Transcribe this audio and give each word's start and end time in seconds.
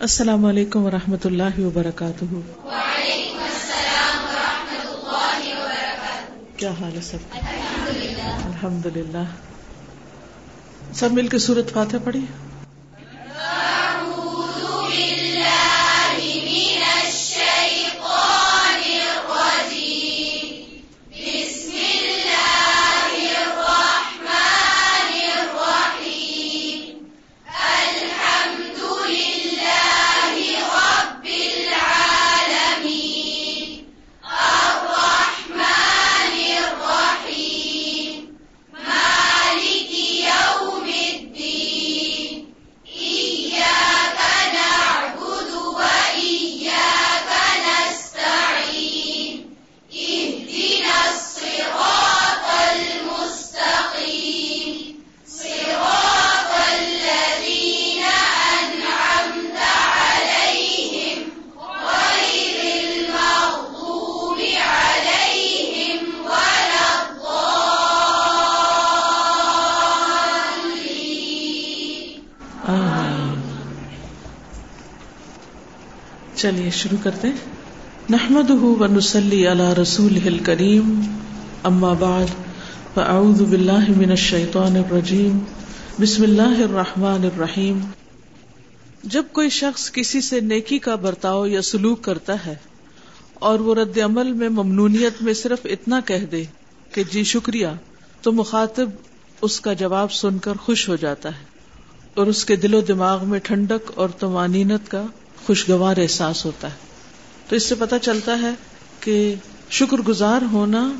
السلام 0.00 0.44
علیکم 0.44 0.84
و 0.84 0.90
رحمۃ 0.90 1.24
اللہ 1.24 1.60
وبرکاتہ۔ 1.60 2.24
کیا 6.56 6.70
حال 6.70 6.96
ہے 6.96 7.00
سب؟ 7.02 7.36
الحمد 8.44 8.86
للہ 8.86 9.24
سب 10.94 11.12
مل 11.12 11.28
کے 11.28 11.38
سورت 11.38 11.72
فاتح 11.72 11.96
پڑھی 12.04 12.20
شروع 76.74 76.98
کرتے 77.02 77.28
ہیں۔ 77.28 77.52
نحمد 78.10 78.50
و 78.50 78.86
نسلی 78.86 79.46
علی 79.48 79.68
رسول 79.82 80.16
ہل 80.16 80.38
کریم 80.38 81.00
اما 81.62 81.92
بعد، 81.92 82.32
فاعوذ 82.94 83.42
باللہ 83.42 83.90
من 83.96 84.10
الشیطان 84.10 84.76
الرجیم۔ 84.76 85.38
بسم 86.00 86.22
اللہ 86.22 86.60
الرحمن 86.62 87.24
الرحیم۔ 87.24 87.80
جب 89.04 89.22
کوئی 89.32 89.48
شخص 89.48 89.92
کسی 89.92 90.20
سے 90.20 90.40
نیکی 90.40 90.78
کا 90.78 90.94
برتاؤ 90.94 91.46
یا 91.46 91.62
سلوک 91.62 92.02
کرتا 92.02 92.34
ہے 92.46 92.54
اور 93.34 93.60
وہ 93.60 93.74
رد 93.74 93.98
عمل 93.98 94.32
میں 94.32 94.48
ممنونیت 94.48 95.22
میں 95.22 95.34
صرف 95.34 95.66
اتنا 95.70 96.00
کہہ 96.00 96.24
دے 96.32 96.44
کہ 96.92 97.02
جی 97.12 97.24
شکریہ، 97.24 97.66
تو 98.22 98.32
مخاطب 98.32 98.90
اس 99.42 99.60
کا 99.60 99.72
جواب 99.72 100.12
سن 100.12 100.38
کر 100.38 100.52
خوش 100.54 100.88
ہو 100.88 100.96
جاتا 100.96 101.28
ہے 101.28 101.44
اور 102.14 102.26
اس 102.26 102.44
کے 102.44 102.56
دل 102.56 102.74
و 102.74 102.80
دماغ 102.80 103.28
میں 103.28 103.38
ٹھنڈک 103.38 103.92
اور 103.94 104.08
تمانینت 104.08 104.90
کا 104.90 105.04
خوشگوار 105.46 105.96
احساس 105.96 106.44
ہوتا 106.44 106.68
ہے۔ 106.68 106.76
تو 107.48 107.56
اس 107.56 107.66
سے 107.66 107.74
پتا 107.74 107.98
چلتا 107.98 108.38
ہے 108.42 108.50
کہ 109.00 109.34
شکر 109.70 109.96
گزار 109.96 110.42
ہونا 110.52 110.92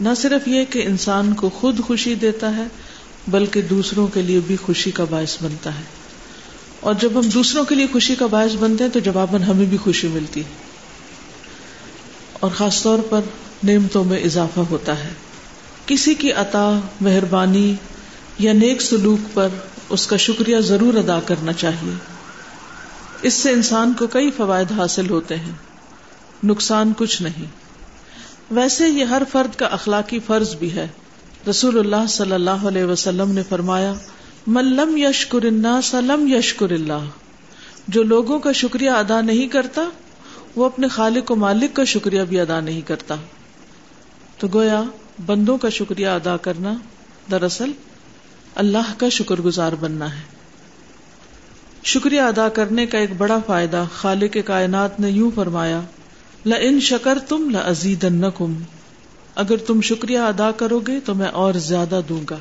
نہ 0.00 0.08
صرف 0.16 0.48
یہ 0.48 0.64
کہ 0.70 0.82
انسان 0.86 1.34
کو 1.34 1.48
خود 1.48 1.80
خوشی 1.80 2.14
دیتا 2.14 2.56
ہے، 2.56 2.64
بلکہ 3.28 3.62
دوسروں 3.62 4.06
کے 4.06 4.22
لیے 4.22 4.40
بھی 4.46 4.56
خوشی 4.56 4.90
کا 4.90 5.04
باعث 5.10 5.36
بنتا 5.42 5.78
ہے۔ 5.78 5.82
اور 6.80 6.94
جب 6.94 7.10
ہم 7.14 7.28
دوسروں 7.28 7.64
کے 7.64 7.74
لیے 7.74 7.86
خوشی 7.92 8.14
کا 8.14 8.26
باعث 8.26 8.50
بنتے 8.60 8.84
ہیں 8.84 8.90
تو 8.90 8.98
جواباً 9.00 9.42
ہمیں 9.42 9.66
بھی 9.66 9.76
خوشی 9.76 10.08
ملتی 10.08 10.40
ہے۔ 10.40 10.48
اور 12.32 12.50
خاص 12.56 12.82
طور 12.82 12.98
پر 13.10 13.20
نعمتوں 13.64 14.04
میں 14.04 14.18
اضافہ 14.18 14.60
ہوتا 14.60 15.04
ہے۔ 15.04 15.10
کسی 15.86 16.14
کی 16.14 16.32
عطا، 16.32 16.80
مہربانی 17.00 17.74
یا 18.38 18.52
نیک 18.52 18.82
سلوک 18.82 19.34
پر 19.34 19.48
اس 19.88 20.06
کا 20.06 20.16
شکریہ 20.16 20.58
ضرور 20.58 20.94
ادا 20.94 21.20
کرنا 21.20 21.52
چاہیے۔ 21.52 22.09
اس 23.22 23.34
سے 23.34 23.50
انسان 23.50 23.92
کو 23.98 24.06
کئی 24.06 24.30
فوائد 24.30 24.72
حاصل 24.72 25.10
ہوتے 25.10 25.36
ہیں۔ 25.36 25.52
نقصان 26.44 26.92
کچھ 26.96 27.22
نہیں۔ 27.22 27.44
ویسے 28.50 28.88
یہ 28.88 29.04
ہر 29.04 29.22
فرد 29.32 29.56
کا 29.56 29.66
اخلاقی 29.66 30.18
فرض 30.26 30.54
بھی 30.54 30.72
ہے۔ 30.72 30.88
رسول 31.50 31.78
اللہ 31.78 32.06
صلی 32.08 32.32
اللہ 32.32 32.50
علیہ 32.50 32.84
وسلم 32.84 33.30
نے 33.30 33.42
فرمایا 33.48 33.94
ملم 34.46 34.96
یشکر 34.96 35.44
سلم 35.82 36.34
یشکر 36.34 36.70
اللہ۔ 36.70 37.04
جو 37.88 38.02
لوگوں 38.02 38.38
کا 38.38 38.52
شکریہ 38.52 38.90
ادا 38.90 39.20
نہیں 39.20 39.48
کرتا، 39.48 39.82
وہ 40.56 40.64
اپنے 40.64 40.88
خالق 40.88 41.30
و 41.30 41.36
مالک 41.36 41.76
کا 41.76 41.84
شکریہ 41.84 42.22
بھی 42.22 42.40
ادا 42.40 42.60
نہیں 42.60 42.80
کرتا۔ 42.80 43.14
تو 44.38 44.48
گویا، 44.54 44.82
بندوں 45.26 45.58
کا 45.58 45.68
شکریہ 45.68 46.08
ادا 46.08 46.36
کرنا 46.36 46.74
دراصل 47.30 47.72
اللہ 48.54 48.92
کا 48.96 49.08
شکر 49.08 49.40
گزار 49.40 49.72
بننا 49.72 50.14
ہے۔ 50.14 50.39
شکریہ 51.84 52.20
ادا 52.20 52.48
کرنے 52.48 52.86
کا 52.86 52.98
ایک 52.98 53.10
بڑا 53.18 53.38
فائدہ 53.46 53.84
خالق 53.94 54.36
کائنات 54.44 55.00
نے 55.00 55.10
یوں 55.10 55.30
فرمایا 55.34 55.80
ل 56.46 56.52
ان 56.60 56.80
شکر 56.80 57.18
تم 57.28 57.50
لزید 57.50 58.06
اگر 59.34 59.56
تم 59.56 59.80
شکریہ 59.80 60.18
ادا 60.18 60.50
کرو 60.50 60.78
گے 60.78 61.00
تو 61.00 61.14
میں 61.14 61.28
اور 61.28 61.54
زیادہ 61.54 62.00
دوں 62.08 62.20
گا۔ 62.30 62.36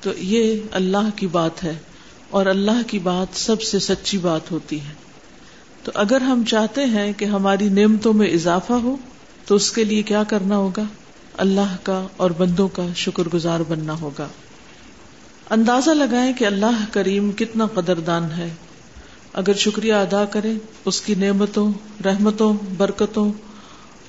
تو 0.00 0.10
یہ 0.18 0.60
اللہ 0.72 1.08
کی 1.16 1.26
بات 1.26 1.64
ہے 1.64 1.74
اور 2.30 2.46
اللہ 2.46 2.82
کی 2.86 2.98
بات 2.98 3.38
سب 3.38 3.62
سے 3.62 3.78
سچی 3.78 4.18
بات 4.18 4.50
ہوتی 4.50 4.80
ہے۔ 4.80 4.92
تو 5.82 5.92
اگر 5.94 6.20
ہم 6.20 6.42
چاہتے 6.48 6.84
ہیں 6.84 7.12
کہ 7.16 7.24
ہماری 7.24 7.68
نعمتوں 7.68 8.12
میں 8.12 8.26
اضافہ 8.26 8.72
ہو، 8.72 8.96
تو 9.46 9.54
اس 9.54 9.70
کے 9.72 9.84
لیے 9.84 10.02
کیا 10.02 10.22
کرنا 10.22 10.56
ہوگا؟ 10.56 10.84
اللہ 11.36 11.76
کا 11.82 12.06
اور 12.16 12.30
بندوں 12.30 12.68
کا 12.68 12.86
شکر 12.96 13.22
گزار 13.34 13.60
بننا 13.68 14.00
ہوگا۔ 14.00 14.28
اندازہ 15.50 15.90
لگائیں 15.90 16.32
کہ 16.32 16.44
اللہ 16.44 16.84
کریم 16.90 17.32
کتنا 17.32 17.66
قدردان 17.66 18.28
ہے۔ 18.36 18.48
اگر 19.32 19.54
شکریہ 19.54 19.94
ادا 19.94 20.24
کرے 20.24 20.52
اس 20.84 21.00
کی 21.00 21.14
نعمتوں، 21.14 21.72
رحمتوں، 22.04 22.54
برکتوں 22.76 23.32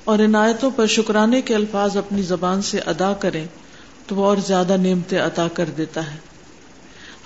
اور 0.04 0.18
عنایتوں 0.18 0.70
پر 0.76 0.86
شکرانے 0.86 1.42
کے 1.42 1.54
الفاظ 1.54 1.96
اپنی 1.96 2.22
زبان 2.22 2.62
سے 2.62 2.78
ادا 2.78 3.12
کرے 3.12 3.44
تو 4.06 4.16
وہ 4.16 4.24
اور 4.24 4.36
زیادہ 4.46 4.76
نعمتیں 4.76 5.20
عطا 5.20 5.48
کر 5.48 5.64
دیتا 5.76 6.14
ہے۔ 6.14 6.18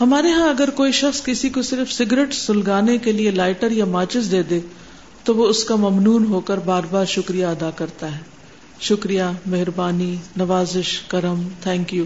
ہمارے 0.00 0.30
ہاں 0.30 0.48
اگر 0.48 0.70
کوئی 0.70 0.92
شخص 0.92 1.24
کسی 1.24 1.48
کو 1.48 1.62
صرف 1.62 1.92
سگریٹ 1.92 2.34
سلگانے 2.34 2.98
کے 2.98 3.12
لیے 3.12 3.30
لائٹر 3.30 3.70
یا 3.70 3.84
ماچس 3.84 4.30
دے 4.30 4.42
دے، 4.42 4.60
تو 5.24 5.34
وہ 5.34 5.46
اس 5.46 5.64
کا 5.64 5.76
ممنون 5.76 6.24
ہو 6.24 6.40
کر 6.40 6.58
بار 6.58 6.82
بار 6.90 7.04
شکریہ 7.04 7.46
ادا 7.46 7.70
کرتا 7.70 8.14
ہے۔ 8.14 8.20
شکریہ، 8.80 9.22
مہربانی، 9.46 10.16
نوازش، 10.36 11.00
کرم 11.08 11.48
تھینک 11.60 11.94
یو 11.94 12.04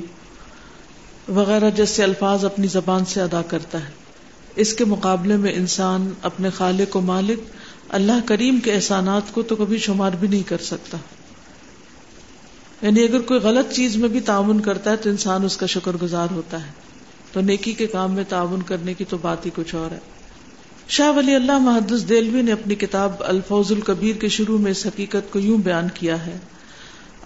وغیرہ 1.28 1.70
جیسے 1.70 2.02
الفاظ 2.02 2.44
اپنی 2.44 2.66
زبان 2.66 3.04
سے 3.04 3.20
ادا 3.20 3.42
کرتا 3.42 3.80
ہے۔ 3.80 3.90
اس 4.56 4.74
کے 4.74 4.84
مقابلے 4.84 5.36
میں 5.36 5.52
انسان 5.52 6.10
اپنے 6.22 6.50
خالق 6.50 6.96
و 6.96 7.00
مالک، 7.00 7.40
اللہ 7.88 8.12
کریم 8.24 8.60
کے 8.60 8.72
احسانات 8.72 9.22
کو 9.32 9.42
تو 9.42 9.56
کبھی 9.56 9.78
شمار 9.78 10.12
بھی 10.12 10.28
نہیں 10.28 10.48
کر 10.48 10.58
سکتا۔ 10.58 10.98
یعنی 12.82 13.02
اگر 13.02 13.20
کوئی 13.20 13.40
غلط 13.40 13.72
چیز 13.72 13.96
میں 13.96 14.08
بھی 14.08 14.20
تعاون 14.20 14.60
کرتا 14.60 14.90
ہے 14.90 14.96
تو 14.96 15.10
انسان 15.10 15.44
اس 15.44 15.56
کا 15.56 15.66
شکر 15.66 15.92
گزار 16.02 16.28
ہوتا 16.30 16.66
ہے۔ 16.66 16.70
تو 17.32 17.40
نیکی 17.40 17.72
کے 17.72 17.86
کام 17.86 18.12
میں 18.12 18.24
تعاون 18.28 18.62
کرنے 18.62 18.94
کی 18.94 19.04
تو 19.08 19.18
بات 19.18 19.46
ہی 19.46 19.50
کچھ 19.54 19.74
اور 19.74 19.90
ہے۔ 19.90 19.98
شاہ 20.88 21.10
ولی 21.10 21.34
اللہ 21.34 21.58
محدث 21.58 22.08
دلوی 22.08 22.42
نے 22.42 22.52
اپنی 22.52 22.74
کتاب 22.74 23.12
الفوز 23.20 23.72
القبیر 23.72 24.16
کے 24.16 24.28
شروع 24.28 24.58
میں 24.58 24.70
اس 24.70 24.86
حقیقت 24.86 25.32
کو 25.32 25.38
یوں 25.38 25.58
بیان 25.58 25.88
کیا 25.94 26.26
ہے۔ 26.26 26.36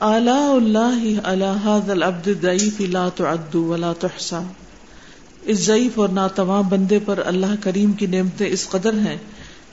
اللہ 0.01 1.19
اللہ 1.25 2.31
ضعیف 2.43 2.81
لا 2.81 3.09
تعد 3.09 3.55
ولا 3.55 3.93
تحصى۔ 4.01 4.37
اس 5.43 5.59
ضعیف 5.59 5.99
اور 5.99 6.09
ناتواں 6.09 6.63
بندے 6.63 6.99
پر 7.05 7.21
اللہ 7.27 7.55
کریم 7.61 7.93
کی 7.93 8.07
نعمتیں 8.07 8.47
اس 8.47 8.69
قدر 8.69 8.93
ہیں 8.93 9.17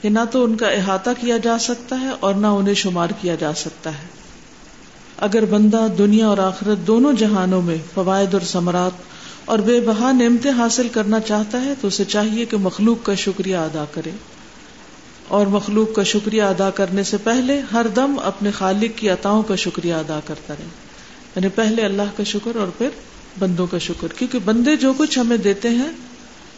کہ 0.00 0.08
نہ 0.08 0.18
تو 0.30 0.44
ان 0.44 0.56
کا 0.56 0.68
احاطہ 0.68 1.10
کیا 1.20 1.36
جا 1.36 1.58
سکتا 1.58 2.00
ہے 2.00 2.08
اور 2.20 2.34
نہ 2.34 2.46
انہیں 2.46 2.74
شمار 2.74 3.08
کیا 3.20 3.34
جا 3.34 3.54
سکتا 3.54 3.90
ہے۔ 3.90 4.06
اگر 5.18 5.44
بندہ 5.44 5.86
دنیا 5.98 6.26
اور 6.28 6.38
آخرت 6.38 6.86
دونوں 6.86 7.12
جہانوں 7.12 7.62
میں 7.62 7.76
فوائد 7.94 8.34
اور 8.34 8.42
ثمرات 8.42 8.92
اور 9.44 9.58
بے 9.58 9.80
بہا 9.80 10.12
نعمتیں 10.12 10.50
حاصل 10.50 10.88
کرنا 10.88 11.20
چاہتا 11.20 11.60
ہے 11.60 11.74
تو 11.80 11.88
اسے 11.88 12.04
چاہیے 12.04 12.44
کہ 12.44 12.56
مخلوق 12.56 13.06
کا 13.06 13.14
شکریہ 13.14 13.56
ادا 13.56 13.84
کرے۔ 13.94 14.10
اور 15.28 15.46
مخلوق 15.46 15.94
کا 15.94 16.02
شکریہ 16.02 16.42
ادا 16.42 16.70
کرنے 16.70 17.02
سے 17.02 17.16
پہلے 17.16 17.60
ہر 17.72 17.86
دم 17.96 18.18
اپنے 18.22 18.50
خالق 18.50 18.98
کی 18.98 19.10
عطاؤں 19.10 19.42
کا 19.42 19.54
شکریہ 19.54 19.94
ادا 19.94 20.20
کرتا 20.24 20.54
رہے۔ 20.58 20.64
یعنی 21.36 21.48
پہلے 21.48 21.82
اللہ 21.82 22.02
کا 22.16 22.22
شکر 22.22 22.56
اور 22.56 22.68
پھر 22.78 22.88
بندوں 23.38 23.66
کا 23.66 23.78
شکر۔ 23.78 24.08
کیونکہ 24.08 24.38
بندے 24.38 24.76
جو 24.76 24.92
کچھ 24.98 25.18
ہمیں 25.18 25.36
دیتے 25.36 25.68
ہیں، 25.68 25.90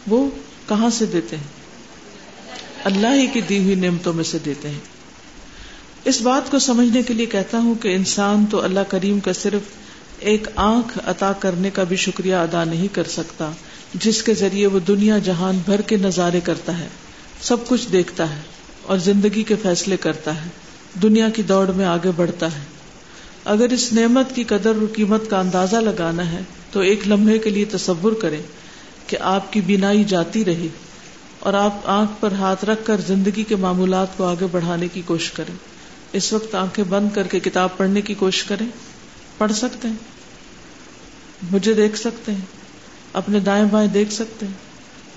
وہ 0.07 0.29
کہاں 0.69 0.89
سے 0.89 1.05
دیتے 1.05 1.35
ہیں؟ 1.35 1.43
اللہ 2.83 3.13
ہی 3.13 3.27
کی 3.27 3.41
دی 3.41 3.63
ہوئی 3.63 3.75
نعمتوں 3.75 4.13
میں 4.13 4.23
سے 4.23 4.37
دیتے 4.45 4.69
ہیں۔ 4.69 4.79
اس 6.05 6.21
بات 6.21 6.51
کو 6.51 6.59
سمجھنے 6.59 7.03
کے 7.03 7.13
لیے 7.13 7.25
کہتا 7.25 7.57
ہوں 7.57 7.75
کہ 7.75 7.95
انسان 7.95 8.45
تو 8.45 8.63
اللہ 8.63 8.79
کریم 8.87 9.19
کا 9.19 9.33
صرف 9.33 9.61
ایک 10.19 10.47
آنکھ 10.55 10.97
عطا 11.05 11.31
کرنے 11.31 11.69
کا 11.69 11.83
بھی 11.83 11.95
شکریہ 11.95 12.35
ادا 12.35 12.63
نہیں 12.63 12.87
کر 12.91 13.03
سکتا، 13.03 13.51
جس 13.93 14.23
کے 14.23 14.33
ذریعے 14.33 14.67
وہ 14.67 14.79
دنیا 14.79 15.17
جہان 15.17 15.59
بھر 15.65 15.81
کے 15.81 15.97
نظارے 15.97 16.39
کرتا 16.39 16.79
ہے، 16.79 16.87
سب 17.41 17.67
کچھ 17.67 17.87
دیکھتا 17.91 18.35
ہے۔ 18.35 18.41
اور 18.89 18.97
زندگی 18.97 19.43
کے 19.43 19.55
فیصلے 19.61 19.97
کرتا 19.97 20.45
ہے۔ 20.45 20.49
دنیا 21.01 21.29
کی 21.29 21.41
دوڑ 21.41 21.67
میں 21.67 21.85
آگے 21.85 22.11
بڑھتا 22.15 22.45
ہے۔ 22.45 22.63
اگر 23.45 23.69
اس 23.69 23.93
نعمت 23.93 24.35
کی 24.35 24.43
قدر 24.43 24.67
اور 24.67 24.95
قیمت 24.95 25.29
کا 25.29 25.39
اندازہ 25.39 25.75
لگانا 25.75 26.31
ہے 26.31 26.39
تو 26.71 26.79
ایک 26.79 27.07
لمحے 27.07 27.37
کے 27.39 27.49
لیے 27.49 27.65
تصور 27.65 28.11
کریں 28.11 28.41
کہ 29.07 29.17
آپ 29.21 29.53
کی 29.53 29.61
بینائی 29.61 30.03
جاتی 30.03 30.45
رہی 30.45 30.67
اور 31.39 31.53
آپ 31.53 31.75
آنکھ 31.83 32.11
پر 32.19 32.31
ہاتھ 32.31 32.65
رکھ 32.65 32.85
کر 32.85 33.01
زندگی 33.07 33.43
کے 33.43 33.55
معمولات 33.55 34.17
کو 34.17 34.23
آگے 34.23 34.45
بڑھانے 34.51 34.87
کی 34.87 35.01
کوشش 35.05 35.31
کریں۔ 35.31 35.55
اس 36.13 36.33
وقت 36.33 36.55
آنکھیں 36.55 36.85
بند 36.89 37.09
کر 37.13 37.27
کے 37.27 37.39
کتاب 37.39 37.77
پڑھنے 37.77 38.01
کی 38.01 38.13
کوشش 38.13 38.43
کریں۔ 38.43 38.67
پڑھ 39.37 39.51
سکتے 39.51 39.87
ہیں۔ 39.87 39.95
مجھے 41.51 41.73
دیکھ 41.73 41.97
سکتے 41.97 42.31
ہیں۔ 42.31 42.45
اپنے 43.13 43.39
دائیں 43.39 43.65
بائیں 43.71 43.89
دیکھ 43.89 44.13
سکتے 44.13 44.45
ہیں۔ 44.45 44.53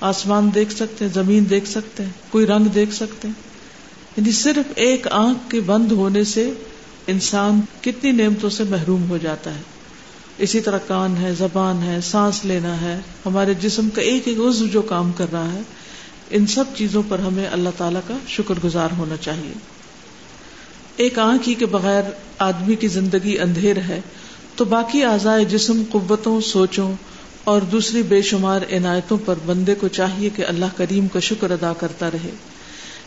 آسمان 0.00 0.50
دیکھ 0.54 0.72
سکتے 0.72 1.04
ہیں۔ 1.04 1.12
زمین 1.12 1.50
دیکھ 1.50 1.68
سکتے 1.68 2.02
ہیں۔ 2.02 2.10
کوئی 2.30 2.46
رنگ 2.46 2.64
دیکھ 2.64 2.94
سکتے 2.94 3.28
ہیں۔ 3.28 3.51
یعنی 4.16 4.32
صرف 4.32 4.72
ایک 4.76 5.06
آنکھ 5.10 5.50
کے 5.50 5.60
بند 5.60 5.92
ہونے 5.92 6.24
سے 6.24 6.50
انسان 7.06 7.60
کتنی 7.80 8.12
نعمتوں 8.12 8.50
سے 8.50 8.64
محروم 8.64 9.10
ہو 9.10 9.16
جاتا 9.16 9.54
ہے۔ 9.54 9.60
اسی 10.38 10.60
طرح 10.60 10.78
کان 10.86 11.14
ہے، 11.16 11.34
زبان 11.38 11.82
ہے، 11.82 11.98
سانس 12.02 12.44
لینا 12.44 12.80
ہے، 12.80 12.98
ہمارے 13.26 13.54
جسم 13.54 13.90
کا 13.90 14.02
ایک 14.02 14.22
ایک 14.28 14.38
عزو 14.38 14.66
جو 14.66 14.82
کام 14.82 15.12
کر 15.12 15.26
رہا 15.32 15.52
ہے، 15.52 15.60
ان 16.30 16.46
سب 16.46 16.64
چیزوں 16.76 17.02
پر 17.08 17.18
ہمیں 17.18 17.46
اللہ 17.46 17.68
تعالی 17.76 17.98
کا 18.08 18.16
شکر 18.28 18.54
گزار 18.64 18.88
ہونا 18.98 19.16
چاہیے۔ 19.16 19.52
ایک 20.96 21.18
آنکھ 21.18 21.48
ہی 21.48 21.54
کے 21.54 21.66
بغیر 21.66 22.02
آدمی 22.38 22.74
کی 22.74 22.88
زندگی 22.88 23.38
اندھیر 23.38 23.76
ہے، 23.76 24.00
تو 24.56 24.64
باقی 24.64 25.04
آزائے 25.04 25.44
جسم، 25.44 25.82
قوتوں، 25.90 26.40
سوچوں 26.40 26.92
اور 27.44 27.60
دوسری 27.60 28.02
بے 28.02 28.22
شمار 28.22 28.60
عنایتوں 28.72 29.18
پر 29.24 29.34
بندے 29.46 29.74
کو 29.74 29.88
چاہیے 29.88 30.28
کہ 30.36 30.46
اللہ 30.46 30.64
کریم 30.76 31.08
کا 31.08 31.20
شکر 31.20 31.50
ادا 31.50 31.72
کرتا 31.72 32.10
رہے۔ 32.10 32.30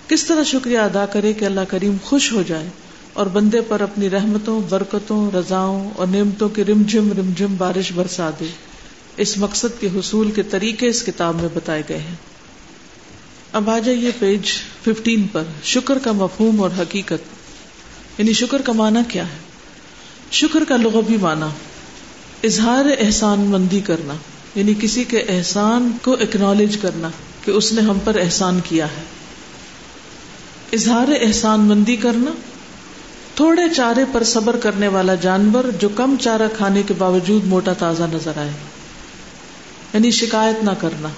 کس 0.08 0.26
طرح 0.26 0.44
شکریہ 0.44 0.78
ادا 0.78 1.06
کرے 1.06 1.34
کہ 1.34 1.46
اللہ 1.46 1.62
کریم 1.68 1.96
خوش 2.04 2.32
ہو 2.32 2.44
جائے 2.48 2.68
اور 3.14 3.26
بندے 3.26 3.62
پر 3.62 3.82
اپنی 3.82 4.10
رحمتوں، 4.10 4.62
برکتوں، 4.70 5.36
رضاؤں 5.36 5.92
اور 5.96 6.08
نعمتوں 6.08 6.50
کی 6.50 6.66
رمجم 6.66 7.12
رمجم 7.18 7.56
بارش 7.58 7.92
برسا 7.96 8.30
دے۔ 8.40 8.46
اس 9.18 9.38
مقصد 9.38 9.82
کے 9.82 9.88
حصول 9.96 10.32
کے 10.32 10.44
طریقے 10.44 10.88
اس 10.88 11.04
کتاب 11.04 11.42
میں 11.42 11.50
بتائے 11.54 11.84
گئے 11.90 11.98
ہیں۔ 11.98 12.16
اب 13.52 13.70
آ 13.70 13.80
جائیے 13.80 14.12
پیج 14.20 14.40
ففٹین 14.84 15.28
پر۔ 15.32 15.44
شکر 15.64 15.98
کا 15.98 16.12
مفہوم 16.12 16.62
اور 16.62 16.70
حقیقت۔ 16.80 17.24
یعنی 18.18 18.34
شکر 18.34 18.62
کا 18.62 18.72
معنی 18.72 19.00
کیا 19.08 19.24
ہے؟ 19.26 19.38
شکر 20.32 20.64
کا 20.68 20.78
لغوی 20.78 21.18
معنی۔ 21.18 21.46
اظہار 22.48 22.86
احسان 23.00 23.40
مندی 23.40 23.80
کرنا۔ 23.80 24.14
یعنی 24.56 24.74
کسی 24.82 25.04
کے 25.04 25.20
احسان 25.20 25.92
کو 26.02 26.14
اکنالج 26.14 26.78
کرنا 26.78 27.10
کہ 27.46 27.52
اس 27.52 27.74
نے 27.74 27.82
ہم 27.82 27.98
پر 28.04 28.20
احسان 28.20 28.60
کیا 28.64 28.86
ہے۔ 28.86 29.15
اظہار 30.76 31.08
احسان 31.22 31.60
مندی 31.60 31.96
کرنا، 31.96 32.32
تھوڑے 33.36 33.74
چارے 33.76 34.06
پر 34.12 34.24
صبر 34.24 34.56
کرنے 34.58 34.88
والا 34.88 35.16
جانور 35.16 35.64
جو 35.80 35.90
کم 35.90 36.16
چارہ 36.22 36.48
کھانے 36.58 36.84
کے 36.84 36.94
باوجود 36.98 37.46
موٹا 37.46 37.74
تازہ 37.74 38.04
نظر 38.04 38.32
آئے۔ 38.38 38.52
یعنی 39.94 40.12
شکایت 40.12 40.64
نہ 40.64 40.72
کرنا۔ 40.82 41.10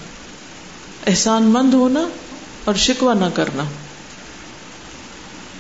احسان 1.07 1.43
مند 1.43 1.73
ہونا 1.73 2.07
اور 2.63 2.75
شکوا 2.75 3.13
نہ 3.13 3.25
کرنا۔ 3.33 3.63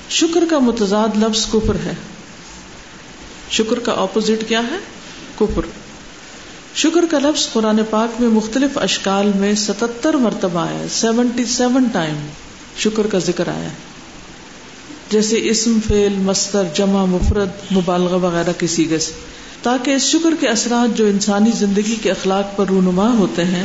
شکر 0.09 0.43
کا 0.49 0.59
متضاد 0.59 1.07
لفظ 1.17 1.45
کفر 1.51 1.75
ہے۔ 1.85 1.93
شکر 3.51 3.79
کا 3.79 3.91
اپوزٹ 3.91 4.43
کیا 4.47 4.61
ہے؟ 4.71 4.77
کفر۔ 5.39 5.61
شکر 6.75 7.05
کا 7.11 7.19
لفظ 7.19 7.53
قرآن 7.53 7.79
پاک 7.89 8.21
میں 8.21 8.29
مختلف 8.29 8.77
اشکال 8.77 9.31
میں 9.35 9.53
ستتر 9.53 10.13
مرتبہ 10.13 10.59
آیا 10.59 10.85
سیونٹی 10.89 11.45
سیون 11.45 11.87
ٹائم 11.91 12.15
شکر 12.77 13.07
کا 13.07 13.19
ذکر 13.19 13.47
آیا 13.47 13.69
جیسے 15.11 15.35
اسم 15.43 15.79
فیل 15.87 16.13
مستر 16.13 16.63
جمع، 16.75 17.05
مفرد، 17.05 17.73
مبالغہ 17.73 18.15
وغیرہ 18.15 18.59
کی 18.59 18.67
سیگے 18.67 18.99
سے 18.99 19.11
تاکہ 19.63 19.91
اس 19.91 20.01
شکر 20.01 20.29
کے 20.39 20.47
اثرات 20.47 20.97
جو 20.97 21.05
انسانی 21.05 21.51
زندگی 21.55 21.95
کے 22.01 22.11
اخلاق 22.11 22.57
پر 22.57 22.67
رونما 22.67 23.13
ہوتے 23.17 23.45
ہیں، 23.45 23.63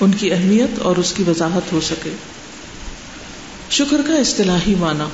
ان 0.00 0.10
کی 0.12 0.32
اہمیت 0.32 0.78
اور 0.78 0.96
اس 0.96 1.12
کی 1.12 1.22
وضاحت 1.26 1.72
ہو 1.72 1.80
سکے۔ 1.80 2.10
شکر 3.70 3.96
کا 4.06 4.14
اصطلاحی 4.14 4.74
معنی۔ 4.74 5.04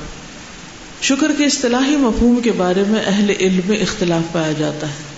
شکر 1.02 1.32
کے 1.38 1.44
اصطلاحی 1.44 1.96
مفہوم 1.96 2.40
کے 2.40 2.52
بارے 2.52 2.84
میں 2.88 3.02
اہل 3.06 3.31
علم 3.40 3.60
میں 3.66 3.76
اختلاف 3.76 4.32
پایا 4.32 4.52
جاتا 4.52 4.88
ہے۔ 4.88 5.16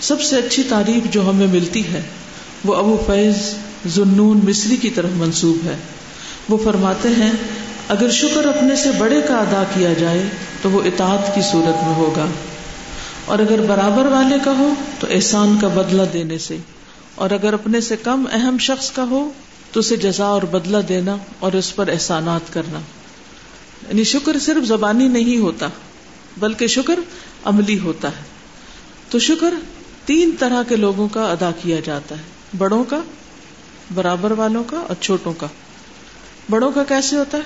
سب 0.00 0.22
سے 0.22 0.36
اچھی 0.36 0.62
تعریف 0.68 1.12
جو 1.12 1.30
ہمیں 1.30 1.46
ملتی 1.46 1.82
ہے، 1.92 2.02
وہ 2.64 2.74
ابو 2.74 3.02
فیض 3.06 3.54
ذنون 3.86 4.40
مصری 4.48 4.76
کی 4.76 4.90
طرف 4.90 5.10
منسوب 5.14 5.58
ہے۔ 5.64 5.76
وہ 6.48 6.58
فرماتے 6.64 7.08
ہیں، 7.08 7.32
اگر 7.88 8.10
شکر 8.10 8.44
اپنے 8.44 8.76
سے 8.76 8.90
بڑے 8.98 9.20
کا 9.28 9.36
ادا 9.36 9.64
کیا 9.74 9.92
جائے، 9.92 10.28
تو 10.62 10.70
وہ 10.70 10.82
اطاعت 10.82 11.34
کی 11.34 11.40
صورت 11.52 11.84
میں 11.84 11.94
ہوگا۔ 11.94 12.26
اور 13.24 13.38
اگر 13.38 13.60
برابر 13.68 14.06
والے 14.06 14.36
کا 14.44 14.52
ہو، 14.58 14.74
تو 15.00 15.06
احسان 15.10 15.58
کا 15.60 15.68
بدلہ 15.68 16.02
دینے 16.12 16.38
سے۔ 16.38 16.56
اور 17.14 17.30
اگر 17.30 17.52
اپنے 17.52 17.80
سے 17.80 17.96
کم 17.96 18.24
اہم 18.32 18.58
شخص 18.58 18.90
کا 18.90 19.02
ہو، 19.02 19.30
تو 19.72 19.80
اسے 19.80 19.96
جزا 19.96 20.24
اور 20.24 20.42
بدلہ 20.42 20.78
دینا 20.78 21.16
اور 21.38 21.52
اس 21.52 21.76
پر 21.76 21.88
احسانات 21.88 22.52
کرنا۔ 22.52 22.78
یعنی 23.88 24.04
شکر 24.04 24.38
صرف 24.38 24.64
زبانی 24.64 25.08
نہیں 25.08 25.38
ہوتا، 25.38 25.68
بلکہ 26.38 26.66
شکر 26.66 26.98
عملی 27.44 27.78
ہوتا 27.78 28.08
ہے۔ 28.08 28.22
تو 29.10 29.18
شکر 29.18 29.54
تین 30.04 30.30
طرح 30.38 30.62
کے 30.68 30.76
لوگوں 30.76 31.08
کا 31.08 31.22
ادا 31.30 31.50
کیا 31.62 31.76
جاتا 31.84 32.14
ہے، 32.14 32.22
بڑوں 32.58 32.84
کا، 32.84 33.00
برابر 33.94 34.30
والوں 34.30 34.64
کا 34.64 34.76
اور 34.76 35.02
چھوٹوں 35.02 35.32
کا۔ 35.32 35.46
بڑوں 36.50 36.70
کا 36.70 36.84
کیسے 36.84 37.16
ہوتا 37.16 37.38
ہے؟ 37.38 37.42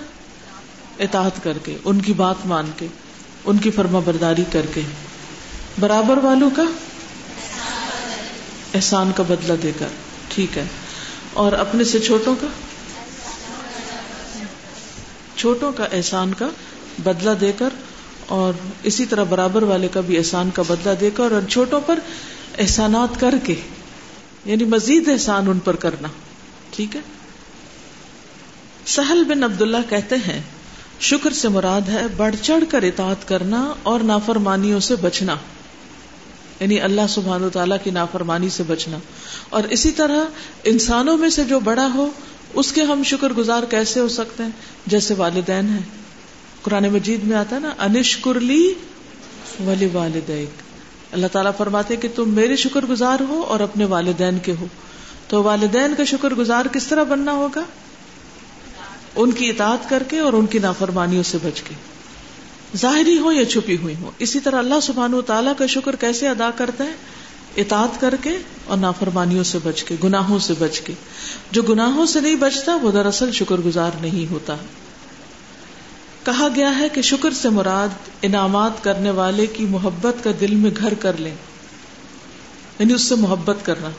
اطاعت 1.04 1.44
کر 1.44 1.58
کے، 1.64 1.76
ان 1.84 2.02
کی 2.02 2.12
بات 2.12 2.34
مان 2.44 2.66
کے، 2.78 2.86
ان 3.44 3.58
کی 3.58 3.70
فرما 3.70 3.98
برداری 3.98 4.44
کر 4.52 4.66
کے۔ 4.74 4.80
برابر 5.80 6.16
والوں 6.16 6.50
کا؟ 6.56 6.62
احسان 8.74 9.12
کا 9.16 9.22
بدلہ 9.28 9.52
دے 9.62 9.72
کر۔ 9.78 9.86
ٹھیک 10.28 10.58
ہے۔ 10.58 10.64
اور 11.32 11.52
اپنے 11.52 11.84
سے 11.84 11.98
چھوٹوں 11.98 12.34
کا؟ 12.40 12.46
چھوٹوں 15.36 15.72
کا 15.72 15.84
احسان 15.84 16.34
کا 16.34 16.48
بدلہ 17.04 17.30
دے 17.30 17.52
کر 17.58 17.68
اور 18.26 18.52
اسی 18.82 19.06
طرح 19.06 19.24
برابر 19.24 19.62
والے 19.62 19.88
کا 19.88 20.00
بھی 20.00 20.18
احسان 20.18 20.50
کا 20.50 20.62
بدلہ 20.68 20.90
دے 21.00 21.10
کر 21.10 21.32
اور 21.32 21.48
چھوٹوں 21.48 21.80
پر 21.86 21.98
احسانات 22.58 23.20
کر 23.20 23.34
کے۔ 23.44 23.54
یعنی 24.44 24.64
مزید 24.64 25.08
احسان 25.08 25.48
ان 25.48 25.58
پر 25.58 25.76
کرنا۔ 25.76 26.08
ٹھیک 26.70 26.96
ہے۔ 26.96 27.00
سہل 28.86 29.24
بن 29.24 29.42
عبد 29.42 29.62
اللہ 29.62 29.76
کہتے 29.88 30.16
ہیں، 30.16 30.42
شکر 31.00 31.32
سے 31.32 31.48
مراد 31.48 31.88
ہے 31.88 32.06
بڑھ 32.16 32.34
چڑھ 32.42 32.64
کر 32.68 32.82
اطاعت 32.82 33.28
کرنا 33.28 33.72
اور 33.82 34.00
نافرمانیوں 34.00 34.80
سے 34.80 34.96
بچنا۔ 34.96 35.36
یعنی 36.60 36.80
اللہ 36.80 37.00
سبحان 37.08 37.44
و 37.44 37.50
تعالیٰ 37.50 37.76
کی 37.84 37.90
نافرمانی 37.90 38.48
سے 38.48 38.62
بچنا۔ 38.66 38.98
اور 39.48 39.62
اسی 39.62 39.90
طرح 39.90 40.24
انسانوں 40.64 41.16
میں 41.16 41.30
سے 41.30 41.44
جو 41.44 41.60
بڑا 41.60 41.88
ہو، 41.94 42.10
اس 42.54 42.72
کے 42.72 42.82
ہم 42.82 43.02
شکر 43.02 43.32
گزار 43.32 43.62
کیسے 43.62 44.00
ہو 44.00 44.08
سکتے 44.08 44.42
ہیں؟ 44.42 44.50
جیسے 44.86 45.14
والدین 45.14 45.68
ہیں۔ 45.68 45.82
قرآن 46.62 46.88
مجید 46.88 47.24
میں 47.24 47.36
آتا 47.36 47.56
ہے 47.56 47.60
نا 47.60 47.74
انشکرلی 47.78 48.74
ولی 49.60 49.88
والد 49.92 50.30
اللہ 51.12 51.26
تعالیٰ 51.32 51.52
فرماتے 51.58 51.96
کہ 51.96 52.08
تم 52.14 52.30
میرے 52.34 52.56
شکر 52.56 52.84
گزار 52.84 53.20
ہو 53.20 53.40
اور 53.40 53.60
اپنے 53.60 53.84
والدین 53.84 54.38
کے 54.38 54.54
ہو۔ 54.60 54.66
تو 55.28 55.42
والدین 55.42 55.94
کا 55.96 56.04
شکر 56.04 56.34
گزار 56.34 56.66
کس 56.66 56.86
طرح 56.86 57.02
بننا 57.02 57.32
ہوگا؟ 57.32 57.64
ان 59.16 59.30
کی 59.30 59.48
اطاعت 59.48 59.88
کر 59.88 60.02
کے 60.08 60.18
اور 60.18 60.32
ان 60.32 60.46
کی 60.46 60.58
نافرمانیوں 60.58 61.22
سے 61.22 61.38
بچ 61.42 61.62
کے۔ 61.62 61.74
ظاہری 62.76 63.18
ہو 63.18 63.32
یا 63.32 63.44
چھپی 63.44 63.76
ہوئی 63.76 63.94
ہو 64.00 64.10
اسی 64.18 64.40
طرح 64.40 64.58
اللہ 64.58 64.80
سبحان 64.82 65.14
و 65.14 65.20
تعالیٰ 65.20 65.52
کا 65.58 65.66
شکر 65.66 65.96
کیسے 65.96 66.28
ادا 66.28 66.50
کرتا 66.56 66.84
ہے 66.84 66.92
اطاعت 67.56 68.00
کر 68.00 68.14
کے 68.22 68.36
اور 68.64 68.78
نافرمانیوں 68.78 69.44
سے 69.44 69.58
بچ 69.64 69.84
کے، 69.84 69.94
گناہوں 70.04 70.38
سے 70.38 70.54
بچ 70.58 70.80
کے۔ 70.80 70.92
جو 71.50 71.62
گناہوں 71.62 72.06
سے 72.06 72.20
نہیں 72.20 72.36
بچتا، 72.36 72.76
وہ 72.82 72.90
دراصل 72.90 73.32
شکر 73.32 73.56
گزار 73.56 73.90
نہیں 74.00 74.32
ہوتا۔ 74.32 74.56
کہا 76.24 76.48
گیا 76.54 76.78
ہے 76.78 76.88
کہ 76.88 77.02
شکر 77.02 77.30
سے 77.30 77.48
مراد 77.48 77.88
انعامات 78.22 78.84
کرنے 78.84 79.10
والے 79.10 79.46
کی 79.46 79.66
محبت 79.66 80.24
کا 80.24 80.30
دل 80.40 80.54
میں 80.54 80.70
گھر 80.76 80.94
کر 80.94 81.12
لیں۔ 81.18 81.34
یعنی 82.78 82.92
اس 82.92 83.02
سے 83.02 83.14
محبت 83.14 83.56
کرنا۔ 83.62 83.90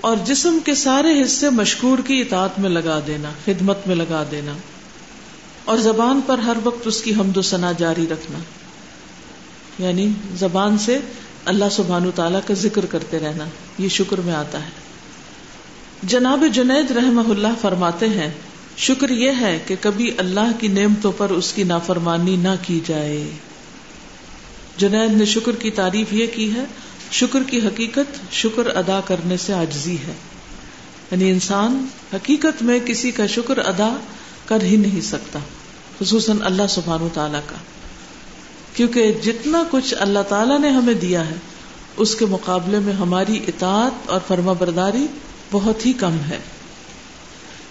اور 0.00 0.16
جسم 0.24 0.58
کے 0.64 0.74
سارے 0.74 1.22
حصے 1.22 1.50
مشکور 1.50 1.98
کی 2.06 2.20
اطاعت 2.20 2.58
میں 2.58 2.70
لگا 2.70 3.00
دینا، 3.06 3.30
خدمت 3.44 3.78
میں 3.86 3.96
لگا 3.96 4.24
دینا۔ 4.30 4.52
اور 5.64 5.78
زبان 5.78 6.20
پر 6.26 6.38
ہر 6.38 6.56
وقت 6.64 6.86
اس 6.86 7.02
کی 7.02 7.14
حمد 7.14 7.36
و 7.36 7.42
ثنا 7.42 7.72
جاری 7.72 8.06
رکھنا۔ 8.10 8.38
یعنی 9.78 10.08
زبان 10.34 10.78
سے 10.78 10.98
اللہ 11.44 11.64
سبحان 11.70 12.10
تعالیٰ 12.14 12.40
کا 12.46 12.54
ذکر 12.54 12.86
کرتے 12.86 13.18
رہنا، 13.18 13.44
یہ 13.78 13.88
شکر 13.88 14.20
میں 14.20 14.34
آتا 14.34 14.64
ہے۔ 14.64 14.70
جناب 16.02 16.44
جنید 16.52 16.90
رحم 16.90 17.30
اللہ 17.30 17.48
فرماتے 17.60 18.08
ہیں، 18.08 18.30
شکر 18.76 19.10
یہ 19.10 19.30
ہے 19.40 19.58
کہ 19.66 19.74
کبھی 19.80 20.10
اللہ 20.18 20.50
کی 20.58 20.68
نعمتوں 20.68 21.12
پر 21.16 21.30
اس 21.30 21.52
کی 21.52 21.62
نافرمانی 21.62 22.36
نہ 22.36 22.54
کی 22.62 22.80
جائے۔ 22.86 23.30
جنید 24.76 25.12
نے 25.12 25.24
شکر 25.24 25.52
کی 25.52 25.70
تعریف 25.70 26.12
یہ 26.12 26.26
کی 26.34 26.54
ہے 26.54 26.64
شکر 27.10 27.42
کی 27.42 27.58
حقیقت 27.58 28.32
شکر 28.32 28.76
ادا 28.76 29.00
کرنے 29.04 29.36
سے 29.36 29.52
آجزی 29.52 29.96
ہے۔ 29.96 30.12
یعنی 31.10 31.30
انسان 31.30 31.86
حقیقت 32.14 32.62
میں 32.62 32.78
کسی 32.78 33.10
کا 33.10 33.26
شکر 33.26 33.58
ادا 33.58 33.96
کر 34.46 34.62
ہی 34.62 34.76
نہیں 34.76 35.00
سکتا، 35.00 35.38
خصوصاً 36.00 36.36
اللہ 36.42 36.62
سبحان 36.68 37.02
و 37.02 37.08
تعالی 37.14 37.38
کا۔ 37.46 37.56
کیونکہ 38.74 39.12
جتنا 39.12 39.62
کچھ 39.70 39.94
اللہ 39.98 40.18
تعالیٰ 40.28 40.60
نے 40.60 40.68
ہمیں 40.68 40.94
دیا 40.94 41.26
ہے، 41.26 41.34
اس 41.96 42.14
کے 42.14 42.26
مقابلے 42.26 42.78
میں 42.78 42.92
ہماری 42.92 43.40
اطاعت 43.48 44.10
اور 44.10 44.20
فرما 44.28 44.52
برداری 44.52 45.06
بہت 45.50 45.86
ہی 45.86 45.92
کم 45.92 46.16
ہے۔ 46.30 46.38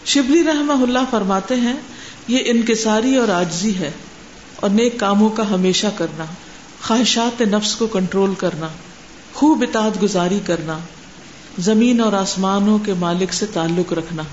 شبلی 0.06 0.44
رحمہ 0.44 0.84
اللہ 0.84 1.12
فرماتے 1.12 1.56
ہیں، 1.56 1.76
یہ 2.28 2.40
انکساری 2.46 3.16
اور 3.16 3.28
آجزی 3.28 3.76
ہے، 3.76 3.92
اور 4.56 4.70
نیک 4.70 5.00
کاموں 5.00 5.30
کا 5.30 5.50
ہمیشہ 5.50 5.88
کرنا، 5.98 6.26
خواہشات 6.84 7.42
نفس 7.42 7.76
کو 7.76 7.88
کنٹرول 7.88 8.34
کرنا۔ 8.36 8.68
خوب 9.38 9.62
اطاعت 9.62 10.04
گزاری 10.04 10.40
کرنا، 10.46 10.78
زمین 11.60 12.02
اور 12.02 12.14
آسمانوں 12.14 12.78
کے 12.80 12.94
مالک 12.94 13.34
سے 13.34 13.46
تعلق 13.46 13.94
رکھنا۔ 13.94 14.24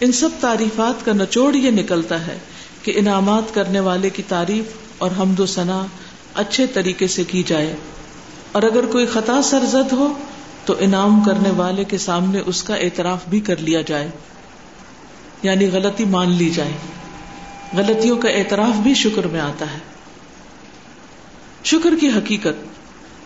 ان 0.00 0.12
سب 0.12 0.28
تعریفات 0.40 1.04
کا 1.04 1.12
نچوڑ 1.12 1.54
یہ 1.54 1.70
نکلتا 1.70 2.26
ہے 2.26 2.38
کہ 2.82 2.92
انعامات 2.96 3.54
کرنے 3.54 3.80
والے 3.80 4.10
کی 4.10 4.22
تعریف 4.28 4.64
اور 4.98 5.10
حمد 5.18 5.40
و 5.40 5.46
ثنا 5.46 5.86
اچھے 6.34 6.66
طریقے 6.66 7.06
سے 7.06 7.24
کی 7.24 7.42
جائے۔ 7.42 7.76
اور 8.52 8.62
اگر 8.62 8.86
کوئی 8.86 9.06
خطا 9.06 9.42
سرزد 9.42 9.92
ہو، 9.92 10.12
تو 10.64 10.74
انعام 10.78 11.24
کرنے 11.24 11.50
والے 11.50 11.84
کے 11.84 11.98
سامنے 11.98 12.40
اس 12.46 12.62
کا 12.62 12.74
اعتراف 12.74 13.18
بھی 13.28 13.40
کر 13.40 13.56
لیا 13.56 13.80
جائے۔ 13.80 14.10
یعنی 15.42 15.66
غلطی 15.66 16.04
مان 16.04 16.32
لی 16.32 16.50
جائے۔ 16.50 16.72
غلطیوں 17.76 18.16
کا 18.16 18.28
اعتراف 18.28 18.76
بھی 18.76 18.94
شکر 18.94 19.26
میں 19.26 19.40
آتا 19.40 19.70
ہے۔ 19.70 19.78
شکر 21.64 21.90
کی 22.00 22.08
حقیقت 22.08 22.81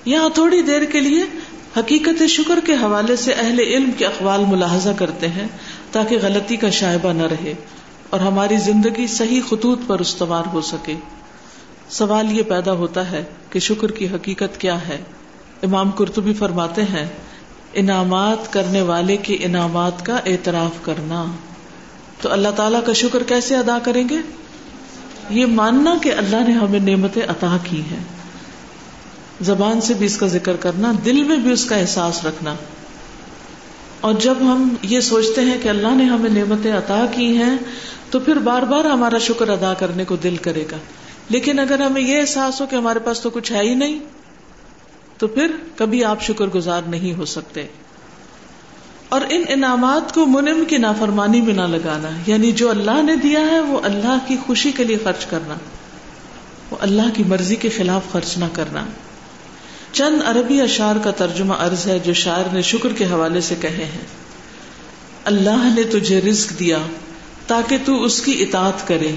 یہاں 0.06 0.28
تھوڑی 0.28 0.62
دیر 0.62 0.84
کے 0.84 1.00
لیے 1.00 1.22
حقیقت 1.78 2.22
شکر 2.28 2.58
کے 2.64 2.72
حوالے 2.72 3.16
سے 3.16 3.32
اہل 3.32 3.58
علم 3.60 3.90
کے 3.98 4.06
اقوال 4.06 4.44
ملاحظہ 4.44 4.90
کرتے 4.90 5.28
ہیں 5.28 5.46
تاکہ 5.92 6.18
غلطی 6.22 6.56
کا 6.56 6.70
شائبہ 6.70 7.12
نہ 7.12 7.22
رہے 7.22 7.54
اور 8.10 8.20
ہماری 8.20 8.56
زندگی 8.56 9.06
صحیح 9.06 9.40
خطوط 9.48 9.78
پر 9.86 9.98
استوار 10.00 10.44
ہو 10.52 10.60
سکے۔ 10.60 10.94
سوال 11.90 12.38
یہ 12.38 12.42
پیدا 12.42 12.72
ہوتا 12.72 13.10
ہے 13.10 13.24
کہ 13.50 13.58
شکر 13.58 13.90
کی 13.90 14.06
حقیقت 14.08 14.60
کیا 14.60 14.88
ہے؟ 14.88 14.98
امام 15.62 15.90
قرطبی 15.90 16.34
فرماتے 16.34 16.82
ہیں، 16.82 17.06
انعامات 17.74 18.52
کرنے 18.52 18.80
والے 18.80 19.16
کے 19.16 19.36
انعامات 19.40 20.06
کا 20.06 20.16
اعتراف 20.26 20.84
کرنا۔ 20.84 21.24
تو 22.20 22.32
اللہ 22.32 22.48
تعالیٰ 22.48 22.84
کا 22.84 22.92
شکر 22.92 23.22
کیسے 23.22 23.56
ادا 23.56 23.78
کریں 23.78 24.08
گے؟ 24.08 24.18
یہ 25.30 25.46
ماننا 25.46 25.94
کہ 26.02 26.12
اللہ 26.12 26.36
نے 26.46 26.52
ہمیں 26.52 26.80
نعمتیں 26.80 27.22
عطا 27.28 27.56
کی 27.64 27.80
ہیں۔ 27.80 28.15
زبان 29.40 29.80
سے 29.80 29.94
بھی 29.94 30.06
اس 30.06 30.16
کا 30.16 30.26
ذکر 30.26 30.56
کرنا، 30.56 30.92
دل 31.04 31.22
میں 31.22 31.36
بھی 31.36 31.52
اس 31.52 31.64
کا 31.64 31.76
احساس 31.76 32.24
رکھنا۔ 32.24 32.54
اور 34.00 34.14
جب 34.14 34.34
ہم 34.40 34.74
یہ 34.82 35.00
سوچتے 35.00 35.40
ہیں 35.40 35.58
کہ 35.62 35.68
اللہ 35.68 35.94
نے 35.94 36.04
ہمیں 36.04 36.30
نعمتیں 36.30 36.72
عطا 36.72 37.06
کی 37.12 37.36
ہیں، 37.36 37.56
تو 38.10 38.20
پھر 38.20 38.36
بار 38.36 38.62
بار 38.62 38.84
ہمارا 38.84 39.18
شکر 39.18 39.48
ادا 39.48 39.74
کرنے 39.74 40.04
کو 40.04 40.16
دل 40.16 40.36
کرے 40.36 40.64
گا۔ 40.70 40.76
لیکن 41.28 41.58
اگر 41.58 41.80
ہمیں 41.80 42.02
یہ 42.02 42.20
احساس 42.20 42.60
ہو 42.60 42.66
کہ 42.66 42.76
ہمارے 42.76 42.98
پاس 42.98 43.20
تو 43.20 43.30
کچھ 43.30 43.52
ہے 43.52 43.60
ہی 43.60 43.74
نہیں، 43.74 43.98
تو 45.18 45.26
پھر 45.26 45.50
کبھی 45.76 46.04
آپ 46.04 46.22
شکر 46.22 46.46
گزار 46.46 46.82
نہیں 46.86 47.14
ہو 47.14 47.24
سکتے۔ 47.24 47.66
اور 49.08 49.20
ان 49.30 49.42
انعامات 49.48 50.14
کو 50.14 50.26
منم 50.26 50.64
کی 50.64 50.78
نافرمانی 50.78 51.40
میں 51.40 51.54
نہ 51.54 51.62
لگانا 51.62 52.08
یعنی 52.26 52.52
جو 52.52 52.70
اللہ 52.70 53.02
نے 53.02 53.16
دیا 53.16 53.40
ہے، 53.40 53.60
وہ 53.60 53.80
اللہ 53.82 54.18
کی 54.26 54.36
خوشی 54.46 54.72
کے 54.72 54.84
لیے 54.84 54.98
خرچ 55.04 55.26
کرنا۔ 55.26 55.54
وہ 56.70 56.76
اللہ 56.80 57.14
کی 57.14 57.24
مرضی 57.24 57.56
کے 57.56 57.68
خلاف 57.68 58.02
خرچ 58.12 58.38
نہ 58.38 58.44
کرنا۔ 58.52 58.86
چند 59.96 60.22
عربی 60.24 60.60
اشار 60.60 60.96
کا 61.04 61.10
ترجمہ 61.10 61.54
عرض 61.54 61.86
ہے 61.86 61.98
جو 61.98 62.12
شاعر 62.12 62.44
نے 62.52 62.62
شکر 62.62 62.92
کے 62.92 63.04
حوالے 63.04 63.40
سے 63.40 63.54
کہے 63.60 63.84
ہیں۔ 63.84 64.06
اللہ 65.24 65.74
نے 65.76 65.82
تجھے 65.82 66.20
رزق 66.20 66.58
دیا 66.58 66.78
تاکہ 67.46 67.76
تو 67.84 68.04
اس 68.04 68.20
کی 68.20 68.42
اطاعت 68.42 68.88
کرے 68.88 69.14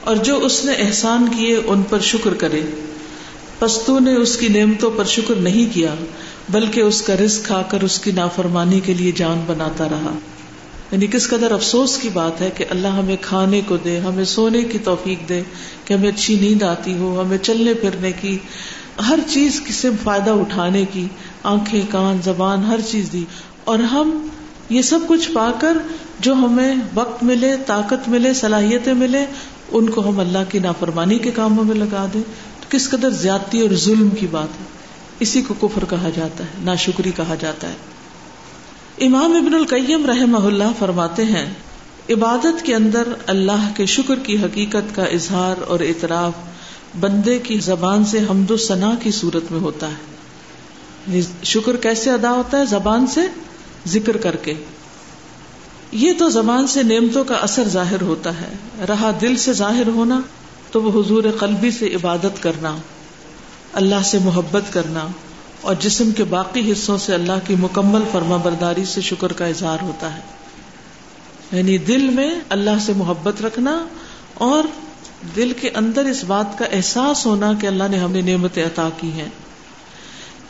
اور 0.00 0.16
جو 0.16 0.44
اس 0.44 0.64
نے 0.64 0.72
احسان 0.72 1.26
کیے 1.36 1.56
ان 1.66 1.82
پر 1.82 2.00
شکر 2.00 2.34
کرے۔ 2.34 2.60
پستو 3.58 3.98
نے 3.98 4.14
اس 4.14 4.36
کی 4.36 4.48
نعمتوں 4.48 4.90
پر 4.96 5.04
شکر 5.04 5.34
نہیں 5.34 5.74
کیا، 5.74 5.94
بلکہ 6.48 6.80
اس 6.80 7.02
کا 7.02 7.16
رزق 7.24 7.46
کھا 7.46 7.62
کر 7.62 7.80
اس 7.80 7.98
کی 7.98 8.12
نافرمانی 8.12 8.80
کے 8.80 8.94
لیے 8.94 9.12
جان 9.12 9.44
بناتا 9.46 9.88
رہا۔ 9.88 10.18
یعنی 10.92 11.06
کس 11.06 11.28
قدر 11.28 11.50
افسوس 11.50 11.98
کی 11.98 12.08
بات 12.08 12.40
ہے 12.40 12.50
کہ 12.56 12.64
اللہ 12.70 12.88
ہمیں 12.88 13.16
کھانے 13.20 13.60
کو 13.68 13.76
دے، 13.76 13.98
ہمیں 13.98 14.24
سونے 14.24 14.62
کی 14.62 14.78
توفیق 14.78 15.28
دے 15.28 15.42
کہ 15.84 15.94
ہمیں 15.94 16.08
اچھی 16.08 16.36
نیند 16.40 16.62
آتی 16.62 16.94
ہو، 16.94 17.20
ہمیں 17.20 17.38
چلنے 17.38 17.74
پھرنے 17.74 18.12
کی 18.12 18.38
ہر 19.08 19.18
چیز 19.26 19.62
سے 19.70 19.88
فائدہ 20.02 20.30
اٹھانے 20.30 20.84
کی، 20.84 21.08
آنکھیں، 21.42 21.82
کان، 21.90 22.16
زبان، 22.24 22.64
ہر 22.64 22.80
چیز 22.80 23.08
دی۔ 23.12 23.24
اور 23.64 23.78
ہم 23.78 24.28
یہ 24.68 24.82
سب 24.82 24.98
کچھ 25.06 25.30
پا 25.30 25.50
کر 25.60 25.76
جو 26.20 26.34
ہمیں 26.34 26.74
وقت 26.94 27.22
ملے، 27.22 27.56
طاقت 27.66 28.08
ملے، 28.08 28.34
صلاحیتیں 28.34 28.94
ملے، 28.94 29.26
ان 29.72 29.90
کو 29.90 30.08
ہم 30.08 30.20
اللہ 30.20 30.38
کی 30.48 30.58
نافرمانی 30.58 31.18
کے 31.18 31.30
کاموں 31.30 31.64
میں 31.64 31.74
لگا 31.74 32.06
دیں۔ 32.14 32.22
تو 32.60 32.66
کس 32.68 32.90
قدر 32.90 33.10
زیادتی 33.10 33.60
اور 33.60 33.74
ظلم 33.74 34.08
کی 34.10 34.26
بات 34.30 34.60
ہے۔ 34.60 34.64
اسی 35.20 35.42
کو 35.42 35.68
کفر 35.68 35.84
کہا 35.90 36.10
جاتا 36.14 36.44
ہے 36.44 36.64
نا 36.64 36.74
شکری 36.74 37.10
کہا 37.16 37.34
جاتا 37.40 37.68
ہے۔ 37.68 37.74
امام 39.06 39.32
ابن 39.32 39.54
القیم 39.54 40.06
رحم 40.06 40.46
اللہ 40.46 40.72
فرماتے 40.78 41.24
ہیں، 41.24 41.54
عبادت 42.10 42.64
کے 42.64 42.74
اندر 42.74 43.02
اللہ 43.26 43.70
کے 43.76 43.86
شکر 43.86 44.18
کی 44.18 44.36
حقیقت 44.36 44.94
کا 44.94 45.04
اظہار 45.04 45.62
اور 45.68 45.80
اعتراف 45.80 46.32
بندے 47.00 47.38
کی 47.38 47.58
زبان 47.58 48.04
سے 48.04 48.18
حمد 48.30 48.50
و 48.50 48.56
ثنا 48.56 48.94
کی 49.02 49.10
صورت 49.10 49.52
میں 49.52 49.60
ہوتا 49.60 49.88
ہے۔ 49.88 51.20
شکر 51.44 51.76
کیسے 51.76 52.10
ادا 52.10 52.32
ہوتا 52.32 52.58
ہے؟ 52.58 52.66
زبان 52.66 53.06
سے 53.06 53.20
ذکر 53.86 54.16
کر 54.16 54.36
کے۔ 54.36 54.54
یہ 55.92 56.12
تو 56.18 56.28
زبان 56.28 56.66
سے 56.66 56.82
نعمتوں 56.82 57.24
کا 57.24 57.34
اثر 57.34 57.68
ظاہر 57.68 58.02
ہوتا 58.02 58.30
ہے۔ 58.40 58.54
رہا 58.88 59.10
دل 59.20 59.36
سے 59.36 59.52
ظاہر 59.52 59.86
ہونا 59.86 60.20
تو 60.70 60.82
وہ 60.82 61.02
حضور 61.02 61.24
قلبی 61.40 61.70
سے 61.70 61.94
عبادت 61.94 62.42
کرنا، 62.42 62.76
اللہ 63.72 64.02
سے 64.04 64.18
محبت 64.18 64.72
کرنا 64.72 65.06
اور 65.60 65.74
جسم 65.80 66.10
کے 66.10 66.24
باقی 66.24 66.72
حصوں 66.72 66.98
سے 66.98 67.14
اللہ 67.14 67.46
کی 67.46 67.54
مکمل 67.60 68.02
فرما 68.12 68.36
برداری 68.36 68.84
سے 68.84 69.00
شکر 69.00 69.32
کا 69.32 69.46
اظہار 69.46 69.78
ہوتا 69.82 70.16
ہے۔ 70.16 70.20
یعنی 71.52 71.78
دل 71.78 72.10
میں 72.10 72.34
اللہ 72.48 72.70
سے 72.80 72.92
محبت 72.96 73.42
رکھنا 73.42 73.86
اور 74.34 74.64
دل 75.36 75.52
کے 75.60 75.70
اندر 75.74 76.04
اس 76.04 76.24
بات 76.24 76.58
کا 76.58 76.64
احساس 76.72 77.26
ہونا 77.26 77.52
کہ 77.60 77.66
اللہ 77.66 77.84
نے 77.90 77.98
ہمیں 77.98 78.22
نعمتیں 78.22 78.64
عطا 78.64 78.88
کی 79.00 79.12
ہیں۔ 79.12 79.28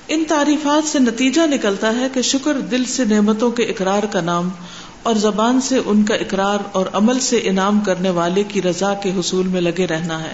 ان 0.09 0.25
تعریفات 0.29 0.89
سے 0.89 0.99
نتیجہ 0.99 1.41
نکلتا 1.47 1.95
ہے 1.95 2.07
کہ 2.15 2.23
شکر 2.23 2.59
دل 2.59 2.85
سے 2.85 3.05
نعمتوں 3.05 3.51
کے 3.51 3.63
اقرار 3.63 4.03
کا 4.03 4.21
نام 4.21 4.49
اور 5.03 5.15
زبان 5.15 5.61
سے 5.61 5.81
ان 5.87 6.03
کا 6.03 6.15
اقرار 6.15 6.59
اور 6.73 6.87
عمل 6.93 7.21
سے 7.21 7.41
انعام 7.45 7.81
کرنے 7.81 8.11
والے 8.11 8.43
کی 8.43 8.63
رضا 8.63 8.95
کے 8.95 9.11
حصول 9.21 9.47
میں 9.47 9.61
لگے 9.61 9.87
رہنا 9.87 10.23
ہے۔ 10.23 10.33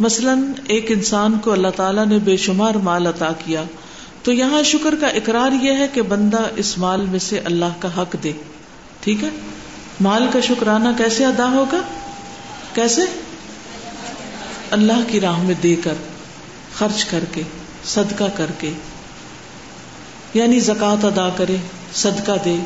مثلاً 0.00 0.52
ایک 0.66 0.86
انسان 0.88 1.38
کو 1.38 1.52
اللہ 1.52 1.68
تعالیٰ 1.76 2.06
نے 2.06 2.18
بے 2.18 2.36
شمار 2.36 2.74
مال 2.74 3.06
عطا 3.06 3.28
کیا، 3.44 3.62
تو 4.22 4.32
یہاں 4.32 4.62
شکر 4.62 4.94
کا 5.00 5.06
اقرار 5.06 5.64
یہ 5.64 5.72
ہے 5.72 5.86
کہ 5.92 6.02
بندہ 6.02 6.42
اس 6.56 6.78
مال 6.78 7.00
میں 7.00 7.18
سے 7.18 7.38
اللہ 7.38 7.80
کا 7.80 8.02
حق 8.02 8.16
دے۔ 8.24 8.32
ٹھیک 9.00 9.24
ہے؟ 9.24 9.28
مال 10.00 10.26
کا 10.32 10.40
شکرانہ 10.40 10.88
کیسے 10.98 11.24
ادا 11.24 11.50
ہوگا؟ 11.50 11.78
کیسے؟ 12.74 13.00
اللہ 14.70 15.02
کی 15.06 15.20
راہ 15.20 15.42
میں 15.42 15.54
دے 15.62 15.76
کر 15.76 15.94
خرچ 16.74 17.04
کر 17.04 17.24
کے، 17.32 17.42
صدقہ 17.84 18.24
کر 18.34 18.46
کے۔ 18.58 18.70
یعنی 20.34 20.60
زکوٰۃ 20.60 21.04
ادا 21.04 21.28
کرے، 21.36 21.56
صدقہ 21.94 22.32
دے 22.44 22.56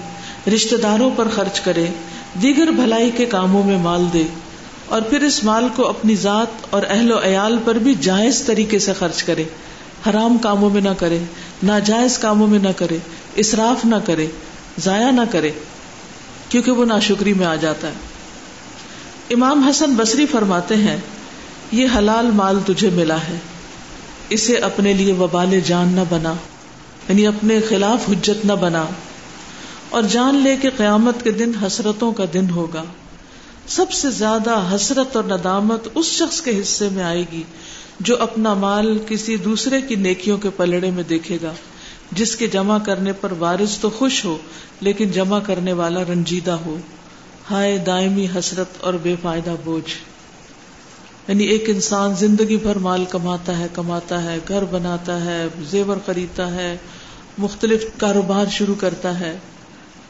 رشتے 0.55 0.77
داروں 0.77 1.11
پر 1.17 1.29
خرچ 1.29 1.61
کرے، 1.61 1.87
دیگر 2.43 2.67
بھلائی 2.67 3.11
کے 3.11 3.25
کاموں 3.25 3.63
میں 3.63 3.79
مال 3.79 4.05
دے۔ 4.13 4.23
اور 4.87 5.01
پھر 5.01 5.21
اس 5.21 5.45
مال 5.45 5.69
کو 5.77 5.89
اپنی 5.89 6.17
ذات 6.17 6.67
اور 6.71 6.83
اہل 6.89 7.13
و 7.13 7.19
عیال 7.25 7.59
پر 7.65 7.75
بھی 7.75 7.95
جائز 7.95 8.43
طریقے 8.47 8.79
سے 8.79 8.93
خرچ 8.93 9.23
کرے۔ 9.23 9.45
حرام 10.11 10.39
کاموں 10.39 10.71
میں 10.71 10.81
نہ 10.81 10.89
کرے، 10.99 11.19
ناجائز 11.63 12.19
کاموں 12.19 12.47
میں 12.47 12.59
نہ 12.59 12.69
کرے، 12.77 12.99
اسراف 13.35 13.85
نہ 13.85 13.97
کرے، 14.05 14.27
ضائع 14.79 15.11
نہ 15.11 15.21
کرے، 15.31 15.51
کیونکہ 16.49 16.71
وہ 16.71 16.85
ناشکری 16.85 17.33
میں 17.33 17.47
آ 17.47 17.55
جاتا 17.57 17.89
ہے۔ 17.89 17.93
امام 19.31 19.63
حسن 19.63 19.95
بصری 19.95 20.27
فرماتے 20.27 20.77
ہیں 20.77 20.97
یہ 21.73 21.87
حلال 21.97 22.27
مال 22.27 22.59
تجھے 22.67 22.91
ملا 22.91 23.19
ہے۔ 23.21 23.39
اسے 24.29 24.57
اپنے 24.57 24.93
لیے 24.93 25.13
وبال 25.13 25.61
جان 25.61 25.89
نہ 25.89 26.01
بنا 26.09 26.35
یعنی 27.09 27.27
اپنے 27.27 27.61
خلاف 27.69 28.11
حجت 28.11 28.45
نہ 28.45 28.53
بنا۔ 28.53 28.85
اور 29.89 30.03
جان 30.03 30.37
لے 30.37 30.57
کے 30.57 30.71
قیامت 30.77 31.25
کے 31.25 31.33
دن 31.33 31.53
حسرتوں 31.67 32.13
کا 32.13 32.25
دن 32.33 32.51
ہوگا۔ 32.51 32.85
سب 33.69 33.93
سے 33.93 34.11
زیادہ 34.11 34.71
حسرت 34.75 35.17
اور 35.17 35.25
ندامت 35.25 35.89
اس 35.95 36.07
شخص 36.07 36.41
کے 36.41 36.61
حصے 36.61 36.89
میں 36.93 37.05
آئے 37.05 37.25
گی 37.33 37.43
جو 38.01 38.23
اپنا 38.23 38.55
مال 38.55 38.99
کسی 39.09 39.37
دوسرے 39.37 39.81
کی 39.81 39.95
نیکیوں 39.95 40.39
کے 40.39 40.51
پلڑے 40.51 40.91
میں 40.91 41.03
دیکھے 41.03 41.39
گا، 41.43 41.53
جس 42.13 42.37
کے 42.37 42.47
جمع 42.47 42.79
کرنے 42.79 43.13
پر 43.13 43.33
وارث 43.39 43.79
تو 43.79 43.91
خوش 43.91 44.25
ہو، 44.25 44.37
لیکن 44.81 45.11
جمع 45.11 45.41
کرنے 45.41 45.73
والا 45.73 46.03
رنجیدہ 46.03 46.51
ہو۔ 46.51 46.77
ہائے 47.51 47.79
دائمی 47.79 48.27
حسرت 48.39 48.69
اور 48.81 48.95
بے 48.95 49.15
فائدہ 49.23 49.55
بوجھ۔ 49.65 50.14
یعنی 51.29 51.45
ایک 51.45 51.65
انسان 51.67 52.15
زندگی 52.15 52.57
بھر 52.57 52.77
مال 52.77 53.05
کماتا 53.05 53.59
ہے 53.59 53.67
کماتا 53.73 54.23
ہے، 54.23 54.39
گھر 54.49 54.65
بناتا 54.65 55.25
ہے، 55.25 55.47
زیور 55.71 55.97
خریدتا 56.07 56.51
ہے، 56.51 56.77
مختلف 57.39 57.85
کاروبار 57.97 58.47
شروع 58.51 58.75
کرتا 58.75 59.21
ہے۔ 59.21 59.39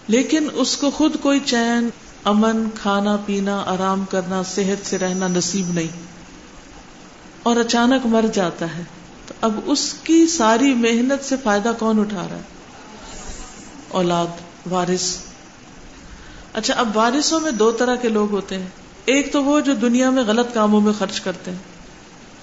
لیکن 0.08 0.48
اس 0.52 0.76
کو 0.76 0.90
خود 0.90 1.16
کوئی 1.22 1.40
چین، 1.44 1.88
امن، 2.24 2.66
کھانا، 2.82 3.16
پینا، 3.26 3.62
آرام 3.66 4.04
کرنا، 4.10 4.42
صحت 4.42 4.86
سے 4.86 4.98
رہنا 4.98 5.28
نصیب 5.28 5.68
نہیں۔ 5.68 6.02
اور 7.42 7.56
اچانک 7.56 8.06
مر 8.06 8.24
جاتا 8.32 8.66
ہے۔ 8.78 8.82
تو 9.26 9.34
اب 9.40 9.60
اس 9.66 9.94
کی 10.04 10.26
ساری 10.26 10.74
محنت 10.74 11.24
سے 11.24 11.36
فائدہ 11.42 11.72
کون 11.78 12.00
اٹھا 12.00 12.26
رہا 12.30 12.36
ہے؟ 12.36 12.42
اولاد، 13.88 14.26
وارث۔ 14.70 15.16
اچھا 16.52 16.74
اب 16.74 16.96
وارثوں 16.96 17.40
میں 17.40 17.50
دو 17.50 17.70
طرح 17.70 17.96
کے 17.96 18.08
لوگ 18.08 18.30
ہوتے 18.30 18.58
ہیں۔ 18.58 18.83
ایک 19.04 19.32
تو 19.32 19.44
وہ 19.44 19.60
جو 19.60 19.74
دنیا 19.74 20.10
میں 20.10 20.22
غلط 20.22 20.54
کاموں 20.54 20.80
میں 20.80 20.92
خرچ 20.98 21.20
کرتے 21.20 21.50
ہیں۔ 21.50 21.58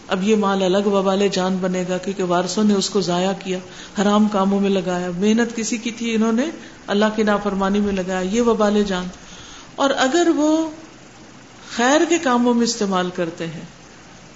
اب 0.07 0.23
یہ 0.23 0.35
مال 0.35 0.63
الگ 0.63 0.87
وبال 0.87 1.27
جان 1.27 1.57
بنے 1.61 1.83
گا 1.89 1.97
کیونکہ 1.97 2.23
وارثوں 2.23 2.63
نے 2.63 2.73
اس 2.73 2.89
کو 2.89 3.01
ضائع 3.01 3.31
کیا، 3.43 3.57
حرام 4.01 4.27
کاموں 4.27 4.59
میں 4.59 4.69
لگایا۔ 4.69 5.09
محنت 5.17 5.55
کسی 5.55 5.77
کی 5.77 5.91
تھی 5.91 6.15
انہوں 6.15 6.31
نے 6.31 6.45
اللہ 6.87 7.05
کی 7.15 7.23
نافرمانی 7.23 7.79
میں 7.79 7.93
لگایا، 7.93 8.19
یہ 8.19 8.41
وبال 8.41 8.83
جان۔ 8.87 9.05
اور 9.75 9.89
اگر 9.97 10.27
وہ 10.35 10.69
خیر 11.75 12.01
کے 12.09 12.17
کاموں 12.17 12.53
میں 12.53 12.63
استعمال 12.63 13.09
کرتے 13.15 13.47
ہیں، 13.47 13.65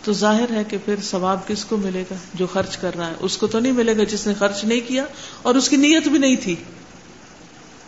تو 0.03 0.13
ظاہر 0.13 0.51
ہے 0.51 0.63
کہ 0.63 0.77
پھر 0.85 0.95
ثواب 1.03 1.47
کس 1.47 1.65
کو 1.65 1.77
ملے 1.77 2.03
گا 2.11 2.15
جو 2.33 2.47
خرچ 2.47 2.77
کر 2.77 2.95
رہا 2.95 3.07
ہے؟ 3.07 3.13
اس 3.19 3.37
کو 3.37 3.47
تو 3.47 3.59
نہیں 3.59 3.71
ملے 3.71 3.97
گا 3.97 4.03
جس 4.03 4.27
نے 4.27 4.33
خرچ 4.33 4.63
نہیں 4.63 4.79
کیا 4.87 5.05
اور 5.41 5.55
اس 5.55 5.69
کی 5.69 5.75
نیت 5.75 6.07
بھی 6.07 6.19
نہیں 6.19 6.35
تھی۔ 6.35 6.55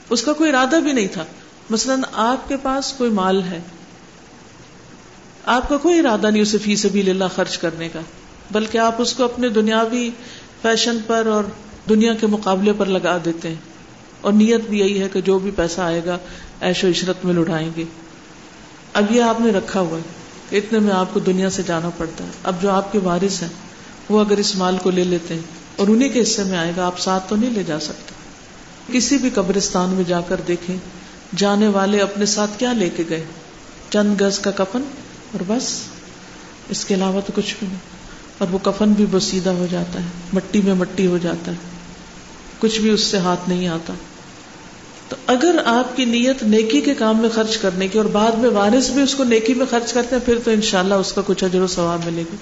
اس 0.10 0.22
کا 0.22 0.34
کوئی 0.34 0.50
ارادہ 0.50 0.76
بھی 0.84 0.92
نہیں 0.92 1.08
تھا۔ 1.08 1.26
مثلاً 1.70 2.02
آپ 2.14 2.50
کے 2.50 2.58
پاس 2.58 2.94
کوئی 2.98 3.10
مال 3.10 3.44
ہے 3.44 3.62
آپ 5.48 5.70
کا 5.70 5.78
کوئی 5.78 6.00
ارادہ 6.00 6.30
نہیں 6.32 6.42
اسے 6.42 6.58
فی 6.58 6.76
سبھی 6.76 7.10
اللہ 7.10 7.24
خرچ 7.36 7.58
کرنے 7.58 7.90
کا، 7.90 8.00
بلکہ 8.52 8.78
آپ 8.78 9.02
اس 9.02 9.14
کو 9.14 9.24
اپنے 9.24 9.50
دنیاوی 9.50 10.10
فیشن 10.62 10.98
پر 11.08 11.26
اور 11.26 11.44
دنیا 11.90 12.14
کے 12.14 12.28
مقابلے 12.28 12.74
پر 12.78 12.86
لگا 12.86 13.18
دیتے 13.26 13.48
ہیں۔ 13.48 13.56
اور 14.22 14.34
نیت 14.34 14.62
بھی 14.70 14.80
یہی 14.80 15.02
ہے 15.02 15.08
کہ 15.14 15.22
جو 15.22 15.40
بھی 15.40 15.52
پیسہ 15.52 15.82
آئے 15.82 16.02
گا 16.06 16.18
ایش 16.62 16.84
و 16.84 16.88
عشرت 16.88 17.26
میں 17.26 17.34
لڑائیں 17.34 17.70
گے۔ 17.78 17.84
اب 18.94 19.12
یہ 19.12 19.22
آپ 19.22 19.42
نے 19.42 19.52
رکھا 19.52 19.80
ہوا 19.80 19.98
ہے 19.98 20.04
کہ 20.50 20.56
اتنے 20.56 20.80
میں 20.80 20.94
آپ 20.94 21.14
کو 21.14 21.20
دنیا 21.20 21.50
سے 21.50 21.62
جانا 21.68 21.90
پڑتا 21.90 22.24
ہے۔ 22.24 22.30
اب 22.44 22.62
جو 22.62 22.72
آپ 22.72 22.92
کے 22.92 23.00
وارث 23.00 23.42
ہیں، 23.42 23.50
وہ 24.10 24.20
اگر 24.20 24.38
اس 24.38 24.56
مال 24.56 24.78
کو 24.78 24.90
لے 24.90 25.04
لیتے 25.04 25.34
ہیں 25.34 25.42
اور 25.76 25.88
انہیں 25.88 26.10
کے 26.10 26.22
حصے 26.22 26.44
میں 26.44 26.58
آئے 26.58 26.72
گا، 26.78 26.86
آپ 26.86 27.00
ساتھ 27.00 27.30
تو 27.30 27.36
نہیں 27.36 27.50
لے 27.50 27.64
جا 27.64 27.80
سکتے۔ 27.80 28.14
کسی 28.94 29.18
بھی 29.18 29.30
قبرستان 29.30 29.90
میں 29.90 30.04
جا 30.08 30.22
کر 30.22 30.36
دیکھیں، 30.48 30.78
جانے 31.36 31.68
والے 31.68 32.00
اپنے 32.00 32.26
ساتھ 32.26 32.52
کیا 32.58 32.74
لے 32.74 32.90
کے 32.90 33.04
گئے؟ 33.10 33.24
چند 33.90 34.22
گز 34.22 34.40
کا 34.40 34.52
کفن 34.52 34.82
اور 35.32 35.44
بس، 35.48 35.80
اس 36.70 36.86
کے 36.86 36.94
علاوہ 36.94 37.22
تو 37.22 37.34
کچھ 37.36 37.56
بھی 37.60 37.68
نہیں۔ 37.68 37.98
اور 38.38 38.48
وہ 38.52 38.58
کفن 38.58 38.92
بھی 38.92 39.06
بسیدہ 39.12 39.50
ہو 39.50 39.68
جاتا 39.72 40.00
ہے، 40.00 40.06
مٹی 40.34 40.62
میں 40.62 40.74
مٹی 40.74 41.08
ہو 41.08 41.18
جاتا 41.18 41.52
ہے۔ 41.52 41.58
کچھ 42.60 42.80
بھی 42.80 42.90
اس 42.90 43.04
سے 43.04 43.18
ہاتھ 43.18 43.50
نہیں 43.50 43.68
آتا۔ 43.68 43.94
تو 45.10 45.16
اگر 45.28 45.62
آپ 45.66 45.98
کی 45.98 46.06
نیت 46.06 46.44
نیکی 46.44 46.82
کے 46.82 46.94
کام 46.94 47.18
میں 47.18 47.30
خرچ 47.30 47.58
کرنے 47.58 47.88
کی، 47.88 47.98
اور 47.98 48.06
بعد 48.06 48.32
میں 48.32 48.50
وارث 48.50 48.90
بھی 48.90 49.02
اس 49.02 49.16
کو 49.16 49.24
نیکی 49.24 49.54
میں 49.54 49.66
خرچ 49.70 49.94
کرتے 49.94 50.16
ہیں، 50.16 50.26
پھر 50.26 50.40
تو 50.44 50.52
انشاءاللہ 50.52 50.94
اس 50.94 51.14
کا 51.14 51.22
کچھ 51.26 51.44
اجر 51.44 51.62
و 51.62 51.68
ثواب 51.68 52.00
ملے 52.06 52.24
گی 52.32 52.38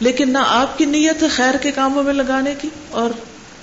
لیکن 0.00 0.32
نہ 0.32 0.38
آپ 0.46 0.78
کی 0.78 0.84
نیت 0.84 1.22
ہے 1.22 1.28
خیر 1.28 1.56
کے 1.56 1.70
کاموں 1.70 2.02
میں 2.02 2.12
لگانے 2.12 2.54
کی، 2.60 2.68
اور 2.90 3.10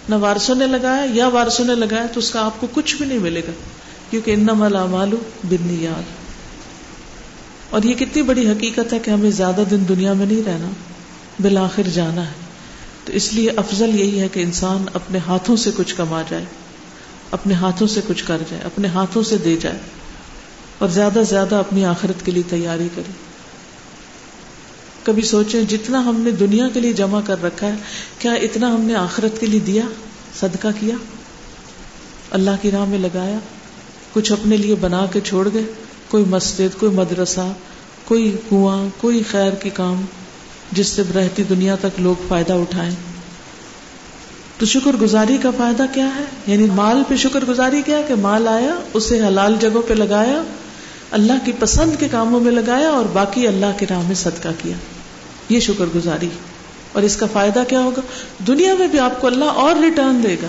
نہ 0.09 0.15
وارسوں 0.15 0.55
نے 0.55 0.67
لگایا 0.67 1.05
یا 1.13 1.27
وارسوں 1.27 1.65
نے 1.65 1.75
لگایا، 1.75 2.05
تو 2.13 2.19
اس 2.19 2.31
کا 2.31 2.45
آپ 2.45 2.61
کو 2.61 2.67
کچھ 2.73 2.95
بھی 2.95 3.05
نہیں 3.05 3.19
ملے 3.19 3.41
گا۔ 3.47 3.51
کیونکہ 4.09 4.31
ان 4.31 4.47
ملا 4.57 4.85
مالو 4.85 5.17
بن 5.43 5.83
یاد 5.83 6.22
اور 7.73 7.83
یہ 7.83 7.93
کتنی 7.93 8.21
بڑی 8.21 8.49
حقیقت 8.49 8.93
ہے 8.93 8.99
کہ 8.99 9.11
ہمیں 9.11 9.31
زیادہ 9.31 9.63
دن 9.71 9.83
دنیا 9.89 10.13
میں 10.13 10.25
نہیں 10.25 10.41
رہنا، 10.45 10.69
بالآخر 11.39 11.83
جانا 11.93 12.27
ہے۔ 12.27 12.31
تو 13.05 13.13
اس 13.13 13.33
لیے 13.33 13.49
افضل 13.55 13.99
یہی 13.99 14.19
ہے 14.19 14.27
کہ 14.27 14.39
انسان 14.39 14.85
اپنے 14.93 15.19
ہاتھوں 15.27 15.55
سے 15.55 15.69
کچھ 15.77 15.95
کما 15.95 16.21
جائے، 16.29 16.45
اپنے 17.31 17.53
ہاتھوں 17.53 17.87
سے 17.87 18.01
کچھ 18.07 18.23
کر 18.23 18.37
جائے، 18.49 18.63
اپنے 18.63 18.87
ہاتھوں 18.87 19.23
سے 19.23 19.37
دے 19.37 19.57
جائے 19.61 19.79
اور 20.77 20.89
زیادہ 20.89 21.21
زیادہ 21.29 21.55
اپنی 21.55 21.85
آخرت 21.85 22.25
کے 22.25 22.31
لیے 22.31 22.43
تیاری 22.49 22.89
کرے۔ 22.95 23.11
کبھی 25.03 25.21
سوچیں 25.21 25.63
جتنا 25.63 26.05
ہم 26.05 26.21
نے 26.21 26.31
دنیا 26.31 26.67
کے 26.73 26.79
لیے 26.79 26.93
جمع 26.93 27.21
کر 27.25 27.43
رکھا 27.43 27.67
ہے، 27.67 27.75
کیا 28.19 28.33
اتنا 28.33 28.73
ہم 28.73 28.81
نے 28.81 28.95
آخرت 28.95 29.39
کے 29.39 29.45
لیے 29.45 29.59
دیا، 29.59 29.83
صدقہ 30.39 30.67
کیا؟ 30.79 30.95
اللہ 32.31 32.61
کی 32.61 32.71
راہ 32.71 32.85
میں 32.85 32.99
لگایا، 32.99 33.39
کچھ 34.13 34.31
اپنے 34.31 34.57
لیے 34.57 34.75
بنا 34.75 35.05
کے 35.13 35.19
چھوڑ 35.21 35.49
گئے، 35.53 35.63
کوئی 36.09 36.23
مسجد، 36.25 36.79
کوئی 36.79 36.91
مدرسہ 36.91 37.53
کوئی 38.05 38.37
کنواں، 38.49 38.89
کوئی 38.97 39.23
خیر 39.31 39.51
کی 39.51 39.69
کام 39.69 40.05
جس 40.71 40.87
سے 40.87 41.01
رہتی 41.15 41.43
دنیا 41.43 41.75
تک 41.75 41.99
لوگ 41.99 42.15
فائدہ 42.27 42.53
اٹھائیں۔ 42.53 42.91
تو 44.57 44.65
شکر 44.65 44.91
گزاری 45.01 45.37
کا 45.41 45.51
فائدہ 45.57 45.83
کیا 45.93 46.07
ہے؟ 46.15 46.23
یعنی 46.47 46.65
مال 46.65 47.03
پہ 47.07 47.15
شکر 47.15 47.45
گزاری 47.47 47.81
کیا 47.85 48.01
کہ 48.07 48.15
مال 48.15 48.47
آیا، 48.47 48.75
اسے 48.93 49.19
حلال 49.19 49.55
جگہوں 49.59 49.81
پہ 49.81 49.93
لگایا، 49.93 50.43
اللہ 51.11 51.33
کی 51.45 51.51
پسند 51.59 51.91
کے 51.99 52.07
کاموں 52.11 52.39
میں 52.39 52.51
لگایا 52.51 52.89
اور 52.89 53.05
باقی 53.05 53.47
اللہ 53.47 53.65
کے 53.77 53.85
راہ 53.89 54.01
میں 54.07 54.15
صدقہ 54.15 54.49
کیا۔ 54.57 54.75
یہ 55.49 55.59
شکر 55.59 55.85
گزاری۔ 55.95 56.29
اور 56.91 57.03
اس 57.03 57.15
کا 57.15 57.25
فائدہ 57.33 57.63
کیا 57.67 57.79
ہوگا؟ 57.79 58.01
دنیا 58.47 58.75
میں 58.79 58.87
بھی 58.87 58.99
آپ 58.99 59.21
کو 59.21 59.27
اللہ 59.27 59.45
اور 59.45 59.75
ریٹرن 59.75 60.23
دے 60.23 60.35
گا۔ 60.43 60.47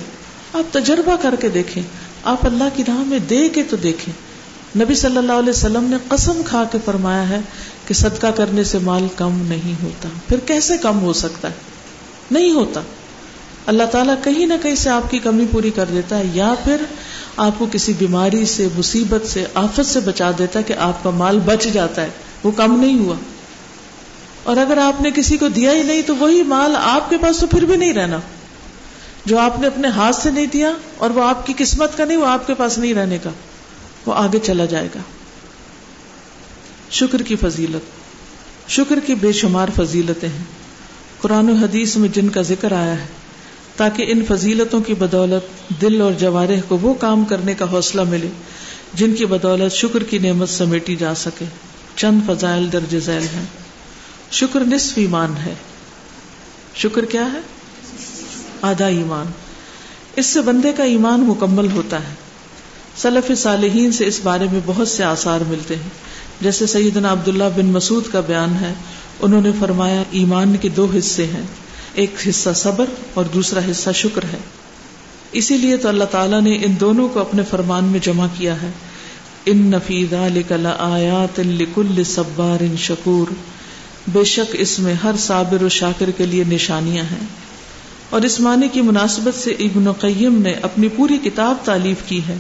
آپ 0.59 0.73
تجربہ 0.73 1.17
کر 1.23 1.35
کے 1.41 1.49
دیکھیں۔ 1.49 1.83
آپ 2.25 2.47
اللہ 2.47 2.65
کی 2.75 2.83
راہ 2.89 3.03
میں 3.07 3.19
دے 3.19 3.49
کے 3.49 3.63
تو 3.63 3.77
دیکھیں۔ 3.77 4.34
نبی 4.77 4.95
صلی 4.95 5.17
اللہ 5.17 5.33
علیہ 5.33 5.51
وسلم 5.51 5.85
نے 5.85 5.97
قسم 6.09 6.43
کھا 6.47 6.65
کے 6.73 6.79
فرمایا 6.85 7.29
ہے 7.29 7.41
کہ 7.87 7.95
صدقہ 7.95 8.27
کرنے 8.27 8.65
سے 8.65 8.79
مال 8.79 9.07
کم 9.17 9.47
نہیں 9.49 9.83
ہوتا۔ 9.83 10.09
پھر 10.29 10.39
کیسے 10.39 10.77
کم 10.77 11.01
ہو 11.01 11.13
سکتا 11.13 11.49
ہے؟ 11.49 11.53
نہیں 12.31 12.53
ہوتا۔ 12.53 12.81
اللہ 13.67 13.83
تعالیٰ 13.83 14.15
کہیں 14.25 14.47
نہ 14.47 14.55
کہیں 14.63 14.75
سے 14.75 14.91
آپ 14.91 15.11
کی 15.11 15.19
کمی 15.19 15.47
پوری 15.51 15.71
کر 15.71 15.85
دیتا 15.85 16.19
ہے 16.19 16.25
یا 16.35 16.55
پھر 16.65 16.77
آپ 17.37 17.53
کو 17.59 17.67
کسی 17.73 17.93
بیماری 17.99 18.47
سے، 18.47 18.69
مصیبت 18.79 19.27
سے، 19.27 19.45
آفت 19.55 19.87
سے 19.87 20.01
بچا 20.01 20.31
دیتا 20.39 20.59
ہے 20.59 20.65
کہ 20.65 20.73
آپ 20.73 21.05
کا 21.05 21.11
مال 21.11 21.39
بچ 21.45 21.65
جاتا 21.73 22.03
ہے۔ 22.03 22.09
وہ 22.43 22.51
کم 22.51 22.81
نہیں 22.81 22.99
ہوا۔ 22.99 23.15
اور 24.43 24.57
اگر 24.57 24.79
آپ 24.79 25.01
نے 25.01 25.11
کسی 25.15 25.37
کو 25.37 25.49
دیا 25.49 25.73
ہی 25.73 25.83
نہیں 25.83 26.03
تو 26.03 26.17
وہی 26.17 26.43
مال 26.43 26.77
آپ 26.83 27.11
کے 27.11 27.19
پاس 27.19 27.39
تو 27.39 27.47
پھر 27.47 27.65
بھی 27.65 27.77
نہیں 27.77 27.93
رہنا۔ 27.93 28.19
جو 29.27 29.39
آپ 29.39 29.61
نے 29.61 29.67
اپنے 29.67 29.89
ہاتھ 29.89 30.17
سے 30.17 30.31
نہیں 30.31 30.47
دیا 30.47 30.73
اور 30.99 31.11
وہ 31.11 31.25
آپ 31.25 31.47
کی 31.47 31.53
قسمت 31.57 31.97
کا 31.97 32.05
نہیں، 32.05 32.19
وہ 32.19 32.27
آپ 32.27 32.47
کے 32.47 32.55
پاس 32.55 32.79
نہیں 32.79 32.95
رہنے 32.95 33.19
کا۔ 33.19 33.31
وہ 34.07 34.15
آگے 34.15 34.39
چلا 34.43 34.65
جائے 34.65 34.89
گا۔ 34.95 35.01
شکر 36.91 37.23
کی 37.23 37.37
فضیلت۔ 37.37 38.05
شکر 38.71 39.01
کی 39.07 39.15
بے 39.15 39.33
شمار 39.33 39.69
فضیلتیں 39.77 40.29
ہیں۔ 40.29 40.45
قرآن 41.21 41.51
و 41.51 41.55
حدیث 41.55 41.97
میں 41.97 42.09
جن 42.09 42.29
کا 42.29 42.43
ذکر 42.43 42.73
آیا 42.73 43.01
ہے، 43.01 43.07
تاکہ 43.77 44.05
ان 44.09 44.25
فضیلتوں 44.29 44.81
کی 44.81 44.95
بدولت 44.95 45.81
دل 45.81 46.01
اور 46.01 46.13
جوارح 46.13 46.61
کو 46.69 46.79
وہ 46.79 46.95
کام 46.95 47.25
کرنے 47.25 47.55
کا 47.55 47.71
حوصلہ 47.71 48.03
ملے، 48.03 48.29
جن 48.95 49.15
کی 49.15 49.27
بدولت 49.27 49.73
شکر 49.73 50.03
کی 50.03 50.19
نعمت 50.19 50.49
سمیٹی 50.49 50.97
جا 50.97 51.15
سکے۔ 51.15 51.45
چند 51.97 52.21
فضائل 52.27 52.73
درج 52.73 52.99
ذیل 52.99 53.23
ہیں۔ 53.23 53.45
شکر 54.33 54.61
نصف 54.61 54.93
ایمان 54.97 55.35
ہے۔ 55.47 55.55
شکر 56.75 57.05
کیا 57.05 57.33
ہے؟ 57.33 57.41
آدھا 58.63 58.87
ایمان۔ 58.87 59.27
اس 60.17 60.27
سے 60.27 60.41
بندے 60.41 60.73
کا 60.73 60.85
ایمان 60.85 61.21
مکمل 61.21 61.71
ہوتا 61.71 61.99
ہے۔ 61.99 62.24
سلف 62.97 63.39
صالحین 63.39 63.93
سے 63.93 64.07
اس 64.07 64.21
بارے 64.23 64.47
میں 64.53 64.61
بہت 64.67 64.89
سے 64.89 65.05
آثار 65.05 65.41
ملتے 65.49 65.77
ہیں۔ 65.77 65.91
جیسے 66.41 66.67
سیدنا 66.67 67.13
عبداللہ 67.13 67.45
بن 67.57 67.67
مسعود 67.67 68.05
کا 68.13 68.21
بیان 68.21 68.55
ہے، 68.61 68.75
انہوں 69.21 69.43
نے 69.43 69.51
فرمایا، 69.59 70.03
ایمان 70.11 70.57
کے 70.57 70.69
دو 70.69 70.87
حصے 70.99 71.27
ہیں۔ 71.27 71.43
ایک 71.95 72.15
حصہ 72.29 72.51
صبر 72.55 72.85
اور 73.15 73.25
دوسرا 73.25 73.61
حصہ 73.71 73.91
شکر 73.95 74.25
ہے۔ 74.25 74.39
اسی 75.33 75.57
لیے 75.57 75.77
تو 75.77 75.89
اللہ 75.89 76.05
تعالیٰ 76.05 76.43
نے 76.43 76.57
ان 76.57 76.75
دونوں 76.81 77.09
کو 77.09 77.21
اپنے 77.21 77.43
فرمان 77.51 77.85
میں 77.85 78.01
جمع 78.03 78.27
کیا 78.39 78.63
ہے۔ 78.63 78.71
ان 79.47 79.59
نفیدہ 79.59 80.29
آیات 80.79 81.41
لکل 81.41 82.05
صبار 82.05 82.63
ان 82.63 82.77
شکور۔ 82.77 83.33
بے 84.07 84.25
شک 84.25 84.57
اس 84.59 84.79
میں 84.79 84.95
ہر 84.95 85.17
صابر 85.19 85.63
و 85.63 85.69
شاکر 85.69 86.11
کے 86.11 86.27
لیے 86.27 86.45
نشانیاں 86.45 87.05
ہیں۔ 87.05 87.27
اور 88.11 88.23
اس 88.23 88.41
معنی 88.41 88.69
کی 88.69 88.81
مناسبت 88.81 89.39
سے 89.39 89.51
ابن 89.51 89.93
قیم 89.93 90.43
نے 90.43 90.53
اپنی 90.53 90.89
پوری 90.89 91.19
کتاب 91.25 91.57
تعلیف 91.65 91.97
کی 92.09 92.21
ہے۔ 92.29 92.37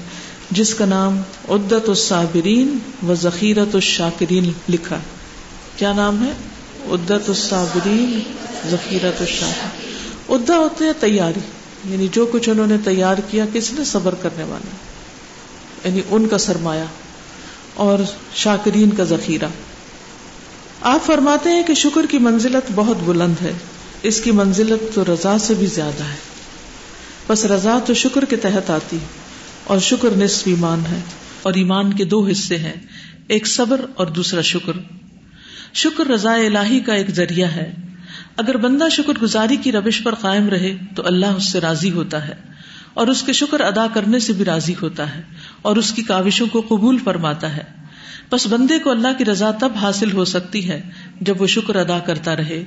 جس 0.51 0.75
کا 0.75 0.85
نام 0.85 1.23
عدت 1.49 1.89
الصابرین 1.89 2.79
و 3.09 3.15
ذخیرت 3.15 3.75
الشاکرین 3.75 4.53
لکھا 4.69 4.99
کیا 5.77 5.93
نام 5.93 6.27
ہے؟ 6.27 6.31
عدت 6.87 7.29
الصابرین، 7.29 8.21
ذخیرت 8.71 9.21
الشاہ 9.21 9.69
ادا 10.29 10.59
ہوتے 10.59 10.85
ہیں 10.85 10.93
تیاری 11.01 11.41
یعنی 11.85 12.09
جو 12.13 12.27
کچھ 12.27 12.49
انہوں 12.49 12.67
نے 12.67 12.77
تیار 12.85 13.17
کیا، 13.31 13.45
کس 13.53 13.73
نے 13.73 13.85
صبر 13.85 14.15
کرنے 14.15 14.45
والا؟ 14.45 14.77
یعنی 15.89 16.01
ان 16.11 16.29
کا 16.29 16.39
سرمایہ 16.39 16.85
اور 17.75 17.99
شاکرین 18.35 18.91
کا 18.91 19.05
ذخیرہ۔ 19.05 19.49
آپ 20.81 21.07
فرماتے 21.07 21.51
ہیں 21.51 21.63
کہ 21.63 21.75
شکر 21.75 22.07
کی 22.11 22.19
منزلت 22.19 22.73
بہت 22.75 22.97
بلند 23.05 23.43
ہے، 23.43 23.53
اس 24.03 24.21
کی 24.21 24.31
منزلت 24.31 24.95
تو 24.95 25.05
رضا 25.05 25.39
سے 25.39 25.55
بھی 25.55 25.67
زیادہ 25.67 26.05
ہے۔ 26.05 26.17
بس 27.27 27.45
رضا 27.45 27.79
تو 27.87 27.95
شکر 27.95 28.25
کے 28.25 28.37
تحت 28.37 28.71
آتی 28.71 28.99
اور 29.65 29.79
شکر 29.79 30.09
نصف 30.17 30.43
ایمان 30.47 30.81
ہے 30.91 31.01
اور 31.43 31.53
ایمان 31.55 31.93
کے 31.93 32.05
دو 32.05 32.27
حصے 32.27 32.59
ہیں، 32.59 32.73
ایک 33.29 33.47
صبر 33.47 33.81
اور 33.95 34.07
دوسرا 34.07 34.41
شکر۔ 34.41 34.73
شکر 35.75 36.07
رضا 36.07 36.35
الہی 36.35 36.81
کا 36.81 36.95
ایک 36.95 37.11
ذریعہ 37.11 37.49
ہے۔ 37.49 37.75
اگر 38.37 38.57
بندہ 38.57 38.89
شکر 38.91 39.13
گزاری 39.23 39.57
کی 39.57 39.73
روش 39.73 40.03
پر 40.03 40.15
قائم 40.15 40.49
رہے 40.49 40.77
تو 40.97 41.07
اللہ 41.07 41.27
اس 41.27 41.53
سے 41.53 41.61
راضی 41.61 41.91
ہوتا 41.91 42.29
ہے 42.29 42.35
اور 42.95 43.07
اس 43.07 43.23
کے 43.23 43.33
شکر 43.33 43.61
ادا 43.61 43.87
کرنے 43.95 44.19
سے 44.19 44.33
بھی 44.33 44.45
راضی 44.45 44.75
ہوتا 44.83 45.15
ہے 45.15 45.23
اور 45.63 45.77
اس 45.77 45.93
کی 45.93 46.03
کاوشوں 46.03 46.47
کو 46.47 46.61
قبول 46.61 46.99
فرماتا 47.05 47.57
ہے۔ 47.57 47.63
بس 48.33 48.47
بندے 48.47 48.79
کو 48.79 48.91
اللہ 48.91 49.09
کی 49.19 49.25
رضا 49.25 49.51
تب 49.51 49.73
حاصل 49.83 50.13
ہو 50.13 50.25
سکتی 50.25 50.69
ہے 50.69 50.83
جب 51.21 51.41
وہ 51.41 51.47
شکر 51.47 51.77
ادا 51.77 51.99
کرتا 51.99 52.37
رہے۔ 52.37 52.65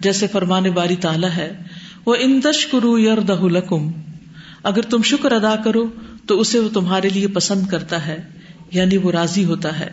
جیسے 0.00 0.26
فرمان 0.26 0.62
باری 0.62 0.96
تالا 0.96 1.36
ہے 1.36 1.62
وہ 2.06 2.16
ان 2.18 2.40
کرو 2.72 2.98
یر 2.98 3.20
لکم 3.42 3.90
اگر 4.62 4.82
تم 4.82 5.02
شکر 5.02 5.32
ادا 5.32 5.56
کرو 5.56 5.86
تو 6.30 6.40
اسے 6.40 6.58
وہ 6.58 6.68
تمہارے 6.68 7.08
لیے 7.08 7.28
پسند 7.28 7.66
کرتا 7.66 8.06
ہے 8.06 8.22
یعنی 8.72 8.96
وہ 8.96 9.10
راضی 9.10 9.44
ہوتا 9.44 9.80
ہے۔ 9.80 9.88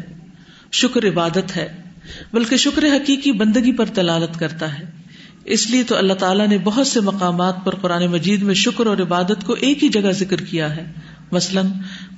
شکر 0.71 1.07
عبادت 1.07 1.57
ہے، 1.57 1.73
بلکہ 2.33 2.57
شکر 2.57 2.83
حقیقی 2.83 3.31
بندگی 3.31 3.71
پر 3.71 3.85
تلالت 3.85 4.39
کرتا 4.39 4.79
ہے۔ 4.79 4.85
اس 5.45 5.69
لیے 5.69 5.83
تو 5.83 5.97
اللہ 5.97 6.13
تعالیٰ 6.13 6.47
نے 6.47 6.57
بہت 6.57 6.87
سے 6.87 6.99
مقامات 6.99 7.55
پر 7.65 7.75
قرآن 7.75 8.07
مجید 8.07 8.41
میں 8.41 8.53
شکر 8.53 8.85
اور 8.85 8.97
عبادت 8.97 9.43
کو 9.45 9.53
ایک 9.53 9.83
ہی 9.83 9.89
جگہ 9.89 10.11
ذکر 10.11 10.37
کیا 10.37 10.75
ہے۔ 10.75 10.91
مثلاً 11.31 11.65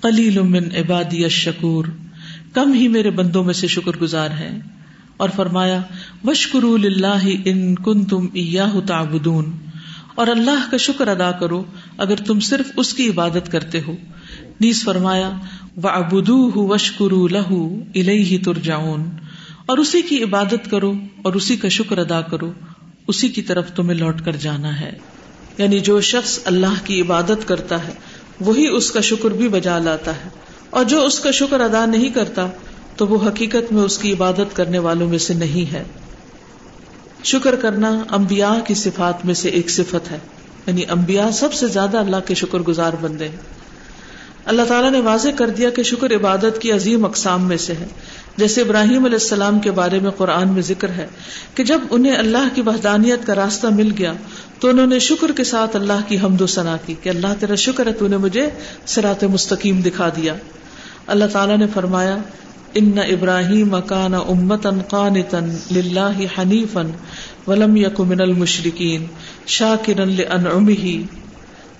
کلیل 0.02 0.40
عبادی 0.76 1.30
شکور 1.30 1.86
کم 2.54 2.74
ہی 2.74 2.88
میرے 2.88 3.10
بندوں 3.10 3.44
میں 3.44 3.54
سے 3.54 3.68
شکر 3.68 3.98
گزار 3.98 4.30
ہیں۔ 4.30 4.60
اور 5.18 5.30
فرمایا 5.36 5.82
وشکر 6.24 6.64
اللہ 6.64 7.28
ان 7.46 7.76
کن 7.76 8.06
تم 8.06 8.28
تعبدون۔ 8.80 9.69
اور 10.20 10.28
اللہ 10.28 10.72
کا 10.72 10.78
شکر 10.78 11.08
ادا 11.08 11.32
کرو 11.32 11.64
اگر 11.98 12.16
تم 12.16 12.40
صرف 12.40 12.72
اس 12.78 12.94
کی 12.94 13.10
عبادت 13.10 13.52
کرتے 13.52 13.82
ہو۔ 13.88 13.96
نیز 14.62 14.84
فرمایا 14.84 15.32
و 15.84 15.88
ابدو 15.88 16.52
وشکر 16.56 17.32
لہو 17.32 17.76
الہی 17.96 18.38
ترجعون۔ 18.38 19.04
اور 19.66 19.78
اسی 19.78 20.02
کی 20.02 20.24
عبادت 20.24 20.72
کرو 20.72 20.94
اور 21.22 21.34
اسی 21.34 21.56
کا 21.56 21.68
شکر 21.68 21.98
ادا 21.98 22.22
کرو۔ 22.22 22.54
اسی 23.08 23.30
کی 23.30 23.42
طرف 23.42 23.72
تمہیں 23.72 23.98
لوٹ 23.98 24.22
کر 24.22 24.36
جانا 24.36 24.82
ہے۔ 24.82 24.92
یعنی 25.58 25.80
جو 25.80 26.02
شخص 26.02 26.40
اللہ 26.46 26.86
کی 26.86 27.02
عبادت 27.02 27.48
کرتا 27.48 27.88
ہے، 27.88 27.94
وہی 28.40 28.68
اس 28.68 28.92
کا 28.92 29.02
شکر 29.02 29.30
بھی 29.30 29.48
بجا 29.48 29.80
لاتا 29.80 30.16
ہے۔ 30.16 30.30
اور 30.70 30.86
جو 30.86 31.06
اس 31.06 31.20
کا 31.20 31.32
شکر 31.32 31.60
ادا 31.60 31.86
نہیں 31.86 32.10
کرتا، 32.10 32.48
تو 32.96 33.08
وہ 33.08 33.30
حقیقت 33.30 33.74
میں 33.74 33.84
اس 33.84 33.98
کی 33.98 34.14
عبادت 34.14 34.56
کرنے 34.56 34.80
والوں 34.80 35.10
میں 35.10 35.18
سے 35.18 35.34
نہیں 35.34 35.74
ہے۔ 35.74 35.84
شکر 37.24 37.56
کرنا 37.56 38.04
انبیاء 38.12 38.60
کی 38.68 38.74
صفات 38.74 39.26
میں 39.26 39.34
سے 39.34 39.50
ایک 39.50 39.70
صفت 39.70 40.12
ہے۔ 40.12 40.18
یعنی 40.68 40.82
انبیاء 40.90 41.30
سب 41.30 41.54
سے 41.54 41.68
زیادہ 41.68 41.98
اللہ 41.98 42.16
کے 42.26 42.36
شکر 42.36 42.60
گزار 42.60 42.94
بندے 43.02 43.30
ہیں۔ 43.30 43.36
اللہ 44.46 44.62
تعالیٰ 44.68 44.92
نے 44.92 45.00
واضح 45.00 45.30
کر 45.38 45.50
دیا 45.50 45.70
کہ 45.70 45.84
شکر 45.84 46.16
عبادت 46.16 46.62
کی 46.62 46.72
عظیم 46.72 47.06
اقسام 47.06 47.48
میں 47.48 47.58
سے 47.58 47.74
ہے۔ 47.74 47.88
جیسے 48.38 48.62
ابراہیم 48.62 49.06
علیہ 49.06 49.16
السلام 49.16 49.60
کے 49.60 49.72
بارے 49.72 50.00
میں 50.00 50.12
قرآن 50.12 50.48
میں 50.48 50.62
ذکر 50.62 50.90
ہے 50.90 51.08
کہ 51.56 51.64
جب 51.64 51.80
انہیں 51.90 52.16
اللہ 52.16 52.48
کی 52.56 52.62
وحدانیت 52.62 53.28
کا 53.28 53.36
راستہ 53.36 53.68
مل 53.68 53.92
گیا 53.98 54.14
تو 54.60 54.70
انہوں 54.70 54.88
نے 54.88 55.00
شکر 55.00 55.32
کے 55.32 55.44
ساتھ 55.44 55.76
اللہ 55.76 56.02
کی 56.08 56.20
حمد 56.20 56.42
و 56.42 56.48
ثنا 56.48 56.78
کی 56.86 56.96
کہ 57.02 57.10
اللہ 57.10 57.28
تیرا 57.40 57.56
شکر 57.56 57.88
ہے، 57.88 57.94
تو 57.94 58.08
نے 58.08 58.18
مجھے 58.18 58.50
سرات 58.86 59.24
مستقیم 59.24 59.82
دکھا 59.82 60.10
دیا۔ 60.10 60.34
اللہ 61.08 61.26
تعالیٰ 61.34 61.58
نے 61.58 61.66
فرمایا 61.74 62.18
ان 62.74 62.98
ابراہیم 62.98 63.74
اکان 63.74 64.14
امتن 64.14 64.82
قانتن 64.82 65.56
للہ 65.72 66.40
حنیفن 66.40 66.92
ولم 67.48 67.76
یک 67.76 68.00
من 68.00 68.22
المشرقین 68.22 69.06
شاکرن 69.48 70.10
لانعمہ۔ 70.10 71.02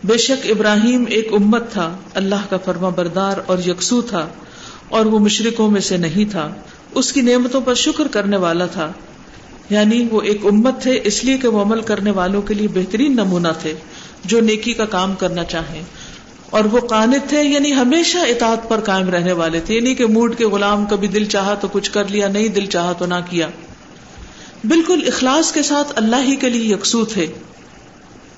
بے 0.04 0.18
شک 0.18 0.46
ابراہیم 0.50 1.06
ایک 1.10 1.28
امت 1.34 1.72
تھا، 1.72 1.96
اللہ 2.14 2.50
کا 2.50 2.58
فرما 2.58 2.90
بردار 2.90 3.38
اور 3.46 3.58
یکسو 3.68 4.02
تھا 4.02 4.28
اور 4.90 5.06
وہ 5.06 5.20
مشرقوں 5.20 5.72
میں 5.72 5.82
سے 5.82 5.98
نہیں 5.98 6.32
تھا، 6.32 6.52
اس 6.92 7.14
کی 7.14 7.22
نعمتوں 7.22 7.62
پر 7.62 7.74
شکر 7.74 8.08
کرنے 8.08 8.38
والا 8.38 8.66
تھا۔ 8.66 8.92
یعنی 9.70 10.08
وہ 10.12 10.22
ایک 10.22 10.46
امت 10.46 10.82
تھے، 10.82 11.00
اس 11.04 11.24
لیے 11.24 11.38
کہ 11.38 11.48
وہ 11.48 11.62
عمل 11.62 11.82
کرنے 11.82 12.12
والوں 12.12 12.42
کے 12.42 12.54
لیے 12.54 12.68
بہترین 12.68 13.14
نمونہ 13.14 13.48
تھے 13.62 13.74
جو 14.26 14.40
نیکی 14.40 14.74
کا 14.74 14.86
کام 14.86 15.16
کرنا 15.16 15.44
چاہیں۔ 15.44 15.82
اور 16.50 16.66
وہ 16.66 16.80
قانت 16.80 17.30
تھے 17.30 17.44
یعنی 17.44 17.74
ہمیشہ 17.74 18.18
اطاعت 18.18 18.70
پر 18.70 18.80
قائم 18.80 19.10
رہنے 19.10 19.32
والے 19.32 19.60
تھے۔ 19.60 19.76
یعنی 19.76 19.96
کہ 19.96 20.06
موڈ 20.06 20.38
کے 20.38 20.46
غلام 20.46 20.86
کبھی 20.86 21.08
دل 21.08 21.26
چاہا 21.26 21.54
تو 21.54 21.68
کچھ 21.72 21.92
کر 21.92 22.08
لیا، 22.08 22.28
نہیں 22.28 22.48
دل 22.48 22.66
چاہا 22.66 22.94
تو 22.94 23.06
نہ 23.06 23.14
کیا۔ 23.30 23.48
بالکل 24.64 25.04
اخلاص 25.08 25.52
کے 25.52 25.64
ساتھ 25.64 25.92
اللہ 25.96 26.16
ہی 26.24 26.36
کے 26.36 26.50
لیے 26.50 26.74
یکسو 26.74 27.06
تھے۔ 27.06 27.26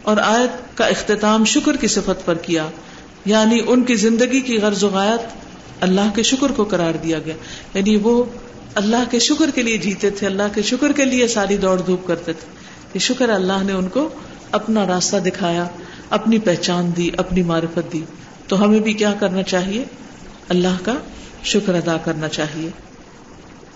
اور 0.02 0.18
آیت 0.18 0.78
کا 0.78 0.86
اختتام 0.86 1.46
شکر 1.46 1.78
کی 1.78 1.88
صفت 1.88 2.26
پر 2.26 2.36
کیا۔ 2.36 2.70
یعنی 3.26 3.60
ان 3.68 3.84
کی 3.84 3.96
زندگی 3.96 4.40
کی 4.40 4.58
غرض 4.58 4.84
وغیرت 4.84 5.22
اللہ 5.80 6.16
کے 6.16 6.24
شکر 6.24 6.52
کو 6.52 6.64
قرار 6.64 6.94
دیا 6.94 7.20
گیا۔ 7.26 7.36
یعنی 7.74 7.96
وہ 7.96 8.24
اللہ 8.76 9.04
کے 9.12 9.20
شکر 9.20 9.50
کے 9.56 9.62
لیے 9.62 9.78
جیتے 9.78 10.10
تھے، 10.10 10.28
اللہ 10.28 10.44
کے 10.56 10.62
شکر 10.62 10.92
کے 10.92 11.06
لیے 11.06 11.28
ساری 11.28 11.58
دوڑ 11.58 11.82
دھوپ 11.82 12.08
کرتے 12.08 12.34
تھے۔ 12.34 12.48
یہ 12.94 13.00
شکر 13.00 13.30
اللہ 13.30 13.64
نے 13.64 13.74
ان 13.74 13.90
کو 13.90 14.10
اپنا 14.52 14.88
راستہ 14.88 15.18
دکھایا۔ 15.18 15.68
اپنی 16.12 16.40
پہچان 16.40 16.92
دی، 16.98 17.10
اپنی 17.18 17.44
معرفت 17.44 17.94
دی۔ 17.94 18.02
تو 18.48 18.64
ہمیں 18.64 18.80
بھی 18.80 18.94
کیا 18.94 19.14
کرنا 19.20 19.44
چاہیے؟ 19.44 19.84
اللہ 20.50 20.86
کا 20.86 20.94
شکر 21.44 21.76
ادا 21.76 21.98
کرنا 21.98 22.28
چاہیے۔ 22.28 22.70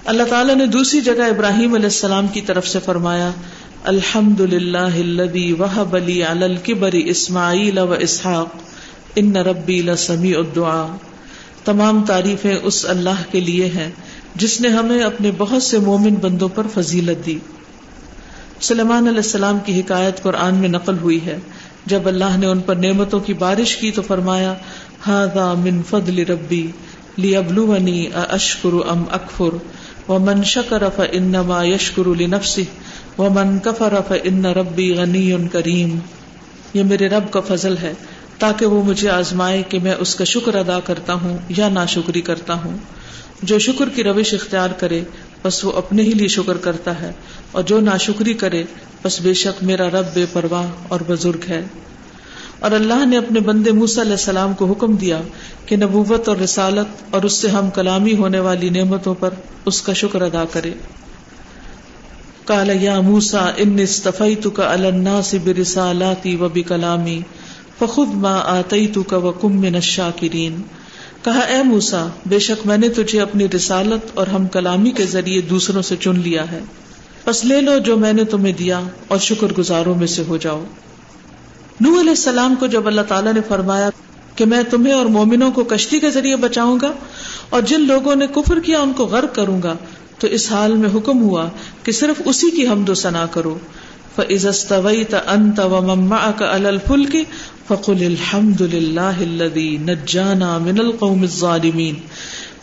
اللہ 0.05 0.23
تعالیٰ 0.23 0.55
نے 0.55 0.65
دوسری 0.65 1.01
جگہ 1.01 1.23
ابراہیم 1.23 1.73
علیہ 1.73 1.85
السلام 1.85 2.27
کی 2.27 2.41
طرف 2.41 2.67
سے 2.67 2.79
فرمایا 2.85 3.31
الحمد 3.83 4.41
للہ 4.41 5.53
وحب 5.59 5.95
علی 5.95 6.23
الکبری 6.23 7.09
اسماعیل 7.09 7.77
و 7.77 7.91
اسحاق، 7.91 8.47
ان 9.15 9.35
ربی 9.35 9.81
لسمی 9.81 10.33
الدعا 10.33 10.87
تمام 11.63 12.05
تعریفیں 12.05 12.57
اس 12.63 12.85
اللہ 12.89 13.23
کے 13.31 13.39
لیے 13.39 13.65
ہیں، 13.65 13.91
جس 14.35 14.61
نے 14.61 14.67
ہمیں 14.67 15.03
اپنے 15.03 15.31
بہت 15.37 15.63
سے 15.63 15.79
مومن 15.79 16.15
بندوں 16.15 16.49
پر 16.49 16.67
فضیلت 16.73 17.25
دی۔ 17.25 17.39
سلیمان 18.61 19.07
علیہ 19.07 19.17
السلام 19.17 19.59
کی 19.65 19.79
حکایت 19.79 20.23
قرآن 20.23 20.55
میں 20.55 20.69
نقل 20.69 20.97
ہوئی 20.97 21.25
ہے۔ 21.25 21.37
جب 21.85 22.07
اللہ 22.07 22.37
نے 22.37 22.45
ان 22.45 22.59
پر 22.59 22.75
نعمتوں 22.75 23.19
کی 23.19 23.33
بارش 23.33 23.75
کی 23.75 23.91
تو 23.91 24.01
فرمایا 24.01 24.53
ہاں 25.07 25.55
من 25.55 25.81
فضل 25.89 26.19
ربی 26.19 26.71
لی 27.17 27.35
ابلو 27.35 27.75
اشکر 28.13 28.89
ام 28.89 29.03
اکفر 29.11 29.55
و 30.11 30.19
من 30.19 30.43
شکر 30.43 30.81
اف 30.81 31.01
انما 31.11 31.63
یشکر 31.63 32.07
نفسی 32.27 32.63
و 33.17 33.29
من 33.29 33.59
کفر 33.59 33.93
اف 33.93 34.13
ان 34.23 34.45
ربی 34.45 34.93
غنی 34.93 35.31
کریم۔ 35.51 35.99
یہ 36.73 36.83
میرے 36.83 37.07
رب 37.07 37.31
کا 37.31 37.39
فضل 37.39 37.77
ہے، 37.77 37.93
تاکہ 38.39 38.65
وہ 38.65 38.83
مجھے 38.83 39.09
آزمائے 39.09 39.63
کہ 39.69 39.79
میں 39.79 39.95
اس 39.99 40.15
کا 40.15 40.23
شکر 40.23 40.55
ادا 40.55 40.79
کرتا 40.79 41.13
ہوں 41.13 41.37
یا 41.49 41.69
نا 41.69 41.85
شکری 41.85 42.21
کرتا 42.21 42.53
ہوں۔ 42.53 42.77
جو 43.43 43.59
شکر 43.59 43.89
کی 43.89 44.03
روش 44.03 44.33
اختیار 44.33 44.69
کرے 44.69 45.01
بس 45.45 45.65
وہ 45.65 45.71
اپنے 45.71 46.03
ہی 46.03 46.11
لیے 46.11 46.27
شکر 46.27 46.57
کرتا 46.57 47.01
ہے 47.01 47.11
اور 47.51 47.63
جو 47.63 47.79
ناشکری 47.79 48.33
کرے، 48.33 48.63
بس 49.03 49.21
بے 49.21 49.33
شک 49.33 49.63
میرا 49.63 49.89
رب 49.89 50.05
بے 50.13 50.25
پرواہ 50.33 50.65
اور 50.87 50.99
بزرگ 51.07 51.49
ہے۔ 51.49 51.61
اور 52.59 52.71
اللہ 52.71 53.05
نے 53.05 53.17
اپنے 53.17 53.39
بندے 53.39 53.71
موسا 53.71 54.01
علیہ 54.01 54.11
السلام 54.11 54.53
کو 54.53 54.65
حکم 54.65 54.95
دیا 54.95 55.21
کہ 55.65 55.75
نبوت 55.75 56.29
اور 56.29 56.37
رسالت 56.37 57.03
اور 57.13 57.23
اس 57.23 57.33
سے 57.33 57.47
ہم 57.47 57.69
کلامی 57.69 58.15
ہونے 58.15 58.39
والی 58.39 58.69
نعمتوں 58.69 59.15
پر 59.19 59.33
اس 59.65 59.81
کا 59.81 59.93
شکر 59.93 60.21
ادا 60.21 60.43
کرے۔ 60.51 60.73
کالا 62.45 62.73
یا 62.79 63.01
موسا 63.01 63.51
ان 63.57 63.79
استفی 63.79 64.35
تو 64.35 64.49
کا 64.49 64.73
اللہ 64.73 65.21
سے 65.23 66.35
و 66.35 66.49
بھی 66.49 66.63
کلامی 66.63 67.21
ماں 67.97 68.41
آتی 68.43 68.87
تو 68.87 69.03
کا 69.03 69.17
وکم 69.17 69.61
میں 69.61 69.69
نشا 69.69 70.09
کرین 70.19 70.61
کہا، 71.25 71.39
اے 71.39 71.63
موسا 71.63 72.07
بے 72.25 72.39
شک 72.39 72.67
میں 72.67 72.77
نے 72.77 72.89
تجھے 72.89 73.21
اپنی 73.21 73.47
رسالت 73.55 74.11
اور 74.13 74.27
ہم 74.27 74.47
کلامی 74.47 74.91
کے 74.91 75.05
ذریعے 75.05 75.41
دوسروں 75.41 75.81
سے 75.81 75.95
چن 75.95 76.19
لیا 76.19 76.51
ہے۔ 76.51 76.59
بس 77.25 77.45
لے 77.45 77.61
لو 77.61 77.77
جو 77.77 77.97
میں 77.97 78.13
نے 78.13 78.23
تمہیں 78.23 78.53
دیا 78.53 78.81
اور 79.07 79.19
شکر 79.19 79.47
گزاروں 79.57 79.95
میں 79.95 80.07
سے 80.07 80.23
ہو 80.27 80.37
جاؤ۔ 80.37 80.63
نو 81.81 81.99
علیہ 81.99 82.09
السلام 82.09 82.55
کو 82.55 82.67
جب 82.67 82.87
اللہ 82.87 83.01
تعالیٰ 83.01 83.33
نے 83.33 83.39
فرمایا 83.47 83.89
کہ 84.35 84.45
میں 84.45 84.63
تمہیں 84.69 84.93
اور 84.93 85.05
مومنوں 85.05 85.51
کو 85.51 85.63
کشتی 85.63 85.99
کے 85.99 86.09
ذریعے 86.09 86.35
بچاؤں 86.35 86.79
گا 86.81 86.91
اور 87.49 87.61
جن 87.61 87.81
لوگوں 87.81 88.15
نے 88.15 88.27
کفر 88.27 88.59
کیا 88.59 88.79
ان 88.79 88.93
کو 88.93 89.05
غرق 89.05 89.35
کروں 89.35 89.61
گا، 89.63 89.75
تو 90.19 90.27
اس 90.27 90.51
حال 90.51 90.73
میں 90.73 90.89
حکم 90.95 91.21
ہوا 91.21 91.49
کہ 91.83 91.91
صرف 91.91 92.21
اسی 92.25 92.51
کی 92.51 92.67
حمد 92.67 92.89
و 92.89 92.93
ثنا 92.93 93.25
کرو۔ 93.25 93.57
فَإِذَا 94.15 95.33
أَنْتَ 95.35 95.61
وَمَن 95.61 95.99
مَّعَكَ 95.99 96.43
عَلَى 96.43 96.65
الْفُلْكِ 96.65 97.23
فقل 97.67 98.05
الحمد 98.05 98.61
للہ 98.61 99.19
نجانا 99.81 100.57
من 100.57 100.79
القوم 100.79 101.21
الظالمین۔ 101.21 101.95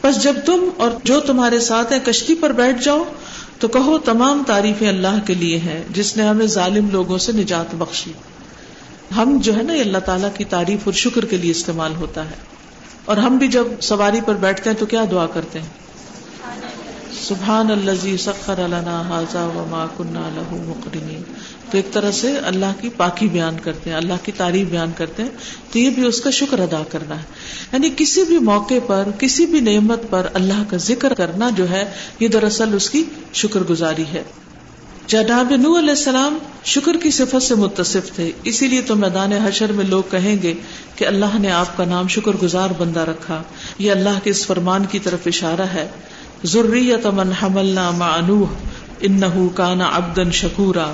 بس 0.03 0.23
جب 0.23 0.35
تم 0.47 0.69
اور 0.77 0.91
جو 1.05 1.21
تمہارے 1.21 1.61
ساتھ 1.61 1.93
ہیں 1.93 2.01
کشتی 2.05 2.35
پر 2.35 2.53
بیٹھ 2.53 2.85
جاؤ، 2.85 3.05
تو 3.59 3.69
کہو 3.69 3.99
تمام 3.99 4.43
تعریفیں 4.47 4.89
اللہ 4.89 5.27
کے 5.27 5.35
لیے 5.35 5.59
ہیں، 5.59 5.83
جس 5.91 6.17
نے 6.17 6.23
ہمیں 6.23 6.47
ظالم 6.47 6.91
لوگوں 6.91 7.19
سے 7.19 7.33
نجات 7.33 7.75
بخشی۔ 7.75 8.13
ہم 9.17 9.39
جو 9.43 9.57
ہے 9.57 9.63
نا 9.63 9.73
اللہ 9.73 9.99
تعالیٰ 9.99 10.29
کی 10.37 10.45
تعریف 10.45 10.79
اور 10.85 10.93
شکر 10.93 11.25
کے 11.25 11.37
لیے 11.37 11.51
استعمال 11.51 11.95
ہوتا 11.95 12.25
ہے۔ 12.25 12.35
اور 13.05 13.17
ہم 13.17 13.37
بھی 13.37 13.49
جب 13.49 13.65
سواری 13.81 14.21
پر 14.27 14.35
بیٹھتے 14.35 14.71
ہیں 14.71 14.77
تو 14.77 14.87
کیا 14.87 15.05
دعا 15.11 15.27
کرتے 15.27 15.61
ہیں؟ 15.61 15.69
سبحان 17.23 17.71
اللہ 17.71 18.17
سخر 18.19 18.61
حاضا 19.09 19.45
وما 19.45 19.87
کنہ 19.97 20.19
لہو 20.19 20.65
مقرنین 20.67 21.23
تو 21.71 21.77
ایک 21.79 21.93
طرح 21.93 22.11
سے 22.11 22.37
اللہ 22.37 22.81
کی 22.81 22.89
پاکی 22.89 23.29
بیان 23.29 23.57
کرتے 23.63 23.91
ہیں، 23.91 23.97
اللہ 23.97 24.13
کی 24.23 24.33
تعریف 24.33 24.67
بیان 24.69 24.91
کرتے 24.97 25.23
ہیں۔ 25.23 25.31
تو 25.73 25.79
یہ 25.79 25.91
بھی 25.91 26.07
اس 26.07 26.21
کا 26.21 26.31
شکر 26.31 26.59
ادا 26.59 26.83
کرنا 26.89 27.17
ہے۔ 27.17 27.25
یعنی 27.73 27.91
کسی 27.97 28.23
بھی 28.23 28.39
موقع 28.39 28.75
پر، 28.87 29.09
کسی 29.19 29.47
بھی 29.47 29.61
نعمت 29.61 30.01
پر 30.11 30.27
اللہ 30.35 30.63
کا 30.69 30.77
ذکر 30.77 31.15
کرنا 31.15 31.51
جو 31.57 31.71
ہے، 31.71 31.91
یہ 32.21 32.29
دراصل 32.29 32.75
اس 32.75 32.91
کی 32.91 33.05
شکر 33.33 33.61
گزاری 33.61 34.05
ہے۔ 34.13 34.23
جناب 35.07 35.51
نو 35.51 35.79
علیہ 35.79 35.91
السلام 35.91 36.39
شکر 36.65 36.97
کی 36.97 37.11
صفت 37.11 37.43
سے 37.43 37.55
متصف 37.55 38.15
تھے، 38.17 38.33
اسی 38.45 38.67
لیے 38.67 38.83
تو 38.83 38.97
میدان 38.97 39.33
حشر 39.33 39.73
میں 39.73 39.85
لوگ 39.85 40.03
کہیں 40.11 40.43
گے 40.43 40.55
کہ 40.97 41.05
اللہ 41.05 41.39
نے 41.39 41.51
آپ 41.51 41.77
کا 41.77 41.85
نام 41.85 42.09
شکر 42.09 42.33
گزار 42.43 42.69
بندہ 42.79 43.01
رکھا۔ 43.01 43.43
یہ 43.79 43.91
اللہ 43.91 44.19
کے 44.25 44.31
اس 44.31 44.47
فرمان 44.47 44.87
کی 44.87 44.99
طرف 44.99 45.21
اشارہ 45.27 45.67
ہے۔ 45.75 45.89
ضروریت 46.45 47.07
من 47.07 47.33
حملنا 47.43 47.91
مع 47.91 48.17
نوح، 48.27 48.47
انہو 49.01 49.49
کانا 49.49 49.91
عبدا 49.93 50.31
شکورا۔ 50.31 50.93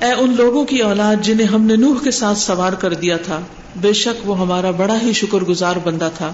اے 0.00 0.12
ان 0.12 0.34
لوگوں 0.36 0.64
کی 0.64 0.78
اولاد 0.78 1.16
جنہیں 1.22 1.46
ہم 1.46 1.62
نے 1.62 1.76
نوح 1.76 2.04
کے 2.04 2.10
ساتھ 2.10 2.38
سوار 2.38 2.72
کر 2.72 2.94
دیا 2.94 3.16
تھا، 3.16 3.40
بے 3.76 3.92
شک 3.92 4.28
وہ 4.28 4.38
ہمارا 4.38 4.70
بڑا 4.70 5.00
ہی 5.02 5.12
شکر 5.12 5.38
گزار 5.38 5.76
بندہ 5.84 6.08
تھا۔ 6.16 6.32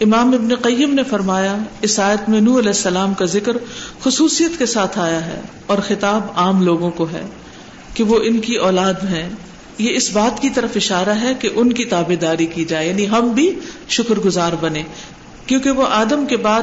امام 0.00 0.28
ابن 0.28 0.54
قیم 0.54 0.94
نے 0.94 1.02
فرمایا، 1.02 1.56
اس 1.80 2.00
آیت 2.00 2.28
میں 2.28 2.40
نو 2.40 2.58
علیہ 2.58 2.68
السلام 2.68 3.14
کا 3.14 3.24
ذکر 3.24 3.56
خصوصیت 4.04 4.58
کے 4.58 4.66
ساتھ 4.66 4.98
آیا 4.98 5.26
ہے 5.26 5.40
اور 5.66 5.78
خطاب 5.88 6.20
عام 6.34 6.62
لوگوں 6.62 6.90
کو 6.90 7.06
ہے 7.12 7.22
کہ 7.94 8.04
وہ 8.04 8.18
ان 8.22 8.38
کی 8.38 8.54
اولاد 8.54 8.94
ہیں۔ 8.94 9.28
یہ 9.78 9.96
اس 9.96 10.10
بات 10.12 10.42
کی 10.42 10.48
طرف 10.48 10.70
اشارہ 10.76 11.14
ہے 11.20 11.34
کہ 11.38 11.48
ان 11.54 11.72
کی 11.72 11.84
تابے 11.84 12.16
داری 12.16 12.46
کی 12.46 12.64
جائے 12.64 12.88
یعنی 12.88 13.08
ہم 13.08 13.28
بھی 13.28 13.58
شکر 13.88 14.14
گزار 14.14 14.52
بنے 14.60 14.82
کیونکہ 15.46 15.70
وہ 15.70 15.86
آدم 15.90 16.26
کے 16.26 16.36
بعد 16.36 16.62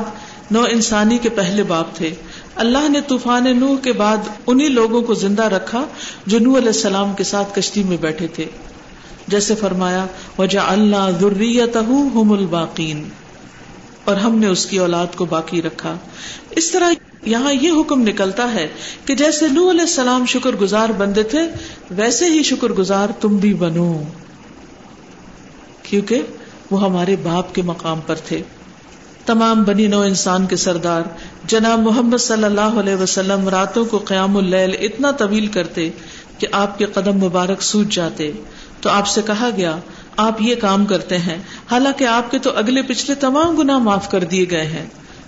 نو 0.51 0.61
انسانی 0.61 1.17
کے 1.17 1.29
پہلے 1.29 1.63
باپ 1.63 1.95
تھے۔ 1.95 2.15
اللہ 2.55 2.89
نے 2.89 3.01
طوفان 3.07 3.59
نوح 3.59 3.77
کے 3.77 3.93
بعد 3.93 4.17
انہی 4.47 4.67
لوگوں 4.67 5.01
کو 5.01 5.13
زندہ 5.13 5.43
رکھا 5.43 5.85
جو 6.25 6.39
نو 6.39 6.57
علیہ 6.57 6.67
السلام 6.67 7.13
کے 7.13 7.23
ساتھ 7.23 7.55
کشتی 7.55 7.83
میں 7.83 7.97
بیٹھے 7.97 8.27
تھے۔ 8.27 8.45
جیسے 9.27 9.55
فرمایا 9.55 10.05
وجہ 10.37 10.59
اللہ 10.59 11.11
ضروریت 11.19 11.77
الباقین 11.77 13.09
اور 14.05 14.15
ہم 14.15 14.39
نے 14.39 14.47
اس 14.47 14.65
کی 14.65 14.79
اولاد 14.79 15.07
کو 15.15 15.25
باقی 15.25 15.61
رکھا۔ 15.61 15.95
اس 16.49 16.71
طرح 16.71 16.91
یہاں 17.25 17.53
یہ 17.53 17.71
حکم 17.71 18.01
نکلتا 18.01 18.53
ہے 18.53 18.67
کہ 19.05 19.15
جیسے 19.15 19.47
نو 19.47 19.69
علیہ 19.69 19.81
السلام 19.81 20.25
شکر 20.25 20.51
گزار 20.51 20.89
بندے 20.89 21.23
تھے، 21.23 21.39
ویسے 21.91 22.25
ہی 22.25 22.43
شکر 22.43 22.69
گزار 22.69 23.07
تم 23.21 23.37
بھی 23.37 23.53
بنو۔ 23.53 24.01
کیونکہ 25.83 26.21
وہ 26.71 26.81
ہمارے 26.81 27.15
باپ 27.15 27.55
کے 27.55 27.61
مقام 27.61 27.99
پر 28.05 28.15
تھے۔ 28.15 28.41
تمام 29.27 29.63
بنی 29.63 29.87
نو 29.87 30.01
انسان 30.01 30.45
کے 30.45 30.55
سردار۔ 30.55 31.01
جناب 31.45 31.79
محمد 31.79 32.17
صلی 32.17 32.43
اللہ 32.43 32.61
علیہ 32.61 32.95
وسلم 32.95 33.49
راتوں 33.49 33.85
کو 33.85 33.97
قیام 33.97 34.37
اللیل 34.37 34.75
اتنا 34.79 35.11
طویل 35.11 35.47
کرتے 35.47 35.89
کہ 36.37 36.47
آپ 36.51 36.77
کے 36.77 36.85
قدم 36.85 37.17
مبارک 37.17 37.61
سوج 37.61 37.95
جاتے۔ 37.95 38.31
تو 38.81 38.89
آپ 38.89 39.07
سے 39.07 39.21
کہا 39.25 39.49
گیا، 39.57 39.77
آپ 40.17 40.41
یہ 40.41 40.55
کام 40.55 40.85
کرتے 40.85 41.17
ہیں۔ 41.17 41.37
حالانکہ 41.71 42.03
آپ 42.03 42.31
کے 42.31 42.39
تو 42.39 42.51
اگلے 42.55 42.81
پچھلے 42.81 43.15
تمام 43.15 43.57
گنا 43.57 43.77
معاف 43.77 44.11
کر 44.11 44.23
دیے 44.23 44.45
گئے 44.51 44.65
ہیں۔ 44.65 44.85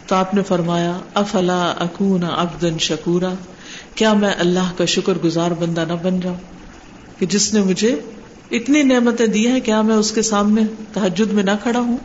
تو 0.08 0.16
آپ 0.16 0.34
نے 0.34 0.44
فرمایا، 0.44 0.98
افلا 1.14 1.74
اکون 1.80 2.24
ابدن 2.24 2.78
شکورا؟ 2.80 3.34
کیا 3.96 4.14
میں 4.14 4.34
اللہ 4.40 4.72
کا 4.78 4.86
شکر 4.86 5.14
گزار 5.24 5.52
بندہ 5.52 5.86
نہ 5.88 5.94
بن 6.04 6.20
جاؤں؟ 6.20 6.38
کہ 7.20 7.26
جس 7.26 7.54
نے 7.54 7.62
مجھے 7.62 7.96
اتنی 8.52 8.84
نعمتیں 8.84 9.28
دی 9.28 9.48
ہیں، 9.48 9.60
کیا 9.60 9.82
میں 9.82 9.96
اس 9.96 10.12
کے 10.12 10.22
سامنے 10.22 10.62
تحجد 10.94 11.34
میں 11.34 11.44
نہ 11.44 11.52
کھڑا 11.64 11.80
ہوں؟ 11.80 11.98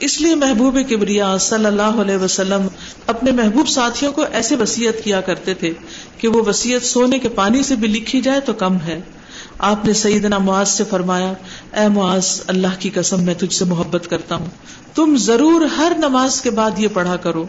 اس 0.00 0.20
لیے 0.20 0.34
محبوب 0.34 0.78
کبریا 0.88 1.38
صلی 1.38 1.66
اللہ 1.66 1.82
علیہ 1.82 2.16
وسلم 2.16 2.68
اپنے 3.06 3.32
محبوب 3.32 3.68
ساتھیوں 3.68 4.12
کو 4.12 4.24
ایسے 4.32 4.56
وسیعت 4.56 5.04
کیا 5.04 5.20
کرتے 5.20 5.54
تھے 5.54 5.72
کہ 6.18 6.28
وہ 6.28 6.42
وسیعت 6.46 6.82
سونے 6.82 7.18
کے 7.18 7.28
پانی 7.28 7.62
سے 7.62 7.76
بھی 7.76 7.88
لکھی 7.88 8.20
جائے 8.20 8.40
تو 8.40 8.52
کم 8.52 8.76
ہے۔ 8.76 9.00
آپ 9.58 9.84
نے 9.84 9.92
سیدنا 9.92 10.38
معاذ 10.38 10.68
سے 10.68 10.84
فرمایا، 10.84 11.32
اے 11.80 11.88
معاذ، 11.88 12.40
اللہ 12.46 12.66
کی 12.78 12.90
قسم 12.94 13.22
میں 13.22 13.34
تجھ 13.34 13.54
سے 13.54 13.64
محبت 13.64 14.10
کرتا 14.10 14.34
ہوں۔ 14.34 14.46
تم 14.94 15.16
ضرور 15.16 15.60
ہر 15.60 15.92
نماز 15.98 16.40
کے 16.40 16.50
بعد 16.50 16.70
یہ 16.78 16.88
پڑھا 16.92 17.16
کرو۔ 17.16 17.46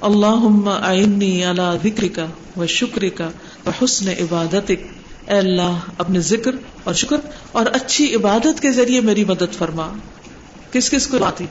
اللہ 0.00 1.76
ذکر 1.84 2.08
کا 2.08 2.26
و 2.56 2.66
شکر 2.66 3.08
کا 3.08 3.30
و 3.66 3.84
حسن 3.84 4.08
عبادت 4.08 4.70
اے 4.70 5.38
اللہ، 5.38 5.78
اپنے 5.98 6.20
ذکر 6.20 6.50
اور 6.84 6.94
شکر 6.94 7.16
اور 7.52 7.66
اچھی 7.72 8.14
عبادت 8.14 8.60
کے 8.60 8.72
ذریعے 8.72 9.00
میری 9.00 9.24
مدد 9.24 9.54
فرما۔ 9.58 9.86
کس 10.72 10.90
کس 10.90 11.06
کو 11.06 11.24
آتی 11.24 11.46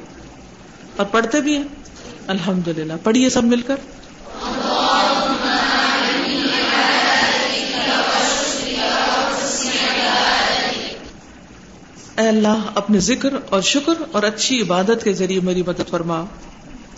اور 0.96 1.06
پڑھتے 1.06 1.42
بھی 1.42 1.58
ہیں۔ 1.58 1.64
الحمد 2.28 2.68
للہ 2.68 2.94
پڑھیے 3.04 3.30
سب 3.30 3.44
مل 3.44 3.62
کر۔ 3.62 3.76
اے 12.18 12.28
اللہ، 12.28 12.62
اپنے 12.76 13.00
ذکر 13.00 13.30
اور 13.50 13.62
شکر 13.62 13.94
اور 14.12 14.24
اچھی 14.24 14.62
عبادت 14.62 15.04
کے 15.04 15.14
ذریعے 15.14 15.40
میری 15.40 15.64
مدد 15.68 15.90
فرما۔ 15.90 16.26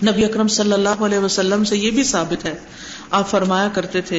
نبی 0.04 0.26
اکرم 0.26 0.48
صلی 0.48 0.74
اللہ 0.74 1.04
علیہ 1.06 1.20
وسلم 1.20 1.64
سے 1.64 1.78
یہ 1.78 1.92
بھی 1.92 2.04
ثابت 2.04 2.46
ہے، 2.46 2.56
آپ 3.12 3.30
فرمایا 3.30 3.70
کرتے 3.74 4.02
تھے، 4.02 4.18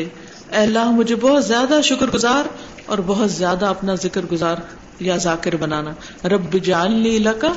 اے 0.50 0.56
اللہ، 0.56 0.90
مجھے 0.90 1.16
بہت 1.16 1.44
زیادہ 1.44 1.80
شکر 1.84 2.06
گزار 2.06 2.44
اور 2.86 2.98
بہت 3.06 3.30
زیادہ 3.30 3.66
اپنا 3.66 3.94
ذکر 3.94 4.20
گزار 4.32 4.56
یا 5.00 5.16
ذاکر 5.16 5.56
بنانا۔ 5.56 5.90
رب 6.28 6.64
جعلنی 6.64 7.18
لکا 7.18 7.52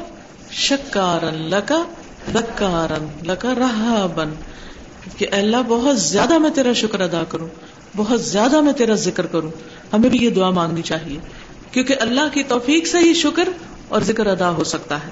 شکارن 0.52 1.34
لکا 1.34 1.84
ذکارن، 2.34 3.32
لکا 3.32 3.56
رہا 3.58 4.08
بن 4.16 4.30
کہ 5.18 5.28
اللہ 5.32 5.58
بہت 5.68 6.00
زیادہ 6.00 6.38
میں 6.38 6.50
تیرا 6.50 6.74
شکر 6.74 7.00
ادا 7.00 7.24
کروں، 7.30 7.48
بہت 7.96 8.22
زیادہ 8.22 8.62
میں 8.62 8.74
تیرا 8.74 8.94
ذکر 8.94 9.26
کروں، 9.26 9.52
ہمیں 9.94 10.10
بھی 10.10 10.20
یہ 10.22 10.30
دعا 10.30 10.50
مانگنی 10.50 10.82
چاہیے، 10.82 11.20
کیونکہ 11.72 11.96
اللہ 12.00 12.34
کی 12.34 12.44
توفیق 12.44 12.88
سے 12.88 12.98
ہی 12.98 13.14
شکر 13.14 13.50
اور 13.88 14.02
ذکر 14.02 14.28
ادا 14.28 14.50
ہو 14.50 14.64
سکتا 14.64 14.96
ہے۔ 14.96 15.10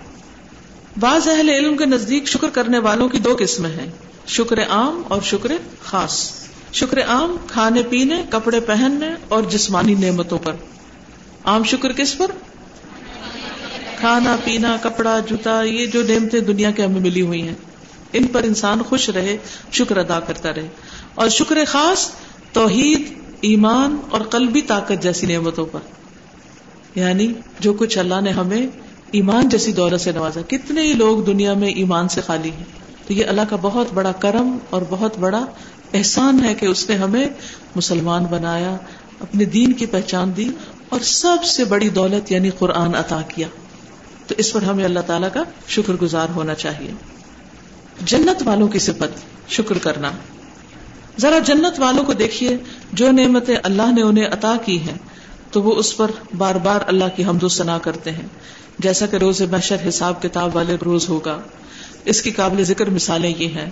بعض 1.00 1.28
اہل 1.28 1.50
علم 1.50 1.78
کے 1.78 1.86
نزدیک 1.86 2.28
شکر 2.28 2.50
کرنے 2.50 2.80
والوں 2.80 3.10
کی 3.10 3.20
دو 3.20 3.36
قسمیں 3.40 3.70
ہیں، 3.70 3.92
شکر 4.28 4.60
عام 4.70 5.02
اور 5.08 5.22
شکر 5.22 5.52
خاص۔ 5.84 6.32
شکر 6.74 7.02
عام 7.02 7.38
کھانے 7.48 7.84
پینے، 7.84 8.24
کپڑے 8.30 8.60
پہننے 8.60 9.10
اور 9.28 9.44
جسمانی 9.44 9.96
نعمتوں 9.96 10.40
پر۔ 10.40 10.54
عام 11.46 11.64
شکر 11.64 11.92
کس 11.92 12.18
پر؟ 12.18 12.32
کھانا 14.00 14.36
پینا، 14.44 14.78
کپڑا، 14.82 15.20
جوتا، 15.20 15.62
یہ 15.62 15.86
جو 15.86 16.04
نعمتیں 16.04 16.40
دنیا 16.40 16.72
کے 16.72 16.84
ہمیں 16.84 17.00
ملی 17.00 17.22
ہوئی 17.22 17.42
ہیں، 17.42 17.56
ان 18.14 18.28
پر 18.28 18.44
انسان 18.44 18.82
خوش 18.84 19.10
رہے، 19.10 19.38
شکر 19.72 19.98
ادا 19.98 20.20
کرتا 20.20 20.54
رہے۔ 20.54 20.68
اور 21.16 21.30
شکر 21.30 21.58
خاص 21.68 22.12
توحید، 22.54 23.14
ایمان 23.42 23.98
اور 24.10 24.22
قلبی 24.22 24.62
طاقت 24.62 25.04
جیسی 25.04 25.28
نعمتوں 25.28 25.66
پر۔ 25.66 25.80
یعنی 26.96 27.34
جو 27.60 27.74
کچھ 27.74 27.98
اللہ 27.98 28.22
نے 28.22 28.30
ہمیں 28.30 28.68
ایمان 29.12 29.50
جیسی 29.50 29.72
دولت 29.72 30.02
سے 30.02 30.12
نوازا۔ 30.12 30.42
کتنے 30.48 30.82
ہی 30.82 30.94
لوگ 30.94 31.24
دنیا 31.24 31.54
میں 31.54 31.68
ایمان 31.68 32.08
سے 32.08 32.22
خالی 32.22 32.52
ہیں۔ 32.52 32.66
تو 33.08 33.14
یہ 33.14 33.26
اللہ 33.26 33.42
کا 33.50 33.56
بہت 33.62 33.88
بڑا 33.94 34.12
کرم 34.12 34.58
اور 34.70 34.82
بہت 34.90 35.18
بڑا 35.18 35.46
احسان 35.94 36.44
ہے 36.44 36.56
کہ 36.56 36.66
اس 36.66 36.90
نے 36.90 36.96
ہمیں 36.96 37.26
مسلمان 37.76 38.26
بنایا، 38.26 38.78
اپنے 39.20 39.46
دین 39.46 39.74
کی 39.74 39.86
پہچان 39.86 40.32
دی 40.38 40.50
اور 40.90 41.00
سب 41.00 41.44
سے 41.44 41.66
بڑی 41.66 41.90
دولت 41.90 42.32
یعنی 42.32 42.50
قرآن 42.50 42.96
عطا 42.96 43.22
کیا۔ 43.28 43.48
تو 44.28 44.36
اس 44.38 44.54
پر 44.54 44.62
ہمیں 44.62 44.86
اللہ 44.86 45.00
تعالیٰ 45.00 45.30
کا 45.34 45.44
شکر 45.68 45.94
گزار 46.02 46.28
ہونا 46.36 46.54
چاہیے۔ 46.54 46.92
جنت 48.02 48.44
والوں 48.46 48.68
کی 48.68 48.80
صفت، 48.80 49.50
شکر 49.50 49.78
کرنا۔ 49.78 50.12
ذرا 51.20 51.40
جنت 51.40 51.80
والوں 51.80 52.04
کو 52.04 52.14
دیکھیے، 52.14 52.58
جو 52.94 53.12
نعمتیں 53.12 53.58
اللہ 53.64 53.92
نے 53.96 54.02
انہیں 54.02 54.28
عطا 54.28 54.56
کی 54.66 54.80
ہیں، 54.80 54.98
تو 55.52 55.62
وہ 55.62 55.76
اس 55.76 55.98
پر 55.98 56.12
بار 56.38 56.56
بار 56.56 56.80
اللہ 56.88 57.04
کی 57.16 57.26
حمد 57.26 57.44
و 57.44 57.48
ثنا 57.48 57.78
کرتے 57.78 58.12
ہیں۔ 58.12 58.28
جیسا 58.80 59.06
کہ 59.06 59.16
روز 59.16 59.42
محشر 59.42 59.76
حساب 59.90 60.22
کتاب 60.22 60.56
والے 60.56 60.76
روز 60.86 61.10
ہوگا۔ 61.10 61.40
اس 62.06 62.22
کی 62.22 62.32
قابل 62.32 62.64
ذکر 62.64 62.90
مثالیں 62.90 63.34
یہ 63.38 63.48
ہیں۔ 63.48 63.70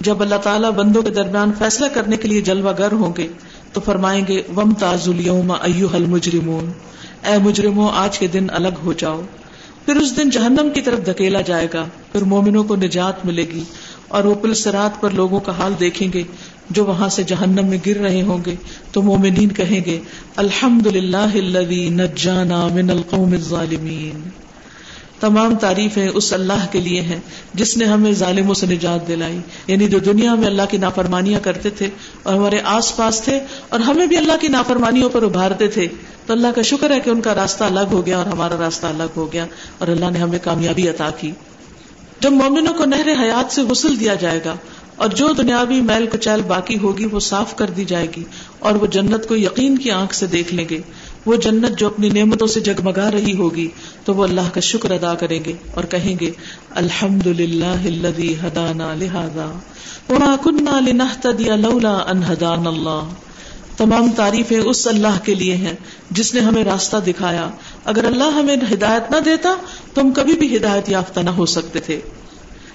جب 0.00 0.22
اللہ 0.22 0.34
تعالیٰ 0.34 0.70
بندوں 0.70 1.02
کے 1.02 1.10
درمیان 1.10 1.52
فیصلہ 1.58 1.86
کرنے 1.94 2.16
کے 2.16 2.28
لیے 2.28 2.40
جلوہ 2.40 2.72
گر 2.78 2.92
ہوں 2.92 3.12
گے، 3.16 3.28
تو 3.72 3.80
فرمائیں 3.80 4.26
گے 4.28 4.42
وم 4.56 4.74
تاز 4.74 5.08
حل 5.94 6.04
مجرمون 6.06 6.72
اے 7.26 7.38
مجرموں، 7.38 7.88
آج 7.92 8.18
کے 8.18 8.26
دن 8.26 8.46
الگ 8.50 8.68
ہو 8.84 8.92
جاؤ۔ 8.92 9.20
پھر 9.90 9.98
اس 9.98 10.16
دن 10.16 10.30
جہنم 10.30 10.68
کی 10.74 10.80
طرف 10.80 11.06
دھکیلا 11.06 11.40
جائے 11.40 11.66
گا، 11.74 11.84
پھر 12.12 12.22
مومنوں 12.22 12.64
کو 12.64 12.76
نجات 12.76 13.24
ملے 13.24 13.42
گی 13.42 13.64
اور 14.08 14.24
وہ 14.24 14.34
پلسرات 14.34 15.00
پر 15.00 15.10
لوگوں 15.10 15.40
کا 15.40 15.52
حال 15.58 15.72
دیکھیں 15.80 16.12
گے 16.12 16.22
جو 16.70 16.84
وہاں 16.84 17.08
سے 17.08 17.22
جہنم 17.22 17.66
میں 17.66 17.78
گر 17.86 17.96
رہے 17.96 18.22
ہوں 18.22 18.38
گے۔ 18.46 18.54
تو 18.92 19.02
مومنین 19.02 19.48
کہیں 19.48 19.80
گے 19.86 19.98
الحمد 20.36 20.86
للہ 20.86 21.36
نجانا 21.90 22.66
من 22.66 22.90
القوم 22.90 23.32
الظالمین۔ 23.32 24.28
تمام 25.20 25.56
تعریفیں 25.56 26.08
اس 26.08 26.32
اللہ 26.32 26.66
کے 26.72 26.80
لیے 26.80 27.00
ہیں، 27.00 27.20
جس 27.54 27.76
نے 27.76 27.84
ہمیں 27.84 28.12
ظالموں 28.12 28.54
سے 28.54 28.66
نجات 28.66 29.08
دلائی۔ 29.08 29.38
یعنی 29.66 29.88
جو 29.88 29.98
دنیا 29.98 30.34
میں 30.34 30.46
اللہ 30.46 30.62
کی 30.70 30.76
نافرمانیاں 30.76 31.40
کرتے 31.40 31.70
تھے 31.70 31.88
اور 32.22 32.34
ہمارے 32.34 32.60
آس 32.64 32.96
پاس 32.96 33.20
تھے 33.20 33.40
اور 33.68 33.80
ہمیں 33.80 34.06
بھی 34.06 34.16
اللہ 34.16 34.32
کی 34.40 34.48
نافرمانیوں 34.48 35.10
پر 35.10 35.22
ابھارتے 35.22 35.68
تھے۔ 35.68 35.86
تو 36.26 36.32
اللہ 36.32 36.48
کا 36.54 36.62
شکر 36.62 36.90
ہے 36.90 37.00
کہ 37.00 37.10
ان 37.10 37.20
کا 37.20 37.34
راستہ 37.34 37.64
الگ 37.64 37.80
ہو 37.92 38.06
گیا 38.06 38.18
اور 38.18 38.26
ہمارا 38.26 38.56
راستہ 38.58 38.86
الگ 38.86 39.12
ہو 39.16 39.32
گیا 39.32 39.46
اور 39.78 39.88
اللہ 39.88 40.10
نے 40.10 40.18
ہمیں 40.18 40.38
کامیابی 40.44 40.88
عطا 40.88 41.10
کی۔ 41.20 41.30
جب 42.20 42.32
مومنوں 42.32 42.74
کو 42.74 42.84
نہر 42.84 43.08
حیات 43.22 43.52
سے 43.52 43.62
غسل 43.62 44.00
دیا 44.00 44.14
جائے 44.14 44.40
گا 44.44 44.54
اور 44.96 45.08
جو 45.08 45.28
دنیاوی 45.38 45.80
میل 45.80 46.06
کچیل 46.06 46.42
باقی 46.42 46.78
ہوگی 46.78 47.06
وہ 47.06 47.20
صاف 47.20 47.56
کر 47.56 47.70
دی 47.70 47.84
جائے 47.84 48.06
گی 48.16 48.24
اور 48.58 48.74
وہ 48.74 48.86
جنت 48.86 49.28
کو 49.28 49.36
یقین 49.36 49.78
کی 49.78 49.90
آنکھ 49.90 50.14
سے 50.14 50.26
دیکھ 50.26 50.54
لیں 50.54 50.64
گے۔ 50.70 50.80
وہ 51.26 51.36
جنت 51.36 51.78
جو 51.78 51.86
اپنی 51.86 52.08
نعمتوں 52.08 52.46
سے 52.46 52.60
جگمگا 52.60 53.10
رہی 53.10 53.36
ہوگی، 53.36 53.68
تو 54.04 54.14
وہ 54.14 54.24
اللہ 54.24 54.54
کا 54.54 54.60
شکر 54.60 54.90
ادا 54.90 55.14
کریں 55.14 55.44
گے 55.44 55.52
اور 55.74 55.84
کہیں 55.84 56.16
گے 56.20 56.30
الحمد 56.70 57.26
للہ 57.26 58.06
ہدانا 58.46 58.94
لہذا 58.94 59.58
وما 60.10 60.36
كنا 60.44 60.80
لنهتدي 60.80 61.44
لولا 61.44 61.96
ان 61.96 62.20
هدانا 62.32 62.70
اللہ. 62.70 63.08
تمام 63.76 64.10
تعریفیں 64.16 64.58
اس 64.58 64.86
اللہ 64.86 65.18
کے 65.24 65.34
لیے 65.34 65.56
ہیں 65.56 65.74
جس 66.10 66.34
نے 66.34 66.40
ہمیں 66.40 66.64
راستہ 66.64 66.96
دکھایا۔ 66.96 67.50
اگر 67.84 68.04
اللہ 68.04 68.24
ہمیں 68.24 68.56
ہدایت 68.72 69.10
نہ 69.10 69.16
دیتا 69.16 69.54
تو 69.94 70.00
ہم 70.00 70.10
کبھی 70.10 70.32
بھی 70.32 70.56
ہدایت 70.56 70.88
یافتہ 70.88 71.20
نہ 71.20 71.30
ہو 71.30 71.46
سکتے 71.46 71.80
تھے۔ 71.80 72.00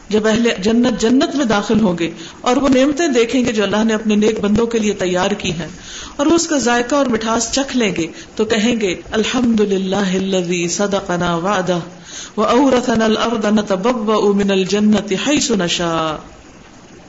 جب 0.09 0.27
اہل 0.27 0.49
جنت 0.63 1.01
جنت 1.01 1.35
میں 1.35 1.45
داخل 1.45 1.79
ہوں 1.79 1.97
گے 1.97 2.11
اور 2.41 2.57
وہ 2.57 2.69
نعمتیں 2.69 3.07
دیکھیں 3.07 3.45
گے 3.45 3.51
جو 3.51 3.63
اللہ 3.63 3.83
نے 3.83 3.93
اپنے 3.93 4.15
نیک 4.15 4.39
بندوں 4.39 4.65
کے 4.65 4.79
لیے 4.79 4.93
تیار 4.93 5.31
کی 5.31 5.51
ہیں 5.51 5.67
اور 6.15 6.25
وہ 6.25 6.35
اس 6.35 6.47
کا 6.47 6.57
ذائقہ 6.57 6.95
اور 6.95 7.05
مٹھاس 7.05 7.51
چکھ 7.51 7.77
لیں 7.77 7.95
گے 7.97 8.07
تو 8.35 8.45
کہیں 8.45 8.81
گے 8.81 8.95
الحمد 9.11 9.61
للہ 9.61 10.67
صدقنا 10.67 11.35
وعدہ 11.35 11.79
وأورثنا 12.37 13.05
الأرض 13.05 13.45
نتبوأ 13.45 14.33
من 14.33 14.51
الجنة 14.51 15.15
حيث 15.27 15.51
نشاء. 15.51 16.15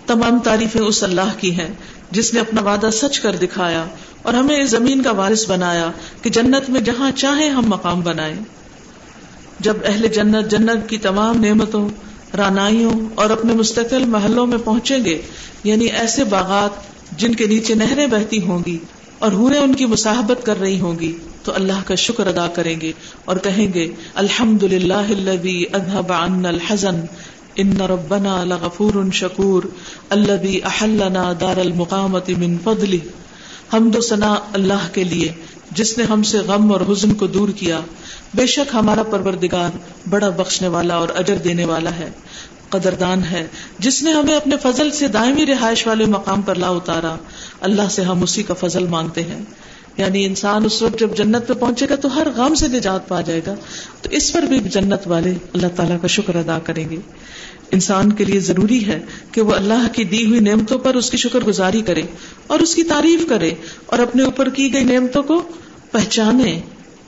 تمام 0.07 0.39
تعریفیں 0.39 0.81
اس 0.81 1.03
اللہ 1.03 1.33
کی 1.41 1.51
ہیں 1.59 1.69
جس 2.11 2.35
نے 2.35 2.41
اپنا 2.41 2.63
وعدہ 2.63 2.91
سچ 2.93 3.21
کر 3.21 3.37
دکھایا 3.37 3.85
اور 4.23 4.35
ہمیں 4.35 4.57
اس 4.57 4.71
زمین 4.71 5.03
کا 5.03 5.11
وارث 5.11 5.51
بنایا 5.51 5.91
کہ 6.23 6.31
جنت 6.31 6.71
میں 6.71 6.81
جہاں 6.81 7.11
چاہیں 7.11 7.51
ہم 7.51 7.65
مقام 7.67 8.01
بنائیں۔ 8.01 8.35
جب 9.61 9.77
اہل 9.85 10.07
جنت 10.09 10.51
جنت 10.51 10.89
کی 10.89 10.99
تمام 10.99 11.41
نعمتوں 11.41 11.89
رانائیوں 12.35 12.91
اور 13.15 13.31
اپنے 13.31 13.53
مستقل 13.53 14.05
محلوں 14.05 14.47
میں 14.47 14.59
پہنچیں 14.65 15.05
گے 15.05 15.21
یعنی 15.65 15.87
ایسے 15.87 16.25
باغات 16.25 17.19
جن 17.19 17.35
کے 17.35 17.47
نیچے 17.47 17.75
نہریں 17.75 18.07
بہتی 18.07 18.41
ہوں 18.43 18.59
گی 18.67 18.79
اور 19.19 19.33
ہورے 19.33 19.59
ان 19.59 19.75
کی 19.75 19.87
مساحبت 19.87 20.45
کر 20.47 20.61
رہی 20.61 20.81
ہوں 20.81 20.99
گی، 20.99 21.13
تو 21.43 21.53
اللہ 21.55 21.83
کا 21.87 21.95
شکر 21.95 22.27
ادا 22.27 22.47
کریں 22.47 22.81
گے 22.81 22.93
اور 23.25 23.37
کہیں 23.37 23.75
گے 23.75 23.89
الحمد 24.15 24.63
للہ 24.63 25.07
الحزن، 26.47 27.01
ان 27.55 27.77
ربنا 27.81 28.45
لغفور 28.45 28.95
شکور 29.13 29.63
الذي 30.11 30.59
احلنا 30.65 31.33
دار 31.41 31.57
المقامت 31.57 32.31
من 32.31 32.59
فضله 32.65 33.01
حمد 33.73 33.97
و 33.97 34.01
ثنا 34.01 34.35
اللہ 34.53 34.89
کے 34.93 35.05
لیے 35.05 35.33
جس 35.77 35.99
نے 35.99 36.05
ہم 36.05 36.23
سے 36.23 36.39
غم 36.39 36.73
اور 36.73 36.81
حزن 36.81 37.15
کو 37.15 37.27
دور 37.27 37.49
کیا، 37.49 37.81
بے 38.35 38.47
شک 38.47 38.75
ہمارا 38.75 39.03
پروردگار 39.03 39.71
بڑا 40.09 40.29
بخشنے 40.29 40.69
والا 40.69 40.97
اور 40.97 41.09
اجر 41.17 41.37
دینے 41.37 41.65
والا 41.65 41.91
ہے، 41.91 42.11
قدردان 42.69 43.23
ہے۔ 43.31 43.47
جس 43.79 44.03
نے 44.03 44.13
ہمیں 44.13 44.35
اپنے 44.35 44.57
فضل 44.63 44.91
سے 44.91 45.09
دائمی 45.09 45.47
رہائش 45.47 45.87
والے 45.87 46.05
مقام 46.05 46.43
پر 46.43 46.55
لا 46.55 46.69
اتارا، 46.69 47.17
اللہ 47.61 47.89
سے 47.91 48.03
ہم 48.03 48.23
اسی 48.23 48.43
کا 48.43 48.55
فضل 48.55 48.87
مانگتے 48.87 49.23
ہیں۔ 49.23 49.41
یعنی 49.97 50.25
انسان 50.25 50.65
اس 50.65 50.83
وقت 50.83 51.01
جب 51.01 51.17
جنت 51.17 51.49
پہ 51.49 51.55
پہنچے 51.55 51.87
گا 51.91 51.97
تو 51.97 52.17
ہر 52.17 52.27
غم 52.37 52.55
سے 52.55 52.69
نجات 52.69 53.09
پا 53.09 53.21
جائے 53.21 53.41
گا۔ 53.47 53.55
تو 54.03 54.11
اس 54.11 54.33
پر 54.33 54.43
بھی 54.43 54.61
جنت 54.61 55.01
والے 55.07 55.31
اللہ 55.31 55.67
تعالیٰ 55.77 55.97
کا 56.01 56.07
شکر 56.07 56.35
ادا 56.35 56.59
کریں 56.59 56.91
گے۔ 56.91 56.97
انسان 57.71 58.13
کے 58.13 58.25
لیے 58.25 58.41
ضروری 58.41 58.87
ہے 58.87 59.01
کہ 59.33 59.41
وہ 59.41 59.53
اللہ 59.53 59.87
کی 59.93 60.05
دی 60.05 60.27
ہوئی 60.27 60.41
نعمتوں 60.41 60.79
پر 60.79 60.95
اس 60.95 61.11
کی 61.11 61.17
شکر 61.17 61.39
گزاری 61.41 61.83
کرے 61.83 62.03
اور 62.47 62.59
اس 62.59 62.75
کی 62.75 62.83
تعریف 62.83 63.29
کرے 63.29 63.51
اور 63.87 63.99
اپنے 63.99 64.23
اوپر 64.23 64.49
کی 64.49 64.73
گئی 64.73 64.85
نعمتوں 64.85 65.23
کو 65.23 65.43
پہچانے 65.93 66.61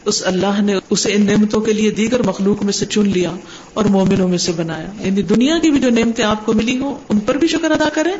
اس 0.04 0.26
اللہ 0.26 0.60
نے 0.62 0.74
اسے 0.90 1.12
ان 1.12 1.26
نعمتوں 1.26 1.60
کے 1.60 1.72
لیے 1.72 1.90
دیگر 1.90 2.22
مخلوق 2.22 2.62
میں 2.62 2.72
سے 2.72 2.86
چن 2.86 3.08
لیا 3.08 3.32
اور 3.74 3.84
مومنوں 3.84 4.28
میں 4.28 4.38
سے 4.38 4.52
بنایا۔ 4.52 4.86
یعنی 5.00 5.22
دنیا 5.22 5.58
کی 5.62 5.70
بھی 5.70 5.80
جو 5.80 5.90
نعمتیں 5.90 6.24
آپ 6.24 6.46
کو 6.46 6.52
ملی 6.52 6.78
ہوں، 6.78 6.94
ان 7.08 7.18
پر 7.18 7.34
بھی 7.34 7.48
شکر 7.48 7.70
ادا 7.70 7.88
کریں 7.88 8.12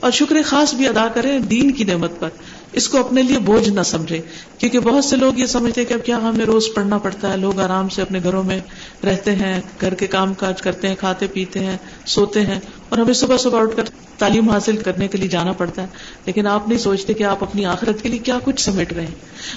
اور 0.00 0.10
شکر 0.10 0.36
خاص 0.44 0.74
بھی 0.74 0.88
ادا 0.88 1.08
کریں 1.14 1.38
دین 1.38 1.72
کی 1.72 1.84
نعمت 1.84 2.20
پر۔ 2.20 2.28
اس 2.72 2.88
کو 2.88 2.98
اپنے 2.98 3.22
لیے 3.22 3.38
بوجھ 3.38 3.68
نہ 3.68 3.82
سمجھے، 3.82 4.20
کیونکہ 4.58 4.80
بہت 4.80 5.04
سے 5.04 5.16
لوگ 5.16 5.38
یہ 5.38 5.46
سمجھتے 5.46 5.84
کہ 5.84 5.94
اب 5.94 6.06
کیا 6.06 6.16
ہمیں 6.16 6.44
روز 6.44 6.64
پڑھنا 6.74 6.98
پڑتا 6.98 7.32
ہے، 7.32 7.36
لوگ 7.36 7.60
آرام 7.60 7.88
سے 7.88 8.02
اپنے 8.02 8.20
گھروں 8.22 8.44
میں 8.44 8.60
رہتے 9.04 9.34
ہیں، 9.34 9.60
گھر 9.80 9.94
کے 9.94 10.06
کام 10.06 10.34
کاج 10.34 10.62
کرتے 10.62 10.88
ہیں، 10.88 10.94
کھاتے 10.94 11.26
پیتے 11.26 11.60
ہیں، 11.60 11.76
سوتے 12.06 12.40
ہیں، 12.40 12.60
اور 12.88 12.98
ہمیں 12.98 13.14
صبح 13.14 13.36
صبح 13.36 13.62
اٹھ 13.62 13.76
کر 13.76 13.82
تعلیم 14.18 14.50
حاصل 14.50 14.76
کرنے 14.76 15.08
کے 15.08 15.18
لیے 15.18 15.28
جانا 15.28 15.52
پڑتا 15.52 15.82
ہے۔ 15.82 15.86
لیکن 16.26 16.46
آپ 16.46 16.68
نہیں 16.68 16.78
سوچتے 16.78 17.14
کہ 17.14 17.24
آپ 17.24 17.42
اپنی 17.42 17.64
آخرت 17.64 18.02
کے 18.02 18.08
لیے 18.08 18.18
کیا 18.18 18.38
کچھ 18.44 18.62
سمیٹ 18.62 18.92
رہے 18.92 19.06
ہیں۔ 19.06 19.14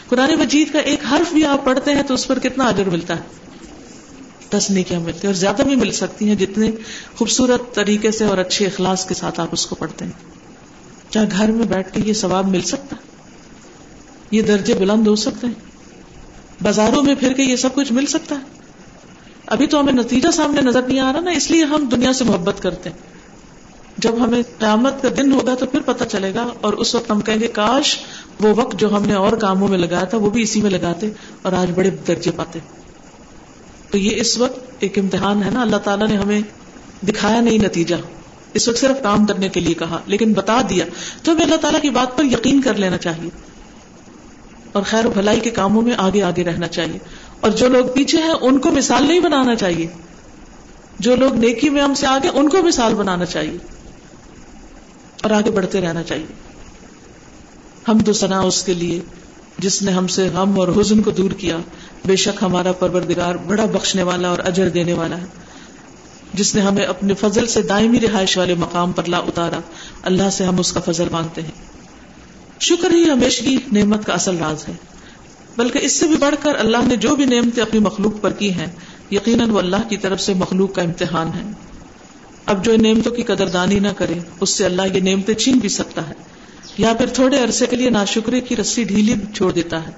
قرآن 0.09 0.35
مجید 0.39 0.73
کا 0.73 0.79
ایک 0.79 0.99
حرف 1.11 1.33
بھی 1.33 1.45
آپ 1.45 1.65
پڑھتے 1.65 1.91
ہیں 1.91 2.03
تو 2.03 2.13
اس 2.13 2.27
پر 2.27 2.39
کتنا 2.39 2.63
اجر 2.63 2.89
ملتا 2.89 3.15
ہے؟ 3.15 3.21
دس 4.51 4.69
نیکیاں 4.69 4.99
ملتی 4.99 5.17
ہیں 5.17 5.27
اور 5.27 5.33
زیادہ 5.33 5.61
بھی 5.61 5.75
مل 5.75 5.91
سکتی 5.91 6.27
ہیں 6.27 6.35
جتنے 6.35 6.71
خوبصورت 7.15 7.75
طریقے 7.75 8.11
سے 8.11 8.25
اور 8.25 8.37
اچھے 8.37 8.65
اخلاص 8.65 9.05
کے 9.05 9.13
ساتھ 9.13 9.39
آپ 9.39 9.47
اس 9.51 9.65
کو 9.65 9.75
پڑھتے 9.75 10.05
ہیں۔ 10.05 10.42
کیا 11.13 11.23
گھر 11.31 11.51
میں 11.51 11.65
بیٹھ 11.65 11.93
کے 11.93 12.01
یہ 12.05 12.13
ثواب 12.13 12.47
مل 12.47 12.61
سکتا 12.61 12.95
یہ 14.31 14.41
درجے 14.41 14.73
بلند 14.73 15.07
ہو 15.07 15.15
سکتے 15.15 15.47
ہیں، 15.47 15.53
بازاروں 16.61 17.03
میں 17.03 17.15
پھر 17.15 17.33
کے 17.33 17.43
یہ 17.43 17.55
سب 17.55 17.75
کچھ 17.75 17.93
مل 17.93 18.05
سکتا 18.05 18.35
ہے۔ 18.35 18.61
ابھی 19.45 19.67
تو 19.67 19.79
ہمیں 19.79 19.93
نتیجہ 19.93 20.31
سامنے 20.31 20.61
نظر 20.61 20.81
نہیں 20.81 20.99
آ 20.99 21.13
رہا 21.13 21.19
نا، 21.19 21.31
اس 21.31 21.51
لیے 21.51 21.63
ہم 21.63 21.85
دنیا 21.85 22.13
سے 22.13 22.23
محبت 22.23 22.61
کرتے 22.61 22.89
ہیں۔ 22.89 22.97
جب 23.97 24.23
ہمیں 24.25 24.41
قیامت 24.59 25.01
کا 25.01 25.09
دن 25.17 25.31
ہوگا 25.31 25.55
تو 25.55 25.65
پھر 25.65 25.79
پتہ 25.79 26.03
چلے 26.03 26.33
گا، 26.33 26.47
اور 26.61 26.73
اس 26.73 26.95
وقت 26.95 27.11
ہم 27.11 27.21
کہیں 27.21 27.39
گے، 27.39 27.47
کاش 27.47 27.97
وہ 28.39 28.53
وقت 28.55 28.79
جو 28.79 28.95
ہم 28.95 29.03
نے 29.05 29.13
اور 29.13 29.33
کاموں 29.33 29.67
میں 29.67 29.77
لگایا 29.77 30.03
تھا، 30.03 30.17
وہ 30.17 30.29
بھی 30.29 30.41
اسی 30.41 30.61
میں 30.61 30.69
لگاتے 30.69 31.09
اور 31.41 31.53
آج 31.53 31.71
بڑے 31.75 31.89
درجے 31.89 32.31
پاتے۔ 32.31 32.59
تو 33.91 33.97
یہ 33.97 34.21
اس 34.21 34.37
وقت 34.37 34.59
ایک 34.79 34.99
امتحان 34.99 35.43
ہے 35.43 35.49
نا، 35.49 35.61
اللہ 35.61 35.77
تعالیٰ 35.77 36.07
نے 36.07 36.17
ہمیں 36.17 36.41
دکھایا 37.07 37.41
نہیں 37.41 37.57
نتیجہ۔ 37.57 37.95
اس 38.53 38.67
وقت 38.67 38.77
صرف 38.77 39.03
کام 39.03 39.25
کرنے 39.25 39.49
کے 39.49 39.59
لیے 39.59 39.73
کہا، 39.73 39.99
لیکن 40.05 40.33
بتا 40.33 40.61
دیا۔ 40.69 40.85
تو 41.23 41.31
ہمیں 41.31 41.43
اللہ 41.43 41.55
تعالیٰ 41.55 41.81
کی 41.81 41.89
بات 41.89 42.17
پر 42.17 42.23
یقین 42.23 42.61
کر 42.61 42.73
لینا 42.73 42.97
چاہیے۔ 42.97 43.29
اور 44.71 44.83
خیر 44.83 45.05
و 45.05 45.09
بھلائی 45.09 45.39
کے 45.39 45.49
کاموں 45.49 45.81
میں 45.81 45.93
آگے 45.97 46.23
آگے 46.23 46.43
رہنا 46.43 46.67
چاہیے۔ 46.67 46.99
اور 47.39 47.51
جو 47.51 47.67
لوگ 47.67 47.85
پیچھے 47.95 48.17
ہیں، 48.17 48.33
ان 48.41 48.59
کو 48.59 48.71
مثال 48.71 49.07
نہیں 49.07 49.19
بنانا 49.19 49.55
چاہیے۔ 49.55 49.87
جو 50.99 51.15
لوگ 51.15 51.33
نیکی 51.33 51.69
میں 51.69 51.81
ہم 51.81 51.93
سے 51.93 52.07
آگے، 52.07 52.29
ان 52.33 52.49
کو 52.49 52.63
مثال 52.63 52.95
بنانا 52.95 53.25
چاہیے۔ 53.25 53.57
اور 55.23 55.31
آگے 55.31 55.51
بڑھتے 55.51 55.81
رہنا 55.81 56.03
چاہیے۔ 56.03 56.25
ہم 57.87 57.99
تو 57.99 58.13
سنا 58.13 58.39
اس 58.39 58.63
کے 58.63 58.73
لیے، 58.73 58.99
جس 59.57 59.81
نے 59.81 59.91
ہم 59.91 60.07
سے 60.07 60.29
غم 60.33 60.59
اور 60.59 60.67
حزن 60.67 61.01
کو 61.01 61.11
دور 61.11 61.31
کیا۔ 61.31 61.57
بے 62.05 62.15
شک 62.15 62.43
ہمارا 62.43 62.71
پروردگار 62.71 63.35
بڑا 63.35 63.65
بخشنے 63.65 64.03
والا 64.03 64.29
اور 64.29 64.39
اجر 64.39 64.69
دینے 64.69 64.93
والا 64.93 65.17
ہے۔ 65.17 65.25
جس 66.33 66.55
نے 66.55 66.61
ہمیں 66.61 66.85
اپنے 66.85 67.13
فضل 67.13 67.47
سے 67.47 67.61
دائمی 67.61 67.99
رہائش 67.99 68.37
والے 68.37 68.53
مقام 68.53 68.91
پر 68.91 69.03
لا 69.05 69.17
اتارا، 69.17 69.59
اللہ 70.01 70.29
سے 70.29 70.43
ہم 70.43 70.59
اس 70.59 70.71
کا 70.71 70.79
فضل 70.79 71.07
مانگتے 71.11 71.41
ہیں۔ 71.41 71.51
شکر 72.59 72.91
ہی 72.91 73.09
ہمیشگی 73.09 73.57
نعمت 73.71 74.05
کا 74.05 74.13
اصل 74.13 74.37
راز 74.37 74.67
ہے۔ 74.67 74.73
بلکہ 75.57 75.79
اس 75.81 75.99
سے 75.99 76.07
بھی 76.07 76.15
بڑھ 76.15 76.35
کر 76.39 76.55
اللہ 76.55 76.77
نے 76.87 76.95
جو 76.95 77.15
بھی 77.15 77.25
نعمتیں 77.25 77.63
اپنی 77.63 77.79
مخلوق 77.79 78.13
پر 78.21 78.31
کی 78.31 78.53
ہیں، 78.53 78.67
یقیناً 79.11 79.49
وہ 79.49 79.59
اللہ 79.59 79.89
کی 79.89 79.97
طرف 79.97 80.21
سے 80.21 80.33
مخلوق 80.33 80.75
کا 80.75 80.81
امتحان 80.81 81.27
ہے۔ 81.27 81.51
اب 82.45 82.65
جو 82.65 82.77
نعمتوں 82.77 83.11
کی 83.11 83.23
قدردانی 83.23 83.79
نہ 83.79 83.87
کرے، 83.87 84.13
اس 84.39 84.49
سے 84.49 84.65
اللہ 84.65 84.81
یہ 84.93 84.99
نعمتیں 84.99 85.33
چھین 85.33 85.57
بھی 85.57 85.69
سکتا 85.69 86.09
ہے۔ 86.09 86.13
یا 86.77 86.93
پھر 86.93 87.07
تھوڑے 87.07 87.39
عرصے 87.43 87.65
کے 87.65 87.75
لیے 87.75 87.89
ناشکرے 87.89 88.41
کی 88.41 88.55
رسی 88.55 88.83
ڈھیلی 88.83 89.13
چھوڑ 89.35 89.51
دیتا 89.51 89.87
ہے، 89.87 89.91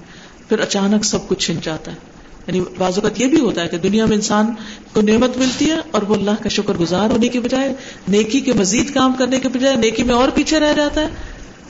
پھر 0.48 0.58
اچانک 0.58 1.04
سب 1.04 1.28
کچھ 1.28 1.46
چھن 1.46 1.54
جاتا 1.62 1.92
ہے۔ 1.92 2.15
یعنی 2.46 2.60
بعض 2.78 2.98
اوقات 2.98 3.20
یہ 3.20 3.26
بھی 3.26 3.40
ہوتا 3.40 3.62
ہے 3.62 3.68
کہ 3.68 3.78
دنیا 3.78 4.06
میں 4.06 4.16
انسان 4.16 4.46
کو 4.92 5.00
نعمت 5.00 5.36
ملتی 5.36 5.70
ہے 5.70 5.76
اور 5.90 6.02
وہ 6.02 6.14
اللہ 6.14 6.42
کا 6.42 6.48
شکر 6.48 6.74
گزار 6.74 7.10
ہونے 7.10 7.28
کی 7.28 7.38
بجائے، 7.38 7.72
نیکی 8.08 8.40
کے 8.40 8.52
مزید 8.52 8.94
کام 8.94 9.12
کرنے 9.12 9.40
کے 9.40 9.48
بجائے 9.48 9.76
نیکی 9.76 10.02
میں 10.02 10.14
اور 10.14 10.28
پیچھے 10.34 10.60
رہ 10.60 10.72
جاتا 10.72 11.00
ہے، 11.00 11.06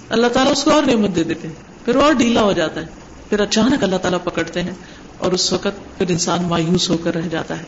اللہ 0.09 0.27
تعالیٰ 0.27 0.53
اس 0.53 0.65
کو 0.65 0.71
اور 0.71 0.83
نعمت 0.83 1.17
دے 1.17 1.25
دیتے 1.25 1.49
ہیں، 1.49 1.55
پھر 1.85 1.97
اور 1.97 2.13
ڈھیلا 2.13 2.43
ہو 2.43 2.53
جاتا 2.53 2.81
ہے، 2.81 2.87
پھر 3.29 3.41
اچانک 3.41 3.83
اللہ 3.83 3.97
تعالیٰ 3.97 4.19
پکڑتے 4.25 4.63
ہیں 4.63 4.75
اور 5.19 5.33
اس 5.33 5.53
وقت 5.53 5.99
پھر 5.99 6.11
انسان 6.11 6.39
مایوس 6.49 6.91
ہو 6.91 6.97
کر 6.97 7.15
رہ 7.15 7.29
جاتا 7.31 7.59
ہے۔ 7.59 7.65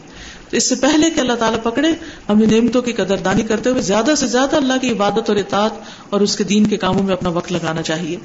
تو 0.51 0.57
اس 0.57 0.69
سے 0.69 0.75
پہلے 0.75 1.11
کہ 1.11 1.21
اللہ 1.21 1.33
تعالیٰ 1.33 1.63
پکڑے 1.63 1.89
ہمیں 2.29 2.47
نعمتوں 2.47 2.83
کی 2.83 2.93
قدردانی 2.93 3.43
کرتے 3.43 3.71
ہوئے 3.71 3.83
زیادہ 3.83 4.15
سے 4.17 4.27
زیادہ 4.27 4.57
اللہ 4.57 4.79
کی 4.81 4.91
عبادت 4.91 5.29
اور 5.29 5.37
اطاعت 5.37 5.73
اور 6.11 6.21
اس 6.21 6.37
کے 6.37 6.45
دین 6.45 6.67
کے 6.67 6.77
کاموں 6.77 7.03
میں 7.03 7.13
اپنا 7.13 7.29
وقت 7.29 7.53
لگانا 7.53 7.83
چاہیے۔ 7.83 8.17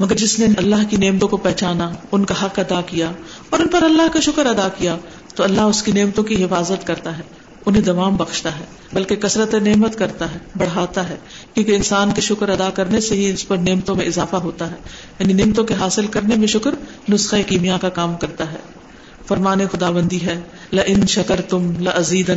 مگر 0.00 0.16
جس 0.16 0.38
نے 0.38 0.46
اللہ 0.56 0.82
کی 0.90 0.96
نعمتوں 0.96 1.28
کو 1.28 1.36
پہچانا، 1.36 1.90
ان 2.12 2.24
کا 2.24 2.34
حق 2.42 2.58
ادا 2.58 2.80
کیا 2.80 3.12
اور 3.50 3.60
ان 3.60 3.68
پر 3.68 3.82
اللہ 3.82 4.02
کا 4.12 4.20
شکر 4.20 4.46
ادا 4.46 4.68
کیا، 4.78 4.96
تو 5.34 5.42
اللہ 5.42 5.60
اس 5.60 5.82
کی 5.82 5.92
نعمتوں 5.92 6.24
کی 6.24 6.44
حفاظت 6.44 6.86
کرتا 6.86 7.18
ہے، 7.18 7.22
انہیں 7.66 7.82
دوام 7.82 8.16
بخشتا 8.16 8.58
ہے، 8.58 8.64
بلکہ 8.92 9.16
کثرت 9.16 9.54
نعمت 9.54 9.98
کرتا 9.98 10.32
ہے، 10.32 10.38
بڑھاتا 10.58 11.08
ہے، 11.08 11.16
کیونکہ 11.54 11.76
انسان 11.76 12.10
کے 12.14 12.20
شکر 12.20 12.48
ادا 12.48 12.70
کرنے 12.70 13.00
سے 13.00 13.14
ہی 13.14 13.30
اس 13.30 13.48
پر 13.48 13.56
نعمتوں 13.56 13.94
میں 13.94 14.06
اضافہ 14.06 14.36
ہوتا 14.36 14.70
ہے۔ 14.70 14.76
یعنی 15.18 15.32
نعمتوں 15.32 15.64
کے 15.64 15.74
حاصل 15.74 16.06
کرنے 16.06 16.36
میں 16.36 16.46
شکر 16.46 16.70
نسخہ 17.08 17.36
کیمیا 17.46 17.78
کا 17.80 17.88
کام 17.88 18.16
کرتا 18.16 18.52
ہے۔ 18.52 18.58
فرمان 19.28 19.58
خدا 19.72 19.90
بندی 19.90 20.26
ہے 20.26 20.40
ل 20.72 20.78
ان 20.86 21.06
شکر 21.06 21.40
تم 21.40 21.72
لزید 21.80 22.30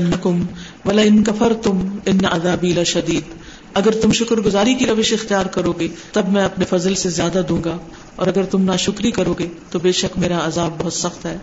و 0.85 0.89
ان 0.89 1.23
کفر 1.23 1.53
تم 1.63 1.97
ان 2.05 2.25
ادابی 2.31 2.83
شدید 2.85 3.33
اگر 3.73 3.91
تم 4.01 4.11
شکر 4.11 4.35
گزاری 4.35 4.73
کی 4.73 4.85
روش 4.85 5.13
اختیار 5.13 5.45
کرو 5.45 5.71
گے، 5.71 5.87
تب 6.11 6.29
میں 6.29 6.43
اپنے 6.43 6.65
فضل 6.65 6.95
سے 6.95 7.09
زیادہ 7.09 7.41
دوں 7.49 7.63
گا۔ 7.63 7.77
اور 8.15 8.27
اگر 8.27 8.43
تم 8.43 8.71
نہ 8.71 8.77
شکری 8.77 9.11
کرو 9.11 9.33
گے 9.33 9.47
تو 9.69 9.79
بے 9.79 9.91
شک 9.91 10.17
میرا 10.17 10.47
عذاب 10.47 10.71
بہت 10.77 10.93
سخت 10.93 11.25
ہے۔ 11.25 11.37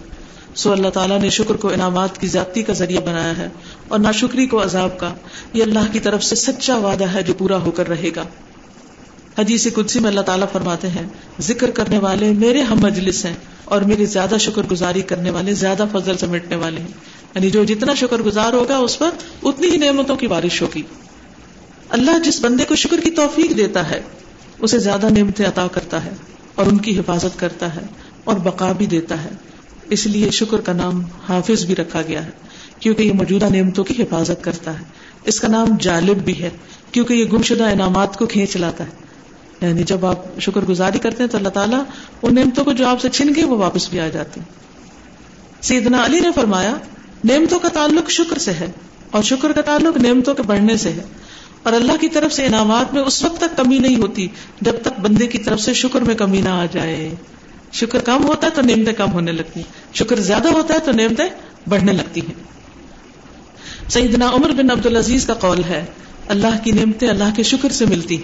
سو 0.54 0.72
اللہ 0.72 0.88
تعالیٰ 0.88 1.20
نے 1.20 1.30
شکر 1.30 1.54
کو 1.54 1.68
انعامات 1.68 2.20
کی 2.20 2.26
زیادتی 2.26 2.62
کا 2.62 2.72
ذریعہ 2.72 3.00
بنایا 3.00 3.36
ہے 3.36 3.48
اور 3.88 3.98
ناشکری 3.98 4.46
کو 4.46 4.62
عذاب 4.62 4.98
کا 4.98 5.14
یہ 5.52 5.62
اللہ 5.62 5.78
کی 5.92 6.00
طرف 6.00 6.24
سے 6.24 6.36
سچا 6.36 6.76
وعدہ 6.76 7.04
ہے 7.04 7.22
جو 7.22 7.34
پورا 7.34 7.56
ہو 7.56 7.70
کر 7.70 7.88
رہے 7.88 8.10
گا۔ 8.16 8.22
حدیث 9.38 9.66
قدسی 9.74 9.98
میں 9.98 10.08
اللہ 10.08 10.20
تعالیٰ 10.20 10.46
فرماتے 10.52 10.88
ہیں، 10.88 11.08
ذکر 11.40 11.70
کرنے 11.70 11.98
والے 11.98 12.32
میرے 12.32 12.62
ہم 12.62 12.78
مجلس 12.80 13.24
ہیں 13.24 13.34
اور 13.64 13.82
میری 13.82 14.06
زیادہ 14.06 14.34
شکر 14.40 14.62
گزاری 14.70 15.02
کرنے 15.02 15.30
والے 15.30 15.54
زیادہ 15.54 15.84
فضل 15.92 16.16
سمیٹنے 16.16 16.56
والے 16.56 16.80
ہیں۔ 16.80 17.20
یعنی 17.34 17.50
جو 17.50 17.64
جتنا 17.64 17.94
شکر 17.94 18.16
گزار 18.16 18.52
ہوگا 18.52 18.76
اس 18.76 18.98
پر 18.98 19.10
اتنی 19.42 19.68
ہی 19.68 19.76
نعمتوں 19.76 20.16
کی 20.16 20.26
بارش 20.26 20.62
ہوگی۔ 20.62 20.82
اللہ 21.88 22.18
جس 22.24 22.40
بندے 22.40 22.64
کو 22.64 22.74
شکر 22.74 23.00
کی 23.00 23.10
توفیق 23.10 23.56
دیتا 23.56 23.90
ہے، 23.90 24.00
اسے 24.58 24.78
زیادہ 24.78 25.08
نعمتیں 25.10 25.46
عطا 25.46 25.66
کرتا 25.72 26.04
ہے۔ 26.04 26.10
اور 26.54 26.66
ان 26.66 26.78
کی 26.78 26.98
حفاظت 26.98 27.38
کرتا 27.38 27.74
ہے 27.74 27.80
اور 28.24 28.36
بقا 28.36 28.72
بھی 28.72 28.86
دیتا 28.86 29.24
ہے۔ 29.24 29.30
اس 29.90 30.06
لیے 30.06 30.30
شکر 30.30 30.60
کا 30.60 30.72
نام 30.72 31.02
حافظ 31.28 31.64
بھی 31.64 31.76
رکھا 31.76 32.02
گیا 32.02 32.26
ہے، 32.26 32.30
کیونکہ 32.80 33.02
یہ 33.02 33.12
موجودہ 33.12 33.44
نعمتوں 33.44 33.84
کی 33.84 34.02
حفاظت 34.02 34.44
کرتا 34.44 34.78
ہے۔ 34.78 34.84
اس 35.24 35.40
کا 35.40 35.48
نام 35.48 35.76
جالب 35.80 36.16
بھی 36.16 36.42
ہے، 36.42 36.50
کیونکہ 36.92 37.14
یہ 37.14 37.24
گمشدہ 37.24 37.64
انعامات 37.64 38.16
کو 38.16 38.26
کھینچ 38.26 38.56
لاتا 38.56 38.84
ہے۔ 38.84 39.10
یعنی 39.66 39.82
جب 39.82 40.06
آپ 40.06 40.40
شکر 40.40 40.60
گزاری 40.60 40.98
کرتے 40.98 41.22
ہیں 41.22 41.30
تو 41.30 41.38
اللہ 41.38 41.48
تعالیٰ 41.48 41.82
ان 42.22 42.34
نعمتوں 42.34 42.64
کو 42.64 42.72
جو 42.72 42.86
آپ 42.86 43.00
سے 43.00 43.08
چھن 43.08 43.34
گئے 43.36 43.44
وہ 43.44 43.56
واپس 43.56 43.88
بھی 43.88 44.00
آ 44.00 44.08
جاتے 44.08 44.40
ہیں۔ 44.40 44.46
سیدنا 45.62 46.04
علی 46.04 46.20
نے 46.20 46.28
فرمایا، 46.34 46.76
نعمتوں 47.24 47.58
کا 47.58 47.68
تعلق 47.68 48.10
شکر 48.10 48.38
سے 48.38 48.52
ہے 48.52 48.70
اور 49.10 49.22
شکر 49.22 49.52
کا 49.52 49.60
تعلق 49.60 49.96
نعمتوں 49.96 50.34
کے 50.34 50.42
بڑھنے 50.42 50.76
سے 50.76 50.92
ہے۔ 50.92 51.02
اور 51.62 51.72
اللہ 51.72 51.96
کی 52.00 52.08
طرف 52.08 52.32
سے 52.32 52.46
انعامات 52.46 52.94
میں 52.94 53.02
اس 53.02 53.24
وقت 53.24 53.40
تک 53.40 53.56
کمی 53.56 53.78
نہیں 53.78 53.96
ہوتی، 53.96 54.28
جب 54.60 54.72
تک 54.82 55.00
بندے 55.00 55.26
کی 55.26 55.38
طرف 55.38 55.60
سے 55.60 55.74
شکر 55.74 56.00
میں 56.00 56.14
کمی 56.14 56.40
نہ 56.40 56.48
آ 56.48 56.66
جائے۔ 56.72 57.14
شکر 57.72 57.98
کم 57.98 58.24
ہوتا 58.24 58.46
ہے 58.46 58.52
تو 58.52 58.62
نعمتیں 58.62 58.92
کم 58.92 59.12
ہونے 59.12 59.32
لگتی 59.32 59.62
شکر 59.94 60.20
زیادہ 60.20 60.48
ہوتا 60.48 60.74
ہے 60.74 60.78
تو 60.78 60.92
نعمتیں 60.92 61.28
بڑھنے 61.68 61.92
لگتی 61.92 62.20
ہیں۔ 62.20 62.34
سیدنا 63.90 64.30
عمر 64.30 64.50
بن 64.50 64.70
عبد 64.70 64.86
العزیز 64.86 65.26
کا 65.26 65.34
قول 65.34 65.64
ہے، 65.64 65.84
اللہ 66.28 66.58
کی 66.64 66.72
نعمتیں 66.72 67.08
اللہ 67.08 67.30
کے 67.36 67.42
شکر 67.42 67.68
سے 67.68 67.86
ملتی 67.86 68.16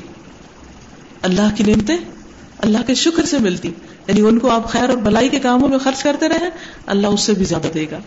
اللہ 1.22 1.54
کی 1.54 1.64
نعمتیں 1.64 1.96
اللہ 2.58 2.78
کے 2.86 2.94
شکر 2.94 3.24
سے 3.24 3.38
ملتی 3.38 3.70
یعنی 4.08 4.20
ان 4.20 4.38
کو 4.38 4.50
آپ 4.50 4.68
خیر 4.68 4.88
اور 4.88 4.98
بلائی 4.98 5.28
کے 5.28 5.38
کاموں 5.38 5.68
میں 5.68 5.78
خرچ 5.78 6.02
کرتے 6.02 6.28
رہے 6.28 6.50
اللہ 6.86 7.06
اس 7.06 7.20
سے 7.20 7.34
بھی 7.34 7.44
زیادہ 7.44 7.66
دے 7.74 7.86
گا۔ 7.90 7.98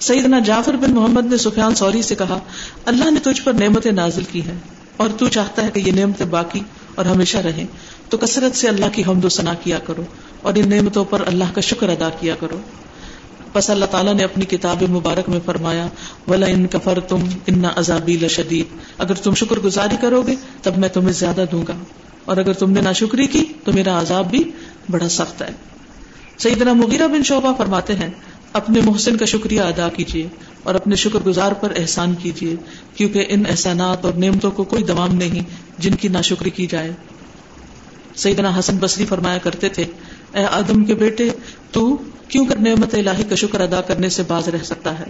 سیدنا 0.00 0.38
جعفر 0.38 0.76
بن 0.76 0.90
محمد 0.90 1.26
نے 1.26 1.36
سفیان 1.36 1.74
سوری 1.74 2.02
سے 2.02 2.14
کہا، 2.14 2.38
اللہ 2.84 3.10
نے 3.10 3.20
تجھ 3.20 3.42
پر 3.42 3.52
نعمتیں 3.52 3.92
نازل 3.92 4.24
کی 4.24 4.42
ہیں 4.42 4.58
اور 4.96 5.08
تو 5.18 5.28
چاہتا 5.28 5.62
ہے 5.62 5.70
کہ 5.70 5.80
یہ 5.80 5.92
نعمتیں 5.92 6.26
باقی 6.26 6.60
اور 6.94 7.04
ہمیشہ 7.04 7.38
رہیں۔ 7.38 7.66
تو 8.08 8.18
کثرت 8.18 8.56
سے 8.56 8.68
اللہ 8.68 8.84
کی 8.92 9.02
حمد 9.06 9.24
و 9.24 9.28
ثنا 9.28 9.54
کیا 9.54 9.78
کرو 9.78 10.02
اور 10.42 10.52
ان 10.56 10.68
نعمتوں 10.68 11.04
پر 11.04 11.22
اللہ 11.26 11.44
کا 11.54 11.60
شکر 11.60 11.88
ادا 11.88 12.08
کیا 12.20 12.34
کرو۔ 12.40 12.60
بس 13.52 13.70
اللہ 13.70 13.84
تعالیٰ 13.84 14.14
نے 14.14 14.24
اپنی 14.24 14.44
کتاب 14.44 14.82
مبارک 14.82 15.28
میں 15.28 15.40
فرمایا 15.46 15.88
ولا 16.28 16.46
ان 16.46 16.66
کفر 16.66 17.00
تم 17.00 17.24
ان 17.46 17.64
عذابی 17.76 18.16
لشدید۔ 18.16 18.76
اگر 18.98 19.14
تم 19.14 19.34
شکر 19.34 19.58
گزاری 19.58 19.96
کرو 20.00 20.22
گے، 20.22 20.34
تب 20.62 20.78
میں 20.78 20.88
تمہیں 20.88 21.12
زیادہ 21.12 21.44
دوں 21.52 21.64
گا۔ 21.68 21.72
اور 22.24 22.36
اگر 22.36 22.52
تم 22.52 22.70
نے 22.70 22.80
ناشکری 22.80 23.26
کی، 23.26 23.44
تو 23.64 23.72
میرا 23.72 24.00
عذاب 24.00 24.30
بھی 24.30 24.50
بڑا 24.90 25.08
سخت 25.08 25.42
ہے۔ 25.42 25.50
سیدنا 26.38 26.72
مغیرہ 26.72 27.08
بن 27.08 27.22
شعبہ 27.22 27.52
فرماتے 27.58 27.94
ہیں 27.94 28.10
اپنے 28.54 28.80
محسن 28.80 29.16
کا 29.16 29.24
شکریہ 29.24 29.60
ادا 29.60 29.88
کیجیے 29.88 30.28
اور 30.62 30.74
اپنے 30.74 30.96
شکر 30.96 31.18
گزار 31.26 31.52
پر 31.52 31.72
احسان 31.76 32.14
کیجیے، 32.14 32.56
کیونکہ 32.94 33.24
ان 33.28 33.42
احسانات 33.48 34.04
اور 34.04 34.12
نعمتوں 34.12 34.50
کو 34.50 34.64
کوئی 34.64 34.82
دمام 34.82 35.14
نہیں 35.14 35.42
جن 35.78 35.94
کی 35.94 36.08
ناشکری 36.08 36.50
کی 36.50 36.66
جائے۔ 36.66 36.92
سیدنا 38.16 38.58
حسن 38.58 38.76
بصری 38.80 39.06
فرمایا 39.06 39.38
کرتے 39.38 39.68
تھے، 39.68 39.84
اے 40.34 40.44
آدم 40.44 40.84
کے 40.84 40.94
بیٹے، 40.94 41.30
تو 41.70 41.96
کیوں 42.28 42.46
کر 42.46 42.56
نعمت 42.56 42.94
الہی 42.94 43.24
کا 43.28 43.34
شکر 43.34 43.60
ادا 43.60 43.80
کرنے 43.80 44.08
سے 44.08 44.22
باز 44.28 44.48
رہ 44.48 44.64
سکتا 44.64 44.98
ہے؟ 44.98 45.04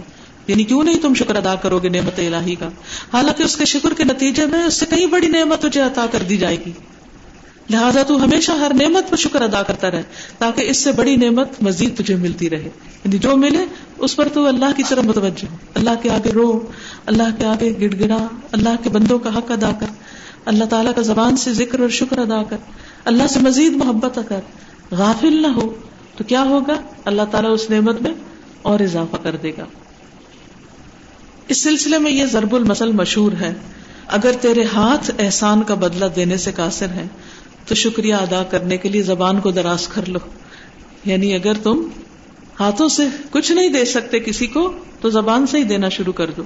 یعنی 0.47 0.63
کیوں 0.63 0.83
نہیں 0.83 0.99
تم 1.01 1.13
شکر 1.13 1.35
ادا 1.35 1.55
کرو 1.55 1.79
گے 1.79 1.89
نعمت 1.89 2.19
الہی 2.19 2.55
کا؟ 2.55 2.67
حالانکہ 3.13 3.43
اس 3.43 3.55
کے 3.55 3.65
شکر 3.65 3.93
کے 3.93 4.03
نتیجے 4.03 4.45
میں 4.45 4.63
اس 4.63 4.73
سے 4.73 4.85
کئی 4.89 5.05
بڑی 5.05 5.27
نعمت 5.27 5.61
تجھے 5.61 5.81
عطا 5.81 6.05
کر 6.11 6.23
دی 6.29 6.37
جائے 6.37 6.57
گی۔ 6.65 6.71
لہٰذا 7.69 8.03
تو 8.03 8.23
ہمیشہ 8.23 8.51
ہر 8.51 8.71
نعمت 8.73 9.09
پر 9.09 9.17
شکر 9.17 9.41
ادا 9.41 9.63
کرتا 9.63 9.91
رہے 9.91 10.03
تاکہ 10.37 10.61
اس 10.61 10.77
سے 10.77 10.91
بڑی 10.91 11.15
نعمت 11.15 11.49
مزید 11.61 11.97
تجھے 11.97 12.15
ملتی 12.15 12.49
رہے۔ 12.49 12.69
یعنی 13.05 13.17
جو 13.17 13.37
ملے 13.37 13.65
اس 13.97 14.15
پر 14.15 14.27
تو 14.27 14.47
اللہ 14.47 14.65
کی 14.77 14.83
طرف 14.89 15.03
متوجہ 15.03 15.45
اللہ 15.73 15.89
کے 16.01 16.09
آگے 16.09 16.31
رو، 16.31 16.59
اللہ 17.05 17.23
کے 17.37 17.45
آگے 17.45 17.73
گڑ 17.81 17.99
گڑا 17.99 18.27
اللہ 18.51 18.69
کے 18.83 18.89
بندوں 18.89 19.19
کا 19.19 19.37
حق 19.37 19.51
ادا 19.51 19.71
کر۔ 19.79 19.85
اللہ 20.45 20.65
تعالیٰ 20.65 20.91
کا 20.95 21.01
زبان 21.01 21.37
سے 21.37 21.53
ذکر 21.53 21.79
اور 21.79 21.89
شکر 21.89 22.17
ادا 22.17 22.43
کر۔ 22.43 22.57
اللہ 23.05 23.27
سے 23.27 23.39
مزید 23.39 23.73
محبت 23.73 24.19
کر۔ 24.27 24.39
غافل 24.91 25.41
نہ 25.41 25.47
ہو 25.47 25.73
تو 26.17 26.23
کیا 26.23 26.43
ہوگا؟ 26.43 26.73
اللہ 27.05 27.21
تعالیٰ 27.31 27.53
اس 27.53 27.69
نعمت 27.69 28.01
میں 28.01 28.13
اور 28.61 28.79
اضافہ 28.79 29.15
کر 29.23 29.35
دے 29.35 29.51
گا۔ 29.57 29.65
اس 31.47 31.57
سلسلے 31.63 31.97
میں 31.97 32.11
یہ 32.11 32.25
ضرب 32.25 32.55
المسل 32.55 32.91
مشہور 32.91 33.31
ہے۔ 33.31 33.53
اگر 34.07 34.31
تیرے 34.41 34.63
ہاتھ 34.63 35.11
احسان 35.19 35.63
کا 35.63 35.73
بدلہ 35.73 36.05
دینے 36.05 36.37
سے 36.37 36.51
قاصر 36.51 36.89
ہے 36.89 37.07
تو 37.65 37.75
شکریہ 37.75 38.13
ادا 38.13 38.43
کرنے 38.43 38.77
کے 38.77 38.89
لیے 38.89 39.01
زبان 39.01 39.39
کو 39.39 39.51
دراز 39.51 39.87
کر 39.87 40.09
لو۔ 40.09 40.19
یعنی 41.05 41.33
اگر 41.33 41.53
تم 41.63 41.87
ہاتھوں 42.59 42.89
سے 42.89 43.03
کچھ 43.31 43.51
نہیں 43.51 43.69
دے 43.69 43.85
سکتے 43.85 44.19
کسی 44.19 44.47
کو، 44.47 44.73
تو 45.01 45.09
زبان 45.09 45.47
سے 45.47 45.57
ہی 45.57 45.63
دینا 45.63 45.89
شروع 45.89 46.13
کر 46.13 46.31
دو۔ 46.31 46.43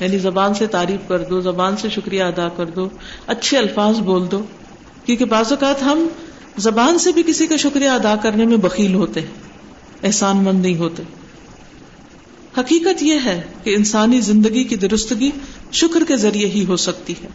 یعنی 0.00 0.18
زبان 0.18 0.54
سے 0.54 0.66
تعریف 0.66 1.08
کر 1.08 1.18
دو، 1.18 1.40
زبان 1.40 1.76
سے 1.76 1.88
شکریہ 1.88 2.22
ادا 2.22 2.48
کر 2.48 2.66
دو، 2.66 2.88
اچھے 3.26 3.58
الفاظ 3.58 3.98
بول 3.98 4.30
دو۔ 4.30 4.42
کیونکہ 5.06 5.24
بعض 5.24 5.52
اوقات 5.52 5.82
ہم 5.82 6.08
زبان 6.56 6.98
سے 6.98 7.12
بھی 7.12 7.22
کسی 7.26 7.46
کا 7.46 7.56
شکریہ 7.56 7.88
ادا 7.88 8.16
کرنے 8.16 8.44
میں 8.44 8.56
بخیل 8.56 8.94
ہوتے 8.94 9.20
ہیں، 9.20 9.34
احسان 10.02 10.36
مند 10.36 10.62
نہیں 10.62 10.76
ہوتے۔ 10.76 11.02
حقیقت 12.58 13.02
یہ 13.02 13.18
ہے 13.24 13.42
کہ 13.64 13.74
انسانی 13.74 14.20
زندگی 14.20 14.64
کی 14.64 14.76
درستگی 14.76 15.30
شکر 15.72 16.04
کے 16.08 16.16
ذریعے 16.16 16.48
ہی 16.48 16.64
ہو 16.64 16.76
سکتی 16.76 17.14
ہے۔ 17.22 17.28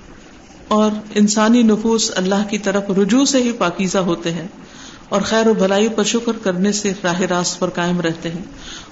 اور 0.70 0.92
انسانی 1.16 1.64
نفوس 1.64 2.12
اللہ 2.16 2.48
کی 2.50 2.58
طرف 2.58 2.84
رجوع 2.98 3.26
سے 3.26 3.44
ہی 3.44 3.52
پاکیزہ 3.52 3.98
ہوتے 3.98 4.32
ہیں 4.32 4.48
اور 5.10 5.22
خیر 5.22 5.48
و 5.48 5.54
بھلائی 5.54 5.90
پر 5.90 6.04
شکر 6.04 6.32
کرنے 6.44 6.72
سے 6.72 6.94
راہ 7.04 7.22
راست 7.22 7.60
پر 7.60 7.70
قائم 7.70 8.02
رہتے 8.02 8.30
ہیں 8.30 8.44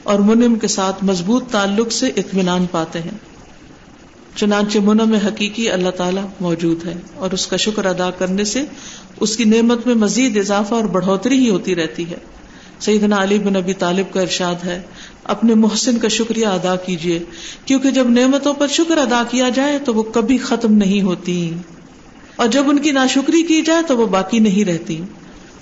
اور 0.03 0.19
منم 0.19 0.55
کے 0.55 0.67
ساتھ 0.67 1.03
مضبوط 1.03 1.51
تعلق 1.51 1.91
سے 1.91 2.07
اطمینان 2.07 2.65
پاتے 2.71 2.99
ہیں۔ 2.99 3.17
چنانچہ 4.35 4.79
منم 4.79 5.13
حقیقی 5.13 5.69
اللہ 5.69 5.89
تعالیٰ 5.89 6.25
موجود 6.39 6.85
ہے 6.85 6.93
اور 7.15 7.31
اس 7.31 7.47
کا 7.47 7.57
شکر 7.57 7.85
ادا 7.85 8.09
کرنے 8.11 8.43
سے 8.43 8.63
اس 9.19 9.37
کی 9.37 9.43
نعمت 9.43 9.87
میں 9.87 9.95
مزید 9.95 10.37
اضافہ 10.37 10.73
اور 10.73 10.83
بڑھوتری 10.83 11.39
ہی 11.39 11.49
ہوتی 11.49 11.75
رہتی 11.75 12.11
ہے۔ 12.11 12.17
سیدنا 12.79 13.23
علی 13.23 13.39
بن 13.39 13.55
ابی 13.55 13.73
طالب 13.73 14.13
کا 14.13 14.21
ارشاد 14.21 14.65
ہے 14.65 14.81
اپنے 15.27 15.53
محسن 15.53 15.97
کا 15.97 16.07
شکریہ 16.07 16.45
ادا 16.45 16.75
کیجیے 16.75 17.19
کیونکہ 17.65 17.89
جب 17.89 18.09
نعمتوں 18.09 18.53
پر 18.53 18.67
شکر 18.67 18.97
ادا 18.97 19.23
کیا 19.29 19.49
جائے 19.49 19.79
تو 19.79 19.93
وہ 19.93 20.03
کبھی 20.03 20.37
ختم 20.37 20.73
نہیں 20.73 21.01
ہوتی۔ 21.01 21.53
اور 22.35 22.47
جب 22.47 22.69
ان 22.69 22.79
کی 22.79 22.91
ناشکری 22.91 23.43
کی 23.43 23.61
جائے 23.61 23.81
تو 23.87 23.97
وہ 23.97 24.05
باقی 24.05 24.39
نہیں 24.39 24.65
رہتی۔ 24.65 25.01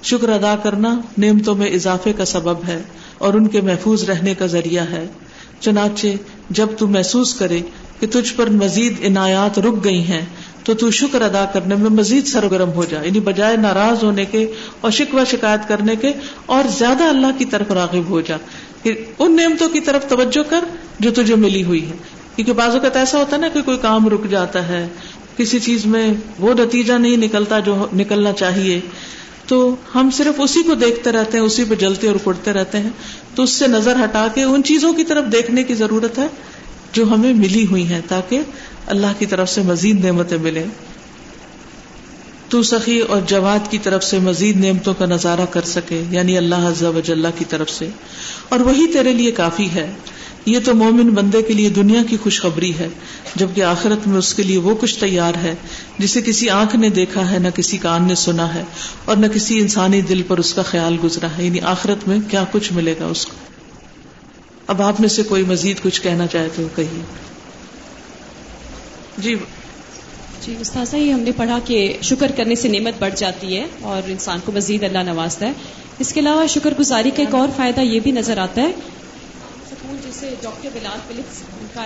شکر 0.04 0.30
ادا 0.30 0.56
کرنا 0.56 1.02
نعمتوں 1.18 1.56
میں 1.56 1.68
اضافے 1.68 2.14
کا 2.14 2.26
سبب 2.26 2.64
ہے 2.68 2.82
اور 3.18 3.34
ان 3.34 3.48
کے 3.48 3.62
محفوظ 3.62 4.04
رہنے 4.04 4.34
کا 4.36 4.46
ذریعہ 4.46 4.86
ہے۔ 4.92 5.08
چنانچہ، 5.60 6.08
جب 6.50 6.68
تو 6.78 6.88
محسوس 6.88 7.34
کرے 7.34 7.60
کہ 8.00 8.08
تجھ 8.12 8.34
پر 8.34 8.50
مزید 8.50 8.94
عنایات 9.06 9.60
رک 9.60 9.84
گئی 9.84 10.02
ہیں، 10.02 10.26
تو 10.64 10.74
تو 10.74 10.92
شکر 10.92 11.22
ادا 11.22 11.46
کرنے 11.46 11.76
میں 11.76 11.90
مزید 11.90 12.28
سرگرم 12.28 12.72
ہو 12.72 12.86
جائے 12.86 13.08
یعنی 13.08 13.20
بجائے 13.20 13.58
ناراض 13.58 14.04
ہونے 14.04 14.26
کے 14.26 14.52
اور 14.82 14.92
شکوہ 14.92 15.22
شکایت 15.32 15.68
کرنے 15.68 15.96
کے 15.96 16.12
اور 16.46 16.64
زیادہ 16.78 17.04
اللہ 17.04 17.28
کی 17.38 17.46
طرف 17.46 17.72
راغب 17.72 18.10
ہو 18.10 18.22
جا۔ 18.22 18.38
ان 19.20 19.36
نعمتوں 19.36 19.70
کی 19.70 19.80
طرف 19.80 20.08
توجہ 20.08 20.50
کر 20.50 20.64
جو 21.00 21.12
تجھے 21.12 21.36
ملی 21.36 21.64
ہوئی 21.64 21.90
ہے 21.90 21.96
کیونکہ 22.36 22.54
بعض 22.54 22.74
اوقات 22.74 22.96
ایسا 22.96 23.20
ہوتا 23.20 23.36
ہے 23.36 23.42
نا 23.42 23.48
کہ 23.48 23.62
کوئی 23.62 23.78
کام 23.82 24.08
رک 24.08 24.30
جاتا 24.30 24.68
ہے، 24.68 24.88
کسی 25.38 25.60
چیز 25.60 25.86
میں 25.86 26.14
وہ 26.40 26.54
نتیجہ 26.54 26.94
نہیں 26.94 27.18
نکلتا 27.18 27.60
جو 27.60 27.88
نکلنا 27.96 28.34
چاہیے۔ 28.34 28.80
تو 29.48 29.76
ہم 29.96 30.10
صرف 30.14 30.42
اسی 30.42 30.64
کو 30.64 30.74
دیکھتے 30.74 31.12
رہتے 31.12 31.38
ہیں، 31.38 31.46
اسی 31.46 31.64
پہ 31.70 31.76
جلتے 31.76 32.08
اور 32.08 32.16
اکڑتے 32.16 32.54
رہتے 32.54 32.78
ہیں۔ 32.78 32.90
تو 33.36 33.44
اس 33.44 33.50
سے 33.50 33.68
نظر 33.68 33.96
ہٹا 34.04 34.28
کے 34.34 34.44
ان 34.44 34.64
چیزوں 34.64 34.94
کی 34.94 35.04
طرف 35.04 35.26
دیکھنے 35.32 35.64
کی 35.64 35.74
ضرورت 35.74 36.18
ہے 36.18 36.28
جو 36.92 37.04
ہمیں 37.04 37.34
ملی 37.34 37.66
ہوئی 37.66 37.84
ہیں، 37.84 38.02
تاکہ 38.08 38.40
اللہ 38.88 39.08
کی 39.20 39.26
طرف 39.26 39.50
سے 39.50 39.62
مزید 39.62 40.06
نعمتیں 40.06 40.38
ملیں۔ 40.38 40.66
تو 42.50 42.64
سخی 42.64 43.00
اور 43.00 43.22
جواد 43.28 43.72
کی 43.72 43.78
طرف 43.78 44.04
سے 44.04 44.20
مزید 44.20 44.66
نعمتوں 44.66 44.94
کا 44.94 45.06
نظارہ 45.06 45.46
کر 45.50 45.62
سکے 45.62 46.04
یعنی 46.10 46.38
اللہ 46.38 46.84
و 46.84 47.00
جل 47.00 47.26
کی 47.38 47.46
طرف 47.46 47.70
سے۔ 47.70 47.90
اور 48.50 48.60
وہی 48.60 48.94
تیرے 48.94 49.14
لیے 49.14 49.32
کافی 49.32 49.70
ہے۔ 49.70 49.92
یہ 50.46 50.60
تو 50.66 50.76
مومن 50.76 51.10
بندے 51.10 51.42
کے 51.42 51.54
لیے 51.54 51.70
دنیا 51.70 52.02
کی 52.10 52.18
خوشخبری 52.24 52.78
ہے، 52.80 52.88
جبکہ 53.36 53.62
آخرت 53.62 54.08
میں 54.08 54.18
اس 54.18 54.34
کے 54.34 54.44
لیے 54.44 54.58
وہ 54.58 54.76
کچھ 54.76 55.00
تیار 55.00 55.34
ہے، 55.44 55.56
جسے 56.00 56.22
کسی 56.22 56.50
آنکھ 56.50 56.76
نے 56.76 56.90
دیکھا 56.90 57.32
ہے، 57.32 57.40
نہ 57.40 57.48
کسی 57.56 57.78
کان 57.78 58.04
نے 58.04 58.16
سنا 58.16 58.54
ہے، 58.54 58.64
اور 59.06 59.18
نہ 59.18 59.28
کسی 59.28 59.60
انسانی 59.60 60.02
دل 60.02 60.22
پر 60.28 60.38
اس 60.38 60.54
کا 60.54 60.62
خیال 60.62 60.98
گزرا 61.04 61.28
ہے۔ 61.38 61.46
یعنی 61.46 61.60
آخرت 61.62 62.08
میں 62.08 62.18
کیا 62.30 62.44
کچھ 62.52 62.74
ملے 62.74 62.96
گا 63.00 63.06
اس 63.06 63.26
کو؟ 63.26 63.32
اب 64.68 64.82
آپ 64.82 65.02
میں 65.02 65.10
سے 65.10 65.24
کوئی 65.24 65.44
مزید 65.44 65.78
کچھ 65.84 66.02
کہنا 66.02 66.28
چاہے 66.28 66.48
تو 66.56 66.68
کہیے۔ 66.76 67.02
جی 69.18 69.36
جی 70.42 70.56
استاذہ، 70.60 70.96
یہ 70.96 71.14
ہم 71.14 71.20
نے 71.20 71.32
پڑھا 71.32 71.60
کہ 71.66 71.98
شکر 72.02 72.32
کرنے 72.32 72.56
سے 72.56 72.68
نعمت 72.68 72.94
بڑھ 73.00 73.16
جاتی 73.16 73.58
ہے 73.58 73.66
اور 73.82 74.10
انسان 74.10 74.40
کو 74.46 74.52
مزید 74.52 74.84
اللہ 74.84 75.04
نوازتا 75.04 75.48
ہے۔ 75.48 75.52
اس 76.00 76.14
کے 76.14 76.20
علاوہ 76.20 76.48
شکر 76.48 76.74
گزاری 76.80 77.12
کا 77.12 77.22
ایک 77.22 77.36
اور 77.36 77.48
فائدہ 77.56 77.82
یہ 77.82 78.00
بھی 78.00 78.12
نظر 78.12 78.38
آتا 78.38 78.62
ہے۔ 78.62 78.72
سکون 79.70 79.98
جیسے 80.04 80.36
ڈاکٹر 80.42 80.70
بلال 80.74 81.00
فلپس 81.08 81.42
کا 81.74 81.84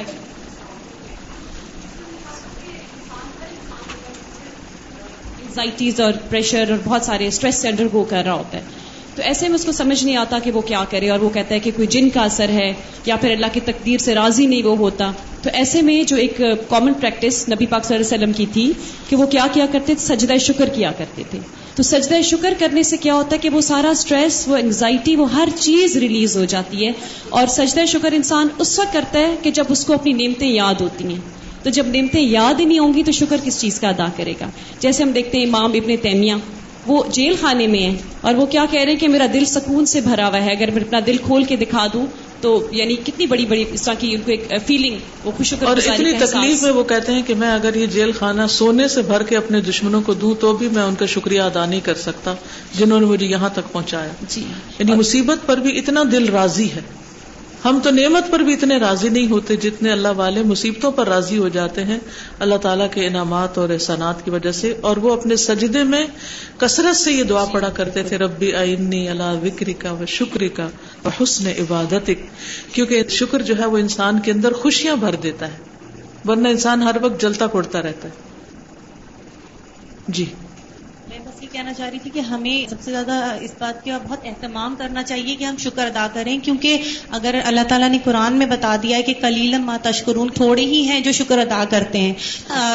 انزائٹیز 5.41 6.01
اور 6.01 6.13
پریشر 6.29 6.69
اور 6.69 6.79
بہت 6.83 7.05
سارے 7.05 7.27
اسٹریس 7.27 7.55
سے 7.55 7.67
انڈر 7.67 7.87
گو 7.93 8.03
کر 8.03 8.23
رہا 8.23 8.33
ہوتا 8.33 8.57
ہے۔ 8.57 8.78
تو 9.15 9.21
ایسے 9.21 9.47
میں 9.47 9.55
اس 9.55 9.65
کو 9.65 9.71
سمجھ 9.71 10.03
نہیں 10.03 10.15
آتا 10.15 10.39
کہ 10.39 10.51
وہ 10.51 10.61
کیا 10.61 10.83
کرے 10.89 11.09
اور 11.09 11.19
وہ 11.19 11.29
کہتا 11.29 11.55
ہے 11.55 11.59
کہ 11.59 11.71
کوئی 11.75 11.87
جن 11.87 12.09
کا 12.09 12.21
اثر 12.21 12.49
ہے 12.49 12.73
یا 13.05 13.15
پھر 13.15 13.31
اللہ 13.31 13.45
کی 13.53 13.59
تقدیر 13.59 13.97
سے 13.97 14.15
راضی 14.15 14.45
نہیں 14.45 14.63
وہ 14.63 14.77
ہوتا۔ 14.77 15.11
تو 15.43 15.49
ایسے 15.53 15.81
میں 15.81 16.03
جو 16.03 16.15
ایک 16.15 16.41
کامن 16.69 16.93
پریکٹس 16.93 17.49
نبی 17.49 17.65
پاک 17.65 17.85
صلی 17.85 17.95
اللہ 17.95 18.07
علیہ 18.07 18.23
وسلم 18.23 18.33
کی 18.33 18.45
تھی 18.53 18.73
کہ 19.09 19.15
وہ 19.15 19.25
کیا 19.25 19.47
کیا 19.53 19.65
کرتے 19.71 19.95
تھے، 19.95 20.15
سجدہ 20.15 20.37
شکر 20.37 20.69
کیا 20.69 20.91
کرتے 20.91 21.23
تھے۔ 21.29 21.39
تو 21.75 21.83
سجدہ 21.83 22.21
شکر 22.23 22.53
کرنے 22.59 22.83
سے 22.83 22.97
کیا 22.97 23.13
ہوتا 23.13 23.29
ہے 23.31 23.37
کہ 23.37 23.49
وہ 23.49 23.61
سارا 23.61 23.93
سٹریس 23.95 24.47
وہ 24.47 24.57
انگزائٹی 24.57 25.15
وہ 25.15 25.33
ہر 25.33 25.47
چیز 25.59 25.97
ریلیز 25.97 26.37
ہو 26.37 26.45
جاتی 26.45 26.87
ہے۔ 26.87 26.91
اور 27.29 27.47
سجدہ 27.47 27.85
شکر 27.87 28.11
انسان 28.11 28.47
اس 28.59 28.79
وقت 28.79 28.93
کرتا 28.93 29.19
ہے 29.19 29.35
کہ 29.41 29.51
جب 29.51 29.63
اس 29.69 29.85
کو 29.85 29.93
اپنی 29.93 30.13
نعمتیں 30.13 30.47
یاد 30.47 30.81
ہوتی 30.81 31.03
ہیں۔ 31.03 31.19
تو 31.63 31.69
جب 31.69 31.87
نعمتیں 31.87 32.21
یاد 32.21 32.59
ہی 32.59 32.65
نہیں 32.65 32.79
ہوں 32.79 32.93
گی 32.93 33.03
تو 33.03 33.11
شکر 33.11 33.37
کس 33.43 33.61
چیز 33.61 33.79
کا 33.79 33.89
ادا 33.89 34.05
کرے 34.15 34.33
گا؟ 34.41 34.49
جیسے 34.79 35.03
ہم 35.03 35.11
دیکھتے 35.11 35.37
ہیں 35.37 35.45
امام 35.45 35.71
ابن 35.73 35.97
تیمیہ 36.01 36.33
وہ 36.89 37.03
جیل 37.11 37.35
خانے 37.41 37.67
میں 37.67 37.79
ہے 37.79 37.95
اور 38.21 38.35
وہ 38.35 38.45
کیا 38.45 38.65
کہہ 38.71 38.81
رہے 38.81 38.91
ہیں 38.91 38.99
کہ 38.99 39.07
میرا 39.07 39.25
دل 39.33 39.45
سکون 39.45 39.85
سے 39.85 40.01
بھرا 40.01 40.27
ہوا 40.27 40.45
ہے 40.45 40.51
اگر 40.51 40.71
میں 40.71 40.81
اپنا 40.81 40.99
دل 41.07 41.17
کھول 41.17 41.43
کے 41.43 41.55
دکھا 41.55 41.87
دوں 41.93 42.05
تو 42.41 42.67
یعنی 42.71 42.95
کتنی 42.95 43.25
بڑی 43.25 43.45
بڑی 43.45 43.63
اس 43.71 43.81
طرح 43.81 43.93
کی 43.93 44.15
ان 44.15 44.21
کو 44.21 44.31
ایک 44.31 44.53
فیلنگ 44.67 44.97
وہ 45.23 45.31
خوش 45.37 45.53
اور 45.61 45.77
اتنی 45.77 46.11
تکلیف 46.19 46.63
میں 46.63 46.71
وہ 46.71 46.83
کہتے 46.83 47.13
ہیں 47.13 47.21
کہ 47.27 47.33
میں 47.33 47.51
اگر 47.51 47.75
یہ 47.75 47.85
جیل 47.85 48.11
خانہ 48.11 48.41
سونے 48.49 48.87
سے 48.87 49.01
بھر 49.01 49.23
کے 49.23 49.37
اپنے 49.37 49.61
دشمنوں 49.61 50.01
کو 50.01 50.13
دوں 50.13 50.35
تو 50.35 50.53
بھی 50.53 50.67
میں 50.67 50.83
ان 50.83 50.95
کا 50.95 51.05
شکریہ 51.05 51.41
ادا 51.41 51.65
نہیں 51.65 51.79
کر 51.79 51.95
سکتا 51.95 52.33
جنہوں 52.79 52.99
نے 52.99 53.05
مجھے 53.05 53.25
یہاں 53.25 53.49
تک 53.53 53.71
پہنچایا۔ 53.71 54.11
جی۔ 54.29 54.41
یعنی 54.79 54.93
مصیبت 54.93 55.47
پر 55.47 55.57
بھی 55.57 55.77
اتنا 55.79 56.03
دل 56.11 56.29
راضی 56.29 56.71
ہے۔ 56.75 56.81
ہم 57.65 57.79
تو 57.83 57.89
نعمت 57.89 58.31
پر 58.31 58.39
بھی 58.39 58.53
اتنے 58.53 58.77
راضی 58.77 59.09
نہیں 59.09 59.31
ہوتے 59.31 59.55
جتنے 59.55 59.91
اللہ 59.91 60.07
والے 60.07 60.43
مصیبتوں 60.43 60.91
پر 60.91 61.07
راضی 61.07 61.37
ہو 61.37 61.47
جاتے 61.47 61.83
ہیں۔ 61.83 61.97
اللہ 62.39 62.55
تعالیٰ 62.55 62.87
کے 62.91 63.07
انعامات 63.07 63.57
اور 63.57 63.69
احسانات 63.69 64.25
کی 64.25 64.31
وجہ 64.31 64.51
سے 64.51 64.73
اور 64.81 64.97
وہ 64.97 65.13
اپنے 65.13 65.35
سجدے 65.35 65.83
میں 65.83 66.05
کثرت 66.57 66.95
سے 66.95 67.11
یہ 67.11 67.23
دعا 67.23 67.45
پڑا 67.45 67.69
کرتے 67.69 68.03
تھے، 68.03 68.17
ربی 68.17 68.53
آئنی 68.53 69.09
اللہ 69.09 69.35
وکری 69.43 69.73
کا 69.73 69.91
و 69.91 70.05
شکری 70.07 70.49
کا 70.49 70.67
و 71.05 71.09
حسن 71.09 71.47
عبادت 71.47 72.11
کیونکہ 72.73 73.03
شکر 73.09 73.41
جو 73.41 73.59
ہے 73.59 73.65
وہ 73.65 73.77
انسان 73.77 74.19
کے 74.19 74.31
اندر 74.31 74.51
خوشیاں 74.51 74.95
بھر 74.95 75.15
دیتا 75.15 75.47
ہے، 75.47 75.57
ورنہ 76.25 76.47
انسان 76.47 76.81
ہر 76.81 76.95
وقت 77.01 77.21
جلتا 77.21 77.47
پڑتا 77.47 77.81
رہتا 77.81 78.07
ہے۔ 78.07 78.13
جی۔ 80.07 80.25
کہنا 81.51 81.73
چاہ 81.73 81.89
رہی 81.89 81.99
تھی 81.99 82.11
کہ 82.11 82.19
ہمیں 82.19 82.69
سب 82.69 82.75
سے 82.81 82.91
زیادہ 82.91 83.37
اس 83.41 83.51
بات 83.59 83.85
کا 83.85 83.97
بہت 84.03 84.19
اہتمام 84.23 84.75
کرنا 84.75 85.03
چاہیے 85.03 85.35
کہ 85.35 85.43
ہم 85.43 85.57
شکر 85.57 85.85
ادا 85.85 86.07
کریں 86.13 86.39
کیونکہ 86.39 86.77
اگر 87.09 87.39
اللہ 87.43 87.61
تعالیٰ 87.67 87.89
نے 87.89 87.97
قرآن 88.03 88.33
میں 88.33 88.45
بتا 88.45 88.75
دیا 88.83 88.97
ہے 88.97 89.03
کہ 89.03 89.13
کلیلم 89.21 89.65
ما 89.65 89.77
تشکرون 89.81 90.29
تھوڑے 90.29 90.65
ہی 90.65 90.81
ہیں 90.81 90.99
جو 90.99 91.11
شکر 91.11 91.39
ادا 91.39 91.63
کرتے 91.69 91.97
ہیں۔ 91.97 92.13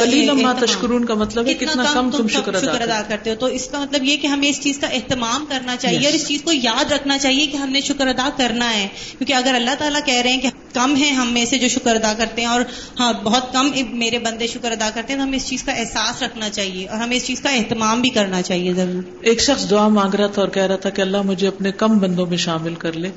کلیلم 0.01 0.43
ما 0.43 0.53
تشکرون 0.53 1.05
کا 1.05 1.15
مطلب 1.15 1.47
ہے 1.47 1.55
کتنا 1.55 1.85
کم 1.95 2.11
تم 2.11 2.29
شکر 2.29 2.55
ادا 2.55 3.03
کرتے 3.09 3.31
ہو۔ 3.31 3.35
تو 3.35 3.47
اس 3.47 3.69
کا 3.69 3.81
مطلب 3.81 4.05
یہ 4.05 4.17
کہ 4.17 4.27
ہمیں 4.27 4.49
اس 4.49 4.61
چیز 4.61 4.79
کا 4.79 4.87
اہتمام 4.87 5.47
کرنا 5.49 5.77
چاہیے 5.77 6.05
اور 6.05 6.13
اس 6.13 6.27
چیز 6.29 6.43
کو 6.43 6.53
یاد 6.53 6.93
رکھنا 6.93 7.19
چاہیے 7.19 7.47
کہ 7.47 7.57
ہم 7.57 7.71
نے 7.71 7.81
شکر 7.81 8.07
ادا 8.07 8.29
کرنا 8.37 8.75
ہے۔ 8.75 8.89
کیونکہ 9.19 9.33
اگر 9.33 9.55
اللہ 9.55 9.75
تعالیٰ 9.79 10.01
کہہ 10.05 10.21
رہے 10.21 10.33
ہیں 10.33 10.41
کہ 10.41 10.49
کم 10.75 10.95
ہیں، 10.95 11.13
ہم 11.13 11.33
میں 11.33 11.45
سے 11.45 11.59
جو 11.59 11.69
شکر 11.69 11.95
ادا 11.95 12.13
کرتے 12.19 12.41
ہیں 12.41 12.49
اور 12.49 12.61
ہاں 13.01 13.13
بہت 13.13 13.53
کم 13.53 13.71
میرے 13.91 14.19
بندے 14.19 14.47
شکر 14.47 14.71
ادا 14.71 14.91
کرتے 14.95 15.13
ہیں، 15.13 15.21
تو 15.21 15.27
ہمیں 15.27 15.37
اس 15.37 15.47
چیز 15.47 15.63
کا 15.63 15.73
احساس 15.73 16.23
رکھنا 16.23 16.51
چاہیے 16.51 16.87
اور 16.87 16.99
ہمیں 16.99 17.17
اس 17.17 17.25
چیز 17.25 17.41
کا 17.41 17.51
اہتمام 17.51 18.01
بھی 18.01 18.09
کرنا 18.09 18.43
چاہیے 18.43 18.73
ضرور۔ 18.73 19.03
ایک 19.21 19.41
شخص 19.41 19.71
دعا 19.71 19.89
مانگ 19.89 20.15
رہا 20.15 20.27
تھا 20.27 20.43
اور 20.43 20.51
کہہ 20.51 20.63
رہا 20.63 20.77
تھا 20.77 20.91
کہ 20.91 21.01
اللہ 21.01 21.23
مجھے 21.23 21.49
اپنے 21.49 21.73
کم 21.73 21.99
بندوں 21.99 22.27
میں 22.27 22.37
شامل 22.37 22.75
کر 22.75 22.93
لے۔ 22.93 23.11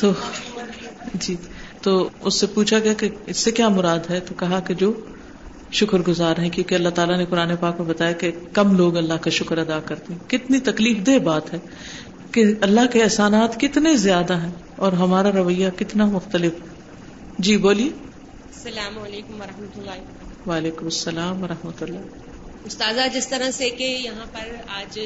تو 0.00 0.12
جی 1.14 1.36
تو 1.82 2.08
اس 2.20 2.40
سے 2.40 2.46
پوچھا 2.46 2.78
گیا 2.78 2.92
کہ 2.92 3.08
اس 3.26 3.36
سے 3.36 3.50
کیا 3.50 3.68
مراد 3.68 4.10
ہے؟ 4.10 4.20
تو 4.20 4.34
کہا 4.34 4.60
کہ 4.60 4.74
جو 4.74 4.92
شکر 5.72 5.98
گزار 5.98 6.34
ہیں، 6.38 6.50
کیونکہ 6.50 6.74
اللہ 6.74 6.88
تعالیٰ 6.88 7.18
نے 7.18 7.24
قرآن 7.30 7.56
پاک 7.60 7.80
میں 7.80 7.88
بتایا 7.88 8.12
کہ 8.12 8.30
کم 8.52 8.76
لوگ 8.76 8.96
اللہ 8.96 9.14
کا 9.14 9.30
شکر 9.30 9.58
ادا 9.58 9.80
کرتے 9.80 10.12
ہیں۔ 10.12 10.30
کتنی 10.30 10.58
تکلیف 10.58 11.06
دہ 11.06 11.18
بات 11.18 11.52
ہے 11.52 11.58
کہ 12.32 12.44
اللہ 12.60 12.86
کے 12.92 13.02
احسانات 13.02 13.60
کتنے 13.60 13.96
زیادہ 13.96 14.36
ہیں 14.40 14.52
اور 14.76 14.92
ہمارا 14.92 15.32
رویہ 15.32 15.68
کتنا 15.78 16.04
مختلف۔ 16.04 16.52
جی 17.38 17.56
بولیے۔ 17.56 17.86
السلام 17.86 18.98
علیکم 18.98 19.40
و 19.40 19.44
رحمۃ 19.44 19.78
اللہ 19.78 20.48
وعلیکم 20.48 20.84
السلام 20.84 21.42
و 21.42 21.48
رحمۃ 21.48 21.80
اللہ۔ 21.80 21.98
استاذہ 22.64 23.00
جس 23.14 23.28
طرح 23.28 23.50
سے 23.50 23.70
کہ 23.70 23.84
یہاں 23.84 24.26
پر 24.32 24.48
آج 24.68 24.98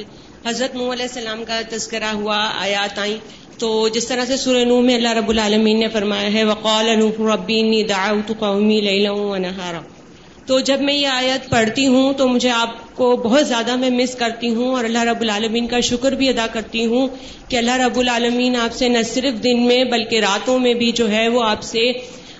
حضرت 0.45 0.75
نو 0.75 0.91
علیہ 0.91 1.03
السلام 1.03 1.43
کا 1.43 1.61
تذکرہ 1.69 2.11
ہوا 2.13 2.37
آیات 2.59 2.99
آئیں 2.99 3.17
تو 3.57 3.87
جس 3.93 4.07
طرح 4.07 4.25
سے 4.25 4.37
سورہ 4.37 4.63
نو 4.63 4.81
میں 4.81 4.95
اللہ 4.95 5.13
رب 5.13 5.29
العالمین 5.29 5.79
نے 5.79 5.87
فرمایا 5.87 6.33
ہے 6.33 6.43
وقال 6.43 6.99
نوح 6.99 7.35
ربی 7.35 7.59
انی 7.59 7.83
دعوت 7.83 8.31
قومی 8.39 8.81
لیلا 8.81 9.79
تو 10.47 10.59
جب 10.59 10.81
میں 10.81 10.93
یہ 10.93 11.07
آیت 11.07 11.49
پڑھتی 11.49 11.87
ہوں 11.87 12.13
تو 12.13 12.27
مجھے 12.27 12.49
آپ 12.49 12.95
کو 12.95 13.15
بہت 13.15 13.47
زیادہ 13.47 13.75
میں 13.75 13.89
مس 13.89 14.15
کرتی 14.15 14.49
ہوں 14.49 14.75
اور 14.75 14.83
اللہ 14.83 15.03
رب 15.03 15.21
العالمین 15.21 15.67
کا 15.67 15.79
شکر 15.79 16.11
بھی 16.11 16.29
ادا 16.29 16.47
کرتی 16.53 16.85
ہوں 16.85 17.07
کہ 17.47 17.57
اللہ 17.57 17.71
رب 17.71 17.99
العالمین 17.99 18.55
آپ 18.55 18.73
سے 18.73 18.89
نہ 18.89 19.03
صرف 19.03 19.43
دن 19.43 19.65
میں 19.67 19.83
بلکہ 19.83 20.19
راتوں 20.19 20.59
میں 20.59 20.73
بھی 20.73 20.91
جو 20.91 21.09
ہے 21.11 21.27
وہ 21.27 21.43
آپ 21.43 21.63
سے 21.63 21.91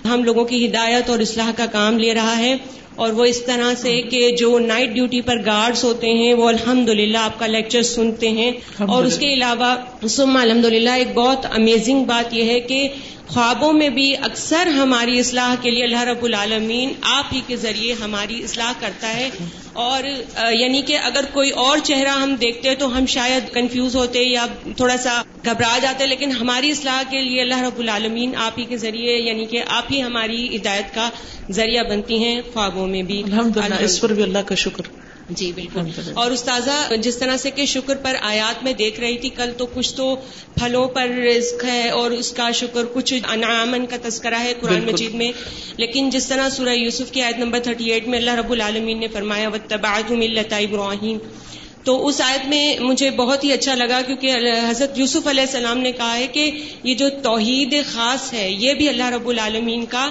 ہم 0.04 0.24
لوگوں 0.24 0.44
کی 0.44 0.66
ہدایت 0.66 1.10
اور 1.10 1.18
اصلاح 1.18 1.50
کا 1.56 1.66
کام 1.66 1.98
لے 1.98 2.14
رہا 2.14 2.38
ہے 2.38 2.56
اور 2.94 3.12
وہ 3.12 3.24
اس 3.24 3.42
طرح 3.42 3.74
سے 3.74 4.02
کہ 4.02 4.36
جو 4.36 4.58
نائٹ 4.58 4.90
ڈیوٹی 4.90 5.20
پر 5.20 5.36
گارڈز 5.46 5.84
ہوتے 5.84 6.06
ہیں 6.06 6.34
وہ 6.34 6.48
الحمد 6.48 6.88
للہ 6.88 7.18
آپ 7.18 7.38
کا 7.38 7.46
لیکچر 7.46 7.82
سنتے 7.82 8.28
ہیں۔ 8.28 8.50
اور 8.78 9.04
اس 9.04 9.18
کے 9.18 9.34
علاوہ 9.34 9.76
الحمد 10.18 10.64
للہ 10.64 10.90
ایک 10.90 11.14
بہت 11.14 11.46
امیزنگ 11.50 12.04
بات 12.04 12.34
یہ 12.34 12.44
ہے 12.44 12.60
کہ 12.60 12.88
خوابوں 13.26 13.72
میں 13.72 13.88
بھی 13.88 14.16
اکثر 14.16 14.66
ہماری 14.66 15.18
اصلاح 15.18 15.54
کے 15.62 15.70
لیے 15.70 15.84
اللہ 15.84 16.02
رب 16.02 16.24
العالمین 16.24 16.92
آپ 17.02 17.24
ہی 17.32 17.40
کے 17.46 17.56
ذریعے 17.56 17.94
ہماری 18.04 18.44
اصلاح 18.44 18.72
کرتا 18.80 19.16
ہے۔ 19.16 19.30
اور 19.72 20.04
یعنی 20.52 20.82
کہ 20.82 20.98
اگر 20.98 21.24
کوئی 21.32 21.50
اور 21.50 21.78
چہرہ 21.78 22.08
ہم 22.08 22.34
دیکھتے 22.34 22.74
تو 22.74 22.98
ہم 22.98 23.06
شاید 23.06 23.54
کنفیوز 23.54 23.96
ہوتے 23.96 24.22
یا 24.22 24.46
تھوڑا 24.76 24.96
سا 24.96 25.22
گھبرا 25.44 25.78
جاتے 25.82 26.06
لیکن 26.06 26.32
ہماری 26.32 26.70
اصلاح 26.70 27.02
کے 27.10 27.22
لیے 27.22 27.42
اللہ 27.42 27.62
رب 27.62 27.78
العالمین 27.78 28.32
آپ 28.36 28.58
ہی 28.58 28.64
کے 28.64 28.76
ذریعے 28.76 29.18
یعنی 29.18 29.44
کہ 29.44 29.62
آپ 29.66 29.92
ہی 29.92 30.02
ہماری 30.02 30.56
ہدایت 30.56 30.94
کا 30.94 31.10
ذریعہ 31.50 31.82
بنتی 31.82 32.18
ہیں 32.24 32.40
خوابوں 32.52 32.86
میں 32.86 33.02
بھی۔ 33.02 33.22
اس 33.80 34.00
پر 34.00 34.12
بھی 34.12 34.22
اللہ 34.22 34.38
کا 34.46 34.54
شکر۔ 34.54 34.99
جی 35.36 35.52
بالکل۔ 35.52 35.80
اور 36.14 36.30
استاذہ 36.30 36.94
جس 37.02 37.16
طرح 37.16 37.36
سے 37.36 37.50
کہ 37.50 37.66
شکر 37.66 37.96
پر 37.96 38.16
آیات 38.20 38.64
میں 38.64 38.72
دیکھ 38.72 39.00
رہی 39.00 39.18
تھی 39.18 39.28
کل 39.28 39.52
تو 39.58 39.66
کچھ 39.66 39.94
تو 39.94 40.14
پھلوں 40.54 40.88
پر 40.88 41.08
رزق 41.08 41.64
ہے 41.64 41.88
اور 41.90 42.10
اس 42.10 42.30
کا 42.32 42.50
شکر 42.50 42.84
کچھ 42.92 43.14
انعامن 43.30 43.86
کا 43.86 43.96
تذکرہ 44.02 44.40
ہے 44.40 44.54
قرآن 44.60 44.84
مجید 44.84 45.14
میں۔ 45.14 45.32
لیکن 45.76 46.10
جس 46.10 46.26
طرح 46.26 46.48
سورہ 46.50 46.68
یوسف 46.68 47.10
کی 47.10 47.22
آیت 47.22 47.38
نمبر 47.38 47.60
38 47.68 48.06
میں 48.06 48.18
اللہ 48.18 48.34
رب 48.34 48.50
العالمین 48.50 49.00
نے 49.00 49.08
فرمایا 49.08 49.48
وتبعت 49.48 50.10
ملت 50.10 50.52
ابراہیم 50.52 51.18
تو 51.84 52.06
اس 52.06 52.20
آیت 52.20 52.48
میں 52.48 52.78
مجھے 52.78 53.10
بہت 53.10 53.44
ہی 53.44 53.52
اچھا 53.52 53.74
لگا 53.74 54.00
کیونکہ 54.06 54.36
حضرت 54.70 54.98
یوسف 54.98 55.26
علیہ 55.26 55.42
السلام 55.42 55.78
نے 55.78 55.92
کہا 55.92 56.16
ہے 56.16 56.26
کہ 56.26 56.50
یہ 56.82 56.94
جو 56.94 57.08
توحید 57.22 57.74
خاص 57.92 58.32
ہے 58.32 58.50
یہ 58.50 58.74
بھی 58.74 58.88
اللہ 58.88 59.08
رب 59.10 59.28
العالمین 59.28 59.86
کا 59.86 60.10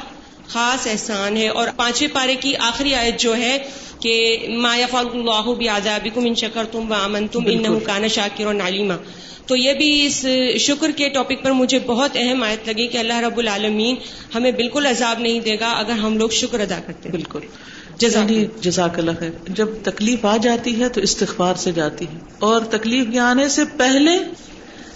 خاص 0.49 0.87
احسان 0.87 1.37
ہے 1.37 1.47
اور 1.47 1.67
پانچویں 1.75 2.13
پارے 2.13 2.35
کی 2.35 2.55
آخری 2.55 2.95
آیت 2.95 3.19
جو 3.19 3.37
ہے 3.37 3.57
کہ 3.99 4.45
ما 4.49 4.75
اللہ 4.93 5.49
بھی 5.57 5.69
ان 6.15 6.35
شکر 6.35 6.65
تم 6.71 6.91
و 6.91 6.93
امن 6.93 7.27
تم 7.27 7.41
ان 7.45 7.79
کانا 7.79 8.07
شاکر 8.07 8.45
اور 8.45 8.53
نالیما 8.53 8.95
تو 9.45 9.55
یہ 9.55 9.73
بھی 9.73 10.05
اس 10.05 10.25
شکر 10.59 10.91
کے 10.91 11.09
ٹاپک 11.09 11.43
پر 11.43 11.51
مجھے 11.51 11.79
بہت 11.79 12.11
اہم 12.15 12.43
آیت 12.43 12.67
لگی 12.67 12.87
کہ 12.87 12.97
اللہ 12.97 13.19
رب 13.19 13.37
العالمین 13.37 13.95
ہمیں 14.35 14.51
بالکل 14.51 14.85
عذاب 14.85 15.19
نہیں 15.19 15.39
دے 15.39 15.57
گا 15.59 15.71
اگر 15.71 15.91
ہم 15.91 16.17
لوگ 16.17 16.29
شکر 16.29 16.59
ادا 16.59 16.79
کرتے 16.85 17.09
بالکل۔ 17.09 17.39
جزاک 18.61 18.99
اللہ۔ 18.99 19.11
ہے 19.21 19.31
جب 19.47 19.67
تکلیف 19.83 20.25
آ 20.25 20.37
جاتی 20.37 20.81
ہے 20.81 20.89
تو 20.89 21.01
استغفار 21.01 21.55
سے 21.55 21.71
جاتی 21.71 22.05
ہے۔ 22.05 22.17
اور 22.39 22.61
تکلیف 22.61 23.05
کے 23.11 23.19
آنے 23.19 23.47
سے 23.47 23.65
پہلے 23.77 24.11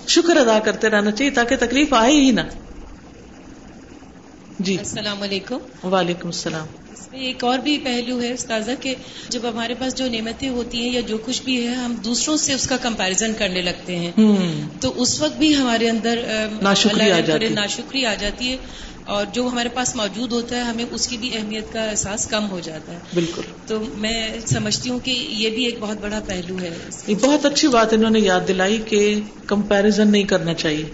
شکر 0.08 0.38
ادا 0.38 0.60
کرتے 0.60 0.90
رہنا 0.90 1.12
چاہیے 1.12 1.32
تاکہ 1.32 1.56
تکلیف 1.56 1.94
آئے 1.94 2.14
ہی 2.14 2.32
نہ۔ 2.32 2.42
جی۔ 4.60 4.78
السلام 4.78 5.22
علیکم۔ 5.22 5.58
وعلیکم 5.84 6.28
السلام۔ 6.28 6.66
اس 6.92 7.12
میں 7.12 7.20
ایک 7.20 7.44
اور 7.44 7.60
بھی 7.60 7.78
پہلو 7.78 8.22
ہے 8.22 8.34
استاذہ 8.34 8.72
کہ 8.80 8.96
جب 9.30 9.40
ہمارے 9.50 9.74
پاس 9.74 9.96
جو 9.96 10.08
نعمتیں 10.08 10.50
ہوتی 10.50 10.82
ہیں 10.82 10.94
یا 10.94 11.02
جو 11.02 11.18
کچھ 11.18 11.42
بھی 11.42 11.68
ہے 11.68 11.74
ہم 11.74 11.96
دوسروں 11.96 12.38
سے 12.38 12.54
اس 12.54 12.68
کا 12.68 12.78
کمپیرزن 12.78 13.32
کرنے 13.38 13.62
لگتے 13.62 13.96
ہیں۔ 13.96 14.12
تو 14.82 15.02
اس 15.02 15.22
وقت 15.22 15.38
بھی 15.38 15.56
ہمارے 15.56 15.90
اندر 15.90 16.46
ناشکری 16.62 18.06
آ 18.06 18.14
جاتی 18.14 18.52
ہے۔ 18.52 18.58
اور 19.06 19.26
جو 19.34 19.48
ہمارے 19.48 19.70
پاس 19.70 19.96
موجود 19.96 20.32
ہوتا 20.32 20.56
ہے 20.56 20.62
ہمیں 20.62 20.86
اس 20.92 21.08
کی 21.08 21.18
بھی 21.18 21.38
اہمیت 21.38 21.74
کا 21.74 21.84
احساس 21.84 22.28
کم 22.28 22.50
ہو 22.50 22.60
جاتا 22.60 22.94
ہے۔ 22.94 23.00
بالکل۔ 23.14 23.42
تو 23.68 23.80
میں 23.98 24.30
سمجھتی 24.46 24.90
ہوں 24.90 25.00
کہ 25.00 25.12
یہ 25.12 25.50
بھی 25.50 25.66
ایک 25.66 25.76
بہت 25.80 25.98
بڑا 26.02 26.20
پہلو 26.26 26.58
ہے۔ 26.62 26.70
یہ 27.08 27.16
بہت 27.22 27.46
اچھی 27.46 27.68
بات 27.68 27.94
انہوں 27.94 28.10
نے 28.10 28.20
یاد 28.20 28.42
دلائی 28.48 28.82
کہ 28.86 29.20
کمپیرزن 29.48 30.12
نہیں 30.12 30.24
کرنا 30.24 30.54
چاہیے۔ 30.54 30.86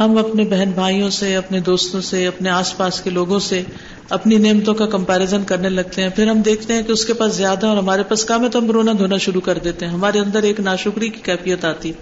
ہم 0.00 0.16
اپنے 0.16 0.44
بہن 0.44 0.70
بھائیوں 0.70 1.10
سے 1.10 1.36
اپنے 1.36 1.60
دوستوں 1.60 2.00
سے 2.00 2.26
اپنے 2.26 2.50
آس 2.50 2.76
پاس 2.76 3.00
کے 3.00 3.10
لوگوں 3.10 3.38
سے 3.38 3.62
اپنی 4.08 4.36
نعمتوں 4.36 4.74
کا 4.74 4.86
کمپیرزن 4.86 5.44
کرنے 5.44 5.68
لگتے 5.68 6.02
ہیں۔ 6.02 6.08
پھر 6.08 6.26
ہم 6.26 6.40
دیکھتے 6.40 6.74
ہیں 6.74 6.82
کہ 6.82 6.92
اس 6.92 7.04
کے 7.04 7.14
پاس 7.14 7.34
زیادہ 7.34 7.66
اور 7.66 7.76
ہمارے 7.76 8.02
پاس 8.02 8.24
کم 8.24 8.44
ہے 8.44 8.48
تو 8.48 8.58
ہم 8.58 8.70
رونا 8.70 8.92
دھونا 8.98 9.16
شروع 9.16 9.40
کر 9.40 9.58
دیتے 9.58 9.86
ہیں۔ 9.86 9.92
ہمارے 9.92 10.18
اندر 10.18 10.42
ایک 10.42 10.60
ناشکری 10.60 11.08
کی 11.08 11.20
کیفیت 11.22 11.64
آتی۔ 11.64 11.92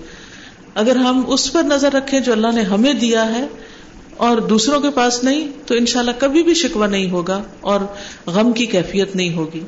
اگر 0.75 0.97
ہم 0.97 1.23
اس 1.27 1.53
پر 1.53 1.63
نظر 1.63 1.93
رکھیں 1.93 2.21
جو 2.21 2.33
اللہ 2.33 2.53
نے 2.55 2.63
ہمیں 2.63 2.93
دیا 2.93 3.35
ہے 3.35 3.47
اور 4.17 4.37
دوسروں 4.39 4.81
کے 4.81 4.91
پاس 4.91 5.25
نہیں 5.25 5.51
تو 5.67 5.75
انشاءاللہ 5.75 6.11
کبھی 6.19 6.43
بھی 6.43 6.55
شکوہ 6.55 6.87
نہیں 6.87 7.11
ہوگا 7.11 7.43
اور 7.61 7.81
غم 8.27 8.53
کی 8.53 8.67
کیفیت 8.67 9.17
نہیں 9.17 9.35
ہوگی۔ 9.35 9.61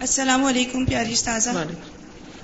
السلام 0.00 0.44
علیکم 0.44 0.84
پیاری 0.84 1.12
استاذہ۔ 1.12 1.50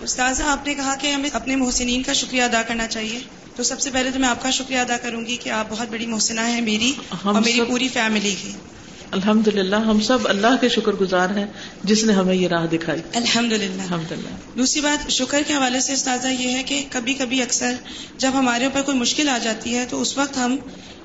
استاذہ 0.02 0.42
آپ 0.42 0.66
نے 0.66 0.74
کہا 0.74 0.94
کہ 1.00 1.06
ہمیں 1.06 1.30
اپنے 1.32 1.56
محسنین 1.56 2.02
کا 2.02 2.12
شکریہ 2.12 2.42
ادا 2.42 2.62
کرنا 2.68 2.86
چاہیے۔ 2.86 3.18
تو 3.58 3.64
سب 3.64 3.80
سے 3.80 3.90
پہلے 3.90 4.10
تو 4.10 4.18
میں 4.18 4.28
آپ 4.28 4.42
کا 4.42 4.50
شکریہ 4.50 4.78
ادا 4.78 4.96
کروں 4.96 5.26
گی 5.26 5.36
کہ 5.36 5.50
آپ 5.50 5.66
بہت 5.68 5.88
بڑی 5.90 6.06
محسنہ 6.06 6.40
ہیں 6.40 6.60
میری 6.60 6.92
اور 7.22 7.40
میری 7.40 7.60
پوری 7.68 7.88
فیملی 7.88 8.34
کی۔ 8.42 8.52
الحمد 9.10 9.48
للہ 9.48 9.76
ہم 9.76 10.00
سب 10.00 10.18
اللہ 10.24 10.56
کے 10.60 10.68
شکر 10.68 10.92
گزار 10.92 11.30
ہیں 11.30 11.46
جس 11.84 12.04
نے 12.04 12.12
ہمیں 12.12 12.34
یہ 12.34 12.48
راہ 12.48 12.66
دکھائی۔ 12.66 13.00
الحمد 13.14 13.52
للہ 13.52 13.82
الحمد 13.82 14.12
للہ 14.12 14.58
دوسری 14.58 14.80
بات 14.80 15.10
شکر 15.10 15.42
کے 15.46 15.54
حوالے 15.54 15.80
سے 15.80 15.92
استاذہ 15.92 16.28
یہ 16.28 16.50
ہے 16.50 16.62
کہ 16.62 16.84
کبھی 16.90 17.14
کبھی 17.14 17.42
اکثر 17.42 17.74
جب 18.18 18.30
ہمارے 18.34 18.64
اوپر 18.64 18.82
کوئی 18.82 18.98
مشکل 18.98 19.28
آ 19.28 19.38
جاتی 19.38 19.76
ہے 19.76 19.84
تو 19.90 20.00
اس 20.00 20.18
وقت 20.18 20.36
ہم 20.36 20.56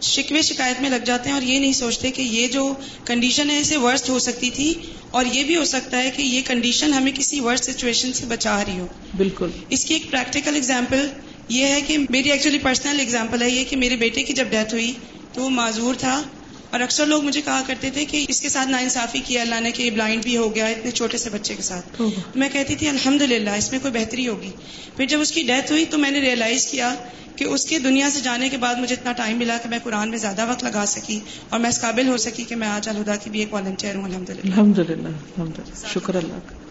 شکوے 0.01 0.41
شکایت 0.41 0.81
میں 0.81 0.89
لگ 0.89 1.05
جاتے 1.05 1.29
ہیں 1.29 1.33
اور 1.33 1.43
یہ 1.43 1.59
نہیں 1.59 1.73
سوچتے 1.73 2.11
کہ 2.11 2.21
یہ 2.21 2.47
جو 2.47 2.73
کنڈیشن 3.05 3.49
ہے 3.49 3.59
اسے 3.59 3.77
ورسٹ 3.77 4.09
ہو 4.09 4.19
سکتی 4.19 4.49
تھی 4.49 4.73
اور 5.11 5.25
یہ 5.31 5.43
بھی 5.43 5.57
ہو 5.57 5.65
سکتا 5.65 5.97
ہے 5.97 6.11
کہ 6.11 6.21
یہ 6.21 6.41
کنڈیشن 6.47 6.93
ہمیں 6.93 7.11
کسی 7.15 7.39
ورسٹ 7.39 7.63
سچویشن 7.63 8.13
سے 8.13 8.25
بچا 8.25 8.63
رہی 8.67 8.79
ہو۔ 8.79 8.87
بالکل۔ 9.17 9.49
اس 9.69 9.85
کی 9.85 9.93
ایک 9.93 10.11
پریکٹیکل 10.11 10.55
اگزامپل 10.55 11.07
یہ 11.49 11.65
ہے 11.65 11.81
کہ 11.81 11.97
میری 12.09 12.31
ایکچولی 12.31 12.59
پرسنل 12.59 12.99
اگزامپل 12.99 13.41
ہے 13.41 13.49
یہ 13.49 13.63
کہ 13.69 13.75
میرے 13.77 13.95
بیٹے 13.95 14.23
کی 14.23 14.33
جب 14.33 14.47
ڈیتھ 14.49 14.73
ہوئی 14.73 14.93
تو 15.33 15.41
وہ 15.41 15.49
معذور 15.49 15.95
تھا 15.95 16.23
اور 16.69 16.79
اکثر 16.79 17.05
لوگ 17.05 17.23
مجھے 17.23 17.41
کہا 17.41 17.61
کرتے 17.67 17.89
تھے 17.89 18.05
کہ 18.05 18.25
اس 18.29 18.41
کے 18.41 18.49
ساتھ 18.49 18.69
نا 18.69 18.77
انصافی 18.77 19.19
کیا 19.25 19.41
اللہ 19.41 19.59
نے 19.59 19.71
کہ 19.71 19.91
بلائنڈ 19.91 20.23
بھی 20.23 20.37
ہو 20.37 20.55
گیا 20.55 20.65
اتنے 20.65 20.91
چھوٹے 20.91 21.17
سے 21.17 21.29
بچے 21.29 21.55
کے 21.55 21.61
ساتھ۔ 21.61 22.01
میں 22.35 22.49
کہتی 22.53 22.75
تھی 22.75 22.89
الحمد 22.89 23.21
اس 23.57 23.71
میں 23.71 23.79
کوئی 23.79 23.93
بہتری 23.93 24.27
ہوگی۔ 24.27 24.51
پھر 24.97 25.05
جب 25.05 25.21
اس 25.21 25.31
کی 25.31 25.43
ڈیتھ 25.43 25.71
ہوئی 25.71 25.85
تو 25.85 25.97
میں 25.97 26.11
نے 26.11 26.19
ریئلائز 26.19 26.65
کیا 26.65 26.95
کہ 27.35 27.43
اس 27.43 27.65
کے 27.65 27.79
دنیا 27.79 28.09
سے 28.09 28.19
جانے 28.19 28.49
کے 28.49 28.57
بعد 28.57 28.75
مجھے 28.75 28.95
اتنا 28.95 29.11
ٹائم 29.11 29.37
ملا 29.37 29.57
کہ 29.57 29.69
میں 29.69 29.79
قرآن 29.83 30.09
میں 30.09 30.17
زیادہ 30.17 30.49
وقت 30.49 30.63
لگا 30.63 30.85
سکی 30.85 31.19
اور 31.49 31.59
میں 31.59 31.69
اس 31.69 31.81
قابل 31.81 32.07
ہو 32.07 32.17
سکی 32.17 32.43
کہ 32.43 32.55
میں 32.55 32.67
آج 32.67 32.89
الہدا 32.89 33.15
کی 33.15 33.29
بھی 33.29 33.39
ایک 33.39 33.53
والنٹیئر 33.53 33.95
ہوں 33.95 34.03
الحمد 34.03 34.29
للہ 34.29 34.49
الحمد 34.49 34.79
للہ 34.89 35.87
شکر 35.93 36.15
اللہ 36.15 36.62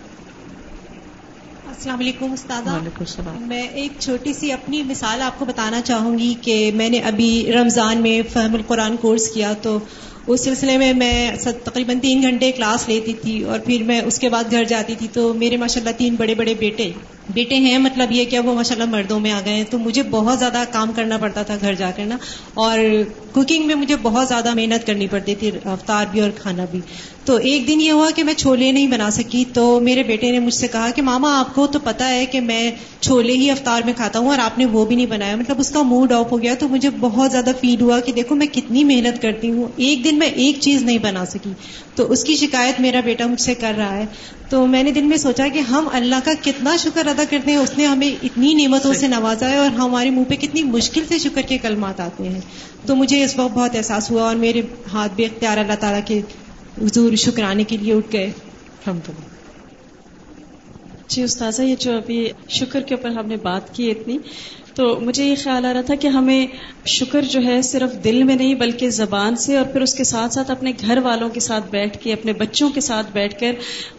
السلام 1.72 1.98
علیکم 1.98 2.32
استاد 2.32 2.66
میں 3.40 3.62
ایک 3.62 3.92
چھوٹی 3.98 4.32
سی 4.32 4.50
اپنی 4.52 4.82
مثال 4.82 5.22
آپ 5.22 5.38
کو 5.38 5.44
بتانا 5.44 5.80
چاہوں 5.80 6.18
گی 6.18 6.34
کہ 6.42 6.70
میں 6.74 6.88
نے 6.88 6.98
ابھی 6.98 7.52
رمضان 7.54 8.02
میں 8.02 8.20
فہم 8.32 8.54
القرآن 8.54 8.96
کورس 8.96 9.28
کیا 9.30 9.52
تو 9.62 9.78
اس 10.26 10.44
سلسلے 10.44 10.76
میں 10.78 10.92
میں 10.92 11.30
تقریباً 11.64 11.98
تین 11.98 12.22
گھنٹے 12.22 12.52
کلاس 12.52 12.88
لیتی 12.88 13.12
تھی 13.12 13.42
اور 13.42 13.58
پھر 13.58 13.82
میں 13.82 14.00
اس 14.00 14.18
کے 14.18 14.28
بعد 14.28 14.50
گھر 14.50 14.64
جاتی 14.64 14.94
تھی 14.94 15.08
تو 15.08 15.32
میرے 15.34 15.56
ماشاء 15.56 15.80
اللہ 15.80 15.98
تین 15.98 16.14
بڑے 16.14 16.34
بڑے 16.34 16.54
بیٹے 16.54 16.92
بیٹے 17.30 17.54
ہیں 17.54 17.78
مطلب 17.78 18.12
یہ 18.12 18.24
کہ 18.24 18.38
وہ 18.38 18.54
ماشاء 18.54 18.74
اللہ 18.74 18.84
مردوں 18.84 19.20
میں 19.20 19.32
آ 19.32 19.40
گئے 19.44 19.54
ہیں، 19.54 19.64
تو 19.70 19.78
مجھے 19.78 20.02
بہت 20.02 20.38
زیادہ 20.38 20.64
کام 20.72 20.92
کرنا 20.96 21.16
پڑتا 21.16 21.42
تھا 21.42 21.56
گھر 21.60 21.74
جا 21.74 21.90
کر 21.96 22.04
نا، 22.04 22.16
اور 22.54 22.78
کوکنگ 23.32 23.66
میں 23.66 23.74
مجھے 23.74 23.96
بہت 24.02 24.28
زیادہ 24.28 24.54
محنت 24.54 24.86
کرنی 24.86 25.06
پڑتی 25.06 25.34
تھی، 25.34 25.50
افطار 25.64 26.06
بھی 26.10 26.20
اور 26.20 26.30
کھانا 26.30 26.64
بھی۔ 26.70 26.80
تو 27.24 27.36
ایک 27.36 27.68
دن 27.68 27.80
یہ 27.80 27.92
ہوا 27.92 28.10
کہ 28.14 28.24
میں 28.24 28.34
چھولے 28.34 28.72
نہیں 28.72 28.86
بنا 28.86 29.10
سکی، 29.10 29.44
تو 29.54 29.80
میرے 29.80 30.02
بیٹے 30.02 30.30
نے 30.30 30.38
مجھ 30.38 30.54
سے 30.54 30.68
کہا 30.68 30.90
کہ 30.90 31.02
ماما، 31.02 31.38
آپ 31.40 31.54
کو 31.54 31.66
تو 31.66 31.78
پتا 31.78 32.08
ہے 32.08 32.26
کہ 32.26 32.40
میں 32.40 32.70
چھولے 33.00 33.32
ہی 33.32 33.50
افطار 33.50 33.82
میں 33.84 33.92
کھاتا 33.96 34.18
ہوں 34.18 34.28
اور 34.28 34.38
آپ 34.38 34.58
نے 34.58 34.64
وہ 34.64 34.84
بھی 34.84 34.96
نہیں 34.96 35.06
بنایا۔ 35.06 35.36
مطلب 35.36 35.60
اس 35.60 35.70
کا 35.70 35.82
موڈ 35.82 36.12
آف 36.12 36.32
ہو 36.32 36.42
گیا، 36.42 36.54
تو 36.54 36.68
مجھے 36.68 36.90
بہت 37.00 37.32
زیادہ 37.32 37.50
فیل 37.60 37.80
ہوا 37.80 38.00
کہ 38.00 38.12
دیکھو 38.12 38.34
میں 38.34 38.46
کتنی 38.46 38.84
محنت 38.84 39.22
کرتی 39.22 39.50
ہوں، 39.50 39.68
ایک 39.76 40.04
دن 40.04 40.18
میں 40.18 40.26
ایک 40.26 40.60
چیز 40.60 40.82
نہیں 40.82 40.98
بنا 40.98 41.24
سکی۔ 41.26 41.52
تو 41.94 42.12
اس 42.12 42.24
کی 42.24 42.36
شکایت 42.36 42.80
میرا 42.80 43.00
بیٹا 43.04 43.26
مجھ 43.26 43.40
سے 43.40 43.54
کر 43.54 43.72
رہا 43.76 43.96
ہے۔ 43.96 44.04
تو 44.50 44.66
میں 44.66 44.82
نے 44.82 44.90
دن 44.90 45.08
میں 45.08 45.16
سوچا 45.16 45.46
کہ 45.52 45.58
ہم 45.58 45.88
اللہ 45.92 46.16
کا 46.24 46.32
کتنا 46.42 46.76
شکر 46.76 47.06
ادا 47.12 47.22
کرتے 47.30 47.50
ہیں 47.50 47.58
اس 47.58 47.78
نے 47.78 47.86
ہمیں 47.86 48.10
اتنی 48.22 48.54
نعمتوں 48.54 48.92
سے 48.92 49.08
نوازا 49.08 49.50
ہے 49.50 49.56
اور 49.56 49.70
ہمارے 49.70 50.10
منہ 50.10 50.24
پہ 50.24 50.34
کتنی 50.34 50.62
مشکل 50.62 51.04
سے 51.08 51.18
شکر 51.18 51.42
کے 51.42 51.58
کلمات 51.58 52.00
آتے 52.00 52.28
ہیں۔ 52.28 52.40
تو 52.86 52.96
مجھے 52.96 53.24
اس 53.24 53.36
وقت 53.36 53.54
بہت 53.54 53.76
احساس 53.76 54.10
ہوا 54.10 54.22
اور 54.22 54.36
میرے 54.36 54.62
ہاتھ 54.92 55.12
بھی 55.12 55.24
اختیار 55.24 55.58
اللہ 55.58 55.72
تعالیٰ 55.80 56.00
کے 56.06 56.20
حضور 56.82 57.14
شکرانے 57.16 57.64
کے 57.64 57.76
لیے 57.76 57.94
اٹھ 57.94 58.12
گئے۔ 58.12 58.32
جی 61.08 61.22
استاذہ 61.22 61.62
یہ 61.62 61.76
جو 61.78 61.96
ابھی 61.96 62.30
شکر 62.48 62.80
کے 62.80 62.94
اوپر 62.94 63.10
ہم 63.10 63.26
نے 63.26 63.36
بات 63.36 63.74
کی 63.74 63.90
اتنی 63.90 64.18
تو 64.74 65.00
مجھے 65.00 65.24
یہ 65.24 65.34
خیال 65.44 65.66
آ 65.66 65.72
رہا 65.72 65.80
تھا 65.80 65.94
کہ 65.94 66.06
ہمیں 66.08 66.46
شکر 66.86 67.22
جو 67.22 67.40
ہے 67.44 67.62
صرف 67.62 68.04
دل 68.04 68.22
میں 68.22 68.36
نہیں 68.36 68.54
بلکہ 68.54 68.90
زبان 68.90 69.36
سے 69.36 69.56
اور 69.56 69.66
پھر 69.66 69.80
اس 69.80 69.94
کے 69.94 70.04
ساتھ 70.04 70.34
ساتھ 70.34 70.50
اپنے 70.50 70.72
گھر 70.86 70.98
والوں 70.98 71.28
کے 71.28 71.40
ساتھ 71.40 71.64
بیٹھ 71.70 71.98
کے 71.98 72.12
اپنے 72.12 72.32
بچوں 72.32 72.70
کے 72.70 72.80
ساتھ 72.80 73.06
بیٹھ 73.12 73.40
کر 73.40 73.52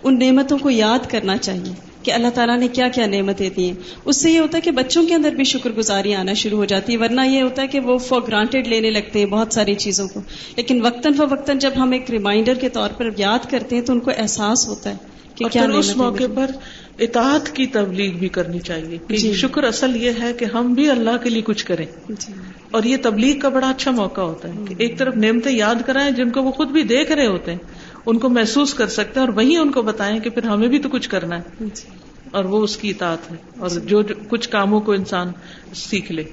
ان 0.04 0.20
نعمتوں 0.20 0.58
کو 0.58 0.70
یاد 0.70 1.10
کرنا 1.10 1.38
چاہیے 1.38 1.72
کہ 2.04 2.12
اللہ 2.12 2.28
تعالیٰ 2.34 2.58
نے 2.60 2.68
کیا 2.68 2.88
کیا 2.88 3.06
نعمتیں 3.06 3.50
دی 3.58 3.66
ہیں۔ 3.66 3.74
اس 4.06 4.22
سے 4.22 4.32
یہ 4.32 4.40
ہوتا 4.40 4.56
ہے 4.56 4.62
کہ 4.62 4.72
بچوں 4.72 5.08
کے 5.08 5.14
اندر 5.16 5.32
بھی 5.32 5.44
شکر 5.44 5.70
گزاری 5.72 6.16
آنا 6.16 6.34
شروع 6.34 6.58
ہو 6.58 6.66
جاتی 6.66 6.94
ہے 6.94 6.98
ورنہ 6.98 7.22
یہ 7.28 7.42
ہوتا 7.42 7.62
ہے 7.62 7.68
کہ 7.68 7.80
وہ 7.80 7.98
فار 7.98 8.20
گرانٹیڈ 8.28 8.68
لینے 8.68 8.92
لگتے 8.92 9.20
ہیں 9.20 9.26
بہت 9.26 9.54
ساری 9.54 9.76
چیزوں 9.76 10.08
کو۔ 10.08 10.22
لیکن 10.56 10.86
وقتاً 10.86 11.14
فوقتاً 11.14 11.60
جب 11.60 11.72
ہم 11.78 11.92
ایک 11.92 12.12
ریمائنڈر 12.12 12.54
کے 12.56 12.70
طور 12.70 12.90
پر 12.90 13.10
یاد 13.18 13.50
کرتے 13.50 13.76
ہیں 13.76 13.84
تو 13.84 13.94
ان 13.94 14.00
کو 14.00 14.12
احساس 14.18 14.68
ہوتا 14.68 14.90
ہے 14.90 14.96
کہ 15.36 15.46
کیا 15.46 15.66
اس 15.74 15.98
موقع 15.98 16.24
پر 16.36 16.52
اطاعت 17.00 17.56
کی 17.56 17.68
تبلیغ 17.68 18.18
بھی 18.18 18.30
کرنی 18.30 18.60
چاہیے 18.60 18.98
کہ 19.08 19.18
جی۔ 19.18 19.34
شکر 19.34 19.64
اصل 19.64 19.96
یہ 19.96 20.12
ہے 20.22 20.34
کہ 20.34 20.46
ہم 20.46 20.74
بھی 20.74 20.90
اللہ 20.90 21.18
کے 21.24 21.30
لیے 21.30 21.42
کچھ 21.42 21.66
کریں۔ 21.66 21.86
جی۔ 22.10 22.34
اور 22.72 22.84
یہ 22.84 22.98
تبلیغ 23.02 23.40
کا 23.40 23.50
بڑا 23.50 23.70
اچھا 23.70 23.92
موقع 23.92 24.22
ہوتا 24.22 24.48
ہے 24.48 24.54
کہ 24.68 24.76
ایک 24.78 24.98
طرف 25.00 25.16
نعمتیں 25.16 25.52
یاد 25.52 25.76
کرائیں 25.86 26.12
جن 26.12 26.32
کو 26.32 26.44
وہ 26.44 26.52
خود 26.52 26.68
بھی 26.68 26.84
دیکھ 26.84 27.12
رہے 27.12 27.28
ہوتے 27.28 27.52
ہیں 27.52 27.60
ان 28.06 28.20
کو 28.20 28.30
محسوس 28.30 28.74
کر 28.74 28.88
سکتے 28.88 29.20
ہیں 29.20 29.28
اور 29.28 29.36
وہیں 29.36 29.58
ان 29.58 29.72
کو 29.72 29.82
بتائیں 29.82 30.20
کہ 30.20 30.30
پھر 30.30 30.44
ہمیں 30.44 30.68
بھی 30.68 30.80
تو 30.80 30.90
کچھ 30.90 31.10
کرنا 31.10 31.38
ہے۔ 31.38 31.42
جی۔ 31.60 31.90
اور 32.32 32.46
وہ 32.46 32.64
اس 32.64 32.78
کی 32.78 32.90
اطاعت 32.90 33.32
ہے۔ 33.32 33.36
اور 33.58 33.70
جو 33.70 34.02
کچھ 34.30 34.50
کاموں 34.50 34.82
کو 34.82 34.92
انسان 34.92 35.28
سیکھ 35.74 36.12
لے۔ 36.12 36.24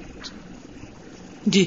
جی۔ 1.45 1.65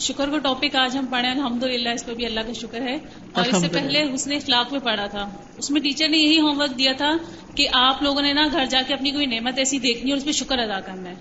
شکر 0.00 0.30
کا 0.30 0.38
ٹاپک 0.38 0.76
آج 0.76 0.96
ہم 0.96 1.06
پڑھے 1.06 1.28
الحمد 1.28 1.62
للہ 1.62 1.88
اس 1.88 2.06
پہ 2.06 2.14
بھی 2.14 2.26
اللہ 2.26 2.40
کا 2.40 2.52
شکر 2.52 2.80
ہے۔ 2.80 2.94
اور 3.32 3.46
اس 3.46 3.60
سے 3.60 3.68
پہلے 3.68 4.02
اس 4.02 4.26
نے 4.26 4.36
اخلاق 4.36 4.72
میں 4.72 4.80
پڑھا 4.80 5.06
تھا۔ 5.06 5.30
اس 5.58 5.70
میں 5.70 5.80
ٹیچر 5.80 6.08
نے 6.08 6.16
یہی 6.18 6.40
ہوم 6.40 6.60
ورک 6.60 6.78
دیا 6.78 6.92
تھا 6.92 7.10
کہ 7.54 7.68
آپ 7.72 8.02
لوگوں 8.02 8.22
نے 8.22 8.32
نا 8.32 8.48
گھر 8.52 8.66
جا 8.66 8.82
کے 8.86 8.94
اپنی 8.94 9.10
کوئی 9.10 9.26
نعمت 9.26 9.58
ایسی 9.58 9.78
دیکھنی 9.78 10.10
اور 10.10 10.18
اس 10.18 10.24
پہ 10.24 10.32
شکر 10.32 10.58
ادا 10.58 10.80
کرنا 10.80 11.10
ہے۔ 11.10 11.14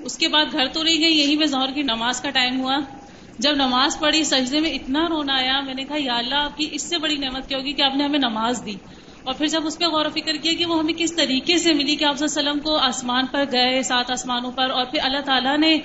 اس 0.00 0.18
کے 0.18 0.28
بعد 0.28 0.46
گھر 0.52 0.66
تو 0.66 0.84
رہی 0.84 1.00
گئی 1.00 1.18
یہی 1.18 1.36
میں 1.36 1.46
ظہر 1.46 1.72
کی 1.72 1.82
نماز 1.82 2.20
کا 2.20 2.30
ٹائم 2.30 2.60
ہوا۔ 2.60 2.76
جب 3.38 3.52
نماز 3.52 3.98
پڑھی 3.98 4.24
سجدے 4.24 4.60
میں 4.60 4.70
اتنا 4.70 5.08
رونا 5.08 5.34
آیا 5.34 5.60
میں 5.60 5.74
نے 5.74 5.84
کہا 5.84 5.96
یا 5.98 6.16
اللہ 6.16 6.34
آپ 6.34 6.56
کی 6.56 6.68
اس 6.72 6.82
سے 6.82 6.98
بڑی 6.98 7.16
نعمت 7.16 7.48
کیا 7.48 7.58
ہوگی 7.58 7.72
کہ 7.72 7.82
آپ 7.82 7.96
نے 7.96 8.04
ہمیں 8.04 8.18
نماز 8.18 8.62
دی۔ 8.64 8.74
اور 9.24 9.34
پھر 9.34 9.46
جب 9.46 9.66
اس 9.66 9.78
پہ 9.78 9.84
غور 9.84 10.06
و 10.06 10.10
فکر 10.10 10.34
کیا 10.34 10.52
کہ 10.58 10.66
وہ 10.66 10.78
ہمیں 10.78 10.94
کس 10.96 11.16
طریقے 11.16 11.58
سے 11.58 11.72
ملی 11.72 11.96
کہ 11.96 12.04
آپ 12.04 12.22
وسلم 12.22 12.58
کو 12.60 12.76
آسمان 12.76 13.26
پر 13.26 13.44
گئے 13.52 13.82
سات 13.82 14.10
آسمانوں 14.10 14.50
پر 14.50 14.70
اور 14.70 14.84
پھر 14.84 14.98
اللہ 15.02 15.20
تعالیٰ 15.20 15.58
نے 15.58 15.78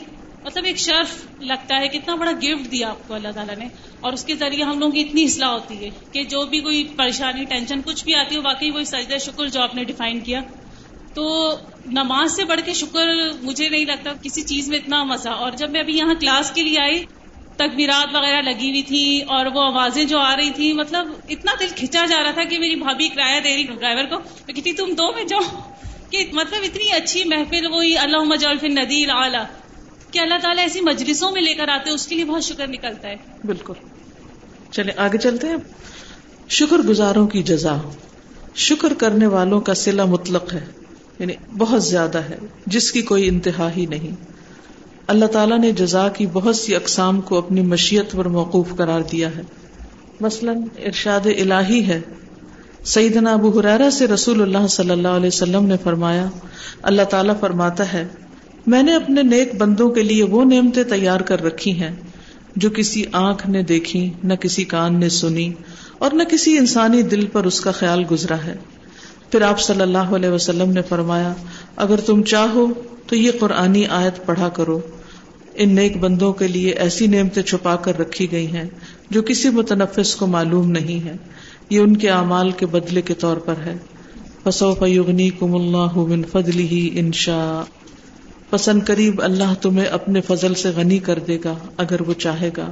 مطلب 0.45 0.65
ایک 0.65 0.77
شرف 0.77 1.25
لگتا 1.39 1.79
ہے، 1.79 1.87
کتنا 1.87 2.15
بڑا 2.15 2.31
گفٹ 2.31 2.71
دیا 2.71 2.89
آپ 2.89 3.07
کو 3.07 3.13
اللہ 3.13 3.27
تعالیٰ 3.35 3.55
نے۔ 3.55 3.65
اور 3.99 4.13
اس 4.13 4.25
کے 4.25 4.35
ذریعے 4.35 4.63
ہم 4.63 4.79
لوگوں 4.79 4.91
کی 4.91 5.01
اتنی 5.01 5.23
اصلاح 5.23 5.49
ہوتی 5.49 5.85
ہے 5.85 5.89
کہ 6.11 6.23
جو 6.23 6.45
بھی 6.45 6.59
کوئی 6.59 6.83
پریشانی 6.97 7.45
ٹینشن 7.45 7.81
کچھ 7.81 8.03
بھی 8.03 8.15
آتی 8.15 8.35
ہے 8.35 8.41
واقعی 8.41 8.71
وہی 8.71 8.85
سجدہ 8.85 9.17
شکر 9.17 9.47
جو 9.47 9.61
آپ 9.61 9.75
نے 9.75 9.83
ڈیفائن 9.83 10.19
کیا۔ 10.19 10.41
تو 11.13 11.55
نماز 11.85 12.35
سے 12.35 12.43
بڑھ 12.43 12.61
کے 12.65 12.73
شکر 12.73 13.07
مجھے 13.41 13.69
نہیں 13.69 13.85
لگتا، 13.85 14.13
کسی 14.21 14.41
چیز 14.41 14.69
میں 14.69 14.77
اتنا 14.77 15.03
مزہ۔ 15.03 15.29
اور 15.29 15.51
جب 15.51 15.71
میں 15.71 15.79
ابھی 15.79 15.97
یہاں 15.97 16.13
کلاس 16.19 16.51
کے 16.51 16.63
لیے 16.63 16.79
آئی، 16.79 17.03
تکبیرات 17.55 18.15
وغیرہ 18.15 18.41
لگی 18.41 18.69
ہوئی 18.69 18.81
تھی 18.81 19.21
اور 19.21 19.45
وہ 19.45 19.61
آوازیں 19.63 20.03
جو 20.03 20.19
آ 20.19 20.37
رہی 20.37 20.49
تھی 20.49 20.73
مطلب 20.73 21.07
اتنا 21.29 21.51
دل 21.59 21.67
کھچا 21.75 22.05
جا 22.05 22.23
رہا 22.23 22.31
تھا 22.31 22.43
کہ 22.43 22.59
میری 22.59 22.75
بھابھی 22.75 23.07
کرایہ 23.07 23.39
دے 23.39 23.55
رہی 23.55 23.63
ڈرائیور 23.63 24.03
کو۔ 24.03 24.17
کہتی، 24.45 24.73
تم 24.73 24.93
دو 24.93 25.13
میں 25.13 25.23
جاؤ 25.23 25.59
کہ 26.09 26.25
مطلب 26.33 26.59
اتنی 26.63 26.91
اچھی 26.91 27.23
محفل، 27.25 27.67
وہی 27.67 27.97
اللہ 27.97 28.17
مجول 28.17 28.57
ندیر 28.63 29.09
اعلیٰ۔ 29.09 29.43
کہ 30.13 30.19
اللہ 30.19 30.33
تعالیٰ 30.41 30.63
ایسی 30.63 30.81
مجلسوں 30.81 31.31
میں 31.31 31.41
لے 31.41 31.53
کر 31.53 31.67
آتے 31.67 31.89
ہیں، 31.89 31.95
اس 31.95 32.07
کے 32.07 32.15
لیے 32.15 32.25
بہت 32.25 32.43
شکر 32.43 32.67
نکلتا 32.67 33.07
ہے۔ 33.07 33.15
بالکل۔ 33.45 33.73
چلے 34.71 34.91
آگے 34.97 35.17
چلتے 35.17 35.47
ہیں۔ 35.47 35.55
شکر 36.49 36.77
گزاروں 36.77 37.27
کی 37.27 37.43
جزا۔ 37.43 37.77
شکر 38.55 38.93
کرنے 38.93 39.27
والوں 39.27 39.61
کا 39.61 39.73
سلا 39.73 40.05
مطلق 40.05 40.53
ہے 40.53 40.65
یعنی 41.19 41.33
بہت 41.57 41.83
زیادہ 41.83 42.17
ہے، 42.17 42.37
جس 42.65 42.91
کی 42.91 43.01
کوئی 43.01 43.27
انتہا 43.27 43.69
ہی 43.77 43.85
نہیں۔ 43.85 44.25
اللہ 45.07 45.25
تعالیٰ 45.25 45.59
نے 45.59 45.71
جزا 45.71 46.09
کی 46.09 46.25
بہت 46.33 46.55
سی 46.55 46.75
اقسام 46.75 47.21
کو 47.21 47.37
اپنی 47.37 47.61
مشیت 47.61 48.11
پر 48.11 48.27
موقوف 48.27 48.75
قرار 48.77 49.01
دیا 49.01 49.35
ہے۔ 49.35 49.41
مثلاً، 50.21 50.61
ارشاد 50.85 51.25
الہی 51.25 51.87
ہے۔ 51.87 52.01
سیدنا 52.85 53.33
ابو 53.33 53.59
حرارا 53.59 53.91
سے 53.91 54.07
رسول 54.07 54.41
اللہ 54.41 54.67
صلی 54.67 54.89
اللہ 54.89 55.07
علیہ 55.07 55.27
وسلم 55.27 55.65
نے 55.65 55.75
فرمایا، 55.83 56.25
اللہ 56.81 57.01
تعالیٰ 57.01 57.39
فرماتا 57.39 57.93
ہے 57.93 58.07
میں 58.67 58.83
نے 58.83 58.95
اپنے 58.95 59.21
نیک 59.21 59.55
بندوں 59.55 59.89
کے 59.89 60.03
لیے 60.03 60.23
وہ 60.23 60.45
نعمتیں 60.45 60.83
تیار 60.83 61.19
کر 61.19 61.43
رکھی 61.43 61.71
ہیں 61.71 61.91
جو 62.55 62.69
کسی 62.69 63.03
آنکھ 63.11 63.49
نے 63.49 63.63
دیکھی، 63.63 64.09
نہ 64.23 64.33
کسی 64.33 64.63
کان 64.63 64.99
نے 64.99 65.09
سنی 65.09 65.53
اور 65.97 66.11
نہ 66.11 66.23
کسی 66.23 66.57
انسانی 66.57 67.01
دل 67.01 67.25
پر 67.25 67.43
اس 67.43 67.61
کا 67.61 67.71
خیال 67.71 68.03
گزرا 68.11 68.37
ہے۔ 68.45 68.55
پھر 69.31 69.41
آپ 69.41 69.59
صلی 69.59 69.81
اللہ 69.81 69.97
علیہ 69.97 70.29
وسلم 70.29 70.71
نے 70.71 70.81
فرمایا، 70.81 71.33
اگر 71.75 71.99
تم 71.99 72.23
چاہو 72.23 72.73
تو 73.07 73.15
یہ 73.15 73.31
قرآنی 73.39 73.85
آیت 73.85 74.25
پڑھا 74.25 74.49
کرو۔ 74.49 74.79
ان 75.55 75.75
نیک 75.75 75.97
بندوں 75.97 76.33
کے 76.33 76.47
لیے 76.47 76.71
ایسی 76.71 77.07
نعمتیں 77.07 77.43
چھپا 77.43 77.75
کر 77.75 77.99
رکھی 77.99 78.31
گئی 78.31 78.47
ہیں 78.47 78.69
جو 79.09 79.21
کسی 79.21 79.49
متنفس 79.49 80.15
کو 80.15 80.27
معلوم 80.27 80.71
نہیں 80.71 81.05
ہے 81.05 81.13
یہ 81.69 81.79
ان 81.79 81.97
کے 81.97 82.09
اعمال 82.09 82.51
کے 82.51 82.65
بدلے 82.65 83.01
کے 83.01 83.13
طور 83.13 83.37
پر 83.37 83.53
ہے۔ 83.65 83.77
فسو 84.43 84.73
فیغنی 84.73 85.29
کم 85.29 85.55
اللہ 85.55 86.23
فضلی 86.31 86.89
انشا 86.93 87.63
پسند 88.53 88.83
قریب 88.85 89.21
اللہ 89.23 89.53
تمہیں 89.61 89.85
اپنے 89.85 90.21
فضل 90.21 90.53
سے 90.53 90.69
غنی 90.69 90.99
کر 90.99 91.19
دے 91.19 91.37
گا 91.43 91.53
اگر 91.77 92.01
وہ 92.01 92.13
چاہے 92.13 92.49
گا۔ 92.57 92.69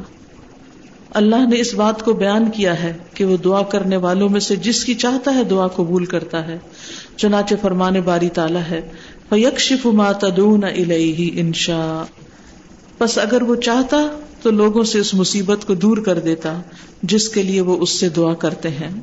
اللہ 1.09 1.36
نے 1.36 1.59
اس 1.59 1.73
بات 1.73 2.05
کو 2.05 2.13
بیان 2.13 2.51
کیا 2.51 2.84
ہے 2.84 2.93
کہ 3.13 3.25
وہ 3.25 3.38
دعا 3.38 3.61
کرنے 3.61 3.97
والوں 3.97 4.29
میں 4.29 4.39
سے 4.39 4.55
جس 4.55 4.86
کی 4.86 4.93
چاہتا 4.93 5.36
ہے 5.36 5.43
دعا 5.43 5.67
قبول 5.67 6.05
کرتا 6.05 6.47
ہے۔ 6.47 6.57
چنانچہ 7.17 7.55
فرمانے 7.61 8.01
باری 8.01 8.29
تالا 8.29 8.59
ہے 8.69 8.82
فیکشف 9.29 9.86
ما 9.86 10.11
تدون 10.11 10.63
الیہ 10.63 11.32
انشا 11.34 12.03
پس 12.97 13.17
اگر 13.17 13.41
وہ 13.41 13.55
چاہتا 13.55 13.97
تو 14.41 14.51
لوگوں 14.51 14.84
سے 14.84 14.99
اس 14.99 15.13
مصیبت 15.13 15.67
کو 15.67 15.73
دور 15.75 15.97
کر 15.97 16.19
دیتا 16.19 16.61
جس 17.03 17.29
کے 17.29 17.43
لیے 17.43 17.61
وہ 17.61 17.77
اس 17.77 17.89
سے 17.89 18.09
دعا 18.09 18.34
کرتے 18.34 18.69
ہیں۔ 18.69 19.01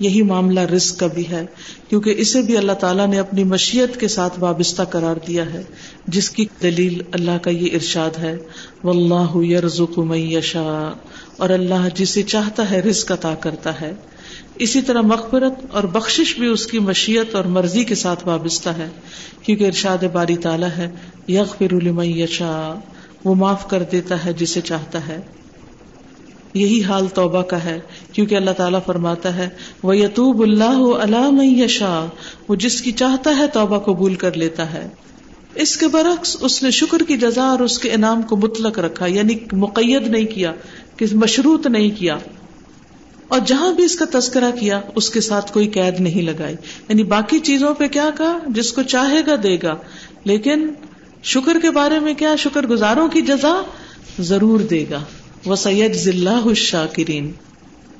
یہی 0.00 0.22
معاملہ 0.22 0.60
رزق 0.60 0.98
کا 0.98 1.06
بھی 1.06 1.28
ہے، 1.28 1.46
کیونکہ 1.88 2.14
اسے 2.18 2.42
بھی 2.42 2.56
اللہ 2.56 2.72
تعالیٰ 2.72 3.06
نے 3.06 3.18
اپنی 3.18 3.44
مشیت 3.44 4.00
کے 4.00 4.08
ساتھ 4.08 4.40
وابستہ 4.40 4.82
قرار 4.82 5.16
دیا 5.26 5.52
ہے۔ 5.52 5.62
جس 6.10 6.30
کی 6.30 6.46
دلیل 6.62 7.02
اللہ 7.12 7.38
کا 7.42 7.50
یہ 7.50 7.68
ارشاد 7.72 8.18
ہے 8.18 8.36
واللہ 8.84 9.44
یرزق 9.44 9.98
من 9.98 10.18
یشاء 10.18 10.98
اور 11.36 11.50
اللہ 11.50 11.88
جسے 11.94 12.22
چاہتا 12.22 12.70
ہے 12.70 12.80
رزق 12.80 13.12
عطا 13.12 13.34
کرتا 13.34 13.80
ہے۔ 13.80 13.92
اسی 14.54 14.82
طرح 14.82 15.00
مغفرت 15.00 15.52
اور 15.70 15.84
بخشش 15.84 16.34
بھی 16.38 16.46
اس 16.46 16.66
کی 16.66 16.78
مشیت 16.78 17.34
اور 17.34 17.44
مرضی 17.44 17.84
کے 17.84 17.94
ساتھ 17.94 18.28
وابستہ 18.28 18.68
ہے۔ 18.68 18.88
کیونکہ 19.42 19.64
ارشاد 19.64 20.04
باری 20.12 20.36
تعالیٰ 20.36 20.68
ہے، 20.76 20.90
یغفر 21.28 21.82
لمن 21.82 22.06
یشاء۔ 22.06 22.78
وہ 23.24 23.34
معاف 23.34 23.68
کر 23.68 23.82
دیتا 23.82 24.24
ہے 24.24 24.32
جسے 24.32 24.60
چاہتا 24.60 25.08
ہے۔ 25.08 25.20
یہی 26.54 26.82
حال 26.82 27.08
توبہ 27.08 27.42
کا 27.42 27.64
ہے، 27.64 27.80
کیونکہ 28.12 28.34
اللہ 28.34 28.50
تعالیٰ 28.50 28.80
فرماتا 28.86 29.36
ہے 29.36 29.48
وہ 29.82 29.96
یتوب 29.96 30.40
اللہ 30.40 31.02
علام 31.02 31.40
یشا 31.42 32.06
وہ 32.48 32.54
جس 32.54 32.82
کی 32.82 32.92
چاہتا 32.92 33.36
ہے 33.36 33.46
توبہ 33.46 33.78
قبول 33.78 34.14
کر 34.14 34.36
لیتا 34.36 34.72
ہے۔ 34.72 34.88
اس 35.54 35.76
کے 35.76 35.88
برعکس 35.88 36.36
اس 36.40 36.62
نے 36.62 36.70
شکر 36.70 37.02
کی 37.02 37.16
جزا 37.16 37.42
اور 37.42 37.58
اس 37.58 37.78
کے 37.78 37.92
انعام 37.92 38.22
کو 38.22 38.36
مطلق 38.36 38.78
رکھا 38.78 39.06
یعنی 39.06 39.34
مقید 39.52 40.08
نہیں 40.08 40.24
کیا، 40.24 40.52
کہ 40.96 41.06
مشروط 41.12 41.66
نہیں 41.66 41.90
کیا۔ 41.98 42.18
اور 43.28 43.40
جہاں 43.46 43.74
بھی 43.74 43.84
اس 43.84 43.96
کا 43.96 44.04
تذکرہ 44.18 44.50
کیا، 44.60 44.80
اس 44.94 45.10
کے 45.10 45.20
ساتھ 45.20 45.52
کوئی 45.52 45.68
قید 45.68 46.00
نہیں 46.00 46.22
لگائی۔ 46.22 46.54
یعنی 46.88 47.02
باقی 47.02 47.38
چیزوں 47.38 47.74
پہ 47.74 47.88
کیا 47.88 48.10
کہا؟ 48.18 48.38
جس 48.46 48.72
کو 48.72 48.82
چاہے 48.82 49.20
گا 49.26 49.34
دے 49.42 49.56
گا۔ 49.62 49.76
لیکن 50.24 50.68
شکر 51.22 51.56
کے 51.62 51.70
بارے 51.70 51.98
میں 51.98 52.14
کیا؟ 52.14 52.36
شکر 52.36 52.66
گزاروں 52.66 53.08
کی 53.08 53.20
جزا 53.20 53.62
ضرور 54.18 54.60
دے 54.60 54.84
گا۔ 54.90 55.02
وہ 55.46 55.56
سید 55.56 55.94
ضلع 55.94 56.40
شاکرین 56.56 57.32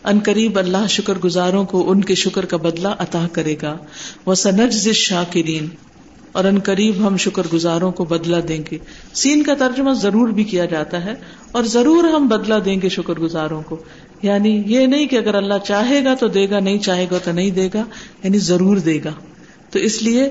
ان 0.05 0.19
قریب 0.25 0.59
اللہ 0.59 0.87
شکر 0.89 1.15
گزاروں 1.25 1.65
کو 1.65 1.91
ان 1.91 2.05
کے 2.05 2.15
شکر 2.15 2.45
کا 2.45 2.57
بدلہ 2.57 2.89
عطا 2.89 3.27
کرے 3.33 3.55
گا۔ 3.63 3.77
وہ 4.27 4.35
سنج 4.35 4.91
شاکرین 4.93 5.69
اور 6.33 6.45
ان 6.45 6.59
قریب 6.59 7.07
ہم 7.07 7.17
شکر 7.17 7.43
گزاروں 7.53 7.93
کو 7.93 8.05
بدلہ 8.05 8.37
دیں 8.37 8.65
گے۔ 8.71 8.79
سین 9.15 9.43
کا 9.43 9.55
ترجمہ 9.55 9.93
ضرور 9.93 10.29
بھی 10.29 10.45
کیا 10.45 10.65
جاتا 10.65 11.05
ہے 11.05 11.15
اور 11.53 11.65
ضرور 11.65 12.05
ہم 12.05 12.29
بدلہ 12.29 12.55
دیں 12.55 12.81
گے 12.83 12.89
شکر 12.89 13.15
گزاروں 13.15 13.63
کو۔ 13.63 13.77
یعنی 14.23 14.63
یہ 14.67 14.87
نہیں 14.87 15.07
کہ 15.07 15.17
اگر 15.17 15.35
اللہ 15.35 15.55
چاہے 15.67 16.05
گا 16.05 16.15
تو 16.15 16.29
دے 16.29 16.51
گا، 16.51 16.61
نہیں 16.61 16.79
چاہے 16.79 17.07
گا 17.11 17.19
تو 17.19 17.33
نہیں 17.33 17.51
دے 17.51 17.69
گا 17.75 17.85
یعنی 18.25 18.39
ضرور 18.39 18.77
دے 18.77 18.99
گا۔ 19.05 19.13
تو 19.71 19.79
اس 19.79 20.03
لیے 20.03 20.29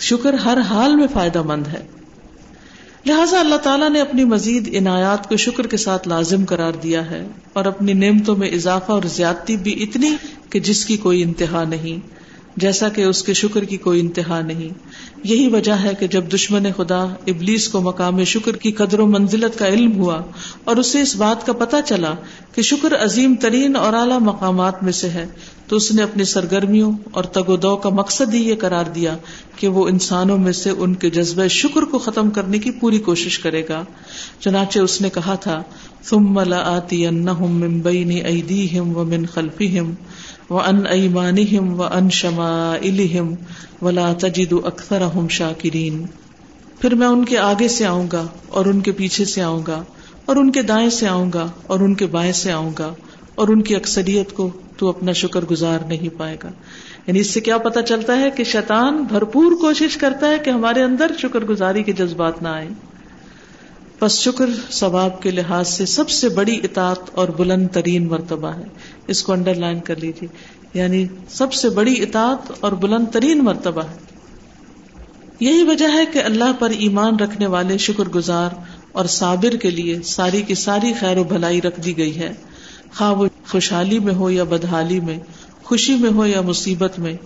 شکر 0.00 0.34
ہر 0.34 0.58
حال 0.58 0.96
میں 0.96 1.06
فائدہ 1.12 1.42
مند 1.42 1.66
ہے۔ 1.66 1.86
لہٰذا 3.06 3.40
اللہ 3.40 3.56
تعالیٰ 3.56 3.90
نے 3.90 4.00
اپنی 4.00 4.24
مزید 4.24 4.76
عنایات 4.76 5.28
کو 5.28 5.36
شکر 5.36 5.66
کے 5.66 5.76
ساتھ 5.76 6.08
لازم 6.08 6.44
قرار 6.48 6.72
دیا 6.72 7.10
ہے 7.10 7.26
اور 7.52 7.64
اپنی 7.64 7.92
نعمتوں 7.92 8.36
میں 8.36 8.48
اضافہ 8.48 8.92
اور 8.92 9.02
زیادتی 9.06 9.56
بھی 9.56 9.82
اتنی 9.82 10.10
کہ 10.50 10.60
جس 10.60 10.84
کی 10.84 10.96
کوئی 10.96 11.22
انتہا 11.22 11.64
نہیں۔ 11.64 12.21
جیسا 12.56 12.88
کہ 12.88 13.02
اس 13.02 13.22
کے 13.22 13.32
شکر 13.32 13.64
کی 13.64 13.76
کوئی 13.76 14.00
انتہا 14.00 14.40
نہیں۔ 14.40 14.68
یہی 15.24 15.48
وجہ 15.48 15.72
ہے 15.72 15.94
کہ 16.00 16.06
جب 16.06 16.24
دشمن 16.34 16.64
خدا 16.76 17.02
ابلیس 17.26 17.68
کو 17.68 17.80
مقام 17.80 18.24
شکر 18.24 18.56
کی 18.56 18.72
قدر 18.72 18.98
و 18.98 19.06
منزلت 19.06 19.58
کا 19.58 19.66
علم 19.66 19.98
ہوا 19.98 20.20
اور 20.64 20.76
اسے 20.76 21.00
اس 21.02 21.16
بات 21.16 21.46
کا 21.46 21.52
پتہ 21.52 21.76
چلا 21.84 22.14
کہ 22.54 22.62
شکر 22.62 23.04
عظیم 23.04 23.34
ترین 23.34 23.76
اور 23.76 23.92
اعلی 23.92 24.18
مقامات 24.20 24.82
میں 24.82 24.92
سے 24.92 25.08
ہے، 25.08 25.26
تو 25.66 25.76
اس 25.76 25.92
نے 25.92 26.02
اپنی 26.02 26.24
سرگرمیوں 26.24 26.92
اور 27.10 27.24
تگ 27.24 27.50
و 27.50 27.56
دو 27.56 27.76
کا 27.76 27.88
مقصد 27.88 28.34
ہی 28.34 28.48
یہ 28.48 28.54
قرار 28.54 28.84
دیا 28.84 29.16
کہ 29.56 29.68
وہ 29.68 29.88
انسانوں 29.88 30.38
میں 30.38 30.52
سے 30.52 30.70
ان 30.70 30.94
کے 30.94 31.10
جذبہ 31.10 31.46
شکر 31.46 31.82
کو 31.82 31.98
ختم 31.98 32.30
کرنے 32.30 32.58
کی 32.58 32.70
پوری 32.70 32.98
کوشش 32.98 33.38
کرے 33.38 33.62
گا۔ 33.68 33.84
چنانچہ 34.40 34.78
اس 34.78 35.00
نے 35.00 35.10
کہا 35.10 35.34
تھا، 35.34 35.62
ثم 36.04 36.40
لآتینہم 36.40 37.60
من 37.60 37.78
بین 37.80 38.10
ایدیہم 38.26 38.96
ومن 38.96 39.26
خلفہم 39.26 39.94
وان 40.52 40.86
ایمانہم 40.86 41.80
وان 41.80 42.10
شمائلہم 42.10 43.34
ولا 43.82 44.12
تجد 44.18 44.52
اکثرہم 44.64 45.28
شاکرین 45.28 46.02
پھر 46.80 46.94
میں 46.94 47.06
ان 47.06 47.24
کے 47.24 47.38
آگے 47.38 47.68
سے 47.68 47.86
آؤں 47.86 48.06
گا 48.12 48.26
اور 48.48 48.66
ان 48.66 48.80
کے 48.80 48.92
پیچھے 48.92 49.24
سے 49.24 49.42
آؤں 49.42 49.62
گا، 49.66 49.82
اور 50.24 50.36
ان 50.36 50.50
کے 50.52 50.62
دائیں 50.62 50.90
سے 50.90 51.08
آؤں 51.08 51.30
گا، 51.34 51.46
اور 51.66 51.80
ان 51.80 51.94
کے 51.94 52.06
بائیں 52.06 52.32
سے 52.32 52.52
آؤں 52.52 52.70
گا، 52.78 52.94
اور 53.34 53.48
ان 53.48 53.62
کی 53.62 53.76
اکثریت 53.76 54.32
کو 54.32 54.50
تو 54.76 54.88
اپنا 54.88 55.12
شکر 55.12 55.44
گزار 55.44 55.78
نہیں 55.86 56.18
پائے 56.18 56.36
گا۔ 56.44 56.50
یعنی 57.06 57.20
اس 57.20 57.30
سے 57.30 57.40
کیا 57.40 57.58
پتا 57.58 57.82
چلتا 57.82 58.20
ہے 58.20 58.30
کہ 58.30 58.44
شیطان 58.44 59.02
بھرپور 59.02 59.52
کوشش 59.60 59.96
کرتا 59.96 60.30
ہے 60.30 60.38
کہ 60.38 60.50
ہمارے 60.50 60.82
اندر 60.82 61.12
شکر 61.18 61.44
گزاری 61.44 61.82
کے 61.82 61.92
جذبات 61.92 62.42
نہ 62.42 62.48
آئے 62.48 62.68
بس 64.00 64.18
شکر 64.20 64.50
ثواب 64.70 65.22
کے 65.22 65.30
لحاظ 65.30 65.68
سے 65.68 65.86
سب 65.86 66.10
سے 66.10 66.28
بڑی 66.28 66.60
اطاعت 66.62 67.10
اور 67.12 67.28
بلند 67.28 67.68
ترین 67.72 68.08
مرتبہ 68.08 68.52
ہے۔ 68.54 68.64
اس 69.06 69.22
کو 69.22 69.32
انڈر 69.32 69.54
لائن 69.54 69.80
کر 69.80 69.96
لیجیے۔ 69.96 70.28
یعنی 70.74 71.06
سب 71.28 71.52
سے 71.52 71.68
بڑی 71.68 72.02
اطاعت 72.02 72.52
اور 72.60 72.72
بلند 72.72 73.06
ترین 73.12 73.38
مرتبہ 73.38 73.82
ہے۔ 73.82 73.96
یہی 75.40 75.62
وجہ 75.62 75.86
ہے 75.94 76.06
کہ 76.06 76.18
اللہ 76.18 76.52
پر 76.58 76.70
ایمان 76.70 77.16
رکھنے 77.16 77.46
والے 77.46 77.78
شکر 77.78 78.08
گزار 78.08 78.50
اور 78.92 79.04
صابر 79.04 79.56
کے 79.56 79.70
لیے 79.70 80.02
ساری 80.02 80.42
کی 80.42 80.54
ساری 80.54 80.92
خیر 80.92 81.18
و 81.18 81.24
بھلائی 81.24 81.60
رکھ 81.62 81.80
دی 81.80 81.96
گئی 81.96 82.18
ہے۔ 82.18 82.32
خواہ 82.96 83.12
وہ 83.12 83.26
خوشحالی 83.48 83.98
میں 83.98 84.14
ہو 84.14 84.30
یا 84.30 84.44
بدحالی 84.44 85.00
میں، 85.00 85.18
خوشی 85.64 85.94
میں 85.94 86.10
ہو 86.10 86.26
یا 86.26 86.40
مصیبت 86.40 86.98
میں، 86.98 87.16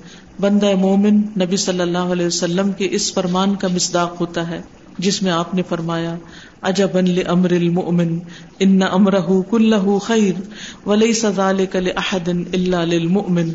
بندہ 0.40 0.74
مومن 0.74 1.16
نبی 1.16 1.56
صلی 1.56 1.80
اللہ 1.80 1.98
علیہ 1.98 2.26
وسلم 2.26 2.72
کے 2.72 2.88
اس 2.90 3.14
فرمان 3.14 3.54
کا 3.54 3.68
مصداق 3.68 4.20
ہوتا 4.20 4.48
ہے۔ 4.48 4.62
جس 4.98 5.22
میں 5.22 5.32
آپ 5.32 5.54
نے 5.54 5.62
فرمایا 5.68 6.16
اجب 6.62 6.88
امر 7.26 7.50
المؤمن 7.50 8.18
ان 8.58 8.82
امرہ 8.82 9.42
کلہ 9.50 9.98
خیر 9.98 10.40
ولیس 10.88 11.26
ذلك 11.36 11.76
لاحد 11.76 12.28
الا 12.28 12.84
للمؤمن 12.84 13.52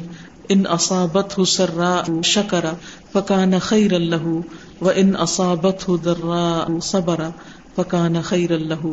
ان 0.49 0.63
اصابته 0.69 1.43
سراء 1.43 2.21
شکر 2.21 2.65
فکان 3.13 3.59
خیر 3.59 3.93
اللہ 3.93 4.27
و 4.81 4.89
ان 4.95 5.11
اصابته 5.15 5.95
ضراء 6.03 6.79
صبر 6.79 7.19
فکان 7.75 8.21
خیر 8.21 8.51
اللہ 8.51 8.87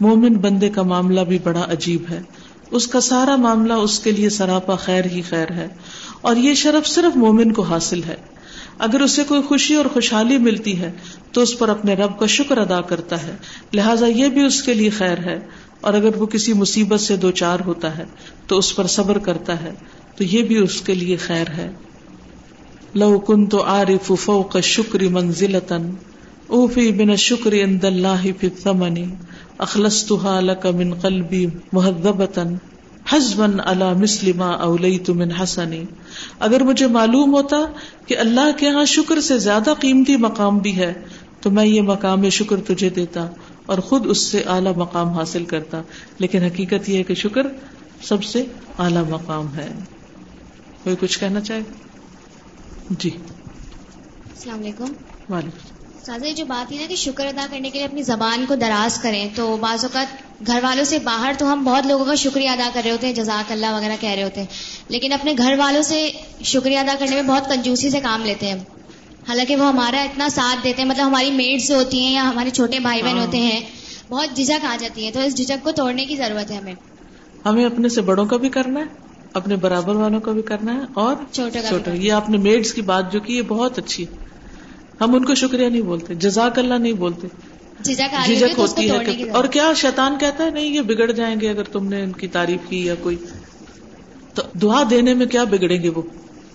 مومن 0.00 0.32
بندے 0.32 0.68
کا 0.68 0.82
معاملہ 0.82 1.20
بھی 1.20 1.38
بڑا 1.42 1.66
عجیب 1.72 2.02
ہے۔ 2.10 2.22
اس 2.70 2.86
کا 2.86 3.00
سارا 3.00 3.36
معاملہ 3.36 3.72
اس 3.72 4.00
کے 4.00 4.10
لیے 4.10 4.28
سراپا 4.28 4.76
خیر 4.76 5.04
ہی 5.04 5.22
خیر 5.22 5.50
ہے۔ 5.50 5.68
اور 6.20 6.36
یہ 6.36 6.54
شرف 6.54 6.86
صرف 6.86 7.16
مومن 7.16 7.52
کو 7.52 7.62
حاصل 7.62 8.04
ہے۔ 8.04 8.16
اگر 8.80 9.00
اسے 9.00 9.24
کوئی 9.28 9.42
خوشی 9.42 9.74
اور 9.74 9.84
خوشحالی 9.92 10.38
ملتی 10.38 10.80
ہے 10.80 10.92
تو 11.32 11.40
اس 11.40 11.58
پر 11.58 11.68
اپنے 11.68 11.94
رب 11.94 12.18
کا 12.18 12.26
شکر 12.26 12.58
ادا 12.58 12.80
کرتا 12.80 13.22
ہے۔ 13.22 13.36
لہٰذا 13.74 14.06
یہ 14.06 14.28
بھی 14.28 14.42
اس 14.42 14.62
کے 14.62 14.74
لیے 14.74 14.90
خیر 14.90 15.18
ہے۔ 15.18 15.38
اور 15.80 15.94
اگر 15.94 16.16
وہ 16.16 16.26
کسی 16.26 16.52
مصیبت 16.52 17.00
سے 17.00 17.16
دو 17.16 17.30
چار 17.30 17.60
ہوتا 17.60 17.98
ہے 17.98 18.04
تو 18.46 18.58
اس 18.58 18.76
پر 18.76 18.86
صبر 18.86 19.18
کرتا 19.18 19.62
ہے۔ 19.62 19.70
تو 20.16 20.24
یہ 20.24 20.42
بھی 20.42 20.56
اس 20.56 20.80
کے 20.80 20.94
لیے 20.94 21.16
خیر 21.16 21.50
ہے۔ 21.50 21.70
لو 22.94 23.18
کن 23.18 23.46
تو 23.46 23.64
عارف 23.64 24.12
فوق 24.20 24.56
شکری 24.62 25.08
منزلتن 25.08 25.90
اوفی 26.46 26.92
بن 26.92 27.16
شکر 27.16 27.52
اند 27.52 27.84
اللہ 27.84 28.26
فی 28.40 28.48
ثمنی 28.62 29.04
اخلصتها 29.58 30.40
لك 30.40 30.66
من 30.66 30.94
قلبی 30.94 31.46
مهذبتا 31.72 32.42
حزبا 33.08 33.46
على 33.64 34.02
مثل 34.02 34.32
ما 34.32 34.50
اولیت 34.50 35.10
من 35.10 35.32
حسنی۔ 35.32 35.84
اگر 36.38 36.60
مجھے 36.60 36.86
معلوم 36.86 37.34
ہوتا 37.34 37.56
کہ 38.06 38.18
اللہ 38.18 38.56
کے 38.56 38.68
ہاں 38.68 38.84
شکر 38.84 39.20
سے 39.20 39.38
زیادہ 39.38 39.70
قیمتی 39.80 40.16
مقام 40.16 40.58
بھی 40.58 40.76
ہے 40.76 41.02
تو 41.40 41.50
میں 41.50 41.66
یہ 41.66 41.82
مقام 41.82 42.28
شکر 42.28 42.56
تجھے 42.56 42.90
دیتا 42.90 43.26
اور 43.66 43.78
خود 43.78 44.06
اس 44.06 44.18
سے 44.18 44.40
اعلی 44.40 44.70
مقام 44.76 45.08
حاصل 45.08 45.44
کرتا۔ 45.44 45.82
لیکن 46.18 46.42
حقیقت 46.42 46.88
یہ 46.88 46.98
ہے 46.98 47.02
کہ 47.02 47.14
شکر 47.14 47.46
سب 48.02 48.24
سے 48.24 48.44
اعلی 48.78 49.10
مقام 49.10 49.54
ہے۔ 49.54 49.68
کوئی 50.84 50.96
کچھ 51.00 51.18
کہنا 51.18 51.40
چاہے؟ 51.40 51.60
جی۔ 52.90 53.10
السلام 54.30 54.58
علیکم۔ 54.58 54.84
وعلیکم 55.32 55.79
سازا 56.10 56.32
جو 56.36 56.44
بات 56.44 56.72
ہے 56.72 56.76
نا 56.76 56.86
کہ 56.88 56.96
شکر 56.96 57.26
ادا 57.26 57.46
کرنے 57.50 57.70
کے 57.70 57.78
لیے 57.78 57.86
اپنی 57.86 58.02
زبان 58.02 58.44
کو 58.48 58.54
دراز 58.54 58.98
کریں 58.98 59.28
تو 59.34 59.56
بعض 59.56 59.84
اوقات 59.84 60.06
گھر 60.46 60.58
والوں 60.62 60.84
سے 60.84 60.98
باہر 60.98 61.32
تو 61.38 61.52
ہم 61.52 61.64
بہت 61.64 61.86
لوگوں 61.86 62.04
کا 62.04 62.14
شکریہ 62.14 62.48
ادا 62.48 62.68
کر 62.74 62.80
رہے 62.84 62.90
ہوتے 62.90 63.06
ہیں 63.06 63.14
جزاک 63.14 63.52
اللہ 63.52 63.66
وغیرہ 63.72 63.96
کہہ 64.00 64.10
رہے 64.10 64.22
ہوتے 64.22 64.40
ہیں 64.40 64.46
لیکن 64.88 65.12
اپنے 65.12 65.34
گھر 65.38 65.54
والوں 65.58 65.82
سے 65.82 66.10
شکریہ 66.44 66.78
ادا 66.78 66.94
کرنے 66.98 67.14
میں 67.14 67.22
بہت 67.22 67.48
کنجوسی 67.48 67.90
سے 67.90 68.00
کام 68.00 68.24
لیتے 68.24 68.46
ہیں 68.46 68.58
حالانکہ 69.28 69.56
وہ 69.56 69.68
ہمارا 69.68 70.00
اتنا 70.00 70.28
ساتھ 70.28 70.64
دیتے 70.64 70.82
ہیں 70.82 70.88
مطلب 70.88 71.06
ہماری 71.06 71.30
میڈس 71.30 71.70
ہوتی 71.70 72.00
ہیں 72.00 72.12
یا 72.14 72.22
ہمارے 72.22 72.50
چھوٹے 72.50 72.78
بھائی 72.78 73.02
بہن 73.02 73.18
ہوتے 73.18 73.38
ہیں 73.38 73.60
بہت 74.08 74.36
جھجک 74.36 74.64
آ 74.64 74.76
جاتی 74.80 75.06
ہے 75.06 75.10
تو 75.10 75.20
اس 75.20 75.36
جھجک 75.36 75.64
کو 75.64 75.72
توڑنے 75.72 76.04
کی 76.04 76.16
ضرورت 76.16 76.50
ہے 76.50 76.56
ہمیں۔ 76.56 76.74
ہمیں 77.44 77.64
اپنے 77.64 77.88
سے 77.88 78.00
بڑوں 78.00 78.26
کا 78.26 78.36
بھی 78.36 78.48
کرنا 78.48 78.80
ہے 78.80 78.84
اپنے 79.32 79.56
برابر 79.56 79.94
والوں 79.94 80.20
کا 80.20 80.32
بھی 80.32 80.42
کرنا 80.42 80.74
ہے 80.74 80.80
اور 80.94 81.16
چھوٹے 81.32 81.90
یہ 81.94 82.12
آپ 82.12 82.30
نے 82.30 82.38
میڈس 82.38 82.74
کی 82.74 82.82
بات 82.82 83.12
جو 83.12 83.20
کی 83.20 83.36
یہ 83.36 83.42
بہت 83.42 83.78
اچھی 83.78 84.06
ہم 85.00 85.14
ان 85.14 85.24
کو 85.24 85.34
شکریہ 85.34 85.66
نہیں 85.66 85.82
بولتے 85.82 86.14
جزاک 86.14 86.58
اللہ 86.58 86.74
نہیں 86.74 86.92
بولتے۔ 86.92 87.26
جھجک 88.26 88.58
ہوتی 88.58 88.90
ہے 88.90 89.30
اور 89.30 89.44
کیا 89.44 89.72
شیطان 89.76 90.18
کہتا 90.20 90.44
ہے؟ 90.44 90.50
نہیں 90.50 90.64
یہ 90.64 90.80
بگڑ 90.80 91.10
جائیں 91.12 91.40
گے 91.40 91.50
اگر 91.50 91.62
تم 91.62 91.86
نے 91.86 92.02
ان 92.02 92.12
کی 92.12 92.28
تعریف 92.28 92.68
کی 92.68 92.86
یا 92.86 92.94
کوئی۔ 93.02 93.16
تو 94.34 94.42
دعا 94.62 94.82
دینے 94.90 95.14
میں 95.14 95.26
کیا 95.26 95.44
بگڑیں 95.44 95.82
گے 95.82 95.88
وہ؟ 95.88 96.02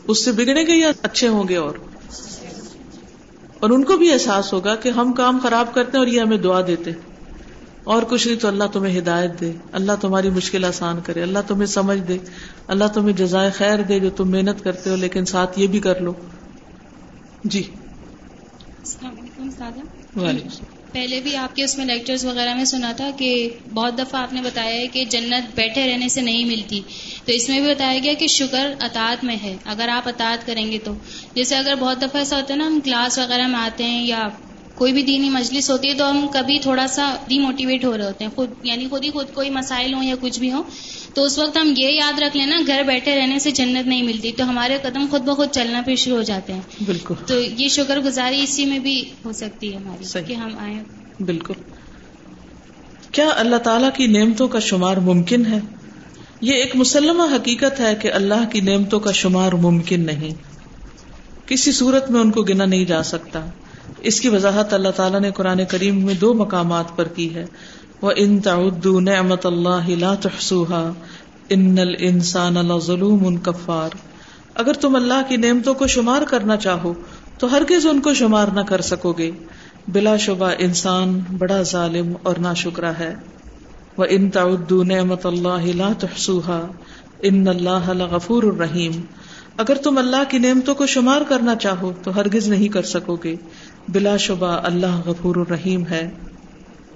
اس 0.08 0.26
سے 0.26 0.32
بگڑیں 0.32 0.68
گے 0.68 0.80
یا 0.80 0.92
اچھے 1.02 1.28
ہوں 1.28 1.48
گے 1.48 1.56
اور؟ 1.56 1.76
اور 3.60 3.70
ان 3.70 3.84
کو 3.84 3.98
بھی 3.98 4.14
احساس 4.14 4.54
ہوگا 4.54 4.76
کہ 4.76 4.90
ہم 4.90 5.14
کام 5.14 5.40
خراب 5.44 5.74
کرتے 5.74 5.92
ہیں 5.92 6.00
اور 6.00 6.08
یہ 6.08 6.22
ہمیں 6.22 6.38
دعا 6.38 6.62
دیتے 6.68 6.92
اور 7.84 8.04
کچھ 8.10 8.28
نہیں 8.28 8.40
تو 8.40 8.48
اللہ 8.48 8.64
تمہیں 8.74 9.00
ہدایت 9.00 9.40
دے 9.40 9.52
اللہ 9.72 9.92
تمہاری 10.02 10.30
مشکل 10.30 10.66
آسان 10.66 11.00
کرے 11.04 11.22
اللہ 11.22 11.40
تمہیں 11.48 11.66
سمجھ 11.66 12.00
دے 12.00 12.18
اللہ 12.68 12.84
تمہیں 12.94 13.18
جزائے 13.18 13.52
خیر 13.52 13.82
دے 13.82 14.00
جو 14.00 14.10
تم 14.10 14.32
محنت 14.32 14.64
کرتے 14.64 14.90
ہو 14.90 14.96
لیکن 14.96 15.26
ساتھ 15.26 15.60
یہ 15.60 15.68
بھی 15.68 15.80
کر 15.80 16.02
لو۔ 16.02 16.14
جی۔ 17.44 17.64
السلام 18.86 19.16
علیکم 19.20 19.50
پہلے 20.94 21.20
بھی 21.20 21.38
آپ 21.38 21.56
کے 21.56 21.64
اس 21.64 21.78
میں 21.78 21.86
لیکچرز 21.86 22.26
وغیرہ 22.26 22.56
میں 22.56 22.66
سنا 22.66 22.92
تھا 22.92 23.10
کہ 23.18 23.50
بہت 23.74 23.98
دفعہ 23.98 24.22
آپ 24.22 24.34
نے 24.34 24.42
بتایا 24.42 24.76
ہے 24.76 24.88
کہ 24.88 25.06
جنت 25.06 25.56
بیٹھے 25.56 25.94
رہنے 25.94 26.08
سے 26.10 26.22
نہیں 26.22 26.46
ملتی۔ 26.46 26.82
تو 27.26 27.32
اس 27.32 27.50
میں 27.50 27.60
بھی 27.62 27.70
بتایا 27.70 28.00
گیا 28.04 28.14
کہ 28.14 28.28
شکر 28.28 28.74
اطاعت 28.80 29.24
میں 29.24 29.36
ہے 29.44 29.58
اگر 29.66 29.90
آپ 29.90 30.08
اطاعت 30.08 30.46
کریں 30.46 30.72
گے 30.72 30.78
تو۔ 30.80 30.94
جیسے 31.36 31.56
اگر 31.56 31.76
بہت 31.80 31.98
دفعہ 31.98 32.18
ایسا 32.18 32.38
ہوتا 32.38 32.54
ہے 32.54 32.60
نا 32.60 32.68
ہم 32.68 32.80
کلاس 32.80 33.20
وغیرہ 33.20 33.48
میں 33.48 33.60
آتے 33.60 33.84
ہیں 33.84 34.06
یا 34.08 34.28
کوئی 34.76 34.94
بھی 34.94 35.04
دینی 35.04 35.30
مجلس 35.30 35.70
ہوتی 35.70 35.90
ہے 35.90 35.94
تو 35.94 36.10
ہم 36.10 36.28
کبھی 36.34 36.60
تھوڑا 36.60 36.88
سا 36.88 37.16
ڈی 37.28 37.40
موٹیویٹ 37.40 37.86
ہو 37.86 37.98
رہے 37.98 38.06
ہوتے 38.06 38.24
ہیں۔ 38.24 38.32
خود 38.32 38.50
یعنی 38.64 38.88
خود 38.90 39.04
ہی 39.04 39.10
خود 39.10 39.34
کوئی 39.34 39.50
مسائل 39.50 39.94
ہوں 39.94 40.04
یا 40.04 40.16
کچھ 40.22 40.40
بھی 40.40 40.52
ہوں 40.52 40.64
تو 41.16 41.24
اس 41.24 41.40
وقت 41.40 41.58
ہم 41.58 41.74
یہ 41.78 41.90
یاد 41.90 42.20
رکھ 42.20 42.38
لینا 42.38 42.60
گھر 42.68 42.84
بیٹھے 42.88 43.16
رہنے 43.16 43.40
سے 43.40 43.52
جنت 43.52 43.88
نہیں 43.88 44.04
ملتی 44.04 44.32
تو 44.32 44.50
ہمارے 44.50 44.78
قدم 44.82 45.06
خود 45.12 45.22
بخود 45.22 45.50
چلنا 45.52 45.82
پھر 45.82 45.96
شروع 45.96 46.18
ہو 46.18 46.24
جاتے 46.24 46.54
ہیں۔ 46.54 46.62
بالکل۔ 46.86 47.14
تو 47.28 47.42
یہ 47.42 47.68
شکر 47.68 48.00
گزاری 48.00 48.44
اسی 48.44 48.66
میں 48.66 48.80
بھی 48.80 49.10
ہو 49.26 49.32
سکتی 49.32 49.72
ہے 49.72 49.78
ہماری 49.78 50.24
کہ 50.28 50.34
ہم 50.34 50.50
آئے۔ 50.60 50.84
بالکل۔ 51.24 51.54
کیا 53.12 53.30
اللہ 53.36 53.56
تعالیٰ 53.56 53.90
کی 53.94 54.08
نعمتوں 54.08 54.48
کا 54.48 54.60
شمار 54.60 54.98
ممکن 54.98 55.46
ہے؟ 55.46 55.60
یہ 56.42 56.54
ایک 56.54 56.76
مسلمہ 56.76 57.24
حقیقت 57.36 57.80
ہے 57.80 57.96
کہ 58.02 58.14
اللہ 58.14 58.50
کی 58.52 58.62
نعمتوں 58.62 59.00
کا 59.00 59.12
شمار 59.12 59.52
ممکن 59.52 60.06
نہیں۔ 60.06 60.30
کسی 61.48 61.72
صورت 61.72 62.12
میں 62.12 62.22
ان 62.22 62.32
کو 62.32 62.42
گنا 62.44 62.66
نہیں 62.66 62.86
جا 62.86 63.04
سکتا۔ 63.04 63.46
اس 64.00 64.22
کی 64.22 64.30
وضاحت 64.30 64.74
اللہ 64.74 64.90
تعالیٰ 64.90 65.20
نے 65.20 65.32
قرآن 65.32 65.66
کریم 65.70 66.06
میں 66.06 66.14
دو 66.14 66.34
مقامات 66.34 66.86
پر 66.96 67.08
کی 67.08 67.36
ہے۔ 67.36 67.46
وہ 68.02 68.12
ان 68.16 68.40
تعدو 68.40 69.00
نعمت 69.00 69.46
اللہ 69.46 69.90
لا 69.90 70.16
تحسوہا 70.16 70.92
ان 71.50 71.76
الانسان 71.80 72.54
لظلوم 72.54 73.38
کفار 73.38 73.90
اگر 74.54 74.74
تم 74.74 74.96
اللہ 74.96 75.22
کی 75.30 75.38
نعمتوں 75.38 75.74
کو 75.74 75.88
شمار 75.88 76.22
کرنا 76.22 76.58
چاہو، 76.58 76.94
تو 77.38 77.52
ہرگز 77.52 77.88
ان 77.88 78.02
کو 78.02 78.14
شمار 78.14 78.48
نہ 78.48 78.60
کر 78.60 78.82
سکو 78.82 79.14
گے۔ 79.14 79.32
بلا 79.88 80.18
شبہ 80.18 80.52
انسان 80.58 81.20
بڑا 81.38 81.62
ظالم 81.62 82.14
اور 82.24 82.36
نا 82.36 82.54
شکرا 82.54 82.92
ہے۔ 83.00 83.16
وہ 83.98 84.06
ان 84.10 84.30
تعدو 84.30 84.84
نعمت 84.84 85.26
اللہ 85.26 85.76
لا 85.76 85.90
تحسوہا 86.00 86.68
ان 87.22 87.48
اللہ 87.48 87.90
لغفور 87.90 88.44
الرحیم 88.44 88.92
اگر 89.58 89.76
تم 89.76 89.98
اللہ 89.98 90.24
کی 90.30 90.38
نعمتوں 90.38 90.76
کو 90.76 90.86
شمار 90.86 91.22
کرنا 91.30 91.56
چاہو، 91.56 91.92
تو 92.04 92.16
ہرگز 92.16 92.48
نہیں 92.48 92.68
کر 92.68 92.84
سکو 92.84 93.16
گے۔ 93.24 93.36
بلا 93.88 94.18
شبہ 94.18 94.60
اللہ 94.64 95.02
غفور 95.06 95.36
الرحیم 95.36 95.88
ہے۔ 95.88 96.10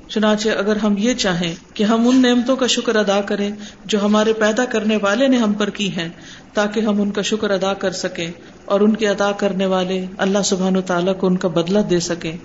چنانچہ 0.09 0.49
اگر 0.49 0.75
ہم 0.75 0.95
یہ 0.97 1.13
چاہیں 1.13 1.55
کہ 1.73 1.83
ہم 1.83 2.07
ان 2.07 2.21
نعمتوں 2.21 2.55
کا 2.55 2.67
شکر 2.67 2.95
ادا 2.95 3.21
کریں 3.21 3.51
جو 3.85 4.05
ہمارے 4.05 4.33
پیدا 4.33 4.65
کرنے 4.65 4.97
والے 5.01 5.27
نے 5.27 5.37
ہم 5.37 5.53
پر 5.53 5.69
کی 5.69 5.91
ہیں، 5.91 6.09
تاکہ 6.53 6.79
ہم 6.79 7.01
ان 7.01 7.11
کا 7.11 7.21
شکر 7.21 7.49
ادا 7.49 7.73
کر 7.73 7.91
سکیں 7.91 8.31
اور 8.65 8.79
ان 8.79 8.95
کے 8.95 9.09
ادا 9.09 9.31
کرنے 9.31 9.65
والے 9.65 10.05
اللہ 10.17 10.39
سبحان 10.45 10.77
و 10.77 10.81
تعالیٰ 10.81 11.17
کو 11.17 11.27
ان 11.27 11.37
کا 11.37 11.47
بدلہ 11.47 11.79
دے 11.79 11.99
سکیں۔ 11.99 12.37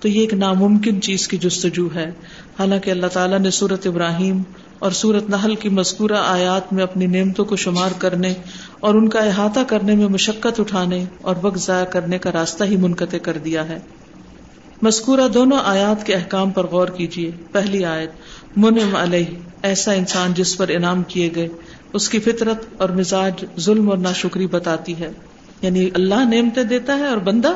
تو 0.00 0.08
یہ 0.08 0.20
ایک 0.20 0.34
ناممکن 0.34 1.02
چیز 1.02 1.28
کی 1.28 1.36
جستجو 1.36 1.88
ہے۔ 1.94 2.10
حالانکہ 2.58 2.90
اللہ 2.90 3.06
تعالیٰ 3.06 3.38
نے 3.38 3.50
سورت 3.50 3.86
ابراہیم 3.86 4.42
اور 4.78 4.90
سورت 4.90 5.30
نحل 5.30 5.54
کی 5.54 5.68
مذکورہ 5.68 6.22
آیات 6.26 6.72
میں 6.72 6.82
اپنی 6.82 7.06
نعمتوں 7.06 7.44
کو 7.44 7.56
شمار 7.56 7.90
کرنے 7.98 8.34
اور 8.80 8.94
ان 8.94 9.08
کا 9.08 9.18
احاطہ 9.18 9.60
کرنے 9.66 9.94
میں 9.94 10.08
مشقت 10.08 10.60
اٹھانے 10.60 11.04
اور 11.22 11.36
وقت 11.42 11.58
ضائع 11.58 11.84
کرنے 11.84 12.18
کا 12.18 12.32
راستہ 12.32 12.64
ہی 12.64 12.76
منقطع 12.76 13.18
کر 13.18 13.38
دیا 13.38 13.68
ہے۔ 13.68 13.78
مذکورہ 14.82 15.28
دونوں 15.34 15.58
آیات 15.64 16.06
کے 16.06 16.14
احکام 16.14 16.50
پر 16.50 16.66
غور 16.66 16.88
کیجیے 16.88 17.30
پہلی 17.52 17.84
آیت 17.84 18.10
منم 18.56 18.96
علیہ، 18.96 19.24
ایسا 19.62 19.92
انسان 19.92 20.34
جس 20.34 20.56
پر 20.56 20.68
انعام 20.68 21.02
کیے 21.02 21.30
گئے، 21.34 21.48
اس 21.92 22.08
کی 22.08 22.18
فطرت 22.20 22.64
اور 22.78 22.88
مزاج 22.88 23.44
ظلم 23.60 23.90
اور 23.90 23.98
ناشکری 23.98 24.46
بتاتی 24.46 24.98
ہے۔ 24.98 25.10
یعنی 25.62 25.90
اللہ 25.94 26.14
نعمتیں 26.14 26.64
دیتا 26.64 26.98
ہے 26.98 27.06
اور 27.06 27.16
بندہ 27.16 27.52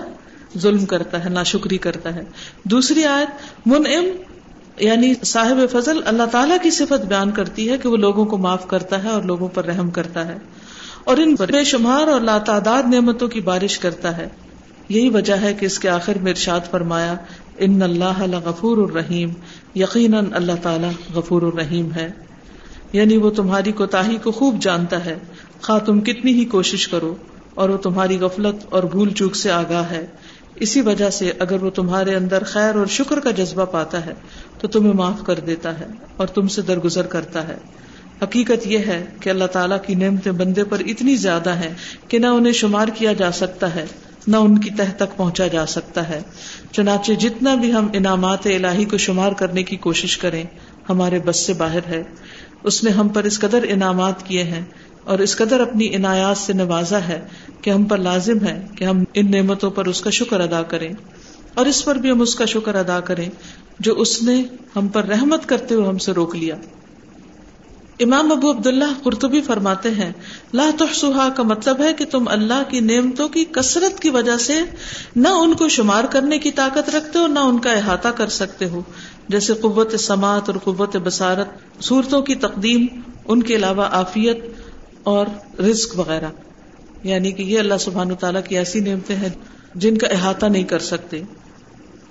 ظلم 0.59 0.87
کرتا 0.87 1.25
ہے، 1.25 1.29
ناشکری 1.29 1.79
کرتا 1.79 2.14
ہے۔ 2.14 2.23
دوسری 2.64 3.05
آیت 3.05 3.29
من 3.66 3.83
یعنی 4.79 5.14
صاحب 5.25 5.59
فضل، 5.73 6.01
اللہ 6.05 6.23
تعالیٰ 6.33 6.57
کی 6.62 6.71
صفت 6.71 7.07
بیان 7.07 7.31
کرتی 7.31 7.71
ہے 7.71 7.79
کہ 7.79 7.89
وہ 7.89 7.97
لوگوں 7.97 8.25
کو 8.25 8.39
معاف 8.39 8.68
کرتا 8.68 9.05
ہے 9.05 9.09
اور 9.09 9.23
لوگوں 9.23 9.49
پر 9.49 9.64
رحم 9.64 9.91
کرتا 9.91 10.27
ہے۔ 10.27 10.37
اور 11.05 11.16
ان 11.16 11.35
بے 11.35 11.64
شمار 11.64 12.09
اور 12.09 12.21
لاتعداد 12.21 12.83
نعمتوں 12.83 13.29
کی 13.29 13.41
بارش 13.41 13.79
کرتا 13.79 14.16
ہے۔ 14.16 14.29
یہی 14.91 15.09
وجہ 15.09 15.34
ہے 15.34 15.55
کہ 15.55 15.66
اس 15.66 15.78
کے 15.78 15.88
آخر 15.88 16.12
میں 16.22 16.30
ارشاد 16.30 16.61
فرمایا، 16.70 17.14
ان 17.59 17.82
اللہ 17.82 18.22
غفور 18.45 18.76
الرحیم، 18.76 19.30
یقیناً 19.74 20.26
اللہ 20.32 20.53
تعالیٰ 20.62 20.91
غفور 21.14 21.43
الرحیم 21.43 21.93
ہے۔ 21.93 22.12
یعنی 22.93 23.16
وہ 23.16 23.30
تمہاری 23.30 23.72
کوتاہی 23.72 24.16
کو 24.16 24.30
خوب 24.30 24.62
جانتا 24.62 25.05
ہے۔ 25.05 25.16
خواہ 25.62 25.78
تم 25.78 26.01
کتنی 26.01 26.32
ہی 26.32 26.45
کوشش 26.45 26.88
کرو 26.88 27.14
اور 27.55 27.68
وہ 27.68 27.76
تمہاری 27.76 28.18
غفلت 28.18 28.66
اور 28.68 28.82
بھول 28.82 29.11
چوک 29.11 29.36
سے 29.36 29.51
آگاہ 29.51 29.91
ہے۔ 29.91 30.07
اسی 30.55 30.80
وجہ 30.80 31.11
سے 31.11 31.32
اگر 31.38 31.62
وہ 31.62 31.70
تمہارے 31.70 32.14
اندر 32.14 32.43
خیر 32.45 32.74
اور 32.74 32.86
شکر 32.86 33.20
کا 33.20 33.30
جذبہ 33.30 33.64
پاتا 33.64 34.07
ہے، 34.07 34.14
تو 34.59 34.68
تمہیں 34.68 34.93
معاف 34.93 35.26
کر 35.26 35.41
دیتا 35.41 35.80
ہے 35.80 35.86
اور 36.16 36.26
تم 36.26 36.49
سے 36.49 36.62
درگزر 36.62 37.07
کرتا 37.07 37.49
ہے۔ 37.49 37.57
حقیقت 38.22 38.66
یہ 38.66 38.78
ہے 38.78 39.05
کہ 39.20 39.30
اللہ 39.30 39.45
تعالیٰ 39.45 39.78
کی 39.86 39.95
نعمتیں 39.95 40.32
بندے 40.32 40.64
پر 40.64 40.80
اتنی 40.86 41.16
زیادہ 41.16 41.55
ہیں 41.55 41.74
کہ 42.09 42.18
نہ 42.18 42.26
انہیں 42.26 42.53
شمار 42.53 42.88
کیا 42.88 43.12
جا 43.12 43.32
سکتا 43.32 43.74
ہے۔ 43.74 43.86
نہ 44.27 44.37
ان 44.37 44.59
کی 44.59 44.71
تہ 44.71 44.83
تک 44.97 45.16
پہنچا 45.16 45.47
جا 45.47 45.66
سکتا 45.66 46.09
ہے۔ 46.09 46.21
چنانچہ 46.73 47.12
جتنا 47.12 47.55
بھی 47.55 47.73
ہم 47.73 47.89
انعامات 47.93 48.47
الہی 48.47 48.85
کو 48.85 48.97
شمار 48.97 49.33
کرنے 49.33 49.62
کی 49.62 49.77
کوشش 49.77 50.18
کریں، 50.18 50.45
ہمارے 50.89 51.18
بس 51.18 51.37
سے 51.37 51.53
باہر 51.53 51.87
ہے۔ 51.87 52.03
اس 52.62 52.85
نے 52.85 52.91
ہم 52.91 53.09
پر 53.09 53.25
اس 53.25 53.41
قدر 53.41 53.59
انعامات 53.68 54.27
کیے 54.27 54.43
ہیں 54.43 54.64
اور 55.05 55.18
اس 55.18 55.37
قدر 55.37 55.61
اپنی 55.61 55.97
عنایات 55.97 56.39
سے 56.39 56.53
نوازا 56.53 56.99
ہے 57.09 57.21
کہ 57.62 57.71
ہم 57.71 57.85
پر 57.85 57.99
لازم 57.99 58.47
ہے 58.47 58.66
کہ 58.77 58.85
ہم 58.85 59.05
ان 59.14 59.31
نعمتوں 59.31 59.71
پر 59.71 59.85
اس 59.85 60.01
کا 60.01 60.11
شکر 60.11 60.41
ادا 60.41 60.62
کریں۔ 60.62 60.93
اور 61.55 61.66
اس 61.66 61.85
پر 61.85 61.95
بھی 61.95 62.11
ہم 62.11 62.21
اس 62.21 62.35
کا 62.35 62.45
شکر 62.45 62.75
ادا 62.75 63.01
کریں 63.01 63.29
جو 63.81 64.01
اس 64.01 64.23
نے 64.23 64.43
ہم 64.77 64.89
پر 64.89 65.05
رحمت 65.05 65.47
کرتے 65.47 65.75
ہوئے 65.75 65.89
ہم 65.89 65.99
سے 65.99 66.12
روک 66.12 66.37
لیا۔ 66.37 66.55
امام 68.01 68.32
ابو 68.32 68.51
عبداللہ 68.51 68.84
قرطبی 69.03 69.40
فرماتے 69.40 69.90
ہیں، 69.90 70.12
لا 70.55 70.70
تحسوہا 70.78 71.28
کا 71.36 71.42
مطلب 71.42 71.80
ہے 71.80 71.94
کہ 71.94 72.05
تم 72.05 72.28
اللہ 72.28 72.62
کی 72.68 72.80
نعمتوں 72.80 73.28
کی 73.28 73.44
کثرت 73.44 74.01
کی 74.01 74.11
وجہ 74.11 74.36
سے 74.36 74.55
نہ 75.16 75.28
ان 75.28 75.55
کو 75.55 75.68
شمار 75.68 76.05
کرنے 76.05 76.38
کی 76.38 76.51
طاقت 76.51 76.94
رکھتے 76.94 77.18
ہو، 77.18 77.26
نہ 77.26 77.38
ان 77.38 77.59
کا 77.59 77.72
احاطہ 77.72 78.09
کر 78.09 78.28
سکتے 78.28 78.64
ہو۔ 78.64 78.82
جیسے 79.28 79.55
قوت 79.55 80.01
سماعت 80.01 80.48
اور 80.48 80.59
قوت 80.64 80.96
بسارت 80.96 81.48
صورتوں 81.82 82.22
کی 82.22 82.34
تقدیم، 82.34 82.86
ان 83.28 83.42
کے 83.42 83.57
علاوہ 83.57 83.88
آفیت 83.90 84.44
اور 85.03 85.26
رزق 85.61 85.98
وغیرہ۔ 85.98 86.28
یعنی 87.03 87.32
کہ 87.32 87.42
یہ 87.42 87.59
اللہ 87.59 87.74
سبحان 87.80 88.14
تعالیٰ 88.14 88.40
کی 88.48 88.59
ایسی 88.59 88.80
نعمتیں 88.80 89.16
ہیں 89.16 89.28
جن 89.74 89.98
کا 89.98 90.07
احاطہ 90.07 90.46
نہیں 90.46 90.64
کر 90.64 90.78
سکتے۔ 90.78 91.22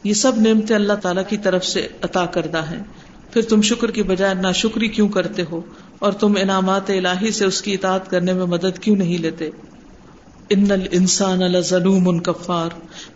یہ 0.03 0.13
سب 0.13 0.41
نعمتیں 0.41 0.75
اللہ 0.75 0.93
تعالیٰ 0.93 1.23
کی 1.29 1.37
طرف 1.37 1.65
سے 1.65 1.87
عطا 2.01 2.25
کردہ 2.25 2.57
ہیں۔ 2.57 2.83
پھر 3.31 3.41
تم 3.41 3.61
شکر 3.61 3.91
کی 3.91 4.03
بجائے 4.03 4.33
نہ 4.33 4.47
شکری 4.55 4.87
کیوں 4.87 5.09
کرتے 5.09 5.43
ہو؟ 5.51 5.61
اور 5.99 6.11
تم 6.11 6.33
انعامات 6.41 6.89
الہی 6.89 7.31
سے 7.31 7.45
اس 7.45 7.61
کی 7.61 7.73
اطاعت 7.73 8.09
کرنے 8.09 8.33
میں 8.33 8.45
مدد 8.45 8.79
کیوں 8.79 8.95
نہیں 8.95 9.17
لیتے؟ 9.17 9.49
ان 10.49 10.71
الانسان 10.71 11.39
لظلوم 11.39 12.19
کفار۔ 12.19 12.69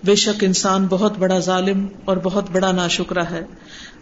بے 0.04 0.16
شک 0.16 0.44
انسان 0.44 0.88
بہت 0.90 1.18
بڑا 1.18 1.40
ظالم 1.40 1.88
اور 2.06 2.18
بہت 2.18 2.52
بڑا 2.52 2.72
نا 2.72 2.88
شکرا 2.88 3.30
ہے۔ 3.30 3.46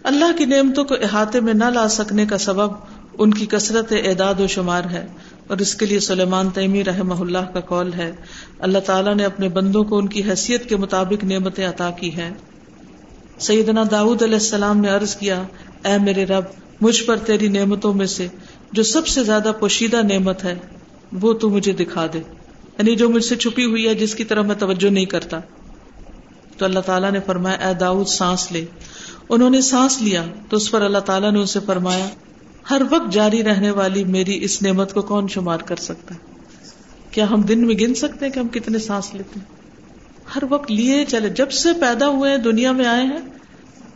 اللہ 0.03 0.37
کی 0.37 0.45
نعمتوں 0.45 0.83
کو 0.83 0.95
احاطے 0.95 1.39
میں 1.39 1.53
نہ 1.53 1.65
لا 1.65 1.87
سکنے 1.87 2.25
کا 2.25 2.37
سبب 2.37 2.71
ان 3.17 3.33
کی 3.33 3.45
کثرت 3.45 3.93
اعداد 4.05 4.39
و 4.39 4.47
شمار 4.47 4.83
ہے۔ 4.91 5.05
اور 5.47 5.57
اس 5.57 5.75
کے 5.75 5.85
لیے 5.85 5.99
سلیمان 5.99 6.49
تیمی 6.49 6.83
رحم 6.83 7.21
اللہ 7.21 7.51
کا 7.53 7.59
کال 7.59 7.93
ہے۔ 7.93 8.11
اللہ 8.59 8.79
تعالیٰ 8.79 9.15
نے 9.15 9.25
اپنے 9.25 9.49
بندوں 9.49 9.83
کو 9.83 9.97
ان 9.97 10.07
کی 10.07 10.23
حیثیت 10.23 10.69
کے 10.69 10.75
مطابق 10.75 11.23
نعمتیں 11.23 11.69
عطا 11.69 11.91
کی 11.91 12.11
ہیں۔ 12.11 12.31
سیدنا 13.39 13.83
داود 13.91 14.21
علیہ 14.21 14.33
السلام 14.33 14.77
نے 14.77 14.89
عرض 14.89 15.15
کیا 15.15 15.43
اے 15.83 15.97
میرے 15.97 16.25
رب، 16.25 16.43
مجھ 16.81 17.03
پر 17.03 17.17
تیری 17.17 17.47
نعمتوں 17.47 17.93
میں 17.93 18.05
سے 18.05 18.27
جو 18.71 18.83
سب 18.83 19.07
سے 19.07 19.23
زیادہ 19.23 19.51
پوشیدہ 19.59 20.01
نعمت 20.03 20.43
ہے، 20.43 20.55
وہ 21.21 21.33
تو 21.33 21.49
مجھے 21.49 21.71
دکھا 21.71 22.07
دے۔ 22.13 22.17
یعنی 22.77 22.95
جو 22.95 23.09
مجھ 23.09 23.25
سے 23.25 23.35
چھپی 23.35 23.65
ہوئی 23.65 23.87
ہے، 23.87 23.95
جس 23.95 24.15
کی 24.15 24.23
طرف 24.23 24.45
میں 24.45 24.55
توجہ 24.55 24.89
نہیں 24.89 25.05
کرتا۔ 25.05 25.39
تو 26.57 26.65
اللہ 26.65 26.79
تعالیٰ 26.79 27.11
نے 27.11 27.19
فرمایا، 27.25 27.67
اے 27.67 27.73
داؤد، 27.73 28.07
سانس 28.07 28.51
لے۔ 28.51 28.65
انہوں 29.29 29.49
نے 29.49 29.61
سانس 29.61 30.01
لیا، 30.01 30.25
تو 30.49 30.57
اس 30.57 30.71
پر 30.71 30.81
اللہ 30.81 30.97
تعالیٰ 30.97 31.31
نے 31.31 31.39
اسے 31.39 31.59
فرمایا، 31.65 32.09
ہر 32.69 32.81
وقت 32.89 33.13
جاری 33.13 33.43
رہنے 33.43 33.71
والی 33.71 34.03
میری 34.03 34.43
اس 34.43 34.61
نعمت 34.61 34.93
کو 34.93 35.01
کون 35.01 35.27
شمار 35.27 35.59
کر 35.59 35.75
سکتا 35.75 36.15
ہے؟ 36.15 36.19
کیا 37.11 37.29
ہم 37.29 37.41
دن 37.41 37.67
میں 37.67 37.75
گن 37.75 37.93
سکتے 37.93 38.25
ہیں 38.25 38.31
کہ 38.31 38.39
ہم 38.39 38.47
کتنے 38.47 38.79
سانس 38.79 39.13
لیتے 39.13 39.39
ہیں؟ 39.39 39.61
ہر 40.35 40.43
وقت 40.49 40.71
لیے 40.71 41.05
چلے۔ 41.07 41.29
جب 41.29 41.51
سے 41.51 41.69
پیدا 41.81 42.07
ہوئے 42.07 42.37
دنیا 42.37 42.71
میں 42.71 42.85
آئے 42.85 43.03
ہیں 43.03 43.40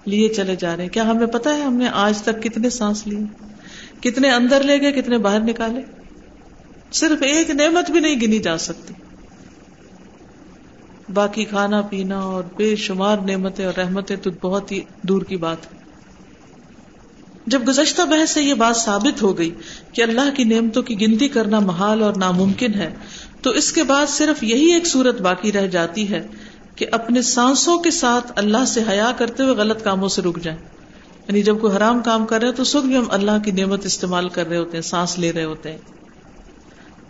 لیے 0.05 0.29
چلے 0.29 0.55
جا 0.55 0.77
رہے 0.77 0.83
ہیں۔ 0.83 0.89
کیا 0.89 1.03
ہمیں 1.03 1.27
پتا 1.27 1.55
ہے 1.55 1.61
ہم 1.61 1.73
نے 1.73 1.87
آج 1.87 2.21
تک 2.21 2.43
کتنے 2.43 2.69
سانس 2.69 3.07
لیے؟ 3.07 3.19
کتنے 4.01 4.31
اندر 4.31 4.63
لے 4.63 4.81
گئے، 4.81 4.91
کتنے 4.91 5.17
باہر 5.17 5.39
نکالے؟ 5.39 5.81
صرف 6.91 7.21
ایک 7.21 7.49
نعمت 7.49 7.91
بھی 7.91 7.99
نہیں 7.99 8.15
گنی 8.21 8.39
جا 8.39 8.57
سکتی۔ 8.57 8.93
باقی 11.13 11.45
کھانا 11.45 11.81
پینا 11.81 12.19
اور 12.19 12.43
بے 12.57 12.75
شمار 12.75 13.17
نعمتیں 13.17 13.65
اور 13.65 13.79
رحمتیں 13.79 14.15
تو 14.15 14.31
بہت 14.41 14.71
ہی 14.71 14.81
دور 15.01 15.21
کی 15.21 15.37
بات 15.37 15.57
ہے۔ 15.65 15.77
جب 17.47 17.67
گزشتہ 17.67 18.01
بحث 18.01 18.29
سے 18.29 18.41
یہ 18.41 18.53
بات 18.53 18.77
ثابت 18.77 19.21
ہو 19.21 19.37
گئی 19.37 19.51
کہ 19.93 20.01
اللہ 20.01 20.35
کی 20.35 20.43
نعمتوں 20.43 20.83
کی 20.83 21.01
گنتی 21.01 21.27
کرنا 21.27 21.59
محال 21.59 22.03
اور 22.03 22.13
ناممکن 22.15 22.73
ہے، 22.73 22.93
تو 23.41 23.49
اس 23.49 23.71
کے 23.71 23.83
بعد 23.83 24.05
صرف 24.07 24.43
یہی 24.43 24.73
ایک 24.73 24.87
صورت 24.87 25.21
باقی 25.21 25.51
رہ 25.51 25.67
جاتی 25.67 26.09
ہے 26.09 26.27
کہ 26.75 26.85
اپنے 26.91 27.21
سانسوں 27.21 27.79
کے 27.79 27.91
ساتھ 27.91 28.31
اللہ 28.35 28.65
سے 28.67 28.81
حیا 28.89 29.11
کرتے 29.17 29.43
ہوئے 29.43 29.55
غلط 29.55 29.83
کاموں 29.83 30.09
سے 30.09 30.21
رک 30.21 30.39
جائیں۔ 30.43 30.59
یعنی 31.27 31.43
جب 31.43 31.59
کوئی 31.61 31.77
حرام 31.77 32.01
کام 32.01 32.25
کر 32.25 32.41
رہے 32.41 32.51
تو 32.51 32.61
اس 32.61 32.75
وقت 32.75 32.85
بھی 32.85 32.97
ہم 32.97 33.05
اللہ 33.09 33.31
کی 33.45 33.51
نعمت 33.51 33.85
استعمال 33.85 34.29
کر 34.29 34.47
رہے 34.47 34.57
ہوتے 34.57 34.77
ہیں، 34.77 34.81
سانس 34.81 35.19
لے 35.19 35.33
رہے 35.33 35.43
ہوتے 35.43 35.71
ہیں۔ 35.71 35.77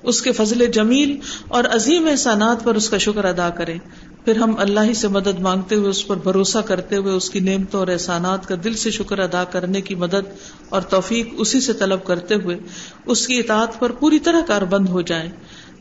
اس 0.04 0.22
کے 0.22 0.32
فضل 0.32 0.66
جمیل 0.66 1.18
اور 1.48 1.64
عظیم 1.64 2.08
احسانات 2.08 2.64
پر 2.64 2.76
اس 2.76 2.90
کا 2.90 2.98
شکر 2.98 3.26
ادا 3.26 3.50
کریں۔ 3.50 3.80
پھر 4.26 4.36
ہم 4.36 4.56
اللہ 4.58 4.80
ہی 4.80 4.94
سے 4.94 5.08
مدد 5.08 5.40
مانگتے 5.40 5.76
ہوئے 5.76 5.90
اس 5.90 6.08
پر 6.08 6.16
بھروسہ 6.16 6.58
کرتے 6.58 6.96
ہوئے 6.96 7.14
اس 7.14 7.30
کی 7.30 7.40
نعمتوں 7.40 7.80
اور 7.80 7.88
احسانات 7.88 8.48
کا 8.48 8.56
دل 8.64 8.74
سے 8.74 8.92
شکر 8.92 9.20
ادا 9.20 9.44
کرنے 9.44 9.82
کی 9.82 9.96
مدد 9.96 10.30
اور 10.70 10.82
توفیق 10.82 11.28
اسی 11.38 11.62
سے 11.62 11.74
طلب 11.74 12.04
کرتے 12.04 12.36
ہوئے 12.36 12.58
اس 13.06 13.28
کی 13.28 13.40
اطاعت 13.40 13.80
پر 13.80 13.92
پوری 13.92 14.20
طرح 14.20 14.42
کار 14.48 14.62
بند 14.62 14.90
ہو 14.90 15.02
جائیں۔ 15.02 15.30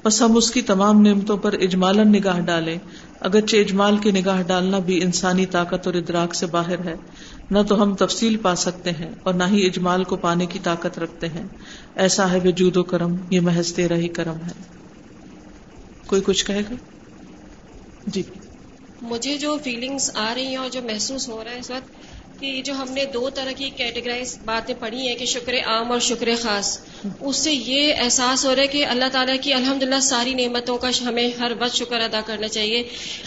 بس 0.05 0.23
ہم 0.23 0.37
اس 0.37 0.51
کی 0.51 0.63
تمام 0.63 1.01
نعمتوں 1.01 1.37
پر 1.37 1.53
اجمالن 1.53 2.13
نگاہ 2.13 2.41
ڈالیں۔ 2.41 2.79
اگرچہ 3.25 3.57
اجمال 3.57 3.99
کی 3.99 4.11
نگاہ 4.11 4.43
ڈالنا 4.43 4.79
بھی 4.79 5.03
انسانی 5.03 5.47
طاقت 5.47 5.87
اور 5.87 5.95
ادراک 5.95 6.35
سے 6.35 6.47
باہر 6.47 6.85
ہے، 6.85 6.95
نہ 7.51 7.59
تو 7.69 7.83
ہم 7.83 7.95
تفصیل 7.95 8.37
پا 8.37 8.55
سکتے 8.55 8.91
ہیں 8.91 9.11
اور 9.23 9.35
نہ 9.35 9.45
ہی 9.45 9.67
اجمال 9.67 10.05
کو 10.05 10.17
پانے 10.17 10.47
کی 10.47 10.59
طاقت 10.59 10.99
رکھتے 10.99 11.29
ہیں۔ 11.29 11.45
ایسا 11.97 12.33
ہے 12.33 12.39
وجود 12.45 12.77
و 12.77 12.83
کرم، 12.83 13.17
یہ 13.31 13.41
محض 13.41 13.73
تیرا 13.73 13.97
ہی 13.97 14.09
کرم 14.09 14.37
ہے۔ 14.37 14.63
کوئی 16.07 16.23
کچھ 16.25 16.47
کہے 16.47 16.61
گا؟ 16.61 16.75
جی۔ 18.07 18.23
مجھے 19.03 19.39
جو 19.39 19.59
فیلنگس 19.65 20.11
آ 20.15 20.35
رہی 20.35 20.47
ہیں 20.47 20.57
اور 20.57 20.69
جو 20.71 20.81
محسوس 20.83 21.29
ہو 21.29 21.45
رہا 21.45 21.51
ہے 21.51 21.59
اس 21.59 21.71
وقت 21.71 22.14
کہ 22.41 22.63
جو 22.65 22.75
ہم 22.75 22.93
نے 22.93 23.05
دو 23.05 23.31
طرح 23.31 23.53
کی 23.53 23.71
کیٹیگرائز 23.77 24.39
باتیں 24.45 24.75
پڑھی 24.79 25.09
ہیں 25.09 25.15
کہ 25.15 25.25
شکر 25.25 25.55
عام 25.65 25.93
اور 25.93 26.01
شکر 26.01 26.29
خاص، 26.43 26.79
اس 27.21 27.37
سے 27.37 27.53
یہ 27.53 27.95
احساس 27.99 28.45
ہو 28.45 28.55
رہا 28.55 28.63
ہے 28.63 28.67
کہ 28.67 28.85
اللہ 28.87 29.05
تعالیٰ 29.13 29.35
کی 29.41 29.53
الحمد 29.53 29.83
للہ 29.83 30.01
ساری 30.01 30.35
نعمتوں 30.35 30.79
کا 30.79 30.91
ہمیں 31.09 31.31
ہر 31.39 31.53
وقت 31.59 31.77
شکر 31.77 32.01
ادا 32.01 32.21
کرنا 32.27 32.49
چاہیے۔ 32.49 32.83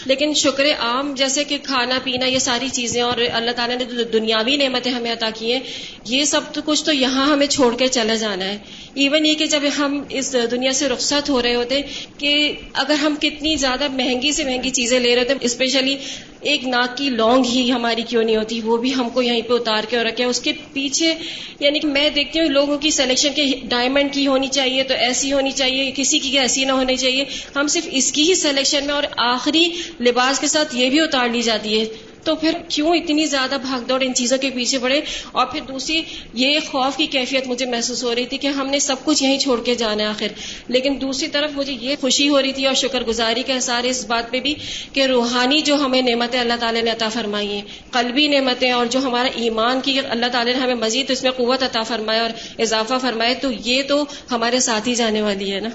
لیکن 0.06 0.34
شکر 0.34 0.64
عام 0.78 1.14
جیسے 1.14 1.44
کہ 1.44 1.58
کھانا 1.62 1.98
پینا، 2.04 2.26
یہ 2.26 2.38
ساری 2.38 2.68
چیزیں 2.68 3.02
اور 3.02 3.18
اللہ 3.32 3.50
تعالیٰ 3.50 3.76
نے 3.76 4.04
دنیاوی 4.04 4.56
نعمتیں 4.56 4.92
ہمیں 4.92 5.12
عطا 5.12 5.30
کی 5.34 5.52
ہیں، 5.52 5.60
یہ 6.04 6.24
سب 6.24 6.40
تو 6.52 6.60
کچھ 6.64 6.84
تو 6.84 6.92
یہاں 6.92 7.26
ہمیں 7.26 7.46
چھوڑ 7.46 7.76
کے 7.76 7.88
چلا 7.88 8.14
جانا 8.14 8.44
ہے۔ 8.44 8.58
ایون 8.94 9.26
یہ 9.26 9.34
کہ 9.34 9.46
جب 9.46 9.62
ہم 9.78 10.02
اس 10.08 10.36
دنیا 10.50 10.72
سے 10.72 10.88
رخصت 10.88 11.30
ہو 11.30 11.42
رہے 11.42 11.54
ہوتے 11.54 11.80
کہ 12.18 12.52
اگر 12.72 12.94
ہم 12.94 13.14
کتنی 13.20 13.56
زیادہ 13.56 13.88
مہنگی 13.88 14.32
سے 14.32 14.44
مہنگی 14.44 14.70
چیزیں 14.70 15.00
لے 15.00 15.16
رہے 15.16 15.24
تھے 15.24 15.34
اسپیشلی 15.40 15.96
ایک 16.40 16.66
ناک 16.66 16.96
کی 16.96 17.10
لونگ 17.10 17.44
ہی 17.44 17.72
ہماری 17.72 18.02
کیوں 18.02 18.22
نہیں 18.22 18.36
ہوتی؟ 18.36 18.60
وہ 18.60 18.76
بھی 18.76 18.94
ہم 18.94 19.08
کو 19.08 19.22
یہیں 19.22 19.42
پہ 19.42 19.54
اتار 19.54 19.84
کے 19.88 19.96
رکھے۔ 19.96 20.24
اس 20.24 20.40
کے 20.40 20.52
پیچھے 20.72 21.14
یعنی 21.60 21.78
کہ 21.78 21.88
میں 21.88 22.10
دیکھتی 22.10 22.40
ہوں 22.40 22.46
لوگوں 22.46 22.78
کی 22.78 22.90
سلیکشن 22.90 23.32
کے 23.34 23.44
ڈائمنڈ 23.62 24.12
کی 24.12 24.26
ہونی 24.26 24.46
چاہیے 24.46 24.82
تو 24.82 24.94
ایسی 24.94 25.32
ہونی 25.32 25.50
چاہیے، 25.50 25.92
کسی 25.96 26.18
کی 26.18 26.38
ایسی 26.38 26.64
نہ 26.64 26.72
ہونی 26.72 26.96
چاہیے۔ 26.96 27.24
ہم 27.56 27.66
صرف 27.66 27.88
اس 27.90 28.12
کی 28.12 28.22
ہی 28.22 28.34
سلیکشن 28.34 28.86
میں 28.86 28.94
اور 28.94 29.02
آخری 29.16 29.68
لباس 30.00 30.38
کے 30.38 30.46
ساتھ 30.46 30.76
یہ 30.76 30.90
بھی 30.90 31.00
اتار 31.00 31.28
لی 31.28 31.42
جاتی 31.42 31.80
ہے۔ 31.80 32.07
تو 32.28 32.36
پھر 32.36 32.50
کیوں 32.68 32.96
اتنی 32.96 33.26
زیادہ 33.26 33.56
بھاگ 33.62 33.80
دوڑ 33.80 34.02
ان 34.02 34.14
چیزوں 34.14 34.38
کے 34.38 34.50
پیچھے 34.50 34.78
پڑے؟ 34.78 35.00
اور 35.32 35.46
پھر 35.46 35.60
دوسری، 35.60 36.02
یہ 36.34 36.58
خوف 36.70 36.96
کی 36.96 37.06
کیفیت 37.06 37.46
مجھے 37.46 37.66
محسوس 37.66 38.04
ہو 38.04 38.14
رہی 38.14 38.26
تھی 38.26 38.38
کہ 38.38 38.46
ہم 38.46 38.66
نے 38.66 38.78
سب 38.78 38.96
کچھ 39.04 39.22
یہیں 39.22 39.38
چھوڑ 39.38 39.60
کے 39.64 39.74
جانا 39.74 40.02
ہے 40.02 40.08
آخر۔ 40.08 40.26
لیکن 40.68 40.98
دوسری 41.00 41.28
طرف 41.28 41.50
مجھے 41.54 41.72
یہ 41.72 41.96
خوشی 42.00 42.28
ہو 42.28 42.42
رہی 42.42 42.52
تھی 42.52 42.66
اور 42.66 42.74
شکر 42.74 43.02
گزاری 43.02 43.42
کا 43.42 43.54
احسار 43.54 43.84
اس 43.84 44.06
بات 44.06 44.30
پہ 44.30 44.40
بھی 44.40 44.54
کہ 44.92 45.06
روحانی 45.06 45.60
جو 45.60 45.74
ہمیں 45.74 46.02
نعمتیں 46.02 46.40
اللہ 46.40 46.54
تعالیٰ 46.60 46.82
نے 46.82 46.90
عطا 46.90 47.08
فرمائی 47.08 47.48
ہیں، 47.48 47.62
قلبی 47.90 48.28
نعمتیں 48.28 48.70
اور 48.70 48.86
جو 48.86 48.98
ہمارا 48.98 49.28
ایمان 49.34 49.80
کی 49.80 49.98
اللہ 49.98 50.26
تعالیٰ 50.32 50.54
نے 50.54 50.60
ہمیں 50.60 50.74
مزید 50.74 51.10
اس 51.10 51.22
میں 51.22 51.30
قوت 51.30 51.62
عطا 51.62 51.82
فرمایا 51.82 52.22
اور 52.22 52.60
اضافہ 52.60 52.94
فرمائے 53.00 53.34
تو 53.34 53.48
یہ 53.64 53.82
تو 53.82 54.04
ہمارے 54.30 54.60
ساتھ 54.60 54.88
ہی 54.88 54.94
جانے 54.94 55.22
والی 55.22 55.52
ہے 55.52 55.60
نا؟ 55.60 55.68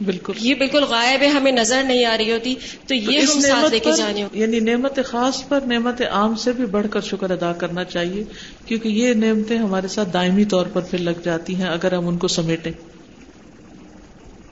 بالکل۔ 0.00 0.32
یہ 0.40 0.54
بالکل 0.54 0.84
غائب 0.84 1.22
ہے 1.22 1.26
ہمیں 1.26 1.52
نظر 1.52 1.82
نہیں 1.82 2.04
آ 2.04 2.16
رہی 2.18 2.32
ہوتی 2.32 2.54
تو 2.86 2.94
یہ 2.94 3.18
ہم 3.18 3.40
ساتھ 3.40 3.70
لے 3.70 3.78
کے 3.78 3.90
جانے 3.96 4.24
یعنی 4.32 4.60
نعمت 4.60 4.98
خاص 5.04 5.48
پر 5.48 5.60
نعمت 5.66 6.02
عام 6.10 6.34
سے 6.34 6.52
بھی 6.52 6.66
بڑھ 6.66 6.86
کر 6.90 7.00
شکر 7.00 7.30
ادا 7.30 7.52
کرنا 7.52 7.84
چاہیے 7.84 8.24
کیونکہ 8.66 8.88
یہ 8.88 9.14
نعمتیں 9.14 9.58
ہمارے 9.58 9.88
ساتھ 9.88 10.08
دائمی 10.12 10.44
طور 10.44 10.66
پر 10.72 10.80
پھر 10.80 10.98
لگ 10.98 11.20
جاتی 11.24 11.54
ہیں 11.54 11.68
اگر 11.68 11.92
ہم 11.92 12.08
ان 12.08 12.16
کو 12.16 12.28
سمیٹیں۔ 12.28 12.72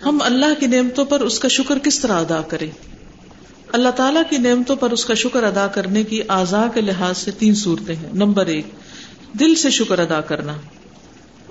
ہم 0.04 0.18
اللہ 0.22 0.60
کی 0.60 0.66
نعمتوں 0.66 1.04
پر 1.04 1.20
اس 1.20 1.38
کا 1.38 1.48
شکر 1.48 1.78
کس 1.78 2.00
طرح 2.00 2.12
ادا 2.12 2.42
کریں؟ 2.42 2.70
اللہ 3.72 3.88
تعالیٰ 3.88 4.22
کی 4.30 4.36
نعمتوں 4.36 4.76
پر 4.76 4.90
اس 4.90 5.04
کا 5.04 5.14
شکر 5.14 5.42
ادا 5.42 5.66
کرنے 5.66 6.04
کی 6.04 6.20
اعضاء 6.28 6.66
کے 6.74 6.80
لحاظ 6.80 7.18
سے 7.18 7.30
تین 7.30 7.54
صورتیں 7.54 7.94
ہیں۔ 7.94 8.10
نمبر 8.14 8.46
ایک 8.46 8.66
دل 9.40 9.54
سے 9.54 9.70
شکر 9.70 9.98
ادا 9.98 10.20
کرنا۔ 10.20 10.56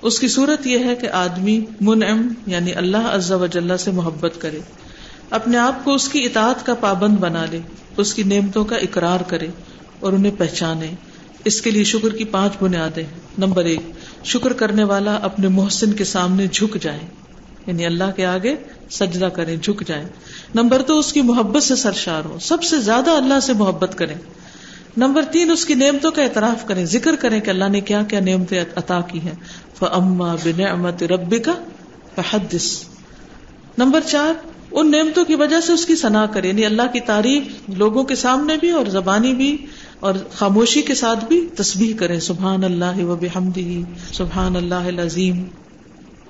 اس 0.02 0.18
کی 0.18 0.28
صورت 0.28 0.66
یہ 0.66 0.78
ہے 0.78 0.96
کہ 0.96 1.08
آدمی 1.08 1.64
منعم 1.80 2.28
یعنی 2.46 2.74
اللہ 2.74 2.96
عز 2.96 3.32
و 3.32 3.46
جل 3.46 3.76
سے 3.76 3.90
محبت 3.90 4.32
کرے، 4.38 4.58
اپنے 5.30 5.58
آپ 5.58 5.84
کو 5.84 5.94
اس 5.94 6.08
کی 6.08 6.24
اطاعت 6.24 6.66
کا 6.66 6.74
پابند 6.74 7.16
بنا 7.16 7.46
لے، 7.50 7.58
اس 7.96 8.14
کی 8.14 8.22
نعمتوں 8.22 8.64
کا 8.64 8.76
اقرار 8.76 9.20
کرے 9.20 9.46
اور 10.00 10.12
انہیں 10.12 10.32
پہچانے۔ 10.38 10.94
اس 11.44 11.60
کے 11.60 11.70
لیے 11.70 11.84
شکر 11.84 12.08
کی 12.08 12.24
پانچ 12.24 12.52
بنیادیں 12.60 13.04
نمبر 13.38 13.64
ایک، 13.64 13.80
شکر 14.24 14.52
کرنے 14.52 14.84
والا 14.84 15.14
اپنے 15.14 15.48
محسن 15.48 15.92
کے 15.92 16.04
سامنے 16.04 16.46
جھک 16.46 16.76
جائے 16.80 16.98
یعنی 17.66 17.86
اللہ 17.86 18.10
کے 18.16 18.26
آگے 18.26 18.56
سجدہ 18.90 19.24
کریں، 19.24 19.56
جھک 19.56 19.82
جائیں۔ 19.86 20.04
نمبر 20.54 20.82
دو، 20.88 20.98
اس 20.98 21.12
کی 21.12 21.22
محبت 21.22 21.62
سے 21.62 21.76
سرشار 21.76 22.24
ہو 22.24 22.38
سب 22.40 22.62
سے 22.62 22.80
زیادہ 22.80 23.10
اللہ 23.10 23.40
سے 23.40 23.52
محبت 23.52 23.98
کریں۔ 23.98 24.14
نمبر 24.96 25.22
تین، 25.22 25.50
اس 25.50 25.64
کی 25.64 25.74
نعمتوں 25.74 26.10
کا 26.10 26.22
اعتراف 26.22 26.66
کریں، 26.66 26.84
ذکر 26.84 27.16
کریں 27.16 27.40
کہ 27.40 27.50
اللہ 27.50 27.68
نے 27.68 27.80
کیا 27.80 28.02
کیا 28.02 28.20
نعمتیں 28.20 28.64
عطا 28.76 29.00
کی 29.00 29.20
ہیں۔ 29.20 29.34
فما 29.78 30.36
بنعمت 30.44 31.02
ربی 31.02 31.38
کا 31.38 31.52
فحدث۔ 32.14 32.84
نمبر 33.78 34.00
چار، 34.06 34.46
ان 34.70 34.90
نعمتوں 34.90 35.24
کی 35.24 35.34
وجہ 35.34 35.60
سے 35.60 35.72
اس 35.72 35.86
کی 35.86 35.96
صنع 35.96 36.26
کرے 36.26 36.48
یعنی 36.48 36.64
اللہ 36.64 36.82
کی 36.92 37.00
تعریف 37.00 37.70
لوگوں 37.76 38.04
کے 38.04 38.14
سامنے 38.14 38.56
بھی 38.56 38.70
اور 38.70 38.86
زبانی 38.86 39.34
بھی 39.34 39.66
اور 40.00 40.14
خاموشی 40.34 40.82
کے 40.82 40.94
ساتھ 40.94 41.24
بھی 41.24 41.48
تسبیح 41.56 41.94
کریں۔ 41.96 42.20
سبحان 42.20 42.64
اللہ 42.64 43.04
و 43.04 43.16
بحمدہ 43.16 44.12
سبحان 44.12 44.56
اللہ 44.56 44.74
العظیم۔ 44.74 45.44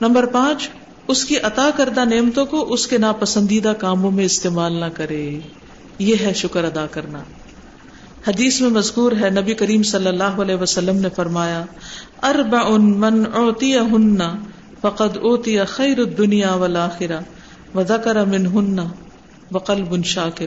نمبر 0.01 0.27
پانچ، 0.27 0.69
اس 1.09 1.25
کی 1.25 1.39
عطا 1.39 1.71
کردہ 1.77 2.05
نعمتوں 2.05 2.47
کو 2.47 2.73
اس 2.73 2.87
کے 2.87 2.99
ناپسندیدہ 2.99 3.73
کاموں 3.79 4.11
میں 4.11 4.25
استعمال 4.25 4.73
نہ 4.73 4.85
کرے 4.95 5.39
یہ 5.99 6.15
ہے 6.21 6.33
شکر 6.35 6.65
ادا 6.65 6.87
کرنا۔ 6.87 7.23
حدیث 8.27 8.61
میں 8.61 8.70
مذکور 8.70 9.12
ہے، 9.12 9.31
نبی 9.31 9.55
کریم 9.55 9.83
صلی 9.83 10.07
اللہ 10.07 10.41
علیہ 10.43 10.55
وسلم 10.55 10.97
نے 10.97 11.09
فرمایا 11.16 11.64
ارب 12.23 12.57
ان 12.57 13.01
من 13.01 13.25
اوتی 13.33 13.79
ہن 13.79 14.18
فقد 14.81 15.16
اوتی 15.16 15.64
خیر 15.64 16.05
دنیا 16.05 16.55
والآخرہ 16.55 17.20
وذکر 17.75 18.25
من 18.25 18.47
ہن 18.47 18.79
وقلب 19.53 20.05
شاکر۔ 20.05 20.47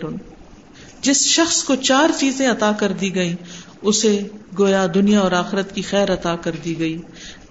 جس 1.01 1.25
شخص 1.25 1.63
کو 1.63 1.75
چار 1.75 2.09
چیزیں 2.19 2.47
عطا 2.47 2.71
کر 2.79 2.91
دی 2.91 3.15
گئی 3.15 3.35
اسے 3.81 4.21
گویا 4.59 4.85
دنیا 4.93 5.19
اور 5.19 5.31
آخرت 5.31 5.75
کی 5.75 5.81
خیر 5.81 6.13
عطا 6.13 6.35
کر 6.35 6.51
دی 6.65 6.79
گئی۔ 6.79 7.01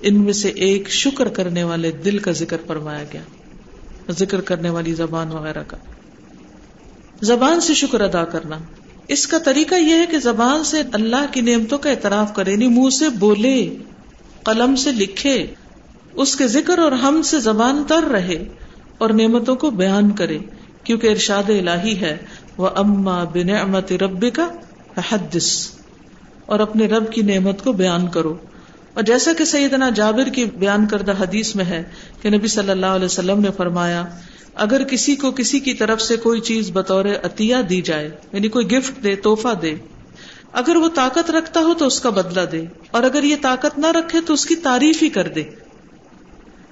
ان 0.01 0.25
میں 0.25 0.33
سے 0.33 0.49
ایک 0.49 0.91
شکر 0.91 1.29
کرنے 1.29 1.65
والے 1.65 1.91
دل 1.91 2.19
کا 2.19 2.33
ذکر 2.33 2.57
فرمایا 2.67 3.05
گیا، 3.13 3.23
ذکر 4.11 4.41
کرنے 4.41 4.71
والی 4.71 4.95
زبان 4.95 5.29
وغیرہ 5.29 5.63
کا۔ 5.67 5.77
زبان 7.21 7.61
سے 7.61 7.75
شکر 7.75 8.01
ادا 8.01 8.25
کرنا۔ 8.25 8.59
اس 9.09 9.27
کا 9.27 9.39
طریقہ 9.39 9.75
یہ 9.75 9.95
ہے 9.95 10.07
کہ 10.07 10.19
زبان 10.19 10.65
سے 10.65 10.83
اللہ 10.93 11.27
کی 11.31 11.41
نعمتوں 11.41 11.79
کا 11.79 11.91
اعتراف 11.91 12.35
کرے 12.35 12.53
یعنی 12.53 12.69
منہ 12.69 12.91
سے 12.91 13.09
بولے، 13.09 13.77
قلم 14.43 14.77
سے 14.77 14.93
لکھے، 14.93 15.47
اس 16.13 16.37
کے 16.37 16.49
ذکر 16.49 16.79
اور 16.79 16.93
ہم 16.93 17.23
سے 17.23 17.41
زبان 17.41 17.85
تر 17.89 18.03
رہے 18.03 18.49
اور 18.99 19.11
نعمتوں 19.11 19.57
کو 19.57 19.71
بیان 19.71 20.11
کرے، 20.11 20.39
کیونکہ 20.85 21.07
ارشاد 21.07 21.51
الہی 21.51 22.01
ہے، 22.01 22.17
وہ 22.57 22.69
اما 22.77 23.25
بنعمت 23.25 23.93
رب 23.93 24.25
کا 24.35 24.49
حدث 25.13 25.69
اور 26.47 26.61
اپنے 26.61 26.87
رب 26.87 27.13
کی 27.13 27.23
نعمت 27.23 27.65
کو 27.65 27.73
بیان 27.73 28.07
کرو۔ 28.07 28.37
اور 28.95 29.03
جیسا 29.03 29.33
کہ 29.33 29.45
سیدنا 29.45 29.91
جابر 29.91 30.29
کی 30.29 30.45
بیان 30.45 30.87
کردہ 30.87 31.13
حدیث 31.21 31.55
میں 31.55 31.65
ہے 31.65 31.83
کہ 32.23 32.31
نبی 32.31 32.47
صلی 32.47 32.71
اللہ 32.71 32.87
علیہ 32.87 33.05
وسلم 33.05 33.41
نے 33.41 33.49
فرمایا 33.57 34.05
اگر 34.55 34.85
کسی 34.85 35.17
کو 35.17 35.31
کسی 35.31 35.61
کی 35.61 35.75
طرف 35.75 36.03
سے 36.03 36.17
کوئی 36.17 36.41
چیز 36.41 36.71
بطور 36.73 37.05
عطیہ 37.05 37.57
دی 37.69 37.83
جائے 37.83 38.11
یعنی 38.33 38.49
کوئی 38.49 38.71
گفٹ 38.71 39.05
دے 39.05 39.17
توحفہ 39.17 39.55
دے، 39.63 39.75
اگر 40.53 40.77
وہ 40.77 40.89
طاقت 40.95 41.31
رکھتا 41.31 41.61
ہو 41.61 41.75
تو 41.75 41.87
اس 41.87 42.01
کا 42.01 42.11
بدلہ 42.11 42.41
دے، 42.41 42.65
اور 42.91 43.03
اگر 43.03 43.23
یہ 43.23 43.37
طاقت 43.43 43.79
نہ 43.79 43.87
رکھے 43.87 44.21
تو 44.21 44.33
اس 44.33 44.47
کی 44.47 44.55
تعریف 44.55 45.03
ہی 45.03 45.09
کر 45.09 45.29
دے۔ 45.29 45.43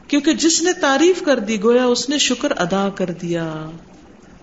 کیونکہ 0.09 0.33
جس 0.33 0.62
نے 0.62 0.72
تعریف 0.72 1.22
کر 1.22 1.39
دی، 1.39 1.62
گویا 1.62 1.85
اس 1.85 2.09
نے 2.09 2.18
شکر 2.18 2.51
ادا 2.51 2.89
کر 2.95 3.11
دیا۔ 3.11 3.70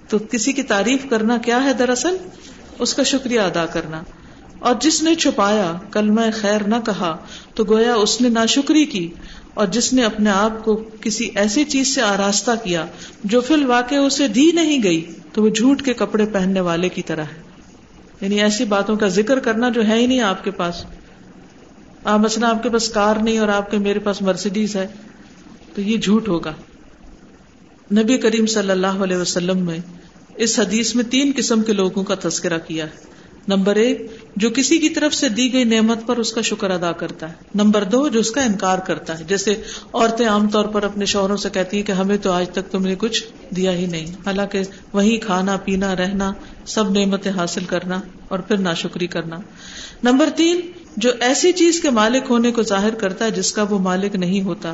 تو 0.09 0.17
کسی 0.31 0.53
کی 0.53 0.63
تعریف 0.63 1.09
کرنا 1.09 1.37
کیا 1.37 1.63
ہے 1.63 1.73
دراصل؟ 1.73 2.17
اس 2.79 2.93
کا 2.93 3.03
شکریہ 3.03 3.39
ادا 3.39 3.65
کرنا۔ 3.65 4.03
اور 4.59 4.75
جس 4.81 5.03
نے 5.03 5.15
چھپایا، 5.15 5.73
کلمہ 5.91 6.21
خیر 6.33 6.63
نہ 6.63 6.75
کہا، 6.85 7.17
تو 7.55 7.63
گویا 7.63 7.93
اس 7.93 8.21
نے 8.21 8.29
ناشکری 8.29 8.85
کی۔ 8.85 9.13
اور 9.53 9.67
جس 9.67 9.93
نے 9.93 10.03
اپنے 10.03 10.29
آپ 10.29 10.65
کو 10.65 10.83
کسی 11.01 11.29
ایسی 11.35 11.63
چیز 11.63 11.95
سے 11.95 12.01
آراستہ 12.01 12.51
کیا 12.63 12.85
جو 13.23 13.41
فی 13.41 13.53
الواقع 13.53 13.95
اسے 13.95 14.27
دی 14.27 14.51
نہیں 14.53 14.83
گئی، 14.83 15.11
تو 15.33 15.43
وہ 15.43 15.49
جھوٹ 15.49 15.81
کے 15.81 15.93
کپڑے 15.93 16.25
پہننے 16.25 16.59
والے 16.59 16.89
کی 16.89 17.01
طرح 17.01 17.23
ہے۔ 17.23 17.41
یعنی 18.21 18.41
ایسی 18.41 18.65
باتوں 18.65 18.95
کا 18.95 19.07
ذکر 19.07 19.39
کرنا 19.39 19.69
جو 19.69 19.87
ہے 19.87 19.95
ہی 19.95 20.07
نہیں 20.07 20.21
آپ 20.21 20.43
کے 20.43 20.51
پاس۔ 20.51 20.85
آپ 22.03 22.19
مثلا 22.19 22.49
آپ 22.49 22.63
کے 22.63 22.69
پاس 22.69 22.89
کار 22.89 23.15
نہیں 23.15 23.39
اور 23.39 23.47
آپ 23.47 23.71
کے 23.71 23.77
میرے 23.77 23.99
پاس 23.99 24.21
مرسیڈیز 24.21 24.75
ہے، 24.75 24.87
تو 25.75 25.81
یہ 25.81 25.97
جھوٹ 25.97 26.27
ہوگا۔ 26.27 26.53
نبی 27.91 28.17
کریم 28.17 28.45
صلی 28.45 28.71
اللہ 28.71 28.87
علیہ 28.87 29.17
وسلم 29.17 29.65
میں 29.65 29.77
اس 30.35 30.59
حدیث 30.59 30.95
میں 30.95 31.03
تین 31.03 31.31
قسم 31.35 31.63
کے 31.63 31.73
لوگوں 31.73 32.03
کا 32.03 32.15
تذکرہ 32.23 32.57
کیا۔ 32.57 32.85
ہے 32.85 33.18
نمبر 33.47 33.75
ایک، 33.75 34.17
جو 34.35 34.49
کسی 34.49 34.77
کی 34.77 34.89
طرف 34.89 35.13
سے 35.13 35.29
دی 35.29 35.53
گئی 35.53 35.63
نعمت 35.63 36.07
پر 36.07 36.17
اس 36.17 36.31
کا 36.31 36.41
شکر 36.41 36.69
ادا 36.69 36.91
کرتا 36.91 37.29
ہے۔ 37.29 37.33
نمبر 37.55 37.83
دو، 37.83 38.07
جو 38.07 38.19
اس 38.19 38.31
کا 38.31 38.41
انکار 38.41 38.77
کرتا 38.77 39.19
ہے۔ 39.19 39.23
جیسے 39.23 39.55
عورتیں 39.93 40.27
عام 40.27 40.49
طور 40.49 40.65
پر 40.65 40.83
اپنے 40.83 41.05
شوہروں 41.05 41.37
سے 41.37 41.49
کہتی 41.53 41.77
ہیں 41.77 41.83
کہ 41.83 41.91
ہمیں 41.91 42.17
تو 42.17 42.31
آج 42.31 42.49
تک 42.49 42.71
تم 42.71 42.81
نے 42.81 42.95
کچھ 42.97 43.23
دیا 43.55 43.71
ہی 43.71 43.85
نہیں۔ 43.85 44.05
حالانکہ 44.05 44.61
وہی 44.93 45.17
کھانا، 45.17 45.57
پینا، 45.57 45.95
رہنا، 45.95 46.33
سب 46.65 46.91
نعمتیں 46.91 47.31
حاصل 47.31 47.65
کرنا 47.65 48.01
اور 48.27 48.39
پھر 48.39 48.57
ناشکری 48.57 49.07
کرنا۔ 49.07 49.37
نمبر 50.03 50.29
تین، 50.35 50.61
جو 50.97 51.09
ایسی 51.19 51.51
چیز 51.51 51.81
کے 51.81 51.89
مالک 51.89 52.23
ہونے 52.29 52.51
کو 52.51 52.63
ظاہر 52.63 52.93
کرتا 52.93 53.25
ہے 53.25 53.31
جس 53.31 53.51
کا 53.51 53.63
وہ 53.63 53.79
مالک 53.79 54.15
نہیں 54.15 54.41
ہوتا۔ 54.41 54.73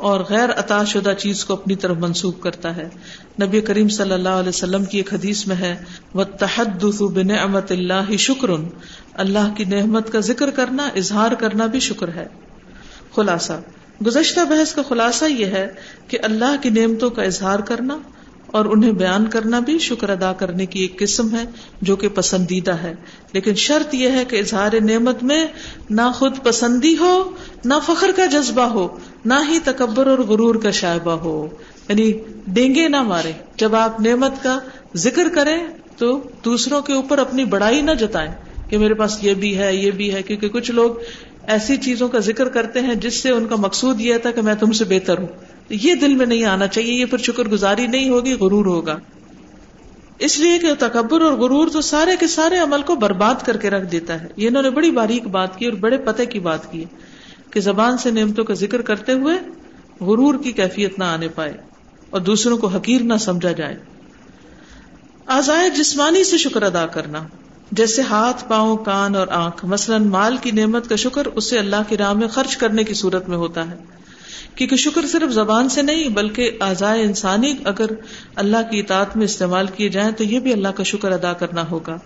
اور 0.00 0.20
غیر 0.28 0.52
عطا 0.52 0.84
شدہ 0.84 1.12
چیز 1.18 1.44
کو 1.44 1.52
اپنی 1.52 1.74
طرف 1.74 1.96
منسوخ 1.96 2.40
کرتا 2.40 2.76
ہے۔ 2.76 2.88
نبی 3.42 3.60
کریم 3.60 3.88
صلی 3.88 4.12
اللہ 4.12 4.28
علیہ 4.28 4.48
وسلم 4.48 4.84
کی 4.84 4.96
ایک 4.96 5.14
حدیث 5.14 5.46
میں 5.46 5.56
ہے 5.56 5.84
وہ 6.14 6.24
تحد 6.24 6.84
بن 7.00 7.30
امت 7.30 7.72
اللہ 7.72 8.16
شکر 8.16 8.48
اللہ 9.14 9.54
کی 9.56 9.64
نعمت 9.64 10.12
کا 10.12 10.20
ذکر 10.20 10.50
کرنا، 10.50 10.88
اظہار 10.96 11.32
کرنا 11.32 11.66
بھی 11.66 11.80
شکر 11.80 12.08
ہے۔ 12.08 12.26
خلاصہ، 13.16 13.52
گزشتہ 14.06 14.40
بحث 14.40 14.74
کا 14.74 14.82
خلاصہ 14.88 15.24
یہ 15.24 15.46
ہے 15.46 15.66
کہ 16.08 16.18
اللہ 16.22 16.56
کی 16.62 16.70
نعمتوں 16.70 17.10
کا 17.10 17.22
اظہار 17.22 17.58
کرنا 17.58 17.98
اور 18.52 18.64
انہیں 18.64 18.92
بیان 18.92 19.26
کرنا 19.26 19.58
بھی 19.58 19.78
شکر 19.78 20.08
ادا 20.08 20.32
کرنے 20.32 20.66
کی 20.66 20.80
ایک 20.80 20.98
قسم 20.98 21.36
ہے 21.36 21.44
جو 21.82 21.96
کہ 21.96 22.08
پسندیدہ 22.08 22.70
ہے۔ 22.70 22.94
لیکن 23.32 23.54
شرط 23.54 23.94
یہ 23.94 24.08
ہے 24.08 24.24
کہ 24.24 24.36
اظہار 24.36 24.72
نعمت 24.80 25.22
میں 25.22 25.46
نہ 25.90 26.10
خود 26.14 26.36
پسندی 26.42 26.96
ہو، 26.96 27.30
نہ 27.64 27.74
فخر 27.86 28.10
کا 28.16 28.26
جذبہ 28.26 28.62
ہو، 28.62 28.98
نہ 29.24 29.34
ہی 29.48 29.58
تکبر 29.64 30.06
اور 30.06 30.18
غرور 30.18 30.54
کا 30.54 30.70
شائبہ 30.70 31.12
ہو۔ 31.12 31.48
یعنی 31.88 32.12
ڈینگے 32.46 32.88
نہ 32.88 33.02
مارے۔ 33.02 33.32
جب 33.56 33.74
آپ 33.74 34.00
نعمت 34.00 34.32
کا 34.42 34.58
ذکر 34.96 35.28
کریں 35.34 35.66
تو 35.96 36.20
دوسروں 36.44 36.82
کے 36.82 36.92
اوپر 36.92 37.18
اپنی 37.18 37.44
بڑائی 37.44 37.80
نہ 37.80 37.90
جتائیں 37.90 38.32
کہ 38.70 38.78
میرے 38.78 38.94
پاس 38.94 39.24
یہ 39.24 39.34
بھی 39.34 39.58
ہے، 39.58 39.76
یہ 39.76 39.90
بھی 39.90 40.14
ہے۔ 40.14 40.22
کیونکہ 40.22 40.48
کچھ 40.48 40.70
لوگ 40.70 40.90
ایسی 41.46 41.76
چیزوں 41.76 42.08
کا 42.08 42.18
ذکر 42.18 42.48
کرتے 42.48 42.80
ہیں 42.80 42.94
جس 42.94 43.22
سے 43.22 43.30
ان 43.30 43.46
کا 43.46 43.56
مقصود 43.56 44.00
یہ 44.00 44.16
تھا 44.16 44.30
کہ 44.30 44.42
میں 44.42 44.54
تم 44.54 44.72
سے 44.72 44.84
بہتر 44.84 45.18
ہوں۔ 45.18 45.26
یہ 45.70 45.94
دل 45.94 46.14
میں 46.14 46.26
نہیں 46.26 46.44
آنا 46.44 46.66
چاہیے، 46.66 46.92
یہ 46.92 47.06
پھر 47.06 47.18
شکر 47.18 47.44
گزاری 47.44 47.86
نہیں 47.86 48.08
ہوگی، 48.08 48.32
غرور 48.32 48.66
ہوگا۔ 48.66 48.98
اس 50.18 50.38
لیے 50.38 50.58
کہ 50.58 50.74
تکبر 50.78 51.20
اور 51.20 51.32
غرور 51.32 51.68
تو 51.68 51.80
سارے 51.80 52.10
کے 52.20 52.26
سارے 52.26 52.58
عمل 52.58 52.82
کو 52.82 52.94
برباد 52.94 53.34
کر 53.44 53.56
کے 53.56 53.70
رکھ 53.70 53.92
دیتا 53.92 54.22
ہے۔ 54.22 54.28
یہ 54.36 54.48
انہوں 54.48 54.62
نے 54.62 54.70
بڑی 54.70 54.90
باریک 54.90 55.26
بات 55.26 55.58
کی 55.58 55.64
اور 55.64 55.72
بڑے 55.72 55.98
پتے 55.98 56.26
کی 56.26 56.40
بات 56.40 56.72
کی 56.72 56.84
کہ 57.50 57.60
زبان 57.60 57.98
سے 57.98 58.10
نعمتوں 58.10 58.44
کا 58.44 58.54
ذکر 58.54 58.82
کرتے 58.82 59.12
ہوئے 59.12 59.38
غرور 60.00 60.34
کی 60.42 60.52
کیفیت 60.52 60.98
نہ 60.98 61.04
آنے 61.04 61.28
پائے 61.28 61.52
اور 62.10 62.20
دوسروں 62.20 62.58
کو 62.58 62.66
حقیر 62.66 63.00
نہ 63.00 63.14
سمجھا 63.20 63.52
جائے۔ 63.52 63.76
آزائے 65.26 65.70
جسمانی 65.70 66.24
سے 66.24 66.38
شکر 66.38 66.62
ادا 66.62 66.86
کرنا، 66.86 67.26
جیسے 67.72 68.02
ہاتھ، 68.02 68.44
پاؤں، 68.48 68.76
کان 68.76 69.16
اور 69.16 69.28
آنکھ، 69.28 69.64
مثلاً 69.64 70.04
مال 70.04 70.36
کی 70.36 70.50
نعمت 70.50 70.88
کا 70.88 70.96
شکر 70.96 71.26
اسے 71.26 71.58
اللہ 71.58 71.82
کی 71.88 71.96
راہ 71.96 72.12
میں 72.12 72.28
خرچ 72.28 72.56
کرنے 72.56 72.84
کی 72.84 72.94
صورت 72.94 73.28
میں 73.28 73.36
ہوتا 73.36 73.70
ہے۔ 73.70 73.99
کیونکہ 74.54 74.76
شکر 74.76 75.06
صرف 75.06 75.32
زبان 75.32 75.68
سے 75.68 75.82
نہیں 75.82 76.08
بلکہ 76.08 76.50
آزائے 76.60 77.02
انسانی 77.02 77.54
اگر 77.64 77.86
اللہ 78.36 78.56
کی 78.70 78.78
اطاعت 78.78 79.16
میں 79.16 79.24
استعمال 79.24 79.66
کیے 79.66 79.88
جائیں 79.88 80.10
تو 80.10 80.24
یہ 80.24 80.40
بھی 80.40 80.52
اللہ 80.52 80.68
کا 80.68 80.82
شکر 80.82 81.12
ادا 81.12 81.32
کرنا 81.32 81.70
ہوگا۔ 81.70 81.98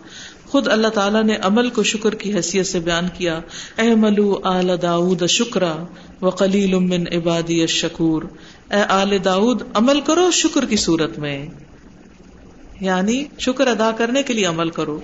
خود 0.47 0.69
اللہ 0.69 0.89
تعالیٰ 0.89 1.25
نے 1.25 1.37
عمل 1.43 1.71
کو 1.71 1.83
شکر 1.83 2.15
کی 2.15 2.35
حیثیت 2.35 2.67
سے 2.67 2.81
بیان 2.81 3.09
کیا۔ 3.15 3.41
اے 3.79 3.95
ملو 3.95 4.41
آل 4.45 4.71
داود 4.83 5.27
شکرا 5.27 5.77
و 6.23 6.31
کلیل 6.31 6.75
امن 6.75 7.05
عبادی 7.13 7.67
شکور 7.67 8.23
اے 8.71 8.83
آل 8.89 9.17
داود 9.25 9.63
عمل 9.75 10.01
کرو 10.01 10.31
شکر 10.31 10.65
کی 10.65 10.77
صورت 10.77 11.19
میں۔ 11.19 11.47
یعنی 12.81 13.25
شکر 13.39 13.67
ادا 13.67 13.91
کرنے 13.91 14.23
کے 14.23 14.33
لیے 14.33 14.45
عمل 14.45 14.71
کرو۔ 14.71 15.01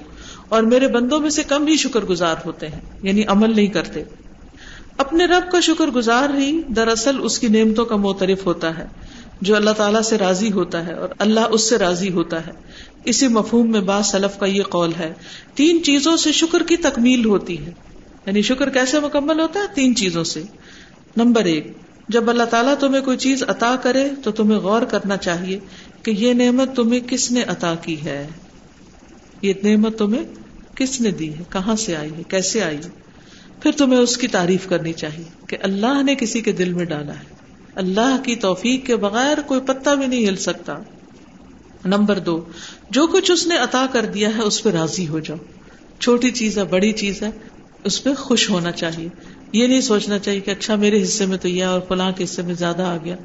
اور 0.49 0.63
میرے 0.63 0.89
بندوں 0.89 1.21
میں 1.21 1.31
سے 1.31 1.43
کم 1.43 1.67
ہی 1.67 1.77
شکر 1.77 2.01
گزار 2.01 2.37
ہوتے 2.47 2.69
ہیں۔ 2.69 2.81
یعنی 3.03 3.25
عمل 3.25 3.57
نہیں 3.57 3.67
کرتے۔ 3.67 4.05
اپنے 5.01 5.25
رب 5.25 5.53
کا 5.53 5.61
شکر 5.61 5.87
گزار 5.87 6.31
ہی 6.39 6.63
دراصل 6.69 7.17
اس 7.23 7.39
کی 7.39 7.49
نعمتوں 7.49 7.85
کا 7.85 7.97
موترف 7.97 8.47
ہوتا 8.47 8.79
ہے، 8.79 8.87
جو 9.41 9.57
اللہ 9.57 9.71
تعالیٰ 9.71 10.03
سے 10.03 10.19
راضی 10.19 10.53
ہوتا 10.53 10.87
ہے 10.87 10.93
اور 10.93 11.09
اللہ 11.19 11.41
اس 11.41 11.69
سے 11.69 11.79
راضی 11.79 12.11
ہوتا 12.11 12.47
ہے۔ 12.47 12.53
اسی 13.05 13.29
مفہوم 13.29 13.71
میں 13.71 13.81
با 13.81 14.03
سلف 14.03 14.39
کا 14.39 14.47
یہ 14.47 14.63
قول 14.63 14.93
ہے، 14.99 15.13
تین 15.55 15.83
چیزوں 15.83 16.17
سے 16.17 16.33
شکر 16.33 16.63
کی 16.63 16.77
تکمیل 16.77 17.25
ہوتی 17.25 17.67
ہے۔ 17.67 17.73
یعنی 18.27 18.43
شکر 18.43 18.69
کیسے 18.69 19.01
مکمل 19.01 19.41
ہوتا 19.41 19.61
ہے؟ 19.61 19.65
تین 19.75 19.97
چیزوں 19.97 20.25
سے۔ 20.25 20.43
نمبر 21.17 21.45
ایک، 21.45 21.73
جب 22.09 22.31
اللہ 22.31 22.45
تعالیٰ 22.45 22.75
تمہیں 22.81 23.03
کوئی 23.03 23.17
چیز 23.17 23.43
عطا 23.49 23.77
کرے 23.83 24.11
تو 24.25 24.31
تمہیں 24.31 24.59
غور 24.59 24.83
کرنا 24.83 25.17
چاہیے 25.17 25.59
کہ 26.03 26.11
یہ 26.11 26.33
نعمت 26.33 26.77
تمہیں 26.77 27.01
کس 27.01 27.31
نے 27.31 27.43
عطا 27.43 27.75
کی 27.75 28.05
ہے۔ 28.05 28.27
یہ 29.43 29.53
نعمت 29.63 29.99
تمہیں 29.99 30.23
کس 30.75 31.01
نے 31.01 31.11
دی 31.11 31.35
ہے؟ 31.35 31.43
کہاں 31.51 31.77
سے 31.77 31.97
آئی 31.97 32.11
ہے؟ 32.19 32.23
کیسے 32.29 32.63
آئی 32.63 32.77
ہے؟ 32.77 33.00
پھر 33.63 33.73
تمہیں 33.73 34.01
اس 34.01 34.17
کی 34.17 34.29
تعریف 34.29 34.69
کرنی 34.69 34.93
چاہیے 34.93 35.25
کہ 35.47 35.57
اللہ 35.63 36.03
نے 36.03 36.15
کسی 36.15 36.41
کے 36.41 36.53
دل 36.53 36.73
میں 36.73 36.85
ڈالا 36.85 37.13
ہے۔ 37.13 37.41
اللہ 37.75 38.17
کی 38.25 38.37
توفیق 38.37 38.87
کے 38.87 38.97
بغیر 38.97 39.41
کوئی 39.47 39.61
پتا 39.67 39.95
بھی 39.95 40.07
نہیں 40.07 40.29
ہل 40.29 40.37
سکتا۔ 40.37 40.79
نمبر 41.85 42.19
دو، 42.19 42.45
جو 42.91 43.07
کچھ 43.07 43.31
اس 43.31 43.47
نے 43.47 43.57
عطا 43.57 43.87
کر 43.93 44.05
دیا 44.05 44.37
ہے 44.37 44.43
اس 44.43 44.63
پہ 44.63 44.71
راضی 44.71 45.09
ہو 45.09 45.19
جاؤ۔ 45.19 45.37
چھوٹی 45.99 46.31
چیز 46.31 46.59
ہے، 46.59 46.65
بڑی 46.65 46.93
چیز 46.93 47.23
ہے، 47.23 47.31
اس 47.85 48.05
پہ 48.05 48.15
خوش 48.15 48.51
ہونا 48.51 48.73
چاہیے۔ 48.73 49.09
یہ 49.53 49.67
نہیں 49.67 49.81
سوچنا 49.81 50.19
چاہیے 50.19 50.41
کہ 50.41 50.51
اچھا 50.51 50.77
میرے 50.77 51.03
حصے 51.03 51.27
میں 51.27 51.39
تو 51.39 51.49
یہ 51.49 51.65
اور 51.65 51.81
فلاں 51.89 52.13
کے 52.13 52.25
حصے 52.25 52.43
میں 52.43 52.55
زیادہ 52.55 52.83
آ 52.83 52.97
گیا، 53.05 53.17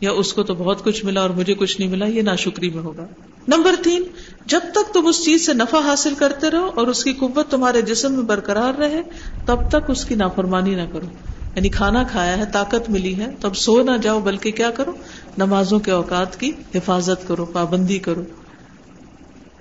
یا 0.00 0.10
اس 0.10 0.32
کو 0.32 0.42
تو 0.42 0.54
بہت 0.54 0.84
کچھ 0.84 1.04
ملا 1.04 1.20
اور 1.20 1.30
مجھے 1.30 1.54
کچھ 1.54 1.80
نہیں 1.80 1.90
ملا، 1.90 2.06
یہ 2.06 2.22
ناشکری 2.22 2.70
میں 2.70 2.82
ہوگا۔ 2.82 3.06
نمبر 3.48 3.74
تین، 3.84 4.02
جب 4.46 4.60
تک 4.74 4.94
تم 4.94 5.06
اس 5.06 5.24
چیز 5.24 5.46
سے 5.46 5.54
نفع 5.54 5.80
حاصل 5.80 6.14
کرتے 6.14 6.50
رہو 6.50 6.70
اور 6.74 6.86
اس 6.86 7.04
کی 7.04 7.12
قوت 7.12 7.50
تمہارے 7.50 7.82
جسم 7.82 8.12
میں 8.12 8.22
برقرار 8.22 8.74
رہے، 8.74 9.02
تب 9.44 9.68
تک 9.68 9.90
اس 9.90 10.04
کی 10.04 10.14
نافرمانی 10.14 10.74
نہ 10.74 10.82
کرو۔ 10.92 11.06
یعنی 11.56 11.68
کھانا 11.68 12.02
کھایا 12.02 12.38
ہے، 12.38 12.44
طاقت 12.52 12.90
ملی 12.90 13.16
ہے 13.16 13.26
تو 13.40 13.48
اب 13.48 13.56
سو 13.56 13.82
نہ 13.82 13.90
جاؤ، 14.02 14.20
بلکہ 14.20 14.50
کیا 14.50 14.70
کرو؟ 14.70 14.92
نمازوں 15.38 15.78
کے 15.78 15.90
اوقات 15.90 16.40
کی 16.40 16.52
حفاظت 16.74 17.28
کرو، 17.28 17.44
پابندی 17.44 17.98
کرو۔ 17.98 18.22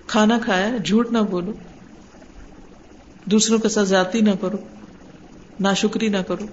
کھانا 0.07 0.39
کھایا 0.45 0.69
ہے، 0.69 0.79
جھوٹ 0.79 1.11
نہ 1.11 1.17
بولو۔ 1.17 1.51
دوسروں 3.25 3.57
کے 3.57 3.69
ساتھ 3.69 3.87
زیادتی 3.87 4.21
نہ 4.21 4.31
کرو۔ 4.41 4.57
ناشکری 5.59 6.09
نہ 6.09 6.17
کرو۔ 6.17 6.45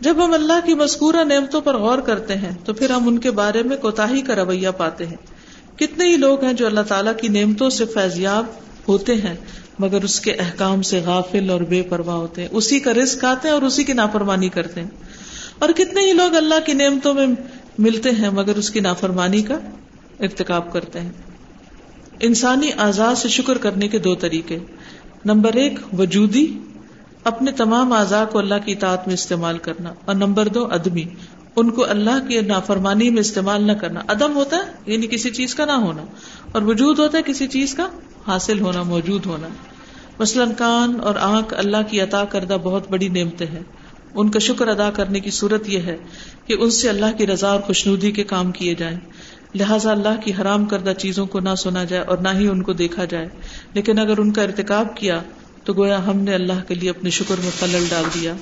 جب 0.00 0.24
ہم 0.24 0.32
اللہ 0.32 0.66
کی 0.66 0.74
مذکورہ 0.74 1.24
نعمتوں 1.24 1.60
پر 1.60 1.76
غور 1.76 1.98
کرتے 1.98 2.34
ہیں، 2.34 2.52
تو 2.64 2.74
پھر 2.74 2.90
ہم 2.90 3.08
ان 3.08 3.18
کے 3.18 3.30
بارے 3.30 3.62
میں 3.62 3.76
کوتا 3.76 4.06
کا 4.26 4.34
رویہ 4.34 4.68
پاتے 4.68 5.06
ہیں۔ 5.06 5.35
کتنے 5.76 6.04
ہی 6.08 6.16
لوگ 6.16 6.44
ہیں 6.44 6.52
جو 6.52 6.66
اللہ 6.66 6.80
تعالیٰ 6.80 7.12
کی 7.16 7.28
نعمتوں 7.28 7.70
سے 7.70 7.86
فیضیاب 7.86 8.46
ہوتے 8.88 9.14
ہیں، 9.14 9.36
مگر 9.78 10.04
اس 10.04 10.20
کے 10.20 10.32
احکام 10.32 10.82
سے 10.82 11.02
غافل 11.06 11.50
اور 11.50 11.60
بے 11.60 11.82
پرواہ 11.82 12.16
ہوتے 12.16 12.42
ہیں۔ 12.42 12.48
اسی 12.52 12.80
کا 12.80 12.94
رزق 12.94 13.24
آتے 13.24 13.48
ہیں 13.48 13.54
اور 13.54 13.62
اسی 13.62 13.84
کی 13.84 13.92
نافرمانی 13.92 14.48
کرتے 14.48 14.80
ہیں۔ 14.80 14.90
اور 15.58 15.68
کتنے 15.68 16.00
ہی 16.00 16.12
لوگ 16.12 16.36
اللہ 16.36 16.54
کی 16.66 16.72
نعمتوں 16.72 17.14
میں 17.14 17.26
ملتے 17.78 18.10
ہیں، 18.10 18.30
مگر 18.30 18.56
اس 18.56 18.70
کی 18.70 18.80
نافرمانی 18.80 19.42
کا 19.42 19.58
ارتکاب 20.20 20.72
کرتے 20.72 21.00
ہیں۔ 21.00 21.12
انسانی 22.20 22.72
آزاد 22.76 23.14
سے 23.14 23.28
شکر 23.28 23.58
کرنے 23.58 23.88
کے 23.88 23.98
دو 23.98 24.14
طریقے۔ 24.14 24.58
نمبر 25.24 25.52
ایک، 25.52 25.72
وجودی، 25.98 26.58
اپنے 27.24 27.52
تمام 27.52 27.92
اعضاء 27.92 28.24
کو 28.24 28.38
اللہ 28.38 28.54
کی 28.64 28.72
اطاعت 28.72 29.06
میں 29.06 29.14
استعمال 29.14 29.58
کرنا۔ 29.58 29.92
اور 30.04 30.14
نمبر 30.14 30.48
دو 30.48 30.66
ادمی 30.66 31.04
ان 31.56 31.70
کو 31.70 31.84
اللہ 31.88 32.28
کی 32.28 32.40
نافرمانی 32.40 33.10
میں 33.10 33.20
استعمال 33.20 33.64
نہ 33.64 33.72
کرنا۔ 33.72 34.00
عدم 34.08 34.36
ہوتا 34.36 34.56
ہے 34.56 34.62
یعنی 34.86 35.06
کسی 35.06 35.30
چیز 35.30 35.54
کا 35.54 35.64
نہ 35.64 35.72
ہونا۔ 35.72 36.02
اور 36.52 36.62
وجود 36.62 36.98
ہوتا 36.98 37.18
ہے، 37.18 37.22
کسی 37.22 37.46
چیز 37.46 37.74
کا 37.74 37.88
حاصل 38.26 38.60
ہونا، 38.60 38.82
موجود 38.82 39.26
ہونا۔ 39.26 39.48
مثلاً 40.18 40.52
کان 40.58 41.00
اور 41.00 41.14
آنکھ 41.20 41.54
اللہ 41.56 41.76
کی 41.90 42.00
عطا 42.00 42.24
کردہ 42.24 42.56
بہت 42.62 42.90
بڑی 42.90 43.08
نعمتیں 43.08 43.46
ہیں۔ 43.46 43.62
ان 44.14 44.30
کا 44.30 44.38
شکر 44.38 44.68
ادا 44.68 44.90
کرنے 44.90 45.20
کی 45.20 45.30
صورت 45.30 45.68
یہ 45.68 45.78
ہے 45.78 45.96
کہ 46.46 46.56
ان 46.60 46.70
سے 46.70 46.88
اللہ 46.88 47.06
کی 47.18 47.26
رضا 47.26 47.48
اور 47.48 47.60
خوشنودی 47.60 48.10
کے 48.10 48.24
کام 48.24 48.52
کیے 48.52 48.74
جائیں۔ 48.74 49.00
لہٰذا 49.54 49.90
اللہ 49.90 50.20
کی 50.24 50.32
حرام 50.40 50.64
کردہ 50.64 50.92
چیزوں 50.98 51.26
کو 51.26 51.40
نہ 51.40 51.54
سنا 51.58 51.84
جائے 51.84 52.02
اور 52.02 52.18
نہ 52.18 52.28
ہی 52.34 52.48
ان 52.48 52.62
کو 52.62 52.72
دیکھا 52.72 53.04
جائے۔ 53.04 53.28
لیکن 53.74 53.98
اگر 53.98 54.18
ان 54.18 54.32
کا 54.32 54.42
ارتکاب 54.42 54.96
کیا، 54.96 55.22
تو 55.64 55.72
گویا 55.72 56.06
ہم 56.06 56.16
نے 56.16 56.34
اللہ 56.34 56.68
کے 56.68 56.74
لیے 56.74 56.90
اپنے 56.90 57.10
شکر 57.10 57.34
میں 57.40 57.50
خلل 57.60 57.84
ڈال 57.90 58.04
دیا۔ 58.14 58.34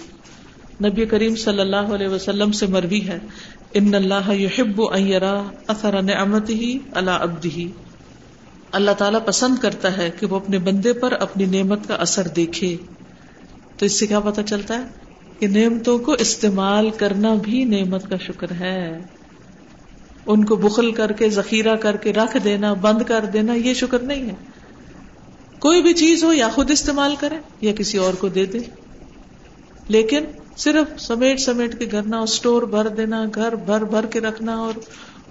نبی 0.82 1.06
کریم 1.06 1.36
صلی 1.36 1.60
اللہ 1.60 1.76
علیہ 1.76 2.08
وسلم 2.08 2.52
سے 2.52 2.66
مروی 2.66 3.08
ہے۔ 3.08 3.18
ان 3.74 3.94
اللہ 3.94 4.34
یحب 4.34 4.82
اثر 5.66 6.02
نعمت 6.02 6.50
ہی 6.50 6.78
اللہ 6.92 7.10
ابد 7.10 7.46
اللہ 8.72 8.90
تعالیٰ 8.90 9.20
پسند 9.24 9.58
کرتا 9.58 9.96
ہے 9.96 10.10
کہ 10.20 10.26
وہ 10.26 10.36
اپنے 10.36 10.58
بندے 10.58 10.92
پر 10.92 11.12
اپنی 11.12 11.44
نعمت 11.44 11.88
کا 11.88 11.94
اثر 11.94 12.28
دیکھے۔ 12.28 12.76
تو 13.78 13.86
اس 13.86 13.98
سے 13.98 14.06
کیا 14.06 14.20
پتا 14.20 14.42
چلتا 14.42 14.78
ہے 14.78 14.84
کہ 15.38 15.46
نعمتوں 15.48 15.98
کو 15.98 16.12
استعمال 16.12 16.90
کرنا 16.90 17.34
بھی 17.34 17.64
نعمت 17.64 18.10
کا 18.10 18.16
شکر 18.16 18.50
ہے۔ 18.50 19.02
ان 20.26 20.44
کو 20.44 20.56
بخل 20.56 20.92
کر 20.92 21.12
کے، 21.12 21.30
ذخیرہ 21.30 21.76
کر 21.76 21.96
کے 21.96 22.12
رکھ 22.12 22.36
دینا، 22.44 22.72
بند 22.72 23.02
کر 23.02 23.24
دینا، 23.32 23.54
یہ 23.54 23.74
شکر 23.74 23.98
نہیں 23.98 24.28
ہے۔ 24.28 24.34
کوئی 25.58 25.82
بھی 25.82 25.94
چیز 25.94 26.24
ہو 26.24 26.32
یا 26.32 26.48
خود 26.48 26.70
استعمال 26.70 27.16
کرے 27.16 27.38
یا 27.60 27.72
کسی 27.72 27.98
اور 27.98 28.14
کو 28.14 28.28
دے 28.28 28.46
دے۔ 28.46 28.58
لیکن 29.88 30.24
صرف 30.56 31.00
سمیٹ 31.00 31.40
سمیٹ 31.40 31.78
کے 31.78 31.86
گھر 31.90 32.02
نہ 32.02 32.16
اسٹور 32.16 32.62
بھر 32.62 32.88
دینا، 32.88 33.24
گھر 33.34 33.54
بھر 33.54 33.84
بھر 33.84 34.06
کے 34.06 34.20
رکھنا 34.20 34.56
اور 34.56 34.78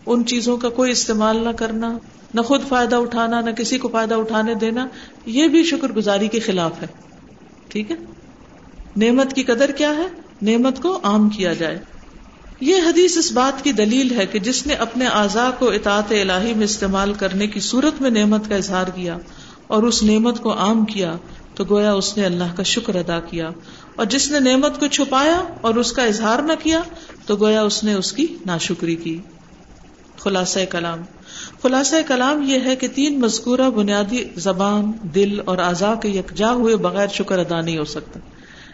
ان 0.05 0.25
چیزوں 0.25 0.57
کا 0.57 0.69
کوئی 0.69 0.91
استعمال 0.91 1.37
نہ 1.37 1.49
کرنا، 1.49 1.97
نہ 2.33 2.41
خود 2.41 2.61
فائدہ 2.67 2.95
اٹھانا، 2.95 3.41
نہ 3.41 3.49
کسی 3.49 3.77
کو 3.77 3.87
فائدہ 3.87 4.15
اٹھانے 4.15 4.55
دینا، 4.55 4.87
یہ 5.25 5.47
بھی 5.47 5.63
شکر 5.63 5.91
گزاری 5.91 6.27
کے 6.27 6.39
خلاف 6.39 6.81
ہے۔ 6.81 6.87
ٹھیک 7.67 7.91
ہے؟ 7.91 7.95
نعمت 8.97 9.33
کی 9.33 9.43
قدر 9.43 9.71
کیا 9.71 9.95
ہے؟ 9.95 10.07
نعمت 10.41 10.81
کو 10.81 10.99
عام 11.03 11.29
کیا 11.29 11.53
جائے۔ 11.53 11.79
یہ 12.59 12.75
حدیث 12.75 13.17
اس 13.17 13.31
بات 13.31 13.63
کی 13.63 13.71
دلیل 13.71 14.17
ہے 14.17 14.25
کہ 14.25 14.39
جس 14.39 14.67
نے 14.67 14.73
اپنے 14.73 15.07
اعضاء 15.07 15.49
کو 15.59 15.69
اطاعت 15.69 16.11
الہی 16.11 16.53
میں 16.53 16.63
استعمال 16.63 17.13
کرنے 17.13 17.47
کی 17.47 17.59
صورت 17.59 18.01
میں 18.01 18.09
نعمت 18.09 18.49
کا 18.49 18.55
اظہار 18.55 18.87
کیا 18.87 19.17
اور 19.67 19.83
اس 19.83 20.03
نعمت 20.03 20.39
کو 20.39 20.57
عام 20.57 20.85
کیا، 20.85 21.15
تو 21.55 21.63
گویا 21.69 21.93
اس 21.93 22.17
نے 22.17 22.25
اللہ 22.25 22.55
کا 22.55 22.63
شکر 22.63 22.95
ادا 22.95 23.19
کیا۔ 23.19 23.49
اور 23.95 24.05
جس 24.05 24.31
نے 24.31 24.39
نعمت 24.39 24.79
کو 24.79 24.87
چھپایا 24.87 25.41
اور 25.61 25.75
اس 25.75 25.91
کا 25.91 26.03
اظہار 26.03 26.39
نہ 26.39 26.51
کیا، 26.63 26.81
تو 27.25 27.35
گویا 27.35 27.61
اس 27.61 27.83
نے 27.83 27.93
اس 27.93 28.13
کی 28.13 28.27
ناشکری 28.45 28.95
کی۔ 28.95 29.19
خلاصہ 30.17 30.59
کلام۔ 30.69 30.99
خلاصہ 31.63 31.95
کلام 32.07 32.41
یہ 32.41 32.59
ہے 32.65 32.75
کہ 32.75 32.87
تین 32.87 33.19
مذکورہ 33.19 33.69
بنیادی 33.75 34.23
زبان، 34.35 34.91
دل 35.01 35.39
اور 35.45 35.57
اعضاء 35.57 35.95
کے 35.95 36.09
یکجا 36.09 36.51
ہوئے 36.51 36.75
بغیر 36.75 37.07
شکر 37.07 37.39
ادا 37.39 37.61
نہیں 37.61 37.77
ہو 37.77 37.85
سکتا۔ 37.85 38.19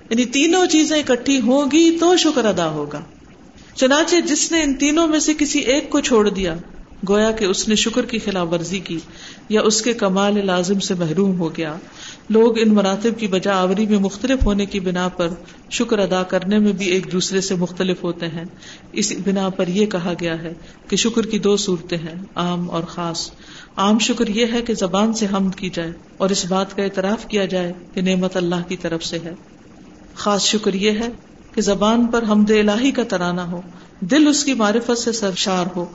یعنی 0.10 0.26
تینوں 0.26 0.66
چیزیں 0.66 1.00
اکٹھی 1.00 1.40
ہوں 1.42 1.72
گی 1.72 1.98
تو 2.00 2.18
شکر 2.18 2.46
ادا 2.46 2.70
ہوگا۔ 2.70 3.02
چنانچہ 3.76 4.16
جس 4.16 4.52
نے 4.52 4.64
ان 4.64 4.74
تینوں 4.74 5.08
میں 5.08 5.20
سے 5.20 5.34
کسی 5.34 5.60
ایک 5.60 5.90
کو 5.90 6.00
چھوڑ 6.00 6.30
دیا 6.30 6.56
گویا 7.10 7.32
کہ 7.32 7.46
اس 7.46 7.68
نے 7.68 7.76
شکر 7.76 8.06
کی 8.06 8.20
خلاف 8.20 8.48
ورزی 8.52 8.80
کی 8.80 9.00
یا 9.50 9.62
اس 9.62 9.82
کے 9.82 9.94
کمال 9.94 10.46
لازم 10.46 10.80
سے 10.80 10.94
محروم 10.94 11.40
ہو 11.40 11.58
گیا۔ 11.58 11.76
لوگ 12.30 12.60
ان 12.60 12.74
مراتب 12.74 13.20
کی 13.20 13.28
بجا 13.28 13.54
آوری 13.54 13.86
میں 13.86 14.00
مختلف 14.00 14.46
ہونے 14.46 14.66
کی 14.66 14.80
بنا 14.80 15.08
پر 15.08 15.28
شکر 15.70 16.00
ادا 16.00 16.24
کرنے 16.24 16.60
میں 16.60 16.72
بھی 16.72 16.86
ایک 16.86 17.12
دوسرے 17.12 17.42
سے 17.42 17.56
مختلف 17.56 18.04
ہوتے 18.04 18.28
ہیں۔ 18.28 18.44
اسی 18.92 19.16
بنا 19.16 19.50
پر 19.50 19.68
یہ 19.68 19.86
کہا 19.86 20.14
گیا 20.22 20.42
ہے 20.42 20.54
کہ 20.88 20.96
شکر 20.96 21.26
کی 21.26 21.40
دو 21.40 21.58
صورتیں 21.58 21.98
ہیں، 21.98 22.16
عام 22.36 22.72
اور 22.72 22.84
خاص۔ 22.84 23.32
عام 23.76 24.00
شکر 24.00 24.28
یہ 24.28 24.46
ہے 24.54 24.62
کہ 24.62 24.74
زبان 24.74 25.14
سے 25.14 25.26
حمد 25.34 25.56
کی 25.56 25.70
جائے 25.70 25.92
اور 26.18 26.30
اس 26.30 26.46
بات 26.46 26.76
کا 26.76 26.84
اعتراف 26.84 27.26
کیا 27.28 27.46
جائے 27.46 27.74
کہ 27.94 28.02
نعمت 28.02 28.38
اللہ 28.38 28.68
کی 28.68 28.78
طرف 28.78 29.06
سے 29.06 29.18
ہے۔ 29.24 29.34
خاص 30.16 30.44
شکر 30.44 30.74
یہ 30.74 30.92
ہے 30.92 31.10
کہ 31.54 31.62
زبان 31.62 32.08
پر 32.08 32.24
حمد 32.30 32.52
الہی 32.52 32.92
کا 32.92 33.04
ترانہ 33.04 33.42
ہو، 33.42 33.62
دل 34.00 34.28
اس 34.28 34.44
کی 34.44 34.54
معرفت 34.54 34.98
سے 34.98 35.12
سرشار 35.12 35.66
ہو 35.76 35.86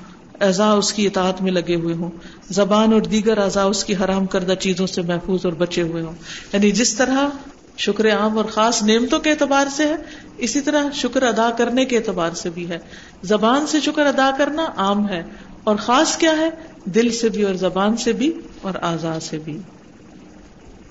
اعضاء 0.40 0.74
اس 0.74 0.92
کی 0.92 1.06
اطاعت 1.06 1.42
میں 1.42 1.52
لگے 1.52 1.74
ہوئے 1.74 1.94
ہوں۔ 1.94 2.10
زبان 2.50 2.92
اور 2.92 3.00
دیگر 3.00 3.38
اعضاء 3.38 3.64
اس 3.64 3.84
کی 3.84 3.94
حرام 3.96 4.26
کردہ 4.26 4.52
چیزوں 4.52 4.86
سے 4.86 5.02
محفوظ 5.02 5.40
اور 5.44 5.52
بچے 5.52 5.82
ہوئے 5.82 6.02
ہوں۔ 6.02 6.12
یعنی 6.52 6.70
جس 6.70 6.94
طرح 6.94 7.28
شکر 7.76 8.16
عام 8.16 8.36
اور 8.36 8.44
خاص 8.44 8.82
نعمتوں 8.82 9.20
کے 9.20 9.30
اعتبار 9.30 9.66
سے 9.76 9.86
ہے، 9.86 9.96
اسی 10.38 10.60
طرح 10.60 10.84
شکر 10.94 11.22
ادا 11.22 11.50
کرنے 11.50 11.84
کے 11.84 11.96
اعتبار 11.96 12.30
سے 12.30 12.50
بھی 12.50 12.68
ہے۔ 12.68 12.78
زبان 13.22 13.66
سے 13.66 13.80
شکر 13.80 14.06
ادا 14.06 14.30
کرنا 14.38 14.66
عام 14.76 15.08
ہے 15.08 15.22
اور 15.64 15.76
خاص 15.76 16.16
کیا 16.16 16.32
ہے؟ 16.38 16.50
دل 16.84 17.10
سے 17.10 17.28
بھی 17.28 17.42
اور 17.42 17.54
زبان 17.54 17.96
سے 17.96 18.12
بھی 18.12 18.32
اور 18.62 18.74
آزاد 18.82 19.20
سے 19.20 19.38
بھی۔ 19.38 19.58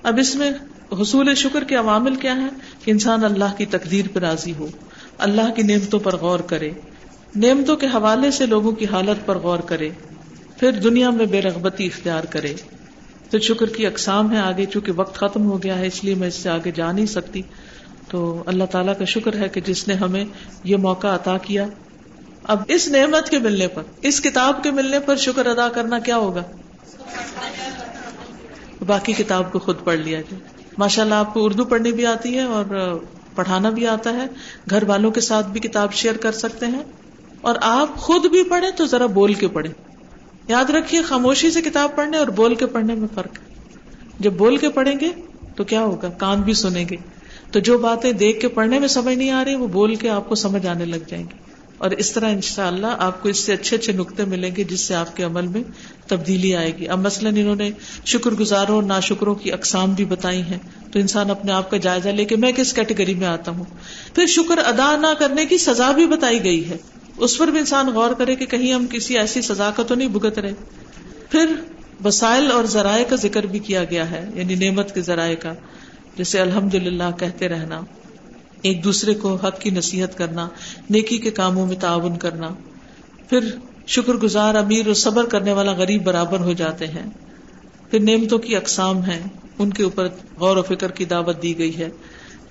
اب 0.02 0.18
اس 0.18 0.34
میں 0.34 0.50
حصول 0.92 1.34
شکر 1.34 1.64
کے 1.64 1.76
عوامل 1.76 2.14
کیا 2.14 2.36
ہے 2.36 2.48
کہ 2.84 2.90
انسان 2.90 3.24
اللہ 3.24 3.58
کی 3.58 3.66
تقدیر 3.66 4.04
پر 4.12 4.20
راضی 4.20 4.52
ہو، 4.58 4.66
اللہ 5.18 5.52
کی 5.56 5.62
نعمتوں 5.62 6.00
پر 6.00 6.16
غور 6.16 6.40
کرے۔ 6.40 6.70
نعمتوں 7.36 7.76
کے 7.76 7.86
حوالے 7.86 8.30
سے 8.30 8.46
لوگوں 8.46 8.72
کی 8.72 8.86
حالت 8.86 9.26
پر 9.26 9.38
غور 9.38 9.58
کرے، 9.58 9.90
پھر 10.58 10.72
دنیا 10.72 11.10
میں 11.10 11.26
بے 11.26 11.42
رغبتی 11.42 11.86
اختیار 11.86 12.24
کرے۔ 12.24 12.54
پھر 13.30 13.40
شکر 13.40 13.66
کی 13.66 13.86
اقسام 13.86 14.32
ہے 14.32 14.38
آگے، 14.38 14.66
چونکہ 14.66 14.92
وقت 14.96 15.14
ختم 15.14 15.50
ہو 15.50 15.62
گیا 15.62 15.78
ہے، 15.78 15.86
اس 15.86 16.04
لیے 16.04 16.14
میں 16.14 16.28
اس 16.28 16.34
سے 16.34 16.48
آگے 16.48 16.70
جا 16.70 16.92
نہیں 16.92 17.06
سکتی۔ 17.06 17.42
تو 18.08 18.42
اللہ 18.46 18.64
تعالیٰ 18.64 18.98
کا 18.98 19.04
شکر 19.04 19.36
ہے 19.36 19.48
کہ 19.48 19.60
جس 19.60 19.88
نے 19.88 19.94
ہمیں 19.94 20.24
یہ 20.64 20.76
موقع 20.76 21.06
عطا 21.06 21.38
کیا۔ 21.38 21.66
اب 22.44 22.62
اس 22.68 22.88
نعمت 22.88 23.28
کے 23.28 23.38
ملنے 23.38 23.68
پر، 23.68 23.82
اس 24.02 24.20
کتاب 24.20 24.62
کے 24.62 24.70
ملنے 24.70 25.00
پر 25.00 25.16
شکر 25.16 25.46
ادا 25.46 25.68
کرنا 25.68 25.98
کیا 25.98 26.16
ہوگا؟ 26.16 26.42
باقی 28.86 29.12
کتاب 29.12 29.52
کو 29.52 29.58
خود 29.58 29.76
پڑھ 29.84 29.98
لیا 29.98 30.20
جائے۔ 30.20 30.40
ماشاء 30.78 31.02
اللہ 31.02 31.14
آپ 31.14 31.34
کو 31.34 31.44
اردو 31.44 31.64
پڑھنی 31.64 31.92
بھی 31.92 32.06
آتی 32.06 32.34
ہے 32.34 32.42
اور 32.42 32.98
پڑھانا 33.34 33.70
بھی 33.70 33.86
آتا 33.86 34.12
ہے۔ 34.12 34.26
گھر 34.70 34.82
والوں 34.82 35.10
کے 35.10 35.20
ساتھ 35.20 35.46
بھی 35.46 35.60
کتاب 35.60 35.92
شیئر 35.92 36.16
کر 36.16 36.32
سکتے 36.32 36.66
ہیں۔ 36.66 36.82
اور 37.44 37.54
آپ 37.60 37.96
خود 37.96 38.26
بھی 38.26 38.42
پڑھیں 38.42 38.70
تو 38.70 38.86
ذرا 38.86 39.06
بول 39.06 39.34
کے 39.34 39.48
پڑھیں۔ 39.48 39.72
یاد 40.48 40.70
رکھیے، 40.70 41.02
خاموشی 41.02 41.50
سے 41.50 41.62
کتاب 41.62 41.96
پڑھنے 41.96 42.16
اور 42.16 42.26
بول 42.26 42.54
کے 42.54 42.66
پڑھنے 42.66 42.94
میں 42.94 43.08
فرق 43.14 43.38
ہے۔ 43.38 43.54
جب 44.20 44.32
بول 44.32 44.56
کے 44.56 44.68
پڑھیں 44.68 44.94
گے 45.00 45.08
تو 45.56 45.64
کیا 45.64 45.80
ہوگا؟ 45.80 46.08
کان 46.08 46.42
بھی 46.42 46.52
سنیں 46.52 46.84
گے۔ 46.90 46.96
تو 47.50 47.60
جو 47.60 47.78
باتیں 47.78 48.12
دیکھ 48.12 48.40
کے 48.40 48.48
پڑھنے 48.48 48.78
میں 48.78 48.88
سمجھ 48.88 49.16
نہیں 49.16 49.30
آ 49.30 49.44
رہی، 49.44 49.54
وہ 49.54 49.68
بول 49.68 49.94
کے 49.94 50.08
آپ 50.08 50.28
کو 50.28 50.34
سمجھ 50.34 50.66
آنے 50.66 50.84
لگ 50.84 50.96
جائیں 51.08 51.24
گی۔ 51.24 51.38
اور 51.78 51.90
اس 51.90 52.12
طرح 52.12 52.28
ان 52.28 52.40
شاء 52.40 52.66
اللہ 52.66 52.86
آپ 52.98 53.22
کو 53.22 53.28
اس 53.28 53.38
سے 53.38 53.52
اچھے 53.52 53.76
اچھے 53.76 53.92
نقطے 53.92 54.24
ملیں 54.24 54.56
گے، 54.56 54.64
جس 54.64 54.80
سے 54.80 54.94
آپ 54.94 55.16
کے 55.16 55.22
عمل 55.22 55.46
میں 55.46 55.62
تبدیلی 56.06 56.56
آئے 56.56 56.72
گی۔ 56.78 56.88
اب 56.88 56.98
مثلاً 56.98 57.36
انہوں 57.36 57.56
نے 57.56 57.70
شکر 58.04 58.30
گزاروں 58.30 58.74
اور 58.74 58.82
نا 58.82 59.00
شکروں 59.00 59.34
کی 59.34 59.52
اقسام 59.52 59.92
بھی 59.92 60.04
بتائی 60.04 60.42
ہیں۔ 60.42 60.58
تو 60.92 60.98
انسان 60.98 61.30
اپنے 61.30 61.52
آپ 61.52 61.70
کا 61.70 61.76
جائزہ 61.76 62.08
لے 62.08 62.24
کے 62.24 62.36
میں 62.36 62.52
کس 62.52 62.72
کیٹیگری 62.72 63.14
میں 63.14 63.26
آتا 63.26 63.50
ہوں؟ 63.50 63.64
پھر 64.14 64.26
شکر 64.26 64.58
ادا 64.58 64.96
نہ 64.96 65.06
کرنے 65.18 65.46
کی 65.46 65.58
سزا 65.58 65.90
بھی 65.90 66.06
بتائی 66.06 66.44
گئی 66.44 66.68
ہے۔ 66.68 66.76
اس 67.16 67.38
پر 67.38 67.48
بھی 67.48 67.58
انسان 67.58 67.86
غور 67.86 68.14
کرے 68.14 68.36
کہ 68.36 68.46
کہیں 68.46 68.72
ہم 68.72 68.86
کسی 68.86 69.18
ایسی 69.18 69.42
سزا 69.42 69.70
کا 69.70 69.82
تو 69.82 69.94
نہیں 69.94 70.08
بھگت 70.08 70.38
رہے۔ 70.38 70.52
پھر 71.30 71.46
وسائل 72.04 72.52
اور 72.52 72.64
ذرائع 72.64 73.04
کا 73.04 73.16
ذکر 73.16 73.46
بھی 73.46 73.58
کیا 73.58 73.84
گیا 73.84 74.10
ہے 74.10 74.30
یعنی 74.34 74.54
نعمت 74.54 74.94
کے 74.94 75.00
ذرائع 75.00 75.34
کا، 75.34 75.52
جیسے 76.16 76.40
الحمد 76.40 76.74
للہ 76.74 77.10
کہتے 77.18 77.48
رہنا، 77.48 77.80
ایک 78.62 78.84
دوسرے 78.84 79.14
کو 79.14 79.34
حق 79.34 79.60
کی 79.60 79.70
نصیحت 79.70 80.18
کرنا، 80.18 80.48
نیکی 80.90 81.18
کے 81.18 81.30
کاموں 81.30 81.66
میں 81.66 81.76
تعاون 81.76 82.18
کرنا۔ 82.18 82.48
پھر 83.28 83.38
شکر 83.86 84.14
گزار، 84.14 84.54
امیر 84.54 84.86
اور 84.86 84.94
صبر 84.94 85.26
کرنے 85.26 85.52
والا 85.52 85.72
غریب 85.72 86.04
برابر 86.04 86.40
ہو 86.40 86.52
جاتے 86.52 86.86
ہیں۔ 86.86 87.10
پھر 87.90 88.00
نعمتوں 88.00 88.38
کی 88.38 88.56
اقسام 88.56 88.98
ہیں، 88.98 89.22
ان 89.58 89.70
کے 89.70 89.82
اوپر 89.82 90.08
غور 90.40 90.56
و 90.56 90.62
فکر 90.62 90.90
کی 90.90 91.04
دعوت 91.04 91.42
دی 91.42 91.58
گئی 91.58 91.76
ہے۔ 91.76 91.88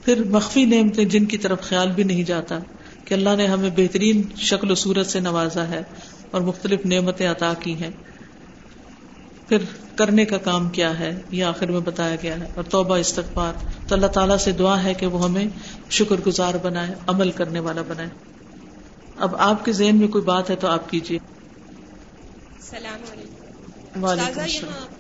پھر 0.06 0.24
مخفی 0.24 0.66
نعمتیں 0.66 1.06
جن 1.06 1.26
کی 1.26 1.38
طرف 1.38 1.62
خیال 1.62 1.92
بھی 1.92 2.04
نہیں 2.04 2.24
جاتا۔ 2.24 2.60
کہ 3.06 3.14
اللہ 3.14 3.36
نے 3.38 3.48
ہمیں 3.48 3.70
بہترین 3.76 4.22
شکل 4.38 4.72
و 4.72 4.76
صورت 4.76 5.06
سے 5.08 5.20
نوازا 5.20 5.68
ہے 5.68 5.84
اور 6.32 6.42
مختلف 6.42 6.86
نعمتیں 6.86 7.32
عطا 7.32 7.54
کی 7.60 7.74
ہیں۔ 7.74 7.92
پھر 9.48 9.58
کرنے 9.96 10.26
کا 10.26 10.38
کام 10.38 10.70
کیا 10.70 11.00
ہے؟ 11.00 11.22
یہ 11.32 11.44
آخر 11.44 11.72
میں 11.72 11.80
بتایا 11.80 12.16
گیا 12.24 12.40
ہے۔ 12.40 12.46
اور 12.56 12.64
توبہ، 12.64 12.98
استغفار۔ 12.98 13.54
تو 13.88 13.96
اللہ 13.96 14.08
تعالیٰ 14.08 14.38
سے 14.38 14.52
دعا 14.52 14.84
ہے 14.84 14.94
کہ 14.94 15.08
وہ 15.08 15.24
ہمیں 15.24 15.46
شکر 15.90 16.16
گزار 16.28 16.54
بنائے، 16.64 16.96
عمل 17.08 17.32
کرنے 17.32 17.60
والا 17.60 17.82
بنائے۔ 17.88 18.10
اب 19.18 19.36
آپ 19.36 19.66
کے 19.66 19.72
ذہن 19.72 19.96
میں 19.96 20.08
کوئی 20.08 20.24
بات 20.24 20.50
ہے 20.50 20.56
تو 20.56 20.68
آپ 20.68 20.90
کیجیے۔ 20.90 21.18
السلام 22.56 23.00
علیکم۔ 23.12 23.43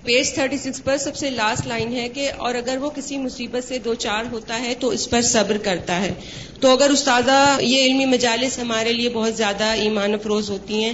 پیج 0.03 0.33
تھرٹی 0.33 0.57
سکس 0.57 0.83
پر 0.83 0.97
سب 0.97 1.15
سے 1.15 1.29
لاسٹ 1.29 1.67
لائن 1.67 1.93
ہے 1.93 2.09
کہ 2.09 2.31
اور 2.37 2.55
اگر 2.55 2.77
وہ 2.77 2.89
کسی 2.89 3.17
مصیبت 3.17 3.67
سے 3.67 3.77
دو 3.77 3.93
چار 3.93 4.23
ہوتا 4.31 4.61
ہے 4.61 4.73
تو 4.79 4.89
اس 4.89 5.09
پر 5.09 5.21
صبر 5.21 5.57
کرتا 5.57 6.01
ہے۔ 6.01 6.13
تو 6.59 6.71
اگر 6.71 6.89
استاذہ 6.89 7.57
یہ 7.61 7.83
علمی 7.83 8.05
مجالس 8.05 8.59
ہمارے 8.59 8.93
لیے 8.93 9.09
بہت 9.09 9.35
زیادہ 9.35 9.63
ایمان 9.63 10.13
افروز 10.13 10.49
ہوتی 10.49 10.83
ہیں 10.83 10.93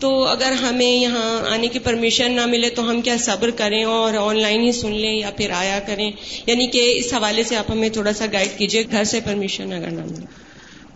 تو 0.00 0.24
اگر 0.24 0.52
ہمیں 0.52 0.96
یہاں 0.96 1.40
آنے 1.50 1.68
کی 1.68 1.78
پرمیشن 1.78 2.32
نہ 2.32 2.46
ملے 2.46 2.70
تو 2.70 2.90
ہم 2.90 3.00
کیا 3.00 3.16
صبر 3.20 3.50
کریں 3.50 3.84
اور 3.84 4.14
آن 4.14 4.40
لائن 4.40 4.60
ہی 4.60 4.72
سن 4.72 4.92
لیں 4.92 5.18
یا 5.18 5.30
پھر 5.30 5.50
آیا 5.50 5.78
کریں؟ 5.86 6.12
یعنی 6.46 6.66
کہ 6.66 6.92
اس 6.96 7.14
حوالے 7.14 7.44
سے 7.44 7.56
آپ 7.56 7.70
ہمیں 7.70 7.88
تھوڑا 7.88 8.12
سا 8.12 8.24
گائڈ 8.32 8.58
کیجیے 8.58 8.82
گھر 8.90 9.04
سے 9.04 9.20
پرمیشن 9.24 9.72
اگر 9.72 9.90
نہ 9.90 10.04
ملے۔ 10.04 10.47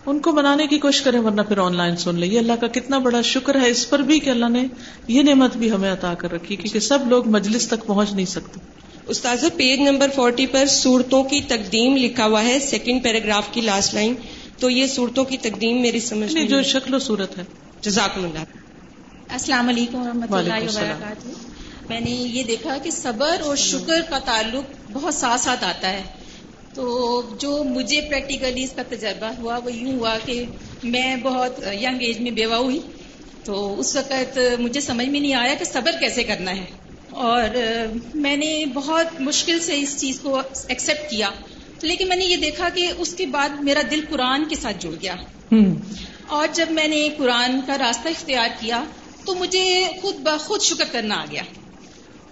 ان 0.05 0.19
کو 0.19 0.31
منانے 0.31 0.67
کی 0.67 0.77
کوشش 0.77 1.01
کریں 1.01 1.19
ورنہ 1.19 1.41
پھر 1.41 1.57
آن 1.57 1.75
لائن 1.75 1.95
سن 1.95 2.15
لیں۔ 2.15 2.27
یہ 2.27 2.39
اللہ 2.39 2.53
کا 2.61 2.67
کتنا 2.67 2.97
بڑا 2.97 3.21
شکر 3.21 3.61
ہے 3.61 3.69
اس 3.69 3.89
پر 3.89 3.99
بھی 3.99 4.19
کہ 4.19 4.29
اللہ 4.29 4.49
نے 4.49 4.65
یہ 5.07 5.23
نعمت 5.23 5.57
بھی 5.57 5.71
ہمیں 5.71 5.93
عطا 5.93 6.13
کر 6.13 6.31
رکھی 6.31 6.55
کیونکہ 6.55 6.79
سب 6.79 6.99
لوگ 7.07 7.27
مجلس 7.27 7.67
تک 7.67 7.85
پہنچ 7.85 8.13
نہیں 8.13 8.25
سکتے۔ 8.25 8.59
استاذ 9.07 9.43
پیج 9.55 9.79
نمبر 9.79 10.07
فورٹی 10.15 10.45
پر 10.45 10.65
صورتوں 10.65 11.23
کی 11.23 11.41
تقدیم 11.41 11.97
لکھا 11.97 12.25
ہوا 12.25 12.43
ہے 12.43 12.59
سیکنڈ 12.59 13.03
پیراگراف 13.03 13.43
کی 13.51 13.61
لاسٹ 13.61 13.93
لائن 13.93 14.13
تو 14.59 14.69
یہ 14.69 14.87
صورتوں 14.87 15.23
کی 15.23 15.37
تقدیم 15.37 15.81
میری 15.81 15.99
سمجھ 15.99 16.33
جو 16.33 16.63
شکل 16.63 16.93
و 16.93 16.99
صورت 16.99 17.37
ہے۔ 17.37 17.43
جزاک 17.81 18.11
اللہ۔ 18.15 18.39
السلام 19.29 19.67
علیکم 19.67 19.97
و 19.97 20.07
رحمۃ 20.07 20.37
اللہ 20.37 20.53
وبرکاتہ۔ 20.53 21.27
میں 21.89 21.99
نے 21.99 22.11
یہ 22.11 22.43
دیکھا 22.43 22.77
کہ 22.83 22.91
صبر 22.91 23.39
اور 23.43 23.55
شکر 23.55 24.01
کا 24.09 24.19
تعلق 24.19 24.91
بہت 24.91 25.13
ساتھ 25.13 25.41
ساتھ 25.41 25.63
آتا 25.63 25.89
ہے۔ 25.89 26.03
تو 26.73 27.21
جو 27.39 27.63
مجھے 27.63 28.01
پریکٹیکلی 28.01 28.63
اس 28.63 28.73
کا 28.75 28.81
تجربہ 28.89 29.31
ہوا 29.37 29.59
وہ 29.63 29.73
یوں 29.73 29.99
ہوا 29.99 30.17
کہ 30.25 30.45
میں 30.83 31.15
بہت 31.15 31.59
ینگ 31.81 32.01
ایج 32.01 32.19
میں 32.19 32.31
بیوہ 32.31 32.55
ہوئی 32.55 32.79
تو 33.43 33.79
اس 33.79 33.95
وقت 33.95 34.39
مجھے 34.59 34.81
سمجھ 34.81 35.07
میں 35.07 35.19
نہیں 35.19 35.33
آیا 35.33 35.53
کہ 35.53 35.65
صبر 35.65 35.91
کیسے 35.99 36.23
کرنا 36.23 36.51
ہے 36.51 36.65
اور 37.09 37.57
میں 38.13 38.37
نے 38.37 38.65
بہت 38.73 39.21
مشکل 39.21 39.59
سے 39.59 39.79
اس 39.79 40.01
چیز 40.01 40.19
کو 40.19 40.39
ایکسپٹ 40.67 41.09
کیا 41.09 41.29
لیکن 41.81 42.07
میں 42.07 42.17
نے 42.17 42.25
یہ 42.25 42.37
دیکھا 42.37 42.69
کہ 42.69 42.91
اس 42.97 43.13
کے 43.13 43.25
بعد 43.25 43.49
میرا 43.49 43.81
دل 43.91 44.01
قرآن 44.09 44.47
کے 44.49 44.55
ساتھ 44.55 44.77
جڑ 44.79 44.91
گیا۔ 45.01 45.15
اور 46.27 46.47
جب 46.53 46.65
میں 46.69 46.87
نے 46.87 47.09
قرآن 47.17 47.59
کا 47.67 47.77
راستہ 47.77 48.07
اختیار 48.07 48.49
کیا 48.59 48.83
تو 49.25 49.35
مجھے 49.35 49.87
خود 50.01 50.15
بخود 50.15 50.61
شکر 50.61 50.83
کرنا 50.91 51.15
آ 51.15 51.25
گیا۔ 51.31 51.41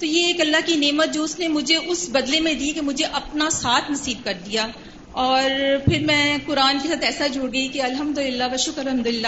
تو 0.01 0.07
یہ 0.07 0.27
ایک 0.27 0.41
اللہ 0.41 0.57
کی 0.65 0.75
نعمت 0.75 1.13
جو 1.13 1.23
اس 1.23 1.39
نے 1.39 1.47
مجھے 1.47 1.75
اس 1.75 2.09
بدلے 2.11 2.39
میں 2.39 2.53
دی 2.53 2.71
کہ 2.71 2.81
مجھے 2.81 3.05
اپنا 3.05 3.49
ساتھ 3.49 3.91
نصیب 3.91 4.17
کر 4.23 4.33
دیا۔ 4.45 4.67
اور 5.11 5.49
پھر 5.85 5.99
میں 5.99 6.37
قرآن 6.45 6.77
کے 6.83 6.87
ساتھ 6.87 7.05
ایسا 7.05 7.27
جڑ 7.27 7.53
گئی 7.53 7.67
کہ 7.67 7.81
الحمد 7.81 8.17
للہ 8.17 8.43
و 8.53 8.57
شکر 8.57 8.85
الحمد 8.85 9.07
للہ 9.07 9.27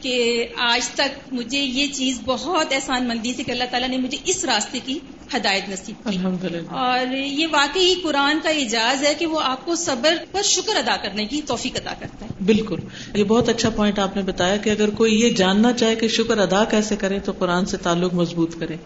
کہ 0.00 0.46
آج 0.56 0.88
تک 0.88 1.32
مجھے 1.32 1.58
یہ 1.58 1.86
چیز 1.92 2.20
بہت 2.24 2.66
احسان 2.72 3.08
مندی 3.08 3.32
سے 3.36 3.42
کہ 3.42 3.50
اللہ 3.50 3.64
تعالیٰ 3.70 3.88
نے 3.88 3.96
مجھے 3.96 4.18
اس 4.24 4.44
راستے 4.44 4.78
کی 4.84 4.98
ہدایت 5.36 5.68
نصیب 5.68 6.10
کی۔ 6.10 6.16
اور 6.70 7.16
یہ 7.16 7.46
واقعی 7.50 7.94
قرآن 8.02 8.38
کا 8.42 8.48
اعجاز 8.48 9.04
ہے 9.04 9.14
کہ 9.14 9.26
وہ 9.26 9.40
آپ 9.42 9.64
کو 9.64 9.74
صبر 9.74 10.16
پر 10.32 10.42
شکر 10.42 10.76
ادا 10.76 10.96
کرنے 10.96 11.24
کی 11.24 11.42
توفیق 11.46 11.76
ادا 11.76 11.94
کرتا 11.98 12.26
ہے۔ 12.26 12.30
بالکل۔ 12.44 12.78
یہ 13.14 13.24
بہت 13.24 13.48
اچھا 13.48 13.70
پوائنٹ 13.70 13.98
آپ 13.98 14.16
نے 14.16 14.22
بتایا 14.22 14.56
کہ 14.56 14.70
اگر 14.70 14.90
کوئی 14.90 15.20
یہ 15.20 15.30
جاننا 15.30 15.72
چاہے 15.72 15.96
کہ 15.96 16.08
شکر 16.08 16.38
ادا 16.38 16.64
کیسے 16.64 16.96
کرے 16.96 17.18
تو 17.18 17.32
قرآن 17.32 17.66
سے 17.66 17.76
تعلق 17.76 18.14
مضبوط 18.14 18.60
کرے۔ 18.60 18.76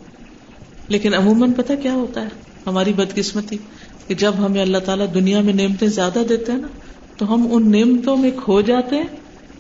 لیکن 0.89 1.15
عموماً 1.15 1.53
پتہ 1.53 1.73
کیا 1.83 1.93
ہوتا 1.93 2.23
ہے؟ 2.23 2.29
ہماری 2.67 2.93
بدقسمتی 2.93 3.59
کہ 4.07 4.15
جب 4.15 4.35
ہمیں 4.47 4.61
اللہ 4.63 4.79
تعالیٰ 4.79 5.07
دنیا 5.15 5.41
میں 5.41 5.53
نعمتیں 5.53 5.89
زیادہ 5.89 6.19
دیتے 6.29 6.53
ہیں 6.53 6.59
نا 6.59 6.69
تو 7.17 7.35
ہم 7.35 7.47
ان 7.51 7.71
نعمتوں 7.71 8.17
میں 8.17 8.31
کھو 8.45 8.61
جاتے 8.61 8.97
ہیں 8.97 9.09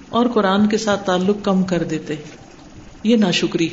اور 0.09 0.27
قرآن 0.27 0.67
کے 0.67 0.79
ساتھ 0.79 1.07
تعلق 1.07 1.45
کم 1.45 1.63
کر 1.63 1.83
دیتے 1.83 2.15
یہ 3.03 3.17
نا 3.17 3.31
شکری 3.31 3.69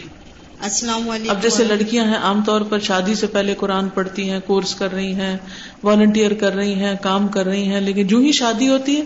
السلام 0.59 1.09
علیکم 1.09 1.29
اب 1.29 1.41
جیسے 1.43 1.63
لڑکیاں 1.63 2.05
ہیں 2.05 2.17
عام 2.17 2.41
طور 2.45 2.61
پر 2.61 2.79
شادی 2.79 3.15
سے 3.15 3.27
پہلے 3.27 3.55
قرآن 3.57 3.89
پڑھتی 3.89 4.29
ہیں 4.29 4.39
کورس 4.45 4.75
کر 4.75 4.91
رہی 4.91 5.13
ہیں 5.13 5.37
والنٹیئر 5.83 6.33
کر 6.33 6.53
رہی 6.53 6.73
ہیں 6.73 6.93
کام 7.01 7.27
کر 7.27 7.45
رہی 7.45 7.67
ہیں 7.67 7.81
لیکن 7.81 8.07
جو 8.07 8.17
ہی 8.17 8.31
شادی 8.31 8.67
ہوتی 8.69 8.97
ہے 8.97 9.03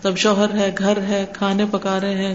تب 0.00 0.16
شوہر 0.16 0.54
ہے 0.54 0.70
گھر 0.78 1.02
ہے 1.08 1.24
کھانے 1.32 1.64
پکا 1.70 2.00
رہے 2.00 2.14
ہیں 2.14 2.34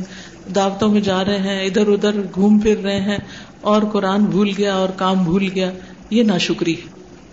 دعوتوں 0.56 0.90
میں 0.90 1.02
جا 1.02 1.24
رہے 1.26 1.38
ہیں 1.38 1.66
ادھر 1.66 1.88
ادھر 1.88 2.22
گھوم 2.36 2.60
پھر 2.60 2.82
رہے 2.84 3.00
ہیں 3.00 3.18
اور 3.66 3.82
قرآن 3.82 4.26
بھول 4.26 4.50
گیا 4.58 4.76
اور 4.76 4.90
کام 4.90 5.24
بھول 5.24 5.48
گیا، 5.56 5.72
یہ 6.10 6.24
نا 6.24 6.38
شکری 6.38 6.76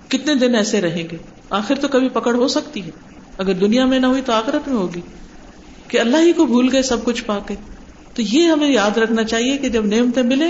کتنے 0.09 0.35
دن 0.35 0.55
ایسے 0.55 0.81
رہیں 0.81 1.03
گے؟ 1.13 1.17
آخر 1.51 1.75
تو 1.75 1.89
کبھی 1.89 2.09
پکڑ 2.09 2.35
ہو 2.35 2.49
سکتی 2.49 2.83
ہے۔ 2.87 2.91
اگر 3.39 3.53
دنیا 3.53 3.87
میں 3.87 3.99
نہ 3.99 4.07
ہوئی 4.07 4.23
تو 4.23 4.33
آخرت 4.33 4.69
میں 4.69 4.77
ہوگی۔ 4.77 5.01
کہ 5.89 6.01
اللہ 6.01 6.17
ہی 6.17 6.33
کو 6.33 6.47
بھول 6.47 6.69
گئے 6.73 6.83
سب 6.83 7.05
کچھ 7.05 7.25
پا 7.25 7.39
کے۔ 7.39 7.55
تو 8.15 8.23
یہ 8.23 8.47
ہمیں 8.47 8.73
یاد 8.73 8.99
رکھنا 8.99 9.25
چاہیے 9.25 9.57
کہ 9.59 9.69
جب 9.69 9.87
نعمتیں 9.87 10.23
ملے 10.23 10.45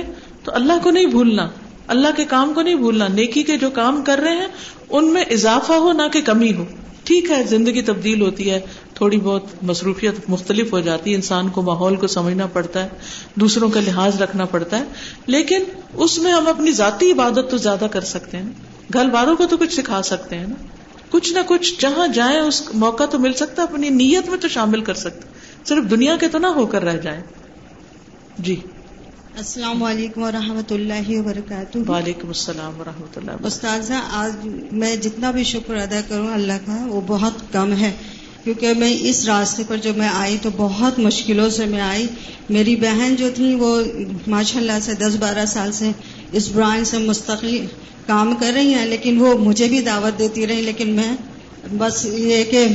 تو 0.45 0.53
اللہ 0.55 0.73
کو 0.83 0.91
نہیں 0.91 1.07
بھولنا۔ 1.07 1.49
اللہ 1.87 2.09
کے 2.17 2.25
کام 2.25 2.55
کو 2.55 2.63
نہیں 2.63 2.75
بھولنا۔ 2.75 3.09
نیکی 3.09 3.43
کے 3.43 3.57
جو 3.57 3.71
کام 3.71 4.03
کر 4.03 4.19
رہے 4.19 4.37
ہیں، 4.37 4.49
ان 4.91 5.13
میں 5.13 5.23
اضافہ 5.23 5.73
ہو 5.73 5.93
نہ 5.93 6.03
کہ 6.13 6.21
کمی 6.21 6.55
ہو۔ 6.55 6.65
ٹھیک 7.05 7.31
ہے، 7.31 7.43
زندگی 7.43 7.83
تبدیل 7.83 8.23
ہوتی 8.23 8.51
ہے۔ 8.51 8.61
تھوڑی 9.03 9.21
بہت 9.21 9.45
مصروفیت 9.63 10.15
مختلف 10.29 10.73
ہو 10.73 10.81
جاتی 10.81 11.11
ہے 11.11 11.15
انسان 11.15 11.49
کو 11.49 11.63
ماحول 11.63 11.97
کو 11.97 12.07
سمجھنا 12.07 12.47
پڑتا 12.47 12.85
ہے 12.85 12.89
دوسروں 13.35 13.69
کا 13.69 13.81
لحاظ 13.81 14.23
رکھنا 14.23 14.45
پڑتا 14.45 14.79
ہے 14.79 14.85
لیکن 15.27 15.63
اس 15.95 16.19
میں 16.19 16.33
ہم 16.33 16.47
اپنی 16.47 16.73
ذاتی 16.73 17.13
عبادت 17.13 17.51
تو 17.51 17.57
زیادہ 17.57 17.87
کر 17.91 18.01
سکتے 18.01 18.37
ہیں 18.37 18.53
گھر 18.93 19.09
والوں 19.13 19.37
کو 19.37 19.47
تو 19.47 19.57
کچھ 19.57 19.75
سکھا 19.75 20.03
سکتے 20.03 20.39
ہیں 20.39 20.47
نا۔ 20.47 20.55
کچھ 21.11 21.33
نہ 21.33 21.39
کچھ 21.47 21.81
جہاں 21.81 22.07
جائیں 22.09 22.39
اس 22.39 22.63
موقع 22.75 23.05
تو 23.05 23.19
مل 23.19 23.33
سکتا 23.33 23.63
اپنی 23.63 23.89
نیت 23.89 24.29
میں 24.29 24.39
تو 24.39 24.49
شامل 24.49 24.81
کر 24.81 24.95
سکتے 24.95 25.29
صرف 25.65 25.91
دنیا 25.91 26.17
کے 26.17 26.29
تو 26.29 26.39
نہ 26.39 26.47
ہو 26.47 26.67
کر 26.67 26.85
رہ 26.85 26.99
جائیں۔ 26.99 27.21
جی۔ 28.39 28.57
السلام 29.37 29.83
علیکم 29.83 30.23
و 30.23 30.31
رحمۃ 30.31 30.71
اللہ 30.71 31.09
وبرکاتہ۔ 31.09 31.79
وعلیکم 31.89 32.29
السلام 32.29 32.81
و 32.81 32.85
رحمۃ 32.85 33.17
اللہ 33.17 33.47
استاذہ 33.47 34.01
آج 34.13 34.49
میں 34.73 34.97
جتنا 34.97 35.31
بھی 35.31 35.45
شکر 35.45 35.75
ادا 35.75 36.01
کروں 36.09 36.33
اللہ 36.35 36.53
کا 36.67 36.85
وہ 36.87 37.01
بہت 37.07 37.53
کم 37.53 37.73
ہے۔ 37.73 37.93
کیونکہ 38.45 38.73
میں 38.75 38.93
اس 39.01 39.25
راستے 39.27 39.63
پر 39.69 39.77
جو 39.77 39.93
میں 39.97 40.09
آئی 40.09 40.37
تو 40.43 40.51
بہت 40.57 40.99
مشکلوں 40.99 41.49
سے 41.51 41.67
میں 41.67 41.81
آئی۔ 41.81 42.07
میری 42.51 42.77
بہن 42.77 43.15
جو 43.17 43.29
تھی 43.35 43.55
وہ 43.55 43.83
ماشاء 44.27 44.61
اللہ 44.61 44.79
سے 44.83 44.93
دس 44.95 45.17
بارہ 45.21 45.45
سال 45.47 45.73
سے 45.73 45.91
اس 46.33 46.49
برانچ 46.49 46.89
سے 46.89 46.99
مستقل 46.99 47.59
کام 48.07 48.35
کر 48.41 48.53
رہی 48.55 48.75
ہیں، 48.75 48.87
لیکن 48.87 49.19
وہ 49.19 49.35
مجھے 49.39 49.69
بھی 49.69 49.81
دعوت 49.81 50.19
دیتی 50.19 50.47
رہی، 50.47 50.63
لیکن 50.63 50.91
میں 50.91 51.13
بس 51.73 52.05
یہ 52.05 52.45
کہ 52.51 52.67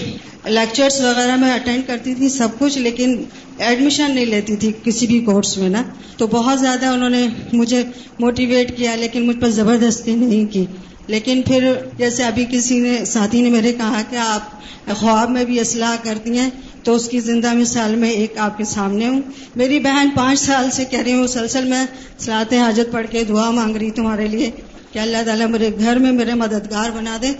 لیکچرس 0.45 0.99
وغیرہ 1.02 1.35
میں 1.35 1.53
اٹینڈ 1.53 1.88
کرتی 1.88 2.14
تھی 2.15 2.30
سب 2.30 2.48
کچھ، 2.60 2.77
لیکن 2.77 3.23
ایڈمیشن 3.57 4.15
نہیں 4.15 4.26
لیتی 4.26 4.56
تھی 4.56 4.72
کسی 4.84 5.07
بھی 5.07 5.19
کورس 5.19 5.57
میں 5.57 5.69
نا۔ 5.69 5.84
تو 6.18 6.27
بہت 6.27 6.60
زیادہ 6.60 6.85
انہوں 6.85 7.10
نے 7.10 7.27
مجھے 7.53 7.84
موٹیویٹ 8.19 8.77
کیا، 8.77 8.95
لیکن 8.95 9.27
مجھ 9.27 9.38
پر 9.38 9.49
زبردستی 9.49 10.15
نہیں 10.15 10.45
کی۔ 10.53 10.65
لیکن 11.07 11.41
پھر 11.41 11.73
جیسے 11.97 12.23
ابھی 12.23 12.45
کسی 12.51 12.79
نے 12.79 13.05
ساتھی 13.05 13.41
نے 13.41 13.49
میرے 13.49 13.73
کہا 13.73 14.01
کہ 14.09 14.15
آپ 14.15 14.55
خواب 14.95 15.29
میں 15.29 15.45
بھی 15.45 15.59
اصلاح 15.59 15.95
کرتی 16.03 16.38
ہیں، 16.38 16.49
تو 16.84 16.95
اس 16.95 17.09
کی 17.09 17.19
زندہ 17.19 17.53
مثال 17.53 17.95
میں 17.95 18.09
ایک 18.09 18.38
آپ 18.38 18.57
کے 18.57 18.63
سامنے 18.63 19.07
ہوں۔ 19.07 19.21
میری 19.55 19.79
بہن 19.79 20.09
پانچ 20.15 20.39
سال 20.39 20.71
سے 20.71 20.85
کہہ 20.85 20.99
رہی 20.99 21.13
ہوں 21.13 21.23
مسلسل 21.23 21.65
میں 21.65 21.85
سلاط 22.17 22.53
حاجت 22.53 22.91
پڑھ 22.91 23.07
کے 23.09 23.23
دعا 23.23 23.51
مانگ 23.51 23.75
رہی 23.75 23.91
تمہارے 23.91 24.27
لیے 24.27 24.51
کہ 24.91 24.99
اللہ 24.99 25.17
تعالیٰ 25.25 25.47
میرے 25.47 25.69
گھر 25.79 25.95
میں 25.95 26.11
میرے 26.11 26.34
مددگار 26.34 26.89
بنا 26.89 27.17
دے۔ 27.21 27.31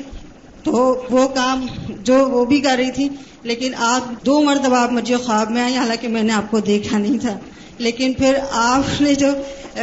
تو 0.64 1.06
وہ 1.10 1.28
کام 1.28 1.66
جو 2.04 2.30
وہ 2.30 2.46
بھی 2.46 2.60
کر 2.62 2.76
رہی 2.78 2.92
تھی، 2.92 3.10
لیکن 3.44 3.72
آپ 3.78 4.26
دو 4.26 4.42
مرتبہ 4.42 4.78
آپ 4.78 4.92
مجھے 4.92 5.16
خواب 5.16 5.52
میں 5.52 5.62
آئی 5.62 5.76
حالانکہ 5.76 6.08
میں 6.08 6.24
نے 6.24 6.34
آپ 6.34 6.52
کو 6.52 6.60
دیکھا 6.60 6.98
نہیں 6.98 7.18
تھا۔ 7.18 7.38
لیکن 7.78 8.14
پھر 8.14 8.38
آپ 8.52 9.02
نے 9.02 9.16
جو 9.16 9.28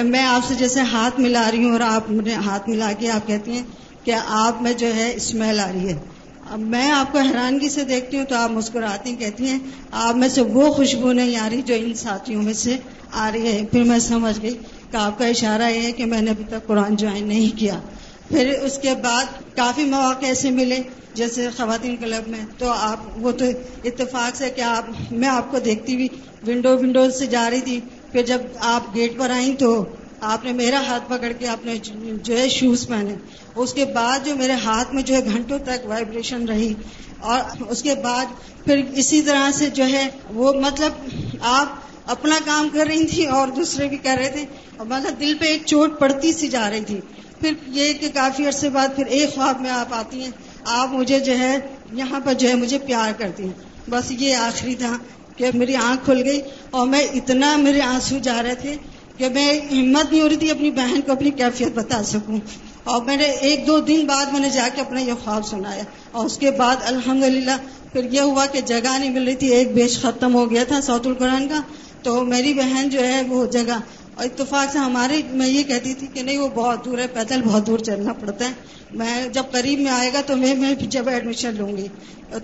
میں 0.02 0.24
آپ 0.24 0.48
سے 0.48 0.54
جیسے 0.54 0.80
ہاتھ 0.80 1.20
ملا 1.20 1.50
رہی 1.52 1.64
ہوں 1.64 1.72
اور 1.72 1.80
آپ 1.80 2.10
مجھے 2.10 2.34
ہاتھ 2.34 2.68
ملا 2.68 2.92
کے 2.98 3.10
آپ 3.10 3.26
کہتی 3.26 3.52
ہیں 3.52 3.62
کہ 4.04 4.14
آپ 4.28 4.62
میں 4.62 4.72
جو 4.72 4.94
ہے 4.94 5.12
اسمیل 5.16 5.60
آ 5.60 5.70
رہی 5.72 5.88
ہے۔ 5.88 5.98
اب 6.50 6.58
میں 6.58 6.90
آپ 6.90 7.12
کو 7.12 7.18
حیرانگی 7.18 7.68
سے 7.68 7.84
دیکھتی 7.84 8.16
ہوں 8.16 8.24
تو 8.24 8.36
آپ 8.36 8.50
مسکراتی 8.50 9.14
کہتی 9.14 9.46
ہیں، 9.48 9.58
آپ 9.92 10.16
میں 10.16 10.28
سے 10.28 10.40
وہ 10.40 10.72
خوشبو 10.72 11.12
نہیں 11.12 11.36
آ 11.36 11.48
رہی 11.50 11.62
جو 11.62 11.74
ان 11.74 11.94
ساتھیوں 11.94 12.42
میں 12.42 12.52
سے 12.52 12.76
آ 13.12 13.30
رہی 13.32 13.52
ہے۔ 13.52 13.64
پھر 13.70 13.82
میں 13.82 13.98
سمجھ 13.98 14.42
گئی 14.42 14.54
کہ 14.90 14.96
آپ 14.96 15.18
کا 15.18 15.26
اشارہ 15.26 15.70
یہ 15.70 15.80
ہے 15.80 15.92
کہ 15.92 16.06
میں 16.06 16.22
نے 16.22 16.30
ابھی 16.30 16.44
تک 16.48 16.66
قرآن 16.66 16.96
جوائن 16.96 17.28
نہیں 17.28 17.58
کیا۔ 17.58 17.80
پھر 18.34 18.58
اس 18.62 18.78
کے 18.78 18.94
بعد 19.02 19.24
کافی 19.56 19.84
مواقع 19.84 20.26
ایسے 20.26 20.50
ملے 20.50 20.78
جیسے 21.14 21.48
خواتین 21.56 21.96
کلب 21.96 22.28
میں، 22.28 22.38
تو 22.58 22.68
آپ 22.68 22.96
وہ 23.16 23.32
تو 23.32 23.44
اتفاق 23.84 24.36
سے 24.36 24.50
کہ 24.50 24.60
آپ، 24.60 25.12
میں 25.12 25.28
آپ 25.28 25.50
کو 25.50 25.58
دیکھتی 25.58 25.94
ہوئی 25.94 26.08
ونڈو 26.46 26.78
ونڈو 26.78 27.10
سے 27.10 27.26
جا 27.26 27.50
رہی 27.50 27.60
تھی، 27.60 27.80
پھر 28.12 28.22
جب 28.22 28.40
آپ 28.58 28.94
گیٹ 28.94 29.18
پر 29.18 29.30
آئیں 29.30 29.54
تو 29.54 29.84
آپ 30.20 30.44
نے 30.44 30.52
میرا 30.52 30.82
ہاتھ 30.86 31.04
پکڑ 31.08 31.32
کے 31.32 31.48
آپ 31.48 31.66
نے 31.66 31.74
جو 32.22 32.38
ہے 32.38 32.48
شوز 32.48 32.88
پہنے۔ 32.88 33.14
اس 33.56 33.74
کے 33.74 33.84
بعد 33.84 34.18
جو 34.24 34.36
میرے 34.36 34.52
ہاتھ 34.52 34.94
میں 34.94 35.02
جو 35.02 35.14
ہے 35.14 35.24
گھنٹوں 35.24 35.58
تک 35.58 35.86
وائبریشن 35.86 36.48
رہی۔ 36.48 36.74
اور 37.20 37.62
اس 37.68 37.82
کے 37.82 37.94
بعد 37.94 38.24
پھر 38.64 38.82
اسی 38.94 39.22
طرح 39.22 39.50
سے 39.50 39.66
جو 39.66 39.84
ہے 39.86 40.08
وہ 40.34 40.52
مطلب 40.52 40.92
آپ 41.40 41.66
اپنا 42.06 42.38
کام 42.44 42.68
کر 42.72 42.86
رہی 42.86 43.06
تھی 43.06 43.26
اور 43.26 43.48
دوسرے 43.48 43.88
بھی 43.88 43.96
کر 43.96 44.16
رہے 44.18 44.28
تھے۔ 44.28 44.44
اور 44.76 44.86
مطلب 44.86 45.20
دل 45.20 45.34
پہ 45.40 45.46
ایک 45.46 45.62
چوٹ 45.66 46.00
پڑتی 46.00 46.32
سی 46.32 46.48
جا 46.48 46.70
رہی 46.70 46.84
تھی۔ 46.84 47.00
پھر 47.44 47.52
یہ 47.66 47.92
کہ 47.92 48.08
کافی 48.14 48.46
عرصے 48.46 48.68
بعد 48.68 48.88
پھر 48.96 49.06
ایک 49.06 49.34
خواب 49.34 49.60
میں 49.60 49.70
آپ 49.70 49.94
آتی 49.94 50.20
ہیں، 50.20 50.30
آپ 50.64 50.88
مجھے 50.92 51.20
جو 51.20 51.38
ہے، 51.38 51.58
یہاں 51.92 52.20
پر 52.24 52.32
جو 52.32 52.48
ہے 52.48 52.54
مجھے 52.54 52.78
پیار 52.78 53.12
کرتی 53.18 53.42
ہیں۔ 53.42 53.52
بس 53.90 54.04
یہ 54.10 54.36
آخری 54.36 54.74
تھا 54.74 54.98
کہ 55.36 55.50
میری 55.54 55.76
آنکھ 55.76 56.04
کھل 56.04 56.22
گئی 56.24 56.40
اور 56.70 56.86
میں 56.86 57.00
اتنا 57.00 57.56
میرے 57.56 57.80
آنسو 57.80 58.18
جا 58.18 58.42
رہے 58.42 58.54
تھے 58.54 58.74
کہ 59.16 59.28
میں 59.28 59.60
ہمت 59.60 60.12
نہیں 60.12 60.22
ہو 60.22 60.28
رہی 60.28 60.36
تھی 60.36 60.50
اپنی 60.50 60.70
بہن 60.70 61.00
کو 61.00 61.12
اپنی 61.12 61.30
کیفیت 61.30 61.68
بتا 61.74 62.02
سکوں۔ 62.02 62.38
اور 62.84 63.02
میں 63.02 63.16
نے 63.16 63.24
ایک 63.24 63.66
دو 63.66 63.80
دن 63.80 64.06
بعد 64.06 64.26
میں 64.26 64.40
نے 64.40 64.50
جا 64.50 64.68
کے 64.74 64.80
اپنا 64.80 65.00
یہ 65.00 65.12
خواب 65.24 65.46
سنایا۔ 65.46 65.82
اور 66.12 66.26
اس 66.26 66.38
کے 66.38 66.50
بعد 66.50 66.76
الحمدللہ 66.84 67.56
پھر 67.92 68.12
یہ 68.12 68.20
ہوا 68.20 68.46
کہ 68.46 68.60
جگہ 68.60 68.98
نہیں 68.98 69.10
مل 69.10 69.24
رہی 69.24 69.34
تھی، 69.34 69.48
ایک 69.48 69.74
بیچ 69.74 70.00
ختم 70.02 70.34
ہو 70.34 70.50
گیا 70.50 70.64
تھا 70.64 70.80
سعود 70.80 71.06
القرآن 71.06 71.48
کا۔ 71.48 71.60
تو 72.02 72.24
میری 72.24 72.54
بہن 72.54 72.88
جو 72.88 73.06
ہے 73.06 73.22
وہ 73.28 73.46
جگہ 73.46 73.80
اور 74.14 74.24
اتفاق 74.24 74.72
سے 74.72 74.78
ہمارے، 74.78 75.22
میں 75.30 75.48
یہ 75.48 75.62
کہتی 75.62 75.94
تھی 75.94 76.06
کہ 76.06 76.22
نہیں، 76.22 76.38
وہ 76.38 76.48
بہت 76.48 76.84
دور 76.84 76.98
ہے، 76.98 77.06
پیدل 77.06 77.42
بہت 77.42 77.66
دور 77.66 77.78
چلنا 77.78 78.12
پڑتا 78.12 78.44
ہے۔ 78.44 78.52
میں 78.92 79.28
جب 79.28 79.42
قریب 79.50 79.80
میں 79.80 79.90
آئے 79.90 80.10
گا 80.14 80.20
تو 80.26 80.36
میں 80.36 80.54
میں 80.54 80.74
جب 80.74 81.08
ایڈمیشن 81.08 81.54
لوں 81.54 81.76
گی۔ 81.76 81.86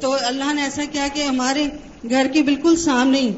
تو 0.00 0.16
اللہ 0.20 0.52
نے 0.52 0.62
ایسا 0.62 0.82
کیا 0.92 1.08
کہ 1.14 1.22
ہمارے 1.22 1.66
گھر 2.10 2.26
کے 2.32 2.42
بالکل 2.42 2.76
سامنے 2.76 3.20
ہی 3.20 3.32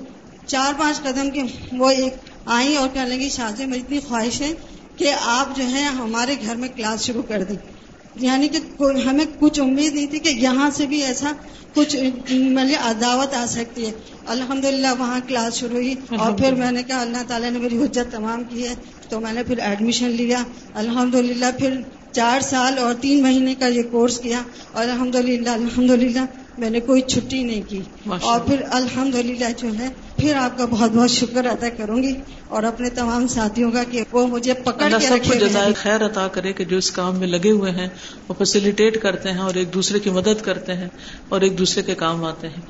چار 0.46 0.72
پانچ 0.78 1.02
قدم 1.02 1.30
کے 1.30 1.42
وہ 1.72 1.90
ایک 1.90 2.14
آئیں 2.46 2.76
اور 2.76 2.88
کہنے 2.92 3.08
لگی 3.08 3.28
شاہ 3.28 3.50
جی، 3.56 3.66
میری 3.66 3.80
اتنی 3.80 3.98
خواہش 4.08 4.40
ہے 4.40 4.52
کہ 4.96 5.12
آپ 5.24 5.56
جو 5.56 5.64
ہے 5.68 5.82
ہمارے 5.82 6.34
گھر 6.46 6.56
میں 6.56 6.68
کلاس 6.76 7.02
شروع 7.02 7.22
کر 7.28 7.44
دیں۔ 7.44 7.71
یعنی 8.16 8.48
کہ 8.48 8.82
ہمیں 9.06 9.24
کچھ 9.38 9.60
امید 9.60 9.94
نہیں 9.94 10.06
تھی 10.06 10.18
کہ 10.18 10.28
یہاں 10.28 10.70
سے 10.70 10.86
بھی 10.86 11.02
ایسا 11.02 11.32
کچھ 11.74 11.96
مطلب 12.32 13.00
دعوت 13.00 13.34
آ 13.34 13.46
سکتی 13.48 13.86
ہے۔ 13.86 13.92
الحمد 14.26 14.64
وہاں 14.98 15.20
کلاس 15.28 15.54
شروع 15.54 15.76
ہوئی 15.76 15.94
اور 16.08 16.32
پھر 16.32 16.54
میں 16.54 16.72
نے 16.72 16.82
کہا 16.82 17.00
اللہ 17.00 17.22
تعالیٰ 17.28 17.50
نے 17.50 17.58
میری 17.58 17.78
حجت 17.78 18.12
تمام 18.12 18.42
کی 18.48 18.68
ہے۔ 18.68 18.74
تو 19.08 19.20
میں 19.20 19.32
نے 19.32 19.42
پھر 19.42 19.58
ایڈمیشن 19.58 20.10
لیا۔ 20.10 20.42
الحمد 20.74 21.14
پھر 21.58 21.80
چار 22.12 22.40
سال 22.40 22.78
اور 22.78 22.94
تین 22.94 23.22
مہینے 23.22 23.54
کا 23.54 23.66
یہ 23.66 23.82
کورس 23.82 24.20
کیا۔ 24.20 24.42
اور 24.72 24.84
الحمد 24.84 25.14
للہ 25.14 25.50
الحمد 25.50 25.90
للہ 25.90 26.24
میں 26.58 26.70
نے 26.70 26.80
کوئی 26.80 27.00
چھٹی 27.02 27.42
نہیں 27.42 27.62
کی۔ 27.68 27.80
اور 28.22 28.40
پھر 28.40 28.62
الحمد 28.70 29.14
جو 29.58 29.68
ہے 29.78 29.88
پھر 30.22 30.36
آپ 30.36 30.58
کا 30.58 30.64
بہت 30.64 30.90
بہت 30.90 31.10
شکر 31.10 31.46
ادا 31.46 31.68
کروں 31.68 32.02
گی 32.02 32.14
اور 32.48 32.62
اپنے 32.62 32.90
تمام 32.90 33.26
ساتھیوں 33.26 33.70
کا 33.70 33.84
کہ 33.84 34.04
وہ 34.12 34.26
مجھے 34.26 34.54
پکڑ 34.54 34.88
کے 35.00 35.06
سب 35.06 35.16
کو 35.28 35.34
جزائے 35.34 35.72
خیر 35.72 36.06
عطا 36.06 36.28
کرے 36.28 36.52
کہ 36.52 36.64
جو 36.64 36.76
اس 36.76 36.90
کام 36.90 37.18
میں 37.18 37.28
لگے 37.28 37.50
ہوئے 37.50 37.70
ہیں 37.70 37.88
وہ 38.28 38.34
فیسیلیٹیٹ 38.38 39.02
کرتے 39.02 39.32
ہیں 39.32 39.38
اور 39.38 39.54
ایک 39.54 39.74
دوسرے 39.74 39.98
کی 39.98 40.10
مدد 40.10 40.42
کرتے 40.42 40.74
ہیں 40.74 40.88
اور 41.28 41.40
ایک 41.40 41.58
دوسرے 41.58 41.82
کے 41.82 41.94
کام 41.94 42.24
آتے 42.24 42.48
ہیں۔ 42.48 42.60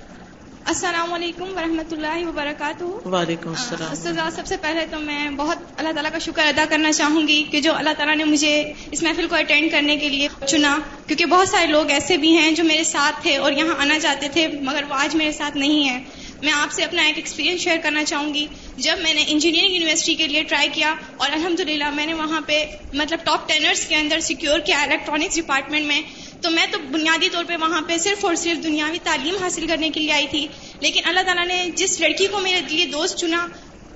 السلام 0.65 1.12
علیکم 1.12 1.45
ورحمۃ 1.57 1.93
اللہ 1.93 2.29
وبرکاتہ۔ 2.29 3.09
وعلیکم 3.09 3.49
السلام۔ 3.49 4.31
سب 4.31 4.47
سے 4.47 4.57
پہلے 4.57 4.87
تو 4.91 4.99
میں 4.99 5.31
بہت 5.31 5.59
اللہ 5.77 5.93
تعالیٰ 5.93 6.12
کا 6.12 6.19
شکر 6.19 6.47
ادا 6.47 6.65
کرنا 6.69 6.93
چاہوں 6.93 7.29
گی 7.29 7.43
کہ 7.51 7.61
جو 7.61 7.74
اللہ 7.74 7.91
تعالیٰ 7.97 8.16
نے 8.16 8.24
مجھے 8.24 8.73
اس 8.91 9.03
محفل 9.03 9.27
کو 9.29 9.37
اٹینڈ 9.37 9.73
کرنے 9.73 9.97
کے 9.97 10.09
لیے 10.09 10.29
چنا 10.47 10.79
کیونکہ 11.07 11.27
بہت 11.27 11.49
سارے 11.49 11.66
لوگ 11.66 11.91
ایسے 11.91 12.16
بھی 12.16 12.37
ہیں 12.37 12.53
جو 12.53 12.65
میرے 12.65 12.85
ساتھ 12.85 13.23
تھے 13.23 13.37
اور 13.37 13.53
یہاں 13.53 13.74
آنا 13.79 13.99
چاہتے 13.99 14.29
تھے 14.29 14.49
مگر 14.61 14.85
وہ 14.89 14.95
آج 14.95 15.16
میرے 15.16 15.33
ساتھ 15.33 15.57
نہیں 15.57 15.89
ہے 15.89 16.05
میں 16.43 16.52
آپ 16.52 16.73
سے 16.73 16.85
اپنا 16.85 17.02
ایک 17.02 17.16
ایکسپیرینس 17.16 17.60
شیئر 17.60 17.77
کرنا 17.82 18.05
چاہوں 18.05 18.35
گی۔ 18.35 18.47
جب 18.77 18.97
میں 19.02 19.14
نے 19.14 19.24
انجینئرنگ 19.27 19.74
یونیورسٹی 19.74 20.14
کے 20.14 20.27
لیے 20.27 20.43
ٹرائی 20.43 20.69
کیا 20.73 20.94
اور 21.16 21.31
الحمد 21.32 21.60
میں 21.94 22.06
نے 22.06 22.14
وہاں 22.14 22.40
پہ 22.40 22.66
مطلب 22.93 23.19
ٹاپ 23.24 23.48
ٹینرس 23.48 23.86
کے 23.86 23.97
اندر 23.97 24.20
سیکیور 24.20 24.59
کیا 24.59 24.82
الیکٹرانکس 24.82 25.36
ڈپارٹمنٹ 25.36 25.86
میں، 25.86 26.02
تو 26.40 26.51
میں 26.51 26.66
تو 26.70 26.78
بنیادی 26.78 27.28
طور 27.28 27.44
پہ 27.44 27.56
وہاں 27.60 27.81
پہ 27.81 27.98
صرف 27.98 28.24
اور 28.24 28.35
صرف 28.35 28.62
دنیاوی 28.62 28.98
تعلیم 29.02 29.36
حاصل 29.40 29.66
کرنے 29.66 29.90
کے 29.90 30.01
لیے 30.01 30.12
آئی 30.12 30.27
تھی۔ 30.31 30.47
لیکن 30.81 31.01
اللہ 31.05 31.20
تعالیٰ 31.20 31.47
نے 31.47 31.70
جس 31.77 32.01
لڑکی 32.01 32.27
کو 32.27 32.39
میرے 32.39 32.60
لیے 32.69 32.86
دوست 32.86 33.19
چنا، 33.19 33.47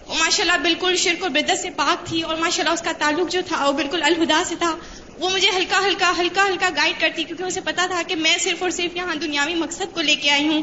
وہ 0.07 0.15
ماشاء 0.15 0.45
اللہ 0.45 0.59
بالکل 0.63 0.97
شرک 0.97 1.23
اور 1.23 1.31
بدت 1.31 1.61
سے 1.63 1.71
پاک 1.71 2.07
تھی 2.07 2.23
اور 2.23 2.37
ماشاء 2.37 2.63
اللہ 2.63 2.75
اس 2.75 2.83
کا 2.83 2.93
تعلق 2.99 3.33
جو 3.33 3.41
تھا، 3.47 3.67
وہ 3.67 3.73
بالکل 3.73 4.03
الہدا 4.03 4.43
سے 4.47 4.55
تھا۔ 4.59 4.77
وہ 5.19 5.31
مجھے 5.31 5.49
ہلکا 5.57 5.81
ہلکا 5.87 6.13
ہلکا 6.19 6.47
ہلکا 6.47 6.69
گائڈ 6.77 7.01
کرتی 7.01 7.25
کیونکہ 7.25 7.43
اسے 7.43 7.61
پتا 7.61 7.87
تھا 7.87 8.03
کہ 8.09 8.17
میں 8.17 8.39
صرف 8.39 8.63
اور 8.63 8.71
صرف 8.71 8.97
یہاں 8.97 9.15
دنیاوی 9.15 9.55
مقصد 9.55 9.95
کو 9.95 10.01
لے 10.01 10.15
کے 10.15 10.31
آئی 10.31 10.49
ہوں۔ 10.49 10.63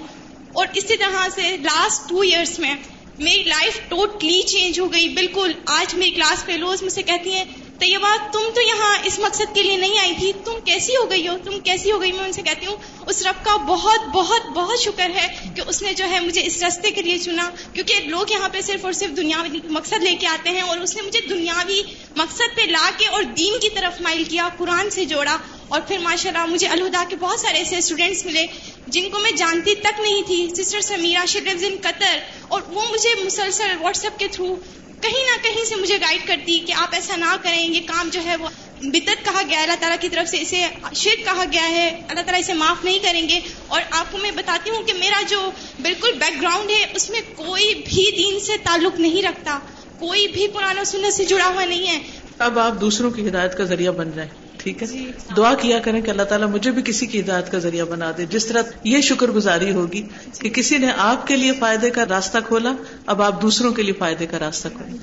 اور 0.54 0.68
اسی 0.74 0.98
طرح 0.98 1.28
سے 1.36 1.56
لاسٹ 1.58 2.10
ٹو 2.10 2.22
ایئرس 2.22 2.58
میں 2.60 2.76
میری 3.20 3.44
لائف 3.44 3.80
ٹوٹلی 3.90 4.42
چینج 4.42 4.80
ہو 4.80 4.92
گئی. 4.94 5.08
بالکل 5.10 5.52
آج 5.66 5.94
میری 5.96 6.12
کلاس 6.12 6.44
فیلوز 6.46 6.82
مجھ 6.84 6.94
سے 6.94 7.02
کہتی 7.02 7.34
ہیں، 7.34 7.44
طیبہ 7.80 8.16
تم 8.32 8.50
تو 8.56 8.62
یہاں 8.62 8.98
اس 9.04 9.18
مقصد 9.20 9.54
کے 9.56 9.62
لیے 9.62 9.76
نہیں 9.78 10.00
آئی 10.00 10.14
تھی. 10.20 10.32
تم 10.46 10.60
کیسی 10.66 10.96
ہو 10.96 11.10
گئی 11.10 11.28
ہو؟ 11.28 11.36
تم 11.44 11.60
کیسی 11.60 11.92
ہو 11.92 12.00
گئی؟ 12.02 12.12
میں 12.12 12.24
ان 12.24 12.34
سے 12.34 12.42
کہتی 12.42 12.66
ہوں، 12.66 12.76
اس 13.08 13.22
رب 13.22 13.44
کا 13.46 13.56
بہت 13.68 14.08
بہت 14.14 14.50
بہت 14.50 14.80
شکر 14.80 15.10
ہے 15.16 15.28
کہ 15.56 15.62
اس 15.68 15.82
نے 15.82 15.94
جو 15.94 16.10
ہے 16.10 16.20
مجھے 16.20 16.46
اس 16.46 16.62
رستے 16.64 16.92
کے 16.92 17.02
لیے 17.02 17.18
چنا. 17.18 17.50
کیونکہ 17.74 18.08
لوگ 18.08 18.32
یہاں 18.32 18.50
پہ 18.50 18.62
صرف 18.62 18.86
اور 18.86 18.94
صرف 18.94 19.18
دنیاوی 19.18 19.60
مقصد 19.70 20.04
لے 20.04 20.16
کے 20.16 20.28
آتے 20.28 20.50
ہیں 20.50 20.62
اور 20.62 20.78
اس 20.78 20.96
نے 20.96 21.02
مجھے 21.02 21.22
دنیاوی 21.30 21.82
مقصد 22.16 22.56
پہ 22.56 22.62
لا 22.62 22.90
کے 22.98 23.08
اور 23.08 23.24
دین 23.38 23.60
کی 23.60 23.70
طرف 23.70 24.02
مائل 24.02 24.24
کیا، 24.24 24.50
قرآن 24.58 24.90
سے 24.90 25.06
جوڑا. 25.06 25.38
اور 25.74 25.82
پھر 25.88 25.98
ماشاء 26.00 26.30
اللہ 26.30 26.46
مجھے 26.46 26.68
الہدا 26.68 27.04
کے 27.10 27.16
بہت 27.20 27.40
سارے 27.40 27.58
ایسے 27.58 27.78
اسٹوڈینٹس 27.78 28.26
ملے 28.26 28.46
جن 28.88 29.10
کو 29.10 29.20
میں 29.20 29.32
جانتی 29.38 29.76
تک 29.82 30.00
نہیں 30.00 30.22
تھی 30.28 30.48
سسٹر 30.58 30.82
سمیرا 30.82 31.24
شیلوز 31.28 31.64
ان 31.64 31.78
قطر، 31.82 32.18
اور 32.48 32.62
وہ 32.68 32.82
مجھے 32.92 33.14
مسلسل 33.24 33.76
واٹس 33.82 34.04
ایپ 34.04 34.20
کے 34.20 34.28
تھرو 34.32 34.56
کہیں 35.02 35.24
نہ 35.30 35.42
کہیں 35.44 35.64
سے 35.66 35.76
مجھے 35.76 35.98
گائیڈ 36.02 36.28
کرتی 36.28 36.60
کہ 36.60 36.74
آپ 36.78 36.94
ایسا 36.94 37.16
نہ 37.16 37.36
کریں، 37.42 37.60
یہ 37.60 37.80
کام 37.88 38.10
جو 38.12 38.20
ہے 38.26 38.36
وہ 38.36 38.50
بدت 38.84 39.26
کہا 39.26 39.42
گیا 39.50 39.58
ہے، 39.58 39.64
اللہ 39.64 39.80
تعالیٰ 39.80 39.98
کی 40.02 40.10
طرف 40.10 40.30
سے 40.30 40.38
اسے 40.42 40.62
شرک 40.96 41.26
کہا 41.26 41.44
گیا 41.52 41.68
ہے، 41.70 41.88
اللہ 41.88 42.22
تعالیٰ 42.22 42.40
اسے 42.40 42.54
معاف 42.54 42.84
نہیں 42.86 43.00
کریں 43.00 43.28
گے۔ 43.30 43.40
اور 43.68 43.82
آپ 43.92 44.12
کو 44.12 44.18
میں 44.18 44.32
بتاتی 44.36 44.70
ہوں 44.70 44.84
کہ 44.84 44.94
میرا 44.94 45.22
جو 45.30 45.40
بالکل 45.82 46.12
بیک 46.20 46.42
گراؤنڈ 46.42 46.72
ہے، 46.72 46.86
اس 46.96 47.10
میں 47.10 47.22
کوئی 47.36 47.74
بھی 47.86 48.06
دین 48.18 48.40
سے 48.40 48.58
تعلق 48.64 49.00
نہیں 49.00 49.22
رکھتا، 49.24 49.60
کوئی 50.00 50.28
بھی 50.28 50.48
و 50.48 50.84
سنت 50.86 51.14
سے 51.14 51.26
جڑا 51.26 51.48
ہوا 51.48 51.66
نہیں 51.66 51.88
ہے۔ 51.88 52.00
اب 52.40 52.60
آپ 52.60 52.82
دوسروں 52.82 53.12
کی 53.12 53.28
ہدایت 53.28 53.58
کا 53.58 53.64
ذریعہ 53.64 53.92
بن 53.92 54.12
جائیں۔ 54.16 54.30
ٹھیک 54.58 54.82
ہے؟ 54.82 54.88
جی 54.88 55.12
دعا 55.38 55.54
کیا 55.54 55.80
کریں 55.80 56.02
کہ 56.02 56.12
اللہ 56.12 56.24
تعالیٰ 56.24 56.48
مجھے 56.48 56.72
بھی 56.72 56.82
کسی 56.86 57.06
کی 57.06 57.20
ہدایت 57.20 57.52
کا 57.52 57.60
ذریعہ 57.60 57.86
بنا 57.86 58.12
دے۔ 58.18 58.26
جس 58.26 58.46
طرح 58.46 58.62
یہ 58.84 59.02
شکر 59.02 59.28
گزاری 59.28 59.72
ہوگی 59.72 60.02
کہ 60.40 60.50
کسی 60.50 60.78
نے 60.78 60.88
آپ 60.98 61.28
کے 61.28 61.36
لیے 61.36 61.52
فائدے 61.60 61.90
کا 61.90 62.04
راستہ 62.10 62.38
کھولا 62.48 62.74
اب 63.06 63.22
آپ 63.22 63.42
دوسروں 63.42 63.72
کے 63.72 63.84
لیے 63.84 63.94
فائدے 63.94 64.26
کا 64.26 64.40
راستہ 64.40 64.68
کھولیں۔ 64.68 64.98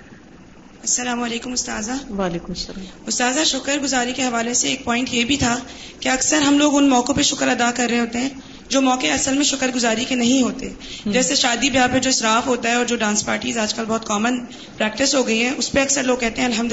السلام 0.81 1.23
علیکم 1.23 1.53
استاذہ۔ 1.53 2.13
وعلیکم 2.13 2.47
السلام۔ 2.49 2.85
استاذہ 3.07 3.45
شکر 3.45 3.79
گزاری 3.79 4.13
کے 4.13 4.23
حوالے 4.23 4.55
سے 4.55 4.69
ایک 4.69 4.85
پوائنٹ 4.85 5.09
یہ 5.13 5.25
بھی 5.25 5.37
تھا 5.37 5.59
کہ 6.01 6.09
اکثر 6.09 6.39
ہم 6.39 6.59
لوگ 6.59 6.77
ان 6.77 6.89
موقعوں 6.89 7.17
پہ 7.17 7.23
شکر 7.23 7.49
ادا 7.49 7.71
کر 7.71 7.87
رہے 7.91 8.01
ہوتے 8.01 8.19
ہیں۔ 8.19 8.29
جو 8.71 8.81
موقع 8.81 9.07
اصل 9.07 9.35
میں 9.35 9.45
شکر 9.45 9.69
گزاری 9.75 10.05
کے 10.05 10.15
نہیں 10.15 10.43
ہوتے۔ 10.43 10.69
جیسے 11.07 11.35
شادی 11.35 11.71
بیاہ 11.71 11.87
پہ 11.93 11.99
جو 11.99 12.11
اصراف 12.11 12.47
ہوتا 12.47 12.69
ہے 12.69 12.75
اور 12.75 12.85
جو 12.85 12.97
ڈانس 12.97 13.27
پارٹیز 13.27 13.59
آج 13.59 13.75
کل 13.75 13.85
بہت 13.89 14.07
کامن 14.07 14.45
پریکٹس 14.77 15.15
ہو 15.15 15.27
گئی 15.27 15.43
ہیں 15.43 15.51
اس 15.57 15.73
پہ 15.73 15.81
اکثر 15.81 16.03
لوگ 16.03 16.19
کہتے 16.19 16.41
ہیں 16.41 16.49
الحمد 16.49 16.73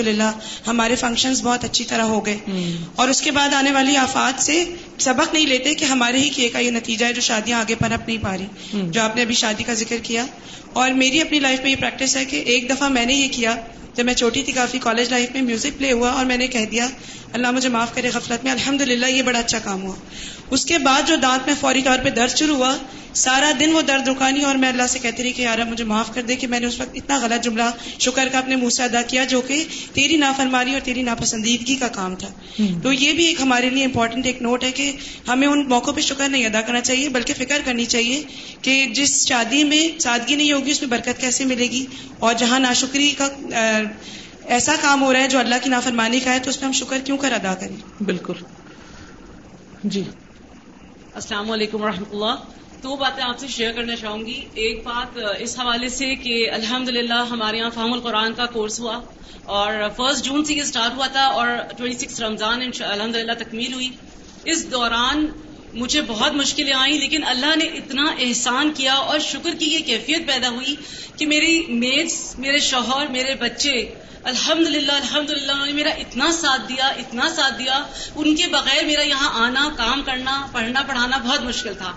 ہمارے 0.68 0.96
فنکشنز 0.96 1.42
بہت 1.44 1.64
اچھی 1.64 1.86
طرح 1.86 2.02
ہو 2.02 2.26
گئے۔ 2.26 2.38
اور 2.96 3.08
اس 3.08 3.22
کے 3.22 3.32
بعد 3.32 3.54
آنے 3.54 3.72
والی 3.72 3.98
آفات 3.98 4.42
سے 4.42 4.66
سبق 4.98 5.34
نہیں 5.34 5.46
لیتے 5.46 5.76
کہ 5.76 5.86
ہمارے 5.86 6.18
ہی 6.18 6.30
کیے 6.30 6.50
کا 6.50 6.60
یہ 6.60 6.72
نتیجہ 6.72 7.06
ہے 7.06 7.14
جو 7.14 7.22
شادیاں 7.22 7.60
آگے 7.60 7.76
پنپ 7.76 8.08
نہیں 8.08 8.18
پا 8.22 8.38
رہی۔ 8.38 8.46
جو 8.92 9.02
آپ 9.02 9.16
نے 9.16 9.22
ابھی 9.22 9.36
شادی 9.36 9.64
کا 9.64 9.74
ذکر 9.74 9.98
کیا۔ 10.04 10.26
اور 10.74 10.90
میری 10.90 11.22
اپنی 11.22 11.40
لائف 11.40 11.60
میں 11.60 11.72
یہ 11.72 11.76
پریکٹس 11.80 12.16
ہے 12.16 12.26
کہ 12.26 12.36
ایک 12.36 12.70
دفعہ 12.70 12.90
میں 12.90 13.06
نے 13.06 13.14
یہ 13.14 13.28
کیا۔ 13.32 13.56
جب 13.98 14.06
میں 14.06 14.14
چھوٹی 14.14 14.44
تھی 14.44 14.54
کافی 14.54 14.80
کالج 14.80 15.10
لائف 15.10 15.30
میں 15.34 15.42
میوزک 15.42 15.78
پلے 15.78 15.92
ہوا 15.92 16.12
اور 16.12 16.26
میں 16.26 16.38
نے 16.38 16.48
کہہ 16.48 16.66
دیا، 16.66 16.88
اللہ 17.34 17.52
مجھے 17.52 17.70
معاف 17.70 17.96
کرے 17.96 18.10
غفلت 18.14 18.44
میں 18.44 18.52
الحمد 18.52 18.82
یہ 19.08 19.22
بڑا 19.22 19.40
اچھا 19.40 19.60
کام 19.60 19.84
ہوا۔ 19.84 19.96
اس 20.52 20.66
کے 20.66 20.78
بعد 20.78 21.02
جو 21.08 21.16
دانت 21.16 21.48
میں 21.48 21.56
فوری 21.60 21.82
طور 21.82 21.98
پہ 22.04 22.10
درد 22.10 22.38
شروع 22.38 22.56
ہوا 22.56 22.76
سارا 23.18 23.52
دن 23.60 23.72
وہ 23.74 23.82
درد 23.82 24.08
رکانی 24.08 24.42
اور 24.42 24.56
میں 24.56 24.70
اللہ 24.70 24.88
سے 24.90 25.00
کہتی 25.00 25.24
رہی 25.24 25.32
کہ 25.32 25.42
یار 25.42 25.60
مجھے 25.60 25.84
معاف 25.84 26.14
کر 26.14 26.22
دے 26.22 26.36
کہ 26.36 26.48
میں 26.48 26.60
نے 26.60 26.66
اس 26.66 26.80
وقت 26.80 26.90
اتنا 26.94 27.20
غلط 27.22 27.44
جملہ 27.44 27.64
شکر 28.00 28.28
کا 28.32 28.38
اپنے 28.38 28.56
منہ 28.56 28.70
سے 28.70 28.84
ادا 28.84 29.02
کیا 29.02 29.24
جو 29.24 29.42
کہ 29.42 29.64
تیری 29.94 30.18
نافرمانی 30.18 30.74
اور 30.74 30.82
تیری 30.84 31.02
ناپسندیدگی 31.02 31.76
کا 31.76 31.88
کام 31.88 32.16
تھا۔ 32.16 32.28
تو 32.84 32.94
یہ 32.94 33.14
بھی 33.14 33.26
ایک 33.26 33.42
ہمارے 33.42 33.70
لیے 33.70 33.86
امپورٹنٹ 33.86 34.26
ایک 34.26 34.42
نوٹ 34.42 34.64
ہے 34.64 34.72
کہ 34.72 34.92
ہمیں 35.28 35.48
ان 35.48 35.70
موقعوں 35.70 35.96
پہ 35.96 36.02
شکر 36.02 36.30
نہیں 36.30 36.46
ادا 36.46 36.62
کرنا 36.62 36.82
چاہیے 36.82 37.10
بلکہ 37.10 37.34
فکر 37.34 37.62
کرنی 37.66 37.86
چاہیے 37.86 38.24
کہ 38.62 38.86
جس 38.94 39.28
شادی 39.28 39.64
میں 39.64 40.00
سادگی 40.00 40.36
نہیں 40.36 40.52
ہوگی 40.52 40.72
اس 40.72 40.82
میں 40.82 40.90
برکت 40.90 41.22
کیسے 41.22 41.46
ملے 41.46 41.68
گی؟ 41.72 41.86
اور 42.20 42.34
جہاں 42.34 42.60
ناشکری 42.60 43.12
کا 43.18 43.28
ایسا 44.46 44.76
کام 44.82 45.02
ہو 45.02 45.14
رہا 45.14 45.20
ہے 45.20 45.28
جو 45.28 45.40
اللہ 45.40 45.56
کی 45.64 45.70
نافرمانی 45.70 46.20
کا 46.20 46.34
ہے 46.34 46.40
تو 46.40 46.50
اس 46.50 46.58
میں 46.58 46.66
ہم 46.66 46.72
شکر 46.72 46.98
کیوں 47.00 47.18
کر 47.18 47.32
ادا 47.32 47.54
کریں؟ 47.54 48.04
بالکل۔ 48.04 48.34
جی۔ 49.84 50.04
السلام 51.14 51.52
علیکم 51.52 51.82
و 51.82 51.86
اللہ۔ 51.86 52.36
دو 52.84 52.96
باتیں 52.96 53.24
آپ 53.24 53.40
سے 53.40 53.48
شیئر 53.48 53.72
کرنا 53.72 53.96
چاہوں 53.96 54.26
گی۔ 54.26 54.40
ایک 54.54 54.84
بات 54.84 55.18
اس 55.40 55.60
حوالے 55.60 55.90
سے 55.90 56.16
کہ 56.16 56.50
الحمد 56.52 56.90
للہ 56.90 57.22
ہمارے 57.30 57.58
یہاں 57.58 57.70
فہم 57.70 57.94
القرآن 57.94 58.34
کا 58.34 58.46
کورس 58.46 58.80
ہوا 58.80 59.00
اور 59.56 59.74
فرسٹ 59.98 60.26
جون 60.26 60.46
سے 60.46 60.54
یہ 60.54 60.62
اسٹارٹ 60.62 60.96
ہوا 60.96 61.08
تھا 61.08 61.26
اور 61.28 61.48
ٹوئنٹی 61.78 61.98
سکس 61.98 62.20
رمضان 62.22 62.62
الحمد 62.80 63.16
للہ 63.16 63.32
تکمیل 63.40 63.74
ہوئی۔ 63.74 63.90
اس 64.46 64.72
دوران 64.72 65.26
مجھے 65.74 66.02
بہت 66.08 66.36
مشکلیں 66.36 66.74
آئیں، 66.74 66.98
لیکن 67.00 67.24
اللہ 67.28 67.56
نے 67.56 67.66
اتنا 67.78 68.04
احسان 68.20 68.72
کیا 68.76 68.94
اور 68.94 69.20
شکر 69.20 69.56
کی 69.60 69.66
یہ 69.66 69.80
کیفیت 69.86 70.28
پیدا 70.28 70.50
ہوئی 70.50 70.76
کہ 71.18 71.26
میری 71.28 71.56
میز، 71.70 72.36
میرے 72.38 72.60
شوہر، 72.60 73.08
میرے 73.08 73.34
بچے 73.40 73.76
الحمد 74.28 74.68
للہ 74.68 74.92
الحمد 74.92 75.30
للہ 75.30 75.52
انہوں 75.52 75.66
نے 75.66 75.74
میرا 75.74 75.90
اتنا 75.90 76.32
ساتھ 76.32 76.62
دیا، 76.70 76.86
اتنا 76.86 77.30
ساتھ 77.36 77.60
دیا۔ 77.60 77.84
ان 78.16 78.36
کے 78.36 78.48
بغیر 78.48 78.86
میرا 78.86 79.02
یہاں 79.02 79.30
آنا، 79.34 79.70
کام 79.78 80.02
کرنا، 80.02 80.48
پڑھنا، 80.52 80.82
پڑھانا 80.88 81.18
بہت 81.18 81.42
مشکل 81.42 81.74
تھا۔ 81.74 81.92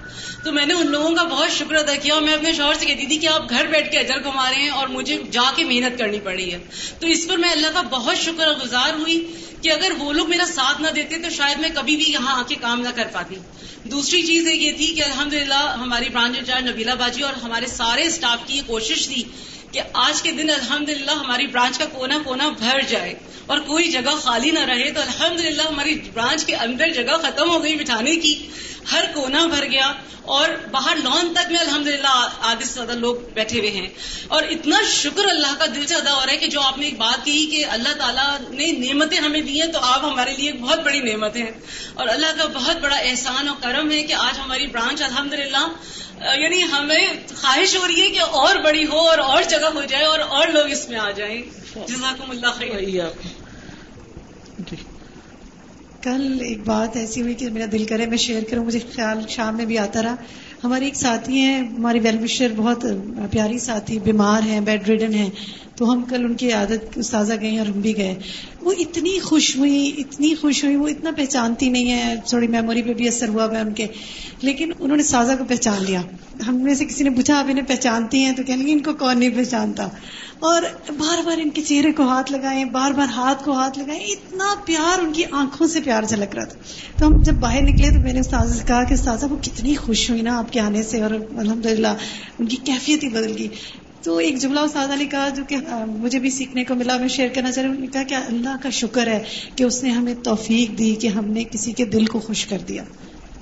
تو 0.44 0.52
میں 0.52 0.66
نے 0.66 0.74
ان 0.74 0.86
لوگوں 0.86 1.10
کا 1.10 1.22
بہت 1.22 1.50
شکر 1.50 1.74
ادا 1.74 1.94
کیا 1.94 2.14
اور 2.14 2.22
میں 2.22 2.34
اپنے 2.34 2.52
شوہر 2.52 2.74
سے 2.74 2.86
کہتی 2.86 3.06
تھی 3.06 3.16
کہ 3.16 3.26
آپ 3.26 3.50
گھر 3.50 3.66
بیٹھ 3.66 3.92
کے 3.92 3.98
اجر 3.98 4.18
کما 4.18 4.50
رہے 4.50 4.62
ہیں 4.62 4.68
اور 4.68 4.88
مجھے 4.88 5.22
جا 5.32 5.50
کے 5.56 5.64
محنت 5.64 5.98
کرنی 5.98 6.20
پڑی 6.20 6.52
ہے۔ 6.52 6.58
تو 7.00 7.06
اس 7.06 7.26
پر 7.28 7.36
میں 7.36 7.50
اللہ 7.50 7.66
کا 7.74 7.82
بہت 7.82 8.16
شکر 8.16 8.48
گزار 8.64 8.94
ہوئی 8.94 9.32
کہ 9.62 9.72
اگر 9.72 9.92
وہ 9.98 10.12
لوگ 10.12 10.30
میرا 10.30 10.46
ساتھ 10.54 10.82
نہ 10.82 10.88
دیتے 10.88 11.18
تو 11.18 11.30
شاید 11.30 11.58
میں 11.58 11.68
کبھی 11.74 11.96
بھی 11.96 12.12
یہاں 12.12 12.38
آ 12.38 12.42
کے 12.42 12.54
کام 12.54 12.80
نہ 12.80 12.88
کر 12.94 13.08
پاتی۔ 13.12 13.34
دوسری 13.84 14.22
چیز 14.22 14.46
ایک 14.46 14.62
یہ 14.62 14.72
تھی 14.72 14.86
کہ 14.86 15.02
الحمد 15.02 15.34
ہماری 15.74 16.08
برانچ 16.08 16.38
انچارج 16.38 16.68
نبیلا 16.68 16.94
باجی 16.94 17.22
اور 17.22 17.32
ہمارے 17.42 17.66
سارے 17.66 18.06
اسٹاف 18.06 18.46
کی 18.46 18.56
یہ 18.56 18.62
کوشش 18.66 19.08
تھی 19.08 19.22
کہ 19.72 19.80
آج 19.92 20.22
کے 20.22 20.30
دن 20.32 20.50
الحمد 20.50 20.90
ہماری 21.08 21.46
برانچ 21.46 21.78
کا 21.78 21.84
کونا 21.84 22.18
کونا 22.24 22.48
بھر 22.48 22.80
جائے 22.88 23.14
اور 23.46 23.58
کوئی 23.58 23.88
جگہ 23.88 24.14
خالی 24.22 24.50
نہ 24.50 24.58
رہے 24.58 24.90
تو 24.90 25.00
الحمد 25.00 25.40
ہماری 25.66 25.94
برانچ 26.12 26.44
کے 26.44 26.56
اندر 26.56 26.88
جگہ 26.88 27.16
ختم 27.22 27.50
ہو 27.50 27.62
گئی 27.62 27.74
بٹھانے 27.76 28.16
کی۔ 28.16 28.48
ہر 28.92 29.04
کونا 29.14 29.46
بھر 29.46 29.64
گیا 29.70 29.92
اور 30.22 30.48
باہر 30.70 30.96
لان 30.96 31.34
تک 31.34 31.52
میں 31.52 31.60
الحمد 31.60 31.86
للہ 31.86 32.28
آدھے 32.40 32.64
سے 32.64 32.72
زیادہ 32.72 32.92
لوگ 32.92 33.16
بیٹھے 33.34 33.58
ہوئے 33.58 33.70
ہیں۔ 33.70 33.88
اور 34.28 34.42
اتنا 34.42 34.76
شکر 34.88 35.24
اللہ 35.24 35.54
کا 35.58 35.66
دل 35.66 35.86
سے 35.86 35.94
ادا 35.94 36.14
ہو 36.14 36.20
رہا 36.26 36.32
ہے 36.32 36.36
کہ 36.36 36.46
جو 36.46 36.60
آپ 36.60 36.78
نے 36.78 36.86
ایک 36.86 36.98
بات 36.98 37.24
کی 37.24 37.46
کہ 37.46 37.66
اللہ 37.66 37.92
تعالیٰ 37.98 38.40
نے 38.50 38.66
نعمتیں 38.66 39.18
ہمیں 39.18 39.40
دی 39.40 39.62
ہیں 39.62 39.72
تو 39.72 39.78
آپ 39.82 40.04
ہمارے 40.04 40.34
لیے 40.36 40.50
ایک 40.50 40.60
بہت 40.60 40.80
بڑی 40.80 41.00
نعمت 41.00 41.36
ہیں۔ 41.36 41.50
اور 41.94 42.08
اللہ 42.08 42.26
کا 42.38 42.44
بہت 42.46 42.76
بڑا 42.76 42.96
احسان 42.96 43.48
اور 43.48 43.56
کرم 43.62 43.90
ہے 43.90 44.02
کہ 44.02 44.12
آج 44.12 44.38
ہماری 44.38 44.66
برانچ 44.66 45.02
الحمد 45.02 45.32
للہ 45.32 45.66
یعنی 46.20 46.62
ہمیں 46.62 47.06
خواہش 47.36 47.76
ہو 47.76 47.86
رہی 47.88 48.02
ہے 48.02 48.10
کہ 48.10 48.20
اور 48.20 48.56
بڑی 48.56 48.86
ہو 48.86 48.98
اور 48.98 49.18
اور 49.18 49.42
جگہ 49.50 49.66
ہو 49.74 49.84
جائے 49.84 50.04
اور 50.04 50.18
اور 50.18 50.48
لوگ 50.48 50.70
اس 50.70 50.88
میں 50.88 50.98
آ 50.98 51.10
جائیں۔ 51.10 51.42
جزاکم 51.88 52.30
اللہ 52.30 52.46
خیر۔ 52.46 52.80
جی۔ 54.58 54.76
کل 56.02 56.38
ایک 56.40 56.58
بات 56.64 56.96
ایسی 56.96 57.22
ہوئی 57.22 57.34
کہ 57.34 57.50
میرا 57.50 57.64
دل 57.72 57.84
کرے 57.84 58.06
میں 58.06 58.16
شیئر 58.16 58.42
کروں 58.50 58.64
مجھے 58.64 58.78
خیال 58.94 59.18
شام 59.28 59.56
میں 59.56 59.64
بھی 59.64 59.78
آتا 59.78 60.02
رہا۔ 60.02 60.14
ہماری 60.64 60.84
ایک 60.84 60.96
ساتھی 60.96 61.38
ہیں 61.38 61.58
ہماری 61.58 61.98
ویل 61.98 62.22
وشر 62.22 62.48
بہت 62.56 62.84
پیاری 63.30 63.58
ساتھی 63.58 63.98
بیمار 63.98 64.42
ہیں 64.42 64.60
بیڈ 64.60 64.88
ریڈن 64.88 65.14
ہیں۔ 65.14 65.30
تو 65.80 65.92
ہم 65.92 66.02
کل 66.02 66.24
ان 66.24 66.34
کی 66.34 66.52
عادت 66.52 66.98
استاذہ 66.98 67.32
گئے 67.40 67.58
اور 67.58 67.66
ہم 67.66 67.80
بھی 67.80 67.96
گئے۔ 67.96 68.14
وہ 68.60 68.72
اتنی 68.78 69.20
خوش 69.20 69.56
ہوئی، 69.56 69.92
اتنی 69.98 70.34
خوش 70.34 70.64
ہوئی، 70.64 70.76
وہ 70.76 70.88
اتنا 70.88 71.10
پہچانتی 71.16 71.68
نہیں 71.68 71.90
ہے۔ 71.90 72.14
تھوڑی 72.26 72.46
میموری 72.46 72.82
پہ 72.82 72.92
بھی 72.94 73.08
اثر 73.08 73.28
ہوا 73.28 73.50
ہے 73.52 73.60
ان 73.60 73.72
کے۔ 73.72 73.86
لیکن 74.42 74.72
انہوں 74.78 74.96
نے 74.96 75.02
سازا 75.02 75.36
کو 75.36 75.44
پہچان 75.44 75.84
لیا۔ 75.84 76.02
ہم 76.48 76.56
میں 76.56 76.74
سے 76.74 76.84
کسی 76.84 77.04
نے 77.04 77.10
پوچھا، 77.10 77.38
آپ 77.38 77.44
انہیں 77.48 77.64
پہچانتی 77.64 78.24
ہیں؟ 78.24 78.32
تو 78.32 78.42
کہنے 78.42 78.62
لگے، 78.62 78.72
ان 78.72 78.80
کو 78.80 78.92
کون 78.92 79.18
نہیں 79.18 79.30
پہچانتا؟ 79.30 79.88
اور 80.38 80.62
بار 80.98 81.22
بار 81.24 81.38
ان 81.38 81.50
کے 81.50 81.62
چہرے 81.62 81.92
کو 81.92 82.02
ہاتھ 82.02 82.32
لگائے، 82.32 82.64
بار 82.64 82.92
بار 82.92 83.06
ہاتھ 83.16 83.44
کو 83.44 83.52
ہاتھ 83.52 83.78
لگائے۔ 83.78 84.00
اتنا 84.00 84.54
پیار 84.64 84.98
ان 84.98 85.12
کی 85.12 85.22
آنکھوں 85.30 85.66
سے 85.66 85.80
پیار 85.80 86.02
جھلک 86.02 86.34
رہا 86.34 86.44
تھا۔ 86.44 86.60
تو 86.96 87.06
ہم 87.06 87.22
جب 87.22 87.32
باہر 87.32 87.62
نکلے 87.62 87.90
تو 87.90 88.00
میں 88.00 88.12
نے 88.12 88.20
استاذ 88.20 88.58
سے 88.58 88.64
کہا 88.66 88.84
کہ 88.84 88.94
استاذہ، 88.94 89.26
وہ 89.26 89.36
کتنی 89.42 89.74
خوش 89.74 90.10
ہوئی 90.10 90.22
نا 90.22 90.38
آپ 90.38 90.52
کے 90.52 90.60
آنے 90.60 90.82
سے۔ 90.82 91.00
اور 91.00 91.10
الحمد 91.36 91.66
للہ 91.66 91.88
ان 92.38 92.46
کی 92.46 92.56
کیفیت 92.56 93.04
ہی 93.04 93.08
بدل 93.08 93.34
گئی۔ 93.38 93.48
تو 94.02 94.16
ایک 94.16 94.36
جملہ 94.36 94.60
استاد 94.60 94.88
نے 94.98 95.04
کہا 95.04 95.28
جو 95.28 95.42
کہ 95.48 95.56
مجھے 95.88 96.18
بھی 96.18 96.30
سیکھنے 96.30 96.64
کو 96.64 96.74
ملا، 96.74 96.96
میں 96.96 97.08
شیئر 97.08 97.28
کرنا 97.28 97.52
چاہ 97.52 97.64
رہی 97.64 97.76
ہوں۔ 97.76 97.86
کہا 97.86 98.02
کہ 98.02 98.14
اللہ 98.14 98.56
کا 98.62 98.70
شکر 98.70 99.06
ہے 99.06 99.22
کہ 99.56 99.64
اس 99.64 99.82
نے 99.82 99.90
ہمیں 99.90 100.14
توفیق 100.22 100.78
دی 100.78 100.94
کہ 100.94 101.08
ہم 101.08 101.24
نے 101.24 101.44
کسی 101.44 101.72
کے 101.72 101.84
دل 101.84 102.06
کو 102.06 102.20
خوش 102.20 102.46
کر 102.46 102.58
دیا۔ 102.68 102.84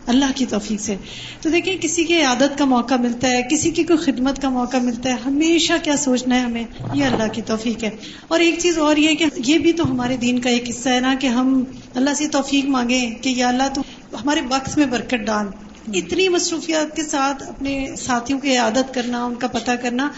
اللہ 0.07 0.25
کی 0.35 0.47
توفیق 0.47 0.81
سے۔ 0.81 0.97
تو 1.41 1.51
دیکھیں، 1.51 1.77
کسی 1.81 2.05
کی 2.05 2.23
عادت 2.23 2.59
کا 2.59 2.65
موقع 2.65 2.95
ملتا 2.95 3.31
ہے، 3.31 3.43
کسی 3.51 3.71
کی 3.71 3.85
کوئی 3.85 3.99
خدمت 3.99 4.43
کا 4.43 4.49
موقع 4.49 4.77
ملتا 4.77 5.11
ہے، 5.11 5.15
ہمیشہ 5.27 5.73
کیا 5.83 5.97
سوچنا 5.97 6.35
ہے 6.35 6.41
ہمیں؟ 6.41 6.65
یہ 6.95 7.05
اللہ 7.05 7.33
کی 7.33 7.43
توفیق 7.43 7.85
ہے۔ 7.85 7.91
اور 8.29 8.41
ایک 8.41 8.55
چیز 8.59 8.79
اور 8.79 8.97
یہ 8.97 9.15
کہ 9.15 9.25
یہ 9.37 9.59
بھی 9.59 9.73
تو 9.73 9.91
ہمارے 9.91 10.17
دین 10.17 10.39
کا 10.39 10.51
ایک 10.51 10.71
حصہ 10.71 10.89
ہے 10.89 11.01
نا 11.01 11.15
کہ 11.21 11.27
ہم 11.27 11.65
اللہ 11.95 12.15
سے 12.15 12.29
توفیق 12.29 12.65
مانگیں 12.65 13.11
کہ 13.11 13.29
یا 13.29 13.49
اللہ 13.49 13.69
تو 13.75 13.83
ہمارے 14.13 14.41
وقت 14.49 14.79
میں 14.79 14.87
برکت 14.87 15.15
ڈال۔ 15.15 15.47
اتنی 15.95 16.29
مصروفیات 16.29 16.97
کے 16.97 17.03
ساتھ 17.03 17.49
اپنے 17.49 17.89
ساتھیوں 17.99 18.39
کی 18.39 18.57
عادت 18.57 18.95
کرنا، 18.95 19.25
ان 19.25 19.35
کا 19.35 19.47
پتہ 19.47 19.71
کرنا 19.83 20.09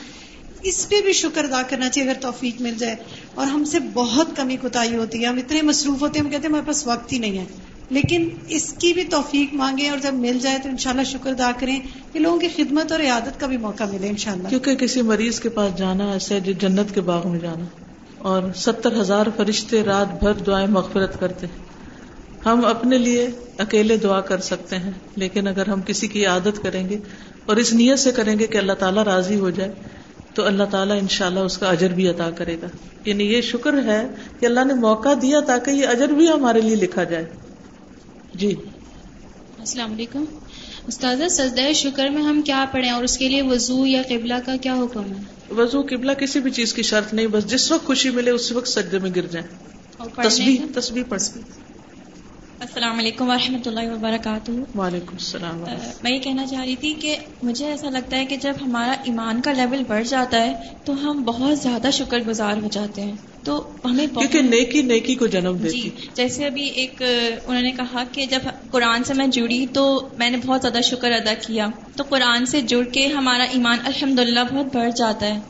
اس 0.63 0.89
پہ 0.89 1.01
بھی 1.01 1.13
شکر 1.13 1.45
ادا 1.45 1.63
کرنا 1.63 1.89
چاہیے 1.89 2.11
اگر 2.11 2.21
توفیق 2.21 2.61
مل 2.61 2.75
جائے۔ 2.79 2.97
اور 3.35 3.47
ہم 3.47 3.65
سے 3.65 3.79
بہت 3.95 4.29
کمی 4.37 4.57
کوتا 4.57 4.85
ہوتی 4.95 5.21
ہے۔ 5.21 5.27
ہم 5.27 5.37
اتنے 5.37 5.63
مصروف 5.63 6.03
ہوتے 6.03 6.19
ہیں، 6.19 6.27
ہم 6.27 6.33
کہتے 6.33 6.43
ہیں 6.43 6.51
ہمارے 6.51 6.67
پاس 6.67 6.87
وقت 6.87 7.13
ہی 7.13 7.19
نہیں 7.19 7.39
ہے۔ 7.39 7.45
لیکن 7.91 8.29
اس 8.49 8.75
کی 8.79 8.93
بھی 8.93 9.05
توفیق 9.05 9.55
مانگیں 9.55 9.89
اور 9.89 9.99
جب 9.99 10.15
مل 10.15 10.39
جائے 10.43 10.59
تو 10.63 10.69
انشاءاللہ 10.69 11.03
شکر 11.03 11.31
ادا 11.31 11.51
کریں 11.61 11.81
کہ 12.13 12.19
لوگوں 12.19 12.39
کی 12.39 12.49
خدمت 12.57 12.93
اور 12.93 13.01
عیادت 13.01 13.41
کا 13.41 13.47
بھی 13.47 13.57
موقع 13.57 13.85
ملے 13.85 14.09
انشاءاللہ۔ 14.09 14.49
کیونکہ 14.49 14.75
کسی 14.75 15.03
مریض 15.03 15.41
کے 15.41 15.49
پاس 15.49 15.79
جانا، 15.79 16.13
ایسے 16.13 16.41
جنت 16.41 16.95
کے 16.95 17.01
باغ 17.01 17.29
میں 17.29 17.39
جانا، 17.39 17.65
اور 18.19 18.43
ستر 18.57 19.01
ہزار 19.01 19.27
فرشتے 19.37 19.83
رات 19.83 20.19
بھر 20.19 20.33
دعائیں 20.33 20.67
مغفرت 20.67 21.21
کرتے 21.21 21.47
ہم 22.47 22.65
اپنے 22.65 22.99
لیے 22.99 23.29
اکیلے 23.59 23.97
دعا 23.97 24.21
کر 24.21 24.41
سکتے 24.41 24.77
ہیں، 24.77 24.91
لیکن 25.17 25.47
اگر 25.47 25.69
ہم 25.69 25.81
کسی 25.81 26.09
کی 26.09 26.27
عادت 26.27 26.63
کریں 26.63 26.89
گے 26.89 26.99
اور 27.47 27.57
اس 27.57 27.73
نیت 27.73 27.99
سے 27.99 28.13
کریں 28.13 28.39
گے 28.39 28.47
کہ 28.47 28.59
اللہ 28.59 28.73
تعالیٰ 28.73 29.03
راضی 29.03 29.39
ہو 29.39 29.51
جائے 29.51 29.73
تو 30.35 30.45
اللہ 30.45 30.65
تعالیٰ 30.71 30.99
ان 31.01 31.09
شاء 31.09 31.27
اللہ 31.27 31.41
اس 31.41 31.59
کا 31.59 31.69
اجر 31.69 31.89
بھی 31.89 32.09
عطا 32.09 32.31
کرے 32.31 32.57
گا۔ 32.63 32.67
یعنی 33.05 33.25
یہ 33.25 33.41
شکر 33.41 33.85
ہے 33.85 34.07
کہ 34.41 34.47
اللہ 34.47 34.65
نے 34.65 34.75
موقع 34.75 35.09
دیا 35.23 35.41
تاکہ 35.41 35.71
یہ 35.71 35.87
اجر 35.87 36.09
بھی 36.09 36.29
ہمارے 36.29 36.61
لیے 36.61 36.77
لکھا 36.77 37.05
جائے۔ 37.05 37.25
جی۔ 38.35 38.55
السلام 39.59 39.93
علیکم۔ 39.93 40.25
استاذہ 40.87 41.29
سجدہ 41.29 41.73
شکر 41.73 42.09
میں 42.09 42.23
ہم 42.23 42.43
کیا 42.43 42.65
پڑھیں 42.73 42.91
اور 42.91 43.05
اس 43.05 43.19
کے 43.19 43.29
لیے 43.29 43.43
وضو 43.43 43.87
یا 43.87 44.03
قبلہ 44.09 44.35
کا 44.47 44.57
کیا 44.57 44.75
حکم 44.75 45.03
ہے؟ 45.05 45.53
وضو 45.55 45.83
قبلہ 45.83 46.13
کسی 46.13 46.41
بھی 46.41 46.51
چیز 46.51 46.75
کی 46.75 46.83
شرط 46.83 47.15
نہیں 47.15 47.27
بس 47.27 47.47
جس 47.47 47.73
وقت 47.73 47.87
خوشی 47.87 48.11
ملے 48.11 48.31
اس 48.31 48.53
وقت 48.53 48.69
سجدے 48.69 48.99
میں 48.99 49.11
گر 49.17 49.27
جائیں۔ 49.27 49.71
تصویر 50.23 50.81
تصویر 50.81 51.03
پڑھ 51.09 51.23
السلام 52.61 52.99
علیکم 52.99 53.29
و 53.31 53.35
رحمۃ 53.35 53.67
اللہ 53.67 53.81
وبرکاتہ۔ 53.95 54.51
وعلیکم 54.79 55.13
السلام 55.13 55.65
میں 56.03 56.13
یہ 56.13 56.19
کہنا 56.19 56.47
چاہ 56.47 56.65
رہی 56.65 56.77
تھی 56.77 56.93
کہ 56.95 57.17
مجھے 57.43 57.67
ایسا 57.67 57.91
لگتا 57.91 58.17
ہے 58.17 58.25
کہ 58.25 58.37
جب 58.37 58.53
ہمارا 58.63 58.93
ایمان 59.05 59.41
کا 59.41 59.53
لیول 59.53 59.83
بڑھ 59.89 60.05
جاتا 60.05 60.43
ہے 60.43 60.53
تو 60.85 60.93
ہم 60.93 61.23
بہت 61.23 61.59
زیادہ 61.59 61.89
شکر 61.93 62.19
گزار 62.29 62.57
ہو 62.63 62.69
جاتے 62.73 63.03
ہیں۔ 63.03 63.17
تو 63.45 63.73
ہمیں 63.85 64.07
کیونکہ 64.07 64.43
نیکی 64.43 64.83
نیکی 64.83 65.15
کو 65.15 65.27
جنم 65.27 65.57
دیتی۔ 65.57 65.81
جی 65.81 65.91
جیسے 66.15 66.47
ابھی 66.47 66.63
ایک 66.63 67.03
انہوں 67.47 67.63
نے 67.63 67.71
کہا 67.71 68.05
کہ 68.13 68.27
جب 68.27 68.41
قرآن 68.71 69.05
سے 69.05 69.15
میں 69.15 69.27
جڑی 69.27 69.67
تو 69.67 70.09
میں 70.19 70.31
نے 70.31 70.37
بہت 70.47 70.63
زیادہ 70.63 70.81
شکر 70.81 71.13
ادا 71.13 71.35
کیا۔ 71.47 71.67
تو 71.97 72.05
قرآن 72.09 72.47
سے 72.47 72.61
جڑ 72.61 72.83
کے 72.85 73.07
ہمارا 73.07 73.43
ایمان 73.43 73.79
الحمد 73.85 74.21
بہت 74.53 74.77
بڑھ 74.77 74.91
جاتا 74.97 75.27
ہے۔ 75.27 75.41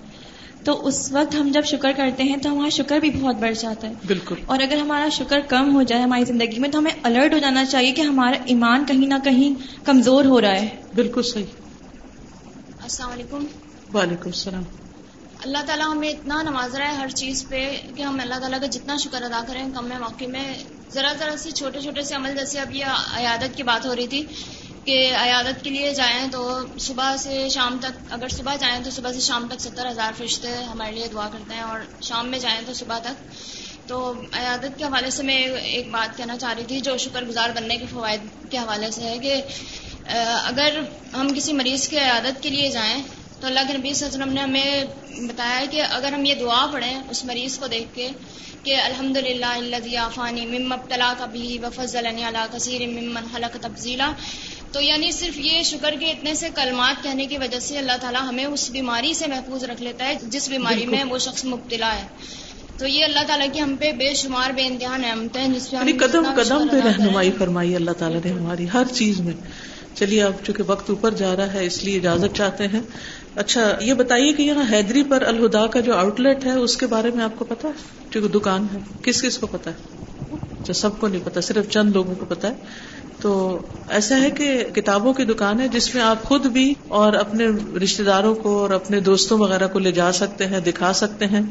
تو 0.65 0.87
اس 0.87 1.13
وقت 1.13 1.35
ہم 1.35 1.51
جب 1.55 1.65
شکر 1.65 1.93
کرتے 1.97 2.23
ہیں 2.23 2.37
تو 2.37 2.53
ہمارا 2.53 2.69
شکر 2.69 2.99
بھی 2.99 3.11
بہت 3.11 3.37
بڑھ 3.37 3.55
جاتا 3.55 3.89
ہے۔ 3.89 3.95
بالکل۔ 4.07 4.35
اور 4.47 4.61
اگر 4.61 4.77
ہمارا 4.77 5.09
شکر 5.09 5.41
کم 5.41 5.75
ہو 5.75 5.83
جائے 5.83 6.03
ہماری 6.03 6.25
زندگی 6.25 6.59
میں 6.59 6.69
تو 6.69 6.79
ہمیں 6.79 6.91
الرٹ 7.03 7.33
ہو 7.35 7.39
جانا 7.39 7.65
چاہیے 7.65 7.93
کہ 7.93 8.01
ہمارا 8.01 8.37
ایمان 8.47 8.85
کہیں 8.87 9.07
نہ 9.07 9.15
کہیں 9.25 9.85
کمزور 9.87 10.25
ہو 10.25 10.41
رہا 10.41 10.53
ہے۔ 10.53 10.69
بالکل 10.95 11.23
صحیح۔ 11.23 11.45
السلام 12.83 13.11
علیکم۔ 13.11 13.47
وعلیکم 13.95 14.27
السلام۔ 14.27 14.63
اللہ 15.45 15.59
تعالیٰ 15.67 15.87
ہمیں 15.87 16.09
اتنا 16.09 16.43
نواز 16.43 16.75
رہا 16.75 16.89
ہے 16.89 16.95
ہر 16.95 17.09
چیز 17.09 17.49
پہ 17.49 17.77
کہ 17.97 18.03
ہم 18.03 18.21
اللہ 18.21 18.35
تعالیٰ 18.35 18.61
کا 18.61 18.67
جتنا 18.67 18.97
شکر 18.97 19.23
ادا 19.23 19.41
کریں 19.49 19.69
کم 19.75 19.89
میں 19.89 19.99
موقع 19.99 20.25
میں 20.29 20.55
ذرا 20.93 21.13
ذرا 21.19 21.37
سی 21.37 21.51
چھوٹے 21.51 21.81
چھوٹے 21.81 22.03
سے 22.03 22.15
عمل 22.15 22.35
جیسے 22.39 22.61
اب 22.61 22.75
یہ 22.75 22.85
عیادت 23.17 23.57
کی 23.57 23.63
بات 23.63 23.87
ہو 23.87 23.97
رہی 23.97 24.07
تھی۔ 24.07 24.27
کہ 24.85 24.97
عیادت 25.17 25.63
کے 25.65 25.71
لیے 25.71 25.93
جائیں 25.95 26.27
تو 26.33 26.43
صبح 26.79 27.17
سے 27.17 27.49
شام 27.49 27.77
تک، 27.81 28.13
اگر 28.13 28.29
صبح 28.29 28.57
جائیں 28.57 28.83
تو 28.85 28.91
صبح 28.91 29.13
سے 29.13 29.21
شام 29.21 29.47
تک 29.51 29.61
ستر 29.61 29.91
ہزار 29.91 30.13
فرشتے 30.17 30.55
ہمارے 30.65 30.93
لیے 30.93 31.09
دعا 31.13 31.29
کرتے 31.33 31.55
ہیں 31.55 31.63
اور 31.63 31.81
شام 32.03 32.29
میں 32.29 32.39
جائیں 32.39 32.61
تو 32.67 32.73
صبح 32.73 32.99
تک۔ 32.99 33.23
تو 33.87 34.13
عیادت 34.33 34.79
کے 34.79 34.85
حوالے 34.85 35.11
سے 35.11 35.23
میں 35.23 35.39
ایک 35.47 35.91
بات 35.91 36.17
کہنا 36.17 36.37
چاہ 36.39 36.53
رہی 36.55 36.65
تھی 36.65 36.81
جو 36.81 36.97
شکر 36.97 37.25
گزار 37.25 37.51
بننے 37.55 37.77
کے 37.77 37.87
فوائد 37.91 38.27
کے 38.51 38.59
حوالے 38.59 38.91
سے 38.91 39.03
ہے 39.03 39.17
کہ 39.19 39.41
اگر 40.45 40.79
ہم 41.15 41.33
کسی 41.35 41.53
مریض 41.53 41.89
کی 41.89 41.99
عیادت 41.99 42.43
کے 42.43 42.51
لیے 42.51 42.69
جائیں 42.71 43.03
تو 43.41 43.47
اللہ 43.47 43.61
کے 43.69 43.77
نبی 43.77 43.93
صلی 43.93 44.07
اللہ 44.07 44.15
علیہ 44.15 44.23
وسلم 44.23 44.33
نے 44.35 44.41
ہمیں 44.41 45.27
بتایا 45.29 45.65
کہ 45.71 45.83
اگر 45.83 46.13
ہم 46.13 46.25
یہ 46.25 46.35
دعا 46.35 46.65
پڑھیں 46.73 47.03
اس 47.11 47.25
مریض 47.25 47.59
کو 47.59 47.67
دیکھ 47.67 47.95
کے 47.95 48.09
کہ 48.63 48.77
الحمد 48.77 49.17
للہ 49.17 49.53
اللہ 49.57 49.97
آفانی 49.99 50.47
ممبلا 50.47 51.13
کا 51.19 51.27
بھی 51.27 51.59
وفضل 51.63 52.07
اللہ 52.07 52.47
کثیر 52.53 52.87
ممن 52.89 53.35
حلق 53.35 53.57
تبزیلا 53.61 54.11
تو 54.73 54.81
یعنی 54.81 55.13
صرف 55.13 55.39
یہ 55.39 55.63
شکر 55.63 55.95
کے 56.01 56.11
اتنے 56.11 56.35
سے 56.35 56.49
کلمات 56.55 57.03
کہنے 57.03 57.27
کی 57.27 57.39
وجہ 57.39 57.59
سے 57.59 57.79
اللہ 57.79 57.93
تعالیٰ 58.01 58.29
ہمیں 58.29 58.45
اس 58.45 58.71
بیماری 58.71 59.15
سے 59.15 59.27
محفوظ 59.27 59.65
رکھ 59.65 59.83
لیتا 59.83 60.05
ہے 60.05 60.15
جس 60.23 60.49
بیماری 60.49 60.87
میں 60.87 61.05
وہ 61.05 61.19
شخص 61.19 61.45
مبتلا 61.45 61.95
ہے۔ 61.97 62.07
تو 62.79 62.87
یہ 62.87 63.05
اللہ 63.05 63.19
تعالیٰ 63.27 63.47
کی 63.53 63.61
ہم 63.61 63.77
پہ 63.81 63.93
بے 63.93 64.15
شمار 64.15 64.51
بے 64.51 64.67
انتہا 64.67 64.97
نعمتیں 64.97 65.49
جس 65.49 65.71
پہ 65.71 65.77
یعنی 65.77 65.93
قدم 65.93 66.23
قدم 66.37 66.69
پہ 66.69 66.77
رہنمائی 66.77 67.31
فرمائی 67.39 67.77
اللہ 67.77 67.91
تعالیٰ 67.91 68.21
نے 68.25 68.31
ہماری 68.31 68.67
ہر 68.75 68.83
چیز 68.93 69.21
میں۔ 69.21 69.35
چلیے 69.95 70.23
اب 70.23 70.33
چونکہ 70.45 70.63
وقت 70.67 70.91
اوپر 70.91 71.11
جا 71.11 71.37
رہا 71.37 71.53
ہے 71.53 71.67
اس 71.67 71.85
لیے 71.85 71.97
اجازت 71.97 72.37
چاہتے 72.37 72.69
ہیں۔ 72.69 72.81
اچھا 73.35 73.77
یہ 73.81 73.95
بتائیے 73.95 74.33
کہ 74.33 74.43
یہاں 74.43 74.73
حیدری 74.73 75.03
پر 75.03 75.23
الہدا 75.23 75.67
کا 75.67 75.81
جو 75.81 75.95
آؤٹ 75.95 76.21
لیٹ 76.21 76.45
ہے 76.45 76.53
اس 76.53 76.77
کے 76.77 76.87
بارے 76.87 77.11
میں 77.15 77.25
آپ 77.25 77.39
کو 77.39 77.45
پتا 77.45 77.69
ہے 77.69 77.73
جو 78.11 78.29
دکان 78.29 78.67
ہے۔ 78.75 78.79
کس 79.03 79.23
کس 79.23 79.39
کو 79.39 79.47
پتا 79.47 79.71
ہے؟ 79.71 79.77
اچھا 80.61 80.73
سب 80.73 81.01
کو 81.01 81.09
نہیں 81.09 81.21
پتا 81.25 81.41
صرف 81.41 81.69
چند 81.71 81.93
لوگوں 81.93 82.15
کو 82.15 82.25
پتا 82.25 82.49
ہے۔ 82.49 82.55
تو 83.21 83.61
ایسا 83.89 84.21
ہے 84.21 84.31
کہ 84.31 84.65
کتابوں 84.75 85.13
کی 85.13 85.25
دکان 85.25 85.61
ہے 85.61 85.69
جس 85.69 85.95
میں 85.95 86.03
آپ 86.03 86.23
خود 86.23 86.47
بھی 86.47 86.75
اور 86.89 87.13
اپنے 87.13 87.47
رشتے 87.83 88.03
داروں 88.03 88.35
کو 88.35 88.59
اور 88.59 88.71
اپنے 88.71 89.01
دوستوں 89.01 89.39
وغیرہ 89.39 89.69
کو 89.69 89.79
لے 89.79 89.93
جا 89.93 90.13
سکتے 90.13 90.47
ہیں، 90.47 90.61
دکھا 90.61 90.93
سکتے 90.93 91.27
ہیں۔ 91.27 91.43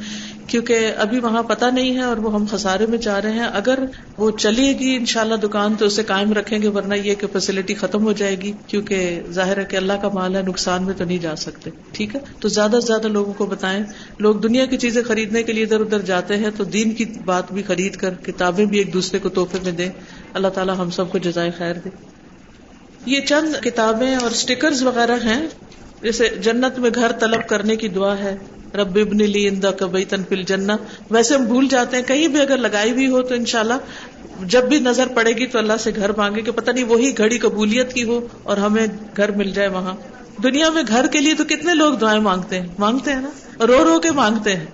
کیونکہ 0.47 0.91
ابھی 0.97 1.19
وہاں 1.19 1.43
پتا 1.43 1.69
نہیں 1.69 1.95
ہے 1.95 2.01
اور 2.01 2.17
وہ 2.17 2.33
ہم 2.33 2.45
خسارے 2.51 2.85
میں 2.85 2.97
چاہ 2.97 3.19
رہے 3.19 3.31
ہیں۔ 3.31 3.47
اگر 3.53 3.79
وہ 4.17 4.31
چلے 4.31 4.79
گی 4.79 4.95
ان 4.95 5.05
شاء 5.05 5.21
اللہ 5.21 5.35
دکان 5.35 5.75
تو 5.75 5.85
اسے 5.85 6.03
قائم 6.03 6.33
رکھیں 6.33 6.61
گے، 6.61 6.67
ورنہ 6.67 6.93
یہ 6.93 7.15
کہ 7.15 7.27
فیسلٹی 7.27 7.73
ختم 7.73 8.03
ہو 8.03 8.11
جائے 8.11 8.35
گی۔ 8.41 8.51
کیونکہ 8.67 9.21
ظاہر 9.31 9.57
ہے 9.57 9.65
کہ 9.65 9.75
اللہ 9.75 9.93
کا 9.93 10.09
مال 10.13 10.35
ہے، 10.35 10.41
نقصان 10.41 10.83
میں 10.83 10.93
تو 10.93 11.03
نہیں 11.03 11.17
جا 11.17 11.35
سکتے۔ 11.35 11.69
ٹھیک 11.91 12.15
ہے؟ 12.15 12.19
تو 12.39 12.47
زیادہ 12.47 12.79
سے 12.81 12.87
زیادہ 12.87 13.07
لوگوں 13.07 13.33
کو 13.33 13.45
بتائیں۔ 13.45 13.83
لوگ 14.19 14.35
دنیا 14.35 14.65
کی 14.65 14.77
چیزیں 14.77 15.03
خریدنے 15.03 15.43
کے 15.43 15.53
لیے 15.53 15.63
ادھر 15.63 15.79
ادھر 15.79 16.01
جاتے 16.01 16.37
ہیں 16.37 16.49
تو 16.57 16.63
دین 16.63 16.91
کی 16.91 17.05
بات 17.25 17.51
بھی 17.51 17.63
خرید 17.63 17.95
کر 17.95 18.13
کتابیں 18.13 18.65
بھی 18.65 18.77
ایک 18.77 18.93
دوسرے 18.93 19.19
کو 19.19 19.29
تحفے 19.29 19.57
میں 19.63 19.71
دیں۔ 19.71 19.89
اللہ 20.34 20.47
تعالیٰ 20.47 20.76
ہم 20.77 20.89
سب 20.89 21.11
کو 21.11 21.18
جزائے 21.18 21.51
خیر 21.57 21.73
دے۔ 21.73 21.89
یہ 23.06 23.22
چند 23.22 23.64
کتابیں 23.64 24.15
اور 24.15 24.31
اسٹیکرز 24.31 24.84
وغیرہ 24.84 25.15
ہیں۔ 25.23 25.47
جیسے 26.01 26.30
جنت 26.30 26.80
میں 26.80 26.89
گھر 26.95 27.11
طلب 27.11 27.47
کرنے 27.47 27.76
کی 27.76 27.88
دعا 27.88 28.18
ہے۔ 28.18 28.38
رب 28.76 28.95
ابن 28.95 29.18
لی 29.18 29.47
اندا 29.47 29.72
کبئی 29.72 30.06
تنفل 30.06 30.43
جنا 30.43 30.77
ویسے 31.10 31.35
ہم 31.35 31.43
بھول 31.43 31.68
جاتے 31.68 31.97
ہیں، 31.97 32.03
کہیں 32.03 32.27
بھی 32.27 32.41
اگر 32.41 32.57
لگائی 32.57 32.93
بھی 32.93 33.07
ہو 33.07 33.22
تو 33.22 33.35
انشاءاللہ 33.35 33.73
جب 34.43 34.64
بھی 34.64 34.80
نظر 34.80 35.07
پڑے 35.07 35.31
گی 35.31 35.47
تو 35.47 35.57
اللہ 35.57 35.73
سے 35.80 35.91
گھر 35.95 36.11
مانگے 36.18 36.41
کہ 36.41 36.51
پتہ 36.51 36.72
نہیں 36.72 36.84
وہی 36.84 37.18
گھڑی 37.18 37.38
قبولیت 37.38 37.93
کی 37.93 38.03
ہو 38.03 38.27
اور 38.43 38.57
ہمیں 38.57 38.88
گھر 39.18 39.31
مل 39.31 39.51
جائے 39.51 39.68
وہاں۔ 39.68 39.93
دنیا 40.43 40.69
میں 40.69 40.84
گھر 40.88 41.07
کے 41.07 41.19
لیے 41.19 41.34
تو 41.34 41.43
کتنے 41.43 41.73
لوگ 41.73 41.93
دعائیں 41.93 42.22
مانگتے 42.22 42.60
ہیں؟ 42.60 42.68
مانگتے 42.80 43.11
ہیں 43.11 43.22
نا؟ 43.22 43.30
رو 43.68 43.84
رو 43.84 43.99
کے 43.99 44.11
مانگتے 44.11 44.56
ہیں۔ 44.56 44.65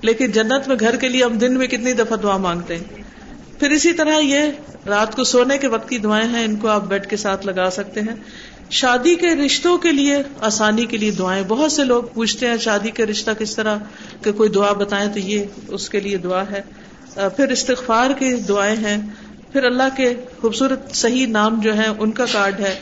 لیکن 0.00 0.30
جنت 0.30 0.68
میں 0.68 0.76
گھر 0.80 0.96
کے 0.96 1.08
لیے 1.08 1.24
ہم 1.24 1.38
دن 1.38 1.58
میں 1.58 1.66
کتنی 1.66 1.92
دفعہ 1.92 2.16
دعا 2.16 2.36
مانگتے 2.36 2.76
ہیں؟ 2.76 2.84
پھر 3.62 3.70
اسی 3.70 3.92
طرح 3.92 4.18
یہ 4.18 4.40
رات 4.86 5.16
کو 5.16 5.24
سونے 5.24 5.58
کے 5.58 5.66
وقت 5.66 5.88
کی 5.88 5.98
دعائیں 5.98 6.28
ہیں، 6.28 6.44
ان 6.44 6.56
کو 6.56 6.68
آپ 6.68 6.84
بیڈ 6.84 7.10
کے 7.10 7.16
ساتھ 7.16 7.46
لگا 7.46 7.70
سکتے 7.70 8.00
ہیں۔ 8.00 8.14
شادی 8.70 9.14
کے 9.14 9.26
رشتوں 9.26 9.78
کے 9.78 9.92
لیے 9.92 10.16
آسانی 10.40 10.84
کے 10.84 10.96
لیے 10.96 11.10
دعائیں، 11.10 11.42
بہت 11.48 11.72
سے 11.72 11.84
لوگ 11.84 12.02
پوچھتے 12.14 12.46
ہیں 12.46 12.56
شادی 12.56 12.90
کا 12.90 13.04
رشتہ 13.04 13.30
کس 13.38 13.56
طرح، 13.56 13.76
کہ 14.22 14.32
کوئی 14.32 14.48
دعا 14.48 14.72
بتائیں 14.72 15.12
تو 15.12 15.18
یہ 15.18 15.44
اس 15.68 15.88
کے 15.88 16.00
لیے 16.00 16.16
دعا 16.16 16.44
ہے۔ 16.50 16.62
پھر 17.14 17.48
استغفار 17.48 18.10
کی 18.10 18.34
دعائیں 18.34 18.76
ہیں۔ 18.76 18.98
پھر 19.52 19.64
اللہ 19.64 19.96
کے 19.96 20.14
خوبصورت 20.40 20.94
صحیح 20.94 21.26
نام 21.26 21.60
جو 21.60 21.74
ہیں، 21.74 21.88
ان 21.98 22.10
کا 22.10 22.24
کارڈ 22.32 22.60
ہے۔ 22.60 22.74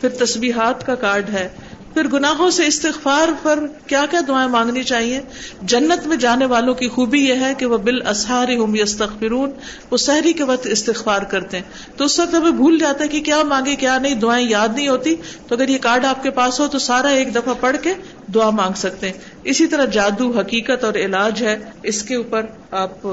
پھر 0.00 0.08
تصبیحات 0.08 0.86
کا 0.86 0.94
کارڈ 0.94 1.30
ہے۔ 1.30 1.48
پھر 1.94 2.08
گناہوں 2.08 2.50
سے 2.50 2.66
استغفار 2.66 3.28
پر 3.42 3.66
کیا 3.86 4.04
کیا 4.10 4.20
دعائیں 4.28 4.48
مانگنی 4.48 4.82
چاہیے؟ 4.82 5.20
جنت 5.62 6.06
میں 6.06 6.16
جانے 6.16 6.44
والوں 6.44 6.74
کی 6.74 6.88
خوبی 6.88 7.28
یہ 7.28 7.34
ہے 7.34 7.54
کہ 7.58 7.66
وہ 7.66 7.78
بال 7.78 8.06
اسہار 8.06 8.48
ہم 8.48 8.74
یستغفرون، 8.74 9.50
وہ 9.90 9.96
سحری 9.96 10.32
کے 10.32 10.44
وقت 10.44 10.66
استغفار 10.70 11.22
کرتے 11.22 11.56
ہیں۔ 11.56 11.64
تو 11.96 12.04
اس 12.04 12.20
وقت 12.20 12.34
ہمیں 12.34 12.50
بھول 12.50 12.78
جاتا 12.78 13.04
ہے 13.04 13.08
کہ 13.08 13.20
کیا 13.20 13.42
مانگے، 13.42 13.76
کیا 13.76 13.98
نہیں، 13.98 14.14
دعائیں 14.14 14.48
یاد 14.48 14.68
نہیں 14.74 14.88
ہوتی۔ 14.88 15.14
تو 15.48 15.54
اگر 15.54 15.68
یہ 15.68 15.78
کارڈ 15.78 16.04
آپ 16.04 16.22
کے 16.22 16.30
پاس 16.30 16.60
ہو 16.60 16.66
تو 16.66 16.78
سارا 16.78 17.08
ایک 17.08 17.34
دفعہ 17.34 17.54
پڑھ 17.60 17.76
کے 17.82 17.94
دعا 18.34 18.50
مانگ 18.50 18.72
سکتے 18.72 19.06
ہیں۔ 19.06 19.18
اسی 19.44 19.66
طرح 19.66 19.84
جادو 19.84 20.38
حقیقت 20.38 20.84
اور 20.84 20.94
علاج 20.94 21.42
ہے۔ 21.42 21.70
اس 21.82 22.02
کے 22.02 22.14
اوپر 22.14 22.46
آپ 22.70 23.04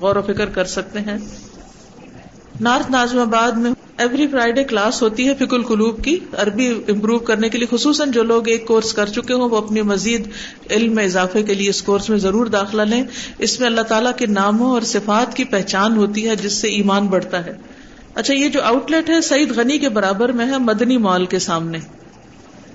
غور 0.00 0.16
و 0.16 0.22
فکر 0.22 0.46
کر 0.46 0.64
سکتے 0.64 0.98
ہیں۔ 0.98 1.18
نارتھ 2.60 2.90
نازم 2.90 3.18
آباد 3.18 3.52
میں 3.52 3.70
ایوری 3.98 4.26
فرائیڈے 4.26 4.64
کلاس 4.64 5.02
ہوتی 5.02 5.28
ہے 5.28 5.34
فک 5.34 5.54
القلوب 5.54 6.04
کی، 6.04 6.18
عربی 6.32 6.68
امپروو 6.88 7.18
کرنے 7.18 7.48
کے 7.48 7.58
لیے، 7.58 7.76
خصوصاً 7.76 8.10
جو 8.10 8.22
لوگ 8.22 8.48
ایک 8.48 8.66
کورس 8.66 8.92
کر 8.92 9.06
چکے 9.06 9.34
ہوں، 9.34 9.50
وہ 9.50 9.56
اپنی 9.56 9.82
مزید 9.82 10.28
علم 10.70 10.94
میں 10.94 11.04
اضافے 11.04 11.42
کے 11.42 11.54
لیے 11.54 11.70
اس 11.70 11.82
کورس 11.82 12.10
میں 12.10 12.18
ضرور 12.18 12.46
داخلہ 12.46 12.82
لیں۔ 12.82 13.04
اس 13.38 13.60
میں 13.60 13.68
اللہ 13.68 13.80
تعالیٰ 13.80 14.12
کے 14.16 14.26
ناموں 14.26 14.70
اور 14.70 14.80
صفات 14.80 15.36
کی 15.36 15.44
پہچان 15.44 15.96
ہوتی 15.96 16.28
ہے، 16.28 16.36
جس 16.36 16.52
سے 16.52 16.68
ایمان 16.68 17.06
بڑھتا 17.06 17.46
ہے۔ 17.46 17.52
اچھا 18.14 18.34
یہ 18.34 18.48
جو 18.48 18.62
آؤٹ 18.62 18.90
لیٹ 18.90 19.10
ہے، 19.10 19.20
سعید 19.20 19.52
غنی 19.56 19.78
کے 19.78 19.88
برابر 19.88 20.28
میں 20.28 20.46
ہے، 20.46 20.58
مدنی 20.58 20.96
مال 20.96 21.26
کے 21.26 21.38
سامنے۔ 21.38 21.78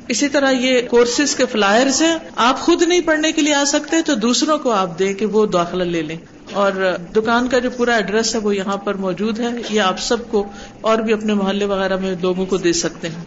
اسی 0.08 0.28
طرح 0.28 0.52
یہ 0.52 0.82
کورسز 0.82 1.36
کے 1.36 1.46
فلائرز 1.46 2.02
ہیں۔ 2.02 2.18
آپ 2.36 2.60
خود 2.60 2.82
نہیں 2.82 3.02
پڑھنے 3.02 3.32
کے 3.32 3.42
لیے 3.42 3.54
آ 3.54 3.64
سکتے، 3.64 4.02
تو 4.06 4.16
دوسروں 4.16 4.58
کو 4.58 4.72
آپ 4.72 5.00
دیں 5.00 5.14
کہ 5.14 5.26
وہ 5.26 5.46
داخلہ 5.46 5.84
لے 5.84 6.02
لیں۔ 6.02 6.18
اور 6.54 6.98
دکان 7.16 7.48
کا 7.48 7.60
جو 7.60 7.70
پورا 7.70 7.96
ایڈریس 7.96 8.36
ہے 8.36 8.40
وہ 8.40 8.56
یہاں 8.56 8.78
پر 8.78 8.94
موجود 8.94 9.40
ہے۔ 9.40 9.50
یہ 9.70 9.82
آپ 9.82 10.00
سب 10.00 10.30
کو 10.30 10.48
اور 10.82 10.98
بھی 10.98 11.14
اپنے 11.14 11.34
محلے 11.34 11.66
وغیرہ 11.66 11.98
میں 11.98 12.16
لوگوں 12.22 12.46
کو 12.46 12.58
دے 12.58 12.74
سکتے 12.74 13.10
ہیں۔ 13.10 13.26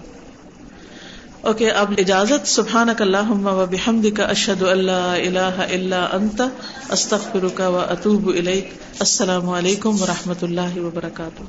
اوکے، 1.41 1.71
اب 1.71 1.93
اجازت۔ 1.99 2.49
سبحان 2.49 2.89
اللہ 2.99 3.31
و 3.31 3.67
بحمد 3.71 4.17
کا 4.17 4.25
اشد 4.25 4.63
اللہ 4.63 4.91
اللہ 4.91 5.63
اللہ 5.73 5.95
انت 5.95 6.43
استخر 6.91 7.49
کا 7.55 7.69
و 7.69 7.79
اطوب 7.79 8.31
السلام 8.35 9.49
علیکم 9.49 10.03
و 10.03 10.07
رحمۃ 10.07 10.43
اللہ 10.43 10.79
وبرکاتہ۔ 10.79 11.43